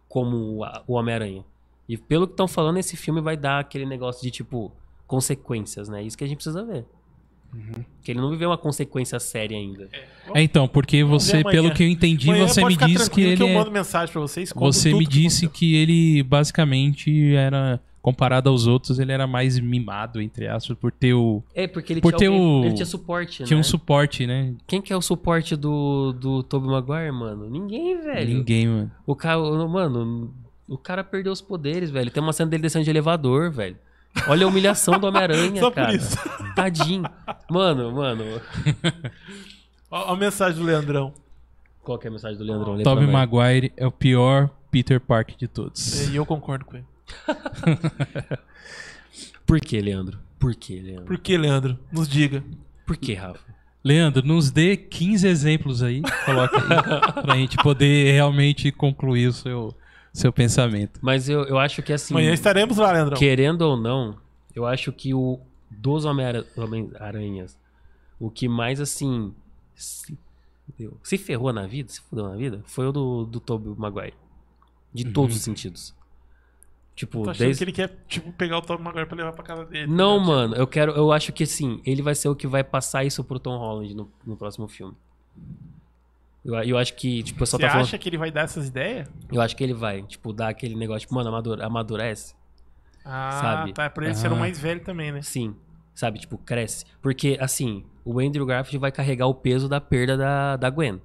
[0.10, 1.46] como a- o Homem-Aranha.
[1.88, 4.72] E pelo que estão falando, esse filme vai dar aquele negócio de, tipo,
[5.06, 6.02] consequências, né?
[6.02, 6.86] Isso que a gente precisa ver.
[7.54, 7.84] Uhum.
[8.04, 9.88] Que ele não viveu uma consequência séria ainda.
[10.34, 13.48] É, então, porque você, pelo que eu entendi, Amanhã você me disse que ele eu
[13.48, 14.52] é- mando mensagem pra vocês.
[14.56, 15.50] Você me que disse aconteceu.
[15.52, 21.14] que ele basicamente era comparado aos outros, ele era mais mimado entre aspas por ter
[21.14, 23.60] o É, porque ele Por tinha, ter alguém- o- ele tinha suporte, tinha né?
[23.62, 24.54] um suporte, né?
[24.68, 27.50] Quem que é o suporte do, do Tobey Maguire, mano?
[27.50, 28.28] Ninguém, velho.
[28.38, 28.92] Ninguém, mano.
[29.08, 30.34] O cara, mano,
[30.68, 32.12] o cara perdeu os poderes, velho.
[32.12, 33.78] Tem uma cena dele descendo de elevador, velho.
[34.28, 35.96] Olha a humilhação do Homem-Aranha, Só por cara.
[35.96, 36.16] isso.
[36.56, 37.04] Tadinho.
[37.50, 38.24] Mano, mano.
[39.90, 41.14] Ó a mensagem do Leandrão.
[41.84, 42.76] Qual que é a mensagem do Leandrão?
[42.76, 43.08] Lê Tobey.
[43.08, 46.08] Maguire é o pior Peter Parker de todos.
[46.10, 46.86] E eu concordo com ele.
[49.46, 50.18] Por que, Leandro?
[50.40, 51.06] Por que, Leandro?
[51.06, 51.78] Por que, Leandro?
[51.92, 52.44] Nos diga.
[52.86, 53.40] Por que, Rafa?
[53.84, 56.68] Leandro, nos dê 15 exemplos aí, coloca aí,
[57.22, 59.76] pra gente poder realmente concluir o seu,
[60.14, 61.00] seu pensamento.
[61.02, 63.18] Mas eu, eu acho que assim, Amanhã estaremos lá, Leandrão.
[63.18, 64.18] querendo ou não,
[64.56, 65.40] eu acho que o
[65.72, 67.58] dos Homem-Ara- Homem-Aranhas,
[68.20, 69.34] o que mais assim
[69.76, 70.18] se,
[70.78, 74.14] deu- se ferrou na vida, se fudeu na vida, foi o do, do Tobey Maguire.
[74.94, 75.96] De todos os sentidos.
[76.96, 77.58] Tipo, achando desde...
[77.58, 79.88] que ele quer, tipo, pegar o Tom Maguire pra levar pra casa dele.
[79.88, 80.28] Não, né?
[80.28, 80.92] mano, eu quero.
[80.92, 83.96] Eu acho que assim, ele vai ser o que vai passar isso pro Tom Holland
[83.96, 84.94] no, no próximo filme.
[86.46, 87.86] Eu, eu acho que, tipo, o pessoal Você tá falando.
[87.88, 89.08] acha que ele vai dar essas ideias?
[89.32, 92.36] Eu acho que ele vai, tipo, dar aquele negócio, tipo, mano, amadure- amadurece.
[93.06, 93.74] Ah, Sabe?
[93.74, 93.86] tá.
[93.86, 94.34] É pra ele ser Ah.
[94.34, 95.22] o mais velho também, né?
[95.22, 95.56] Sim.
[95.94, 96.86] Sabe, tipo, cresce.
[97.02, 101.00] Porque, assim, o Andrew Garfield vai carregar o peso da perda da, da Gwen.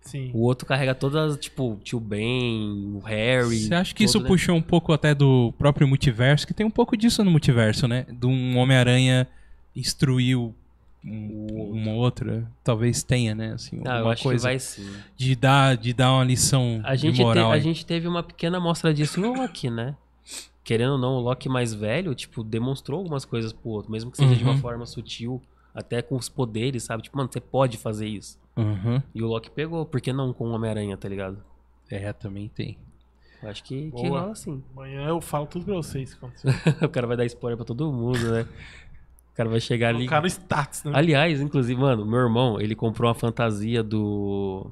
[0.00, 0.30] Sim.
[0.32, 3.58] O outro carrega todas, tipo, tio Ben, o Harry.
[3.66, 4.28] Você acha que isso todo, né?
[4.28, 6.46] puxou um pouco até do próprio multiverso?
[6.46, 8.06] Que tem um pouco disso no multiverso, né?
[8.10, 9.26] De um Homem-Aranha
[9.76, 10.38] instruir
[11.04, 12.50] um, uma outra.
[12.64, 13.52] Talvez tenha, né?
[13.52, 14.90] Assim, Ah, eu acho coisa que vai sim.
[15.16, 17.50] de, dar, de dar uma lição A gente, de moral.
[17.50, 19.96] te- a gente teve uma pequena amostra disso no Loki, né?
[20.64, 24.18] Querendo ou não, o Loki mais velho, tipo, demonstrou algumas coisas pro outro, mesmo que
[24.18, 24.58] seja de uma Uhum.
[24.58, 25.40] forma sutil,
[25.74, 27.02] até com os poderes, sabe?
[27.02, 28.38] Tipo, mano, você pode fazer isso.
[28.56, 29.00] Uhum.
[29.14, 31.38] E o Loki pegou, por que não com o Homem-Aranha, tá ligado?
[31.90, 32.76] É, também tem.
[33.42, 34.62] Eu acho que, que rola assim.
[34.76, 36.12] Amanhã eu falo tudo pra vocês.
[36.12, 36.50] o que aconteceu.
[36.86, 38.46] o cara vai dar spoiler pra todo mundo, né?
[39.38, 39.98] O cara vai chegar ali.
[39.98, 40.90] Colocar no status, né?
[40.94, 44.68] Aliás, inclusive, mano, meu irmão, ele comprou uma fantasia do.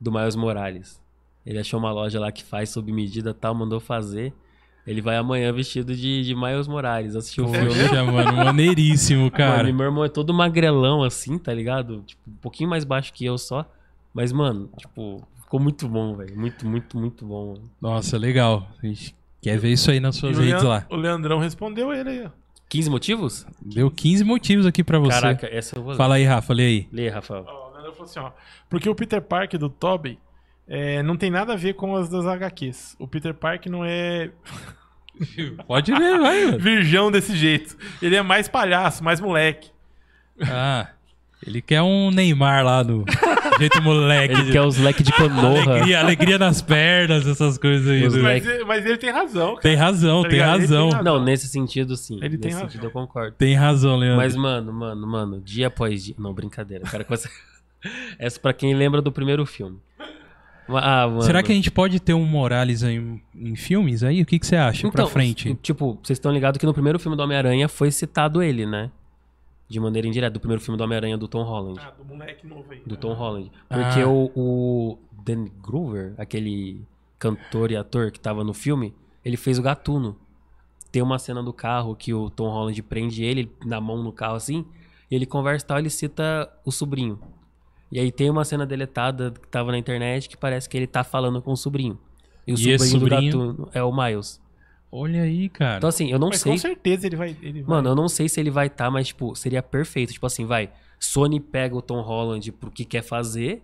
[0.00, 0.98] do Miles Morales.
[1.44, 4.32] Ele achou uma loja lá que faz sob medida e tal, mandou fazer.
[4.86, 7.66] Ele vai amanhã vestido de, de Miles Morales, assistir o filme.
[7.68, 9.58] Poxa, mano, maneiríssimo, cara.
[9.58, 12.02] Mano, e meu irmão é todo magrelão assim, tá ligado?
[12.06, 13.70] Tipo, um pouquinho mais baixo que eu só.
[14.14, 16.34] Mas, mano, tipo, ficou muito bom, velho.
[16.38, 17.48] Muito, muito, muito bom.
[17.48, 17.70] mano.
[17.82, 18.66] Nossa, legal.
[18.82, 20.86] A gente quer ver isso aí nas suas o, redes Leand- lá.
[20.90, 22.30] o Leandrão respondeu ele aí, ó.
[22.68, 23.46] 15 motivos?
[23.60, 25.20] Deu 15 motivos aqui pra você.
[25.20, 25.96] Caraca, essa eu vou ler.
[25.96, 26.88] Fala aí, Rafa, lê aí.
[26.92, 27.44] Lê, Rafael.
[27.48, 28.30] Ó, O Leandrão falou assim, ó.
[28.68, 30.18] Porque o Peter Parker do Tobey
[30.68, 32.96] é, não tem nada a ver com as das HQs.
[32.98, 34.30] O Peter Parker não é
[35.66, 36.58] Pode ler, vai, mano.
[36.58, 37.76] virgão desse jeito.
[38.00, 39.70] Ele é mais palhaço, mais moleque.
[40.42, 40.88] Ah,
[41.44, 43.04] ele quer um Neymar lá do,
[43.58, 44.34] jeito moleque.
[44.34, 45.62] Ele quer os leques de Konoha.
[45.72, 48.08] alegria, alegria nas pernas, essas coisas aí.
[48.08, 48.22] Do-.
[48.22, 49.60] Mas, ele- mas ele tem razão, cara.
[49.60, 50.90] Tem razão, Tá tem razão.
[50.90, 51.02] razão.
[51.02, 52.16] Não, nesse sentido, sim.
[52.16, 52.68] Ele nesse tem razão.
[52.68, 53.34] sentido, eu concordo.
[53.36, 54.16] Tem razão, Leandro.
[54.18, 56.14] Mas, mano, mano, mano, dia após dia.
[56.18, 56.84] Não, brincadeira.
[56.84, 57.28] Cara, essa...
[58.18, 59.78] essa pra quem lembra do primeiro filme.
[60.70, 61.22] Ah, mano.
[61.22, 64.20] Será que a gente pode ter um Morales aí em, em filmes aí?
[64.20, 65.54] O que, que você acha pra frente?
[65.62, 68.90] Tipo, vocês estão ligados que no primeiro filme do Homem-Aranha foi citado ele, né?
[69.68, 71.78] De maneira indireta, do primeiro filme do Homem-Aranha do Tom Holland.
[71.82, 72.80] Ah, do moleque novo aí.
[72.86, 73.50] Do Tom Holland.
[73.68, 74.08] Porque Ah.
[74.08, 76.80] o, o Dan Groover, aquele
[77.18, 80.16] cantor e ator que tava no filme, ele fez o Gatuno.
[80.90, 84.36] Tem uma cena do carro que o Tom Holland prende ele na mão no carro
[84.36, 84.64] assim,
[85.10, 87.18] e ele conversa e tal, ele cita o sobrinho.
[87.92, 91.04] E aí tem uma cena deletada que tava na internet que parece que ele tá
[91.04, 91.98] falando com o sobrinho.
[92.46, 93.32] E o E sobrinho, sobrinho?
[93.32, 94.40] do Gatuno é o Miles.
[94.90, 95.76] Olha aí, cara.
[95.78, 97.36] Então assim, eu não Mas sei com certeza ele vai.
[97.42, 97.76] Ele vai.
[97.76, 100.12] Mano, eu não sei se ele vai estar, mas, tipo, seria perfeito.
[100.12, 100.70] Tipo assim, vai.
[100.98, 103.62] Sony pega o Tom Holland pro que quer fazer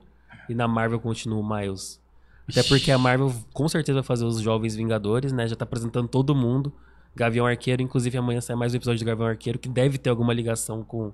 [0.49, 2.01] e na Marvel continua o Miles.
[2.49, 5.49] Até porque a Marvel com certeza vai fazer os Jovens Vingadores, né?
[5.49, 6.73] Já tá apresentando todo mundo.
[7.17, 10.33] Gavião Arqueiro, inclusive amanhã sai mais um episódio do Gavião Arqueiro que deve ter alguma
[10.35, 11.13] ligação com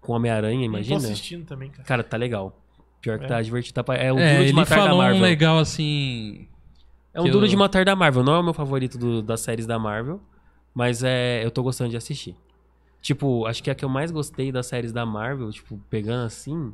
[0.00, 0.98] com Homem-Aranha, Não tô imagina.
[0.98, 1.84] assistindo também, cara.
[1.84, 2.60] Cara, tá legal.
[3.00, 3.28] Pior que É.
[3.28, 3.82] tá divertido.
[3.82, 5.18] Tá É o é, de ele falou Marvel.
[5.18, 6.46] um legal assim.
[7.14, 8.22] É um duro eu- de matar da Marvel.
[8.22, 10.20] Não é o meu favorito do- das séries da Marvel,
[10.74, 12.36] mas é, eu tô gostando de assistir.
[13.00, 16.72] Tipo, acho que a que eu mais gostei das séries da Marvel, tipo, pegando assim,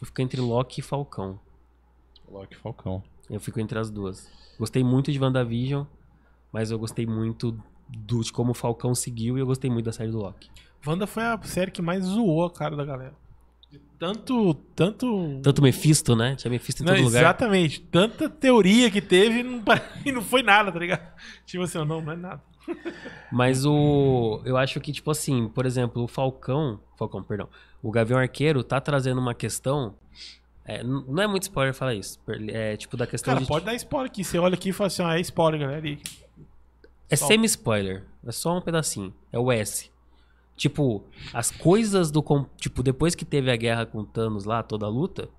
[0.00, 1.38] eu fico entre Loki e Falcão.
[2.30, 3.02] Loki Falcão.
[3.28, 4.28] Eu fico entre as duas.
[4.58, 5.84] Gostei muito de WandaVision,
[6.52, 7.52] mas eu gostei muito
[7.88, 10.50] do, de como o Falcão seguiu e eu gostei muito da série do Loki.
[10.86, 13.14] Wanda foi a série que mais zoou a cara da galera.
[13.98, 14.54] Tanto.
[14.74, 15.40] Tanto.
[15.42, 16.34] Tanto Mephisto, né?
[16.34, 17.20] Tinha Mephisto em Não, todo lugar.
[17.20, 17.80] exatamente.
[17.82, 19.62] Tanta teoria que teve e não,
[20.06, 21.06] e não foi nada, tá ligado?
[21.44, 22.42] Tipo assim, não, não é nada.
[23.30, 24.40] Mas o.
[24.44, 26.80] Eu acho que, tipo assim, por exemplo, o Falcão.
[26.96, 27.48] Falcão, perdão.
[27.82, 29.94] O Gavião Arqueiro tá trazendo uma questão.
[30.64, 32.18] é, não é muito spoiler falar isso.
[32.48, 33.48] É tipo da questão Cara, de.
[33.48, 34.24] pode dar spoiler aqui.
[34.24, 35.86] Você olha aqui e fala assim, ó, é spoiler, galera.
[35.86, 35.98] E...
[37.08, 38.04] É semi-spoiler.
[38.26, 39.12] É só um pedacinho.
[39.32, 39.89] É o S.
[40.60, 42.22] Tipo, as coisas do.
[42.58, 45.30] Tipo, depois que teve a guerra com Thanos lá, toda a luta.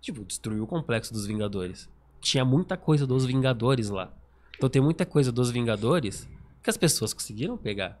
[0.00, 1.90] Tipo, destruiu o complexo dos Vingadores.
[2.20, 4.14] Tinha muita coisa dos Vingadores lá.
[4.56, 6.28] Então tem muita coisa dos Vingadores
[6.62, 8.00] que as pessoas conseguiram pegar.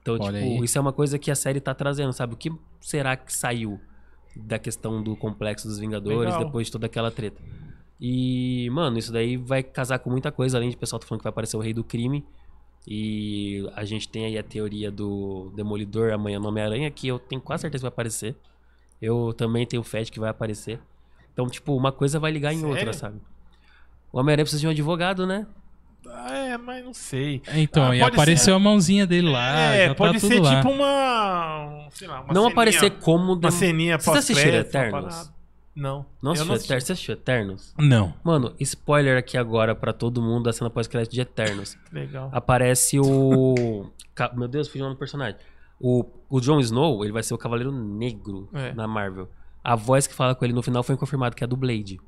[0.00, 0.64] Então, Olha tipo, aí.
[0.64, 2.34] isso é uma coisa que a série tá trazendo, sabe?
[2.34, 3.80] O que será que saiu
[4.36, 6.44] da questão do complexo dos Vingadores Legal.
[6.44, 7.42] depois de toda aquela treta?
[8.00, 11.22] E, mano, isso daí vai casar com muita coisa, além de o pessoal tá falando
[11.22, 12.24] que vai aparecer o Rei do Crime.
[12.86, 17.40] E a gente tem aí a teoria do Demolidor amanhã no Homem-Aranha, que eu tenho
[17.40, 18.36] quase certeza que vai aparecer.
[19.00, 20.80] Eu também tenho fé de que vai aparecer.
[21.32, 22.70] Então, tipo, uma coisa vai ligar em Sério?
[22.74, 23.20] outra, sabe?
[24.12, 25.46] O Homem-Aranha precisa de um advogado, né?
[26.08, 27.40] Ah, é, mas não sei.
[27.46, 29.74] É, Então, Ah, e apareceu a mãozinha dele lá.
[29.74, 30.56] é, já pode tá ser tudo lá.
[30.56, 31.88] tipo uma.
[31.92, 33.34] Sei lá, uma não ceninha- aparecer como...
[33.34, 35.32] Uma ceninha Vocês assistiram pós-crédito, uma Eternos?
[35.74, 36.04] Não.
[36.22, 36.54] Não eu assistiu não Eternos?
[36.54, 36.86] assisti.
[36.86, 37.74] Você assistiu Eternos?
[37.78, 38.14] Não.
[38.22, 41.76] Mano, spoiler aqui agora pra todo mundo da cena pós-crédito de Eternos.
[41.92, 42.28] Legal.
[42.32, 43.86] Aparece o...
[44.36, 45.36] Meu Deus, fugiu o nome do personagem.
[45.80, 48.72] O, o Jon Snow, ele vai ser o Cavaleiro Negro É.
[48.74, 49.28] na Marvel.
[49.64, 51.98] A voz que fala com ele no final foi confirmado que é a do Blade.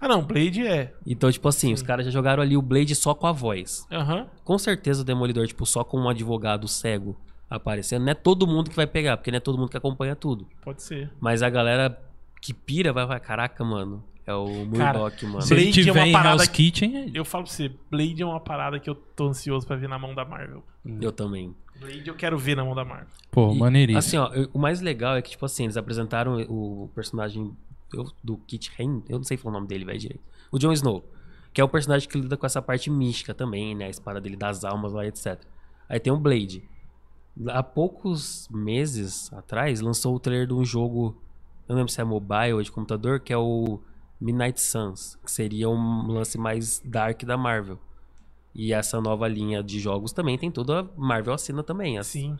[0.00, 0.92] Ah, não, Blade é.
[1.06, 3.86] Então, tipo assim, os caras já jogaram ali o Blade só com a voz.
[3.90, 4.26] Aham.
[4.44, 7.16] Com certeza o Demolidor, tipo, só com um advogado cego
[7.48, 8.02] aparecendo.
[8.04, 10.46] Não é todo mundo que vai pegar, porque não é todo mundo que acompanha tudo.
[10.62, 11.10] Pode ser.
[11.20, 11.98] Mas a galera
[12.46, 14.46] que pira vai falar, caraca, mano, é o
[14.76, 15.42] Cara, Murdoch, mano.
[15.42, 18.22] Se Blade é tiver uma em parada Hell's que- Kitchen, Eu falo pra você, Blade
[18.22, 20.62] é uma parada que eu tô ansioso pra ver na mão da Marvel.
[21.00, 21.54] Eu também.
[21.80, 23.08] Blade eu quero ver na mão da Marvel.
[23.30, 23.98] pô, E, maneiríssimo.
[23.98, 27.54] Assim, ó, o mais legal é que, tipo assim, eles apresentaram o personagem
[27.92, 30.22] eu- do Kit Hain, eu não sei falar o nome dele, velho, direito.
[30.50, 31.04] O Jon Snow,
[31.52, 33.86] que é o personagem que lida com essa parte mística também, né?
[33.86, 35.38] A espada dele das almas lá, etc.
[35.88, 36.62] Aí tem o Blade.
[37.48, 41.20] Há poucos meses atrás, lançou o trailer de um jogo,
[41.68, 43.80] eu não lembro se é mobile ou de computador, que é o
[44.20, 47.78] Midnight Suns, que seria um lance mais dark da Marvel.
[48.54, 51.98] E essa nova linha de jogos também tem toda a Marvel assina também.
[51.98, 52.36] As, Sim.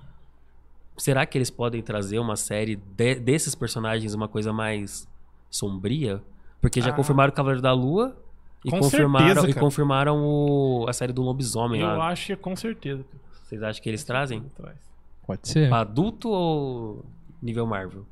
[0.96, 5.06] Será que eles podem trazer uma série de- desses personagens, uma coisa mais
[5.50, 6.22] sombria?
[6.60, 6.92] Porque já Ah.
[6.94, 8.16] confirmaram o Cavaleiro da Lua
[8.64, 12.08] e Com confirmaram, certeza, e confirmaram o- a série do Lobisomem eu lá.
[12.08, 13.04] acho que é com certeza.
[13.44, 14.40] Vocês acham que eles trazem?
[14.56, 14.78] Traz.
[15.26, 15.68] Pode ser.
[15.68, 17.04] Pra adulto ou
[17.42, 18.06] nível Marvel?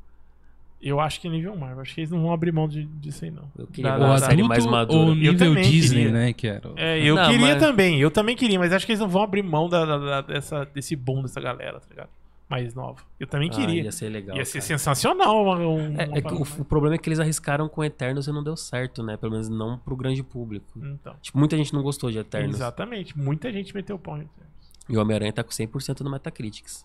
[0.86, 1.80] Eu acho que é nível Marvel.
[1.80, 3.50] Acho que eles não vão abrir mão de, disso aí, não.
[3.56, 4.98] Eu queria Da- uma da- série mais madura.
[4.98, 6.12] ou nível Disney, queria.
[6.12, 6.32] né?
[6.34, 6.70] Que era.
[6.76, 7.98] É, eu Não, queria mas- também.
[8.00, 10.66] Eu também queria, mas acho que eles não vão abrir mão da, da- da- dessa,
[10.66, 12.10] desse boom dessa galera, tá ligado?
[12.50, 13.00] Mais nova.
[13.18, 13.82] Eu também Ah, queria.
[13.84, 14.36] ia ser legal.
[14.36, 14.66] Ia ser cara.
[14.66, 15.42] sensacional.
[15.42, 18.26] Uma, um- É, uma é que o, o problema é que eles arriscaram com Eternos
[18.26, 19.16] e não deu certo, né?
[19.16, 20.66] Pelo menos não pro grande público.
[20.76, 21.16] Então.
[21.22, 22.56] Tipo, muita gente não gostou de Eternos.
[22.56, 23.18] Exatamente.
[23.18, 24.16] Muita gente meteu o pau.
[24.18, 24.70] em Eternos.
[24.86, 26.84] E o Homem-Aranha tá com 100% no Metacritics.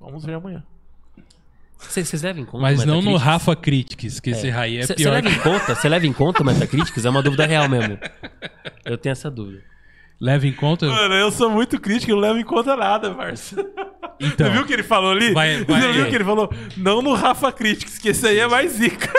[0.00, 0.64] Vamos ver amanhã.
[1.78, 3.16] Vocês levam em conta Mas não no?
[3.16, 5.12] Rafa Critics, que esse aí é Você pior.
[5.12, 5.74] leva em conta?
[5.74, 7.04] Você leva em conta o Metacritics?
[7.04, 7.98] É uma dúvida real mesmo.
[8.84, 9.62] Eu tenho essa dúvida.
[10.20, 10.86] Leva em conta.
[10.86, 13.54] Mano, eu sou muito crítico, eu não levo em conta nada, parça.
[14.18, 15.32] Então, Você viu o que ele falou ali?
[15.34, 16.50] Vai- vai- Você viu o que ele falou?
[16.78, 19.12] Não no Rafa Critics, que esse aí é mais zica.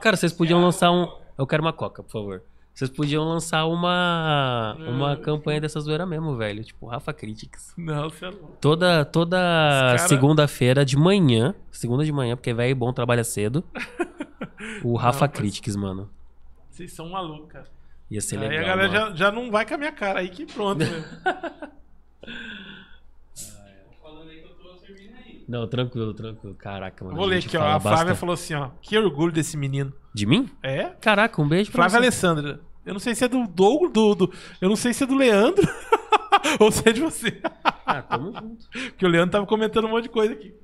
[0.00, 1.06] Cara, vocês podiam lançar um.
[1.38, 2.42] Eu quero uma coca, por favor.
[2.74, 4.76] Vocês podiam lançar uma.
[4.88, 6.64] Uma campanha dessa zoeira mesmo, velho.
[6.64, 7.72] Tipo, Rafa Critics.
[7.78, 8.56] Não, você é louco.
[8.60, 11.54] Toda, toda cara- segunda-feira de manhã.
[11.70, 13.62] Segunda de manhã, porque velho bom trabalha cedo.
[14.82, 16.10] O Rafa mas- Critics, mano.
[16.68, 17.66] Vocês são malucos, cara.
[18.10, 18.64] Ia ser aí legal.
[18.64, 21.04] a galera já, já não vai com a minha cara, aí que pronto, mesmo.
[25.46, 26.54] Não, tranquilo, tranquilo.
[26.54, 27.14] Caraca, mano.
[27.16, 27.62] Eu vou ler aqui, ó.
[27.62, 28.18] A Flávia bastante.
[28.18, 28.70] falou assim, ó.
[28.80, 29.92] Que orgulho desse menino.
[30.14, 30.48] De mim?
[30.62, 30.84] É?
[31.00, 31.98] Caraca, um beijo pra Flávia.
[32.06, 32.60] Alessandra.
[32.86, 35.14] Eu não sei se é do Douglas, do, do- eu não sei se é do
[35.14, 35.66] Leandro
[36.60, 37.40] ou se é de você.
[37.84, 38.68] Ah, tamo junto.
[38.70, 40.54] Porque o Leandro tava comentando um monte de coisa aqui.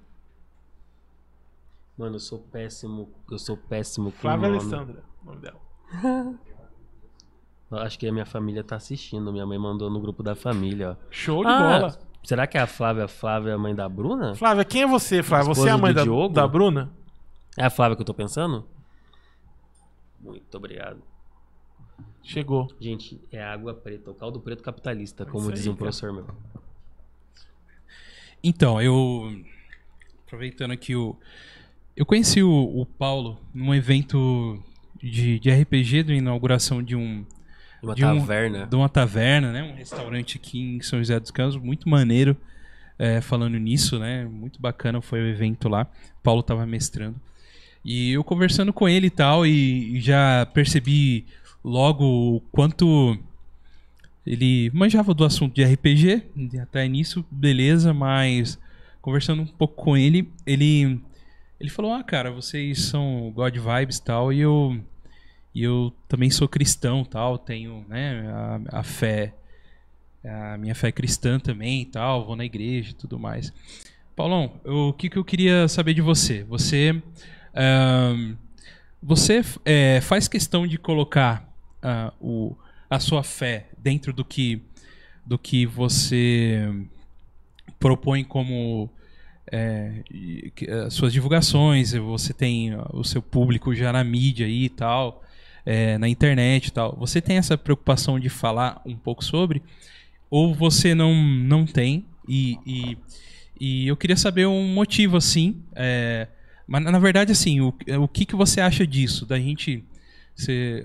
[1.97, 3.11] Mano, eu sou péssimo.
[3.31, 4.61] Eu sou péssimo com Flávia nome.
[4.61, 5.61] Alessandra, o nome dela.
[7.85, 9.33] Acho que a minha família tá assistindo.
[9.33, 10.97] Minha mãe mandou no grupo da família, ó.
[11.11, 11.99] Show de Ah, bola.
[12.23, 14.35] Será que é a Flávia, Flávia, mãe da Bruna?
[14.35, 15.55] Flávia, quem é você, Flávia?
[15.55, 16.35] Você é a mãe da, Diogo?
[16.35, 16.91] da Bruna?
[17.57, 18.67] É a Flávia que eu tô pensando?
[20.21, 21.03] Muito obrigado.
[22.23, 22.69] Chegou.
[22.79, 25.79] Gente, é água preta, o caldo preto capitalista, como Isso diz um cara.
[25.79, 26.27] professor meu.
[28.43, 29.43] Então, eu.
[30.27, 31.17] Aproveitando aqui o.
[31.97, 34.63] Eu conheci o, o Paulo num evento
[35.03, 37.27] de, de RPG, de inauguração de um.
[37.83, 38.67] Uma de um- taverna.
[38.67, 39.63] de uma taverna, né?
[39.63, 42.37] Um restaurante aqui em São José dos Campos, muito maneiro.
[43.03, 44.27] é, falando nisso, né?
[44.27, 45.87] Muito bacana foi o evento lá.
[46.23, 47.19] Paulo tava mestrando.
[47.83, 51.25] E eu conversando com ele e tal, e, e já percebi
[51.65, 53.19] logo o quanto
[54.27, 56.23] ele manjava do assunto de RPG,
[56.61, 58.59] até nisso, beleza, mas
[59.01, 61.01] conversando um pouco com ele, ele
[61.59, 64.79] ele falou: "Ah, cara, vocês são God Vibes e tal", e eu
[65.55, 68.29] e eu também sou cristão, tal, tenho, né,
[68.73, 69.35] a, a fé
[70.25, 73.53] a minha fé cristã também tal, vou na igreja e tudo mais.
[74.15, 76.43] Paulão, eu- o que, que eu queria saber de você?
[76.45, 77.03] Você
[79.03, 81.49] você é, faz questão de colocar
[81.83, 82.55] ah, o,
[82.89, 84.63] a sua fé dentro do que
[85.25, 86.69] do que você
[87.79, 88.91] propõe como
[89.51, 90.03] é,
[90.91, 95.23] suas divulgações, você tem o seu público já na mídia aí e tal,
[95.65, 96.97] é, na internet e tal.
[96.99, 99.63] Você tem essa preocupação de falar um pouco sobre?
[100.31, 102.05] Ou você não, não tem?
[102.29, 102.99] E, e,
[103.61, 105.63] e eu queria saber um motivo, assim.
[105.75, 106.29] é,
[106.67, 109.27] mas na verdade, assim, o, o que, que você acha disso?
[109.27, 109.85] Da gente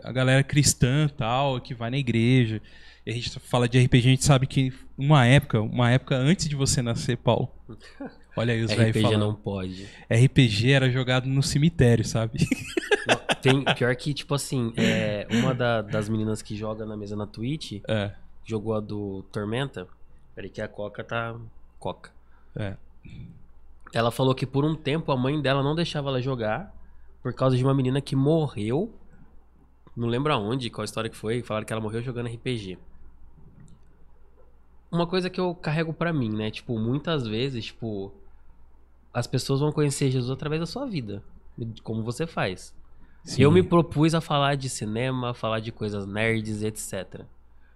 [0.03, 2.61] a galera cristã tal, que vai na igreja.
[3.05, 6.49] E a gente fala de RPG, a gente sabe que uma época, uma época antes
[6.49, 7.49] de você nascer, Paulo.
[8.35, 9.19] Olha aí os velhos RPG falando.
[9.19, 9.87] não pode.
[10.09, 12.39] RPG era jogado no cemitério, sabe?
[13.49, 17.27] Tem, pior que, tipo assim, é, uma da- das meninas que joga na mesa na
[17.27, 18.13] Twitch, É,
[18.43, 19.87] jogou a do Tormenta.
[20.33, 21.35] Peraí que a Coca tá...
[21.79, 22.11] Coca.
[22.55, 22.75] é.
[23.93, 26.75] Ela falou que por um tempo a mãe dela não deixava ela jogar
[27.23, 28.93] por causa de uma menina que morreu.
[29.95, 31.41] Não lembro aonde, qual história que foi.
[31.41, 32.77] Falaram que ela morreu jogando RPG.
[34.91, 36.51] Uma coisa que eu carrego pra mim, né?
[36.51, 38.11] Tipo, muitas vezes, tipo,
[39.13, 41.23] as pessoas vão conhecer Jesus através da sua vida,
[41.83, 42.75] como você faz.
[43.25, 43.41] Sim.
[43.41, 47.23] Eu me propus a falar de cinema, falar de coisas nerds, etc.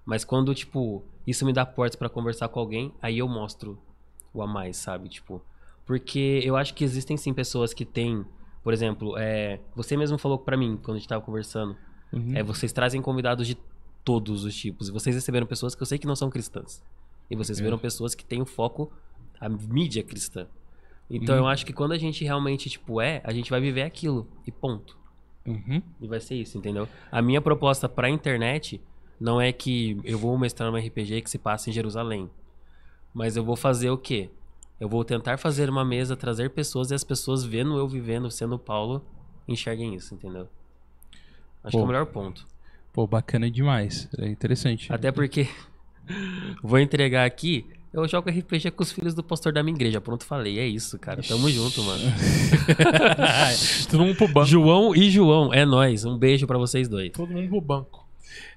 [0.05, 3.77] Mas quando, tipo, isso me dá portas pra conversar com alguém, aí eu mostro
[4.33, 5.09] o a mais, sabe?
[5.09, 5.41] Tipo,
[5.85, 8.23] porque eu acho que existem sim pessoas que têm,
[8.63, 11.75] por exemplo, é, você mesmo falou pra mim quando a gente tava conversando,
[12.13, 12.31] Uhum.
[12.35, 13.57] é, vocês trazem convidados de
[14.05, 14.87] todos os tipos.
[14.89, 16.81] E vocês receberam pessoas que eu sei que não são cristãs.
[17.29, 18.91] E vocês receberam pessoas que têm o foco,
[19.39, 20.47] a mídia cristã.
[21.09, 21.41] Então Uhum.
[21.41, 24.27] eu acho que quando a gente realmente, tipo, é, a gente vai viver aquilo.
[24.45, 24.97] E ponto.
[25.45, 25.81] Uhum.
[26.01, 26.87] E vai ser isso, entendeu?
[27.11, 28.81] A minha proposta pra internet
[29.19, 32.29] não é que eu vou mestrar um RPG que se passa em Jerusalém.
[33.13, 34.29] Mas eu vou fazer o quê?
[34.79, 38.57] Eu vou tentar fazer uma mesa, trazer pessoas e as pessoas vendo eu vivendo, sendo
[38.57, 39.05] Paulo,
[39.47, 40.47] enxerguem isso, entendeu?
[41.63, 41.83] Acho que é Pô.
[41.83, 42.47] o melhor ponto.
[42.93, 44.09] Pô, bacana demais.
[44.17, 44.91] É interessante.
[44.91, 45.49] Até porque
[46.63, 49.99] vou entregar aqui, eu jogo RPG com os filhos do pastor da minha igreja.
[49.99, 50.59] Pronto, falei.
[50.59, 51.21] É isso, cara.
[51.23, 52.03] Tamo junto, mano.
[53.89, 54.45] Todo mundo pro banco.
[54.45, 56.05] João e João, é nóis.
[56.05, 57.11] Um beijo pra vocês dois.
[57.11, 58.07] Todo mundo pro banco.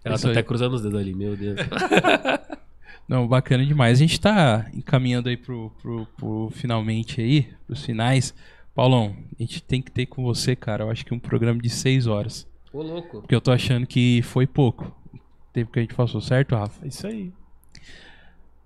[0.04, 0.32] Ela Isso tá aí.
[0.32, 1.58] até cruzando os dedos ali, meu Deus.
[3.08, 3.98] Não, bacana demais.
[3.98, 8.34] A gente tá encaminhando aí pro, pro, pro finalmente aí, pros finais.
[8.74, 11.68] Paulão, a gente tem que ter com você, cara, eu acho que um programa de
[11.68, 12.46] seis horas.
[12.72, 13.20] Ô, louco.
[13.20, 14.94] Porque eu tô achando que foi pouco.
[15.12, 15.18] o
[15.52, 16.84] Tempo que a gente passou, certo, Rafa?
[16.84, 17.32] É isso aí.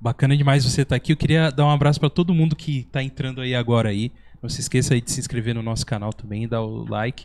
[0.00, 1.12] Bacana demais você estar aqui.
[1.12, 4.12] Eu queria dar um abraço pra todo mundo que tá entrando aí agora aí.
[4.42, 7.24] Não se esqueça aí de se inscrever no nosso canal também, dar o like.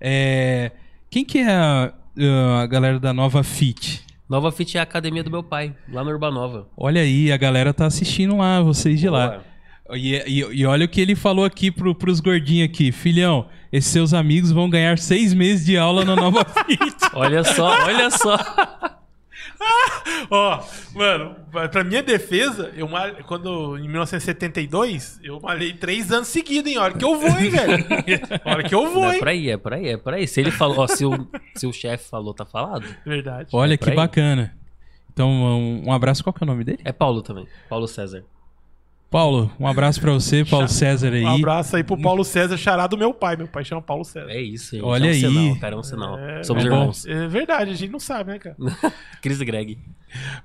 [0.00, 0.72] É,
[1.10, 1.92] quem que é a,
[2.62, 4.04] a galera da Nova Fit?
[4.28, 6.68] Nova Fit é a academia do meu pai, lá no Urbanova.
[6.76, 9.40] Olha aí, a galera tá assistindo lá, vocês de lá.
[9.94, 12.92] E, e- e olha o que ele falou aqui pro, pros gordinhos aqui.
[12.92, 16.94] Filhão, esses seus amigos vão ganhar seis meses de aula na Nova Fit.
[17.14, 18.36] Olha só, olha só.
[20.30, 20.62] Ó,
[20.94, 21.36] mano,
[21.70, 23.10] pra minha defesa, eu mal...
[23.26, 26.78] quando em 1972, eu malhei três anos seguidos, hein?
[26.78, 27.86] A hora que eu vou, hein, velho?
[28.44, 29.18] A hora que eu vou, É hein?
[29.18, 30.26] por aí, é por aí, é por aí.
[30.26, 32.84] Se ele falou, ó, se o, se o chefe falou, tá falado.
[33.04, 33.48] Verdade.
[33.52, 33.96] Olha É que pra aí.
[33.96, 34.54] bacana.
[35.12, 36.22] Então, um, um abraço.
[36.22, 36.78] Qual que é o nome dele?
[36.84, 38.24] É Paulo também, Paulo César.
[39.10, 41.24] Paulo, um abraço pra você, Paulo César aí.
[41.24, 43.36] Um abraço aí pro Paulo César, xará do meu pai.
[43.36, 44.30] Meu pai chama Paulo César.
[44.30, 44.84] É isso, gente.
[44.84, 45.20] Olha é um aí.
[45.20, 46.18] sinal, cara, é um sinal.
[46.18, 47.06] É, Somos é irmãos.
[47.06, 48.56] É verdade, a gente não sabe, né, cara?
[49.22, 49.78] Cris e Greg.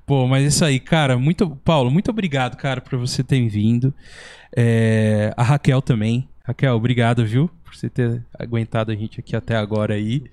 [0.05, 1.49] Pô, mas isso aí, cara, muito.
[1.57, 3.93] Paulo, muito obrigado, cara, por você ter vindo.
[4.55, 6.29] É, a Raquel também.
[6.45, 7.49] Raquel, obrigado, viu?
[7.65, 10.23] Por você ter aguentado a gente aqui até agora aí.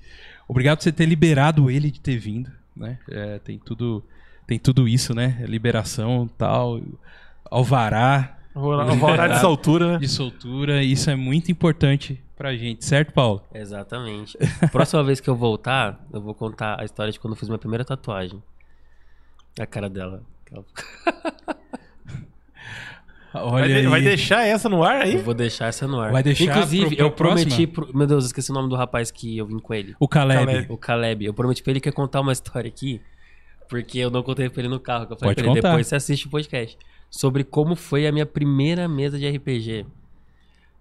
[0.46, 2.96] Obrigado por você ter liberado ele de ter vindo, né?
[3.10, 4.04] É, tem tudo.
[4.46, 5.44] Tem tudo isso, né?
[5.48, 6.80] Liberação tal.
[7.50, 9.98] Alvará orar dessa altura, né?
[9.98, 10.82] de soltura.
[10.82, 13.42] Isso é muito importante pra gente, certo, Paulo?
[13.54, 14.36] Exatamente.
[14.72, 17.58] Próxima vez que eu voltar, eu vou contar a história de quando eu fiz minha
[17.58, 18.42] primeira tatuagem.
[19.58, 20.22] A cara dela.
[20.52, 20.64] Ela-
[23.32, 23.86] Olha Vai, de- aí.
[23.86, 25.14] vai deixar essa no ar aí?
[25.14, 26.10] Eu vou deixar essa no ar.
[26.10, 27.96] Vai deixar Inclusive, pro- pra eu prometi pro...
[27.96, 29.94] Meu Deus, esqueci o nome do rapaz que eu vim com ele.
[30.00, 30.44] O Caleb.
[30.46, 30.66] Caleb.
[30.72, 31.24] O Caleb.
[31.26, 33.00] Eu prometi pra ele que ia contar uma história aqui.
[33.68, 35.06] Porque eu não contei pra ele no carro.
[35.06, 35.68] Que eu falei Pode pra ele, contar.
[35.70, 36.76] depois você assiste o podcast.
[37.10, 39.84] Sobre como foi a minha primeira mesa de RPG.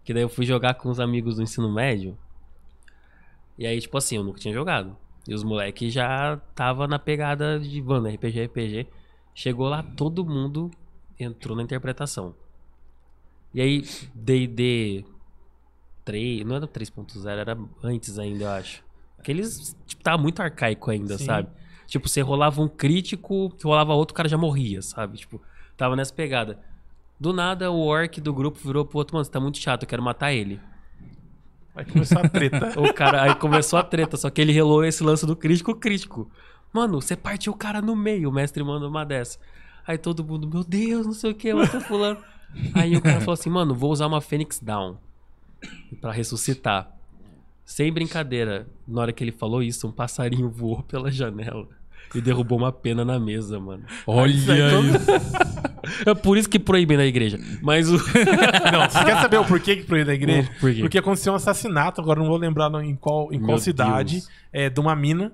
[0.03, 2.17] Que daí eu fui jogar com os amigos do ensino médio.
[3.57, 4.95] E aí, tipo assim, eu nunca tinha jogado.
[5.27, 8.87] E os moleques já tava na pegada de, mano, RPG, RPG.
[9.35, 10.71] Chegou lá, todo mundo
[11.19, 12.35] entrou na interpretação.
[13.53, 13.83] E aí,
[14.13, 15.03] D&D
[16.05, 18.83] 3, não era 3.0, era antes ainda, eu acho.
[19.17, 21.25] Aqueles, tipo, tava muito arcaico ainda, Sim.
[21.25, 21.49] sabe?
[21.85, 25.17] Tipo, você rolava um crítico, rolava outro, o cara já morria, sabe?
[25.17, 25.41] Tipo,
[25.79, 26.59] tava nessa pegada.
[27.17, 29.87] Do nada, o orc do grupo virou pro outro, mano, você tá muito chato, eu
[29.87, 30.59] quero matar ele.
[31.73, 32.73] Vai começar a treta.
[32.79, 36.29] O cara, aí começou a treta, só que ele relou esse lance do crítico crítico.
[36.73, 39.39] Mano, você partiu o cara no meio, o mestre manda uma dessa.
[39.87, 42.19] Aí todo mundo, meu Deus, não sei o que, eu tô fulano.
[42.73, 44.97] Aí o cara falou assim, mano, vou usar uma Fênix Down
[46.01, 46.91] pra ressuscitar.
[47.65, 51.67] Sem brincadeira, na hora que ele falou isso, um passarinho voou pela janela
[52.13, 53.83] e derrubou uma pena na mesa, mano.
[54.05, 55.68] Olha Isso aí, aí.
[56.05, 57.39] É por isso que proíbem na igreja.
[57.61, 57.93] Mas o.
[58.71, 60.49] Não, você quer saber o porquê que proibiu da igreja?
[60.59, 60.81] Por quê?
[60.81, 64.69] Porque aconteceu um assassinato, agora não vou lembrar em qual, em qual Meu cidade, é,
[64.69, 65.31] de uma mina.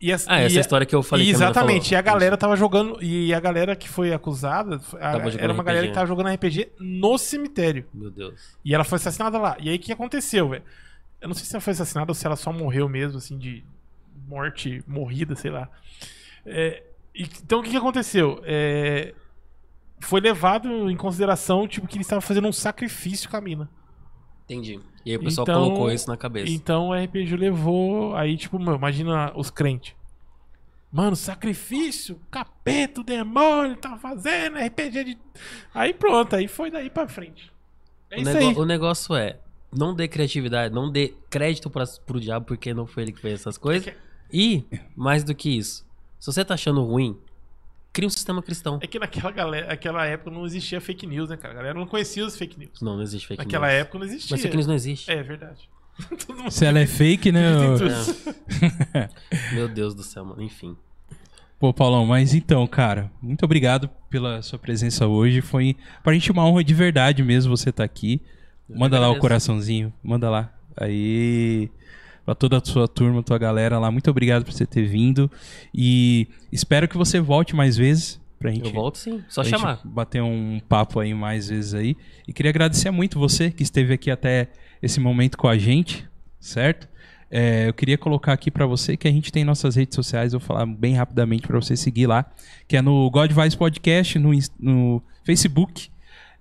[0.00, 1.24] E as- Ah, e essa a- história que eu falei.
[1.24, 1.92] a menina Exatamente, falou.
[1.92, 2.98] e a galera tava jogando.
[3.00, 5.88] E a galera que foi acusada a- era uma galera RPG.
[5.88, 7.84] que tava jogando RPG no cemitério.
[7.94, 8.34] Meu Deus.
[8.64, 9.56] E ela foi assassinada lá.
[9.60, 10.62] E aí o que aconteceu, velho?
[11.20, 13.62] Eu não sei se ela foi assassinada ou se ela só morreu mesmo, assim, de
[14.28, 15.68] morte morrida, sei lá.
[16.44, 16.82] É,
[17.14, 18.40] e- então o que, que aconteceu?
[18.44, 19.14] É,
[20.04, 23.68] foi levado em consideração, tipo, que eles estavam fazendo um sacrifício com a mina.
[24.44, 24.80] Entendi.
[25.04, 26.50] E aí o pessoal Então- colocou isso na cabeça.
[26.52, 28.14] Então o RPG levou.
[28.16, 29.94] Aí, tipo, meu, imagina os crentes.
[30.92, 35.18] Mano, sacrifício, capeta, o demônio, tá fazendo RPG de.
[35.74, 37.50] Aí pronto, aí foi daí pra frente.
[38.10, 38.54] É o, nego- aí.
[38.56, 39.38] o negócio é,
[39.74, 43.40] não dê criatividade, não dê crédito pra, pro diabo porque não foi ele que fez
[43.40, 43.94] essas coisas.
[44.30, 44.64] E,
[44.94, 45.86] mais do que isso,
[46.20, 47.16] se você tá achando ruim,
[47.92, 48.78] cria um sistema cristão.
[48.82, 51.54] É que naquela galera, naquela época não existia fake news, né, cara?
[51.54, 52.80] A galera não conhecia os fake news.
[52.80, 53.80] Não, não existe fake Naquela news.
[53.80, 54.34] época não existia.
[54.34, 55.10] Mas fake news não existe.
[55.10, 55.68] É verdade.
[56.26, 57.52] Todo mundo Se ela é fake, né?
[57.58, 57.90] ô- tudo.
[59.52, 60.42] Meu Deus do céu, mano.
[60.42, 60.76] Enfim.
[61.58, 65.40] Pô, Paulão, mas então, cara, muito obrigado pela sua presença hoje.
[65.40, 68.20] Foi pra gente uma honra de verdade mesmo você estar aqui.
[68.68, 70.52] Eu Manda lá o coraçãozinho, manda lá.
[70.76, 71.70] Aí,
[72.24, 75.30] pra toda a sua turma, tua galera lá, muito obrigado por você ter vindo.
[75.74, 78.66] E espero que você volte mais vezes pra gente.
[78.66, 79.80] Eu volto sim, só chamar.
[79.84, 81.96] bater um papo aí mais vezes aí.
[82.26, 84.48] E queria agradecer muito você que esteve aqui até
[84.82, 86.08] esse momento com a gente,
[86.40, 86.88] certo?
[87.30, 90.40] É, eu queria colocar aqui pra você que a gente tem nossas redes sociais, vou
[90.40, 92.30] falar bem rapidamente pra você seguir lá,
[92.68, 95.88] que é no God Vibes Podcast, no, no Facebook.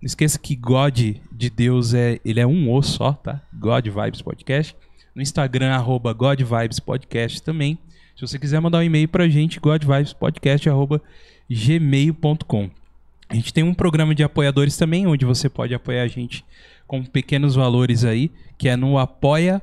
[0.01, 0.99] Não esqueça que God
[1.31, 3.41] de Deus é, ele é um O só, tá?
[3.53, 4.75] God Vibes Podcast.
[5.13, 7.77] No Instagram, arroba God Vibes Podcast também.
[8.15, 11.01] Se você quiser mandar um e-mail pra gente, godvibespodcast, arroba
[11.49, 12.69] gmail.com.
[13.27, 16.45] A gente tem um programa de apoiadores também, onde você pode apoiar a gente
[16.85, 19.61] com pequenos valores aí, que é no apoia.se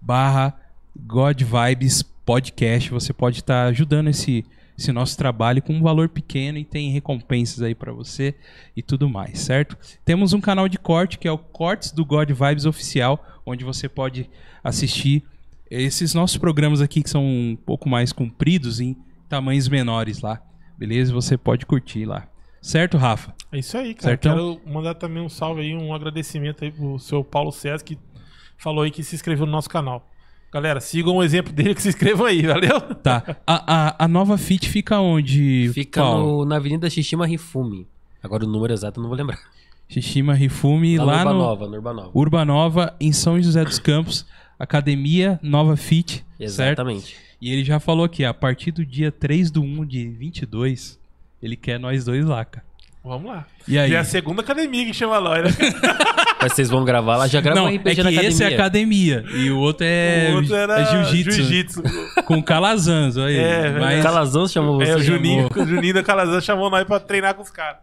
[0.00, 0.58] barra
[0.96, 2.90] God Vibes Podcast.
[2.90, 4.44] Você pode estar ajudando esse,
[4.78, 8.34] esse nosso trabalho com um valor pequeno e tem recompensas aí pra você
[8.74, 9.76] e tudo mais, certo?
[10.04, 13.88] Temos um canal de corte que é o Cortes do God Vibes Oficial, onde você
[13.88, 14.28] pode
[14.62, 15.22] assistir
[15.70, 18.96] esses nossos programas aqui que são um pouco mais compridos em
[19.28, 20.40] tamanhos menores lá,
[20.78, 21.12] beleza?
[21.12, 22.26] Você pode curtir lá.
[22.62, 23.34] Certo, Rafa?
[23.52, 24.08] É isso aí, cara.
[24.10, 24.32] Certão?
[24.58, 27.98] Quero mandar também um salve aí, um agradecimento aí pro seu Paulo César, que
[28.56, 30.06] falou aí que se inscreveu no nosso canal.
[30.52, 32.80] Galera, sigam o exemplo dele que se inscrevam aí, valeu?
[32.96, 33.36] Tá.
[33.46, 35.70] A, a, a nova Fit fica onde?
[35.74, 37.86] Fica no- na Avenida Shishima Rifume.
[38.22, 39.38] Agora o número exato eu não vou lembrar.
[39.88, 42.10] Shishima Rifume, Tá lá no no Urbanova, no Urbanova.
[42.14, 44.26] Urbanova, em São José dos Campos,
[44.58, 46.42] Academia Nova Fit, certo?
[46.42, 47.16] Exatamente.
[47.40, 50.98] E ele já falou aqui, a partir do dia 3 do 1 de 22,
[51.42, 52.66] ele quer nós dois lá, cara.
[53.04, 53.46] Vamos lá.
[53.66, 53.92] E aí?
[53.92, 55.48] E é a segunda academia que chama lá, né?
[56.42, 58.28] Mas vocês vão gravar lá, já grava Não, é que na academia.
[58.28, 61.32] esse é academia e o outro é, o outro era é jiu-jitsu.
[61.32, 61.82] jiu-jitsu.
[62.26, 63.36] com calazans, olha aí.
[63.38, 64.90] É, Mas- Calazão chamou você.
[64.90, 65.64] É, o Juninho, chamou.
[65.64, 67.78] o Juninho da Calazan chamou nós pra treinar com os caras.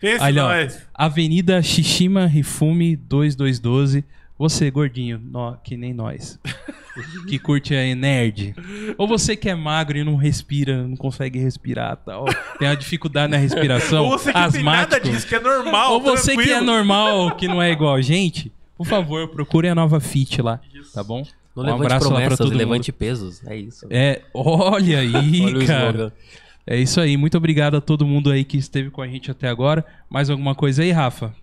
[0.00, 0.50] Pensa Ali, ó.
[0.94, 4.04] Avenida Shishima Rifume 2212.
[4.38, 6.38] Você, gordinho, nó- que nem nós.
[7.28, 8.54] que curte aí nerd.
[8.96, 12.24] Ou você que é magro e não respira, não consegue respirar tal.
[12.58, 14.04] Tem uma dificuldade na respiração.
[14.08, 15.08] Ou você que não tem nada asmático.
[15.14, 15.92] disso, que é normal.
[15.92, 19.74] Ou você que é normal, que não é igual a gente, por favor, procure a
[19.74, 20.58] nova Fit lá,
[20.94, 21.22] tá bom?
[21.54, 22.58] Não um levante abraço lá pra promessas, todo mundo.
[22.58, 23.46] levante pesos.
[23.46, 23.86] É isso.
[23.90, 26.12] É, olha aí, Olha o cara.
[26.66, 27.16] É isso aí.
[27.16, 29.84] Muito obrigado a todo mundo aí que esteve com a gente até agora.
[30.08, 31.34] Mais alguma coisa aí, Rafa?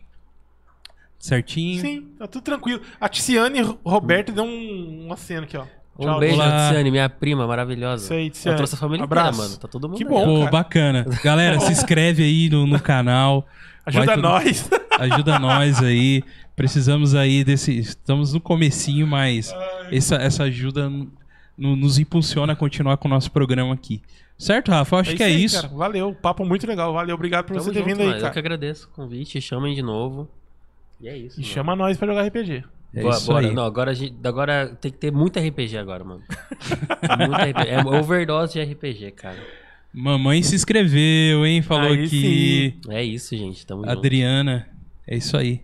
[1.20, 1.82] Certinho?
[1.82, 2.82] Sim, tá tudo tranquilo.
[3.02, 5.66] A Ticiane Roberto deu um, uma cena aqui, ó.
[6.00, 6.20] Um Tchau.
[6.20, 6.68] beijo, Olá.
[6.68, 8.04] Tiziane, minha prima maravilhosa.
[8.04, 8.58] Isso aí, Eu Tiziane.
[8.58, 9.30] trouxe a família Abraço.
[9.32, 9.60] inteira, mano.
[9.60, 10.10] Tá todo mundo Que aí.
[10.10, 10.24] bom.
[10.26, 10.52] Pô, cara.
[10.52, 11.06] bacana.
[11.24, 13.48] Galera, se inscreve aí no, no canal.
[13.86, 14.70] Ajuda tudo- nós.
[15.00, 16.24] Ajuda nós aí.
[16.56, 17.76] Precisamos aí desse.
[17.78, 19.54] Estamos no comecinho, mas
[19.92, 20.92] essa, essa ajuda
[21.58, 24.02] nos impulsiona a continuar com o nosso programa aqui.
[24.38, 24.96] Certo, Rafa?
[24.96, 25.56] Eu Acho que é aí, isso.
[25.62, 25.68] cara.
[25.74, 26.94] Valeu, papo muito legal.
[26.94, 28.18] Valeu, obrigado por Tamo você ter junto, vindo aí, mano.
[28.18, 28.34] Eu cara.
[28.34, 29.42] que agradeço o convite.
[29.42, 30.30] Chamem de novo.
[31.02, 31.40] E é isso.
[31.40, 31.54] E mano.
[31.54, 32.64] chama nós pra jogar RPG.
[32.94, 33.48] É Bora, isso bora.
[33.48, 33.54] aí.
[33.54, 36.22] Não, agora, a gente, agora tem que ter muito RPG agora, mano.
[37.20, 37.70] muito RPG.
[37.70, 39.38] É overdose de RPG, cara.
[39.94, 41.62] Mamãe se inscreveu, hein?
[41.62, 42.78] Falou Aí que.
[42.90, 43.66] É isso, gente.
[43.66, 43.98] Tamo junto.
[43.98, 44.68] Adriana.
[45.08, 45.62] É isso aí.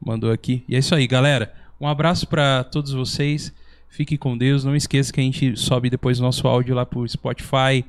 [0.00, 0.62] Mandou aqui.
[0.68, 1.52] E é isso aí, galera.
[1.80, 3.52] Um abraço pra todos vocês.
[3.88, 4.64] Fique com Deus.
[4.64, 7.84] Não esqueça que a gente sobe depois o nosso áudio lá pro Spotify,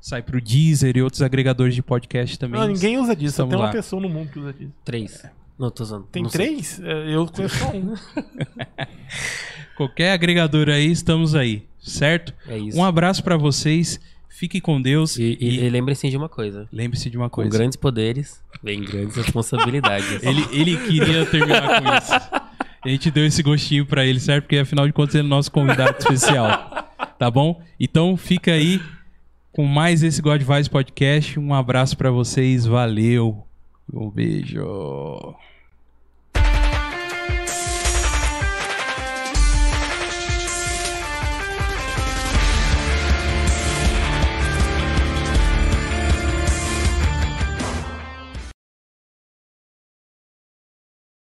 [0.00, 2.60] sai pro Deezer e outros agregadores de podcast também.
[2.60, 3.36] Não, ninguém usa disso.
[3.36, 4.72] Só tem uma pessoa no mundo que usa disso.
[4.84, 5.24] Três.
[5.58, 6.04] Não, tô usando.
[6.10, 6.46] Tem não sei.
[6.48, 6.80] três?
[6.82, 7.94] É, Eu conheço só um.
[9.76, 12.32] Qualquer agregador aí, estamos aí, certo?
[12.46, 12.78] É isso.
[12.78, 14.00] Um abraço pra vocês.
[14.28, 16.68] Fique com Deus E, e, e, e lembrem-se de uma coisa.
[16.72, 17.56] lembre-se de uma Com coisa.
[17.56, 20.20] grandes poderes, vem grandes responsabilidades.
[20.24, 22.12] Ele, ele queria terminar com isso.
[22.84, 24.44] A gente deu esse gostinho pra ele, certo?
[24.44, 26.70] Porque afinal de contas ele é nosso convidado especial.
[27.18, 27.62] Tá bom?
[27.78, 28.80] Então fica aí
[29.52, 31.38] com mais esse God Vibes Podcast.
[31.38, 32.66] Um abraço pra vocês.
[32.66, 33.46] Valeu.
[33.92, 34.64] Um beijo.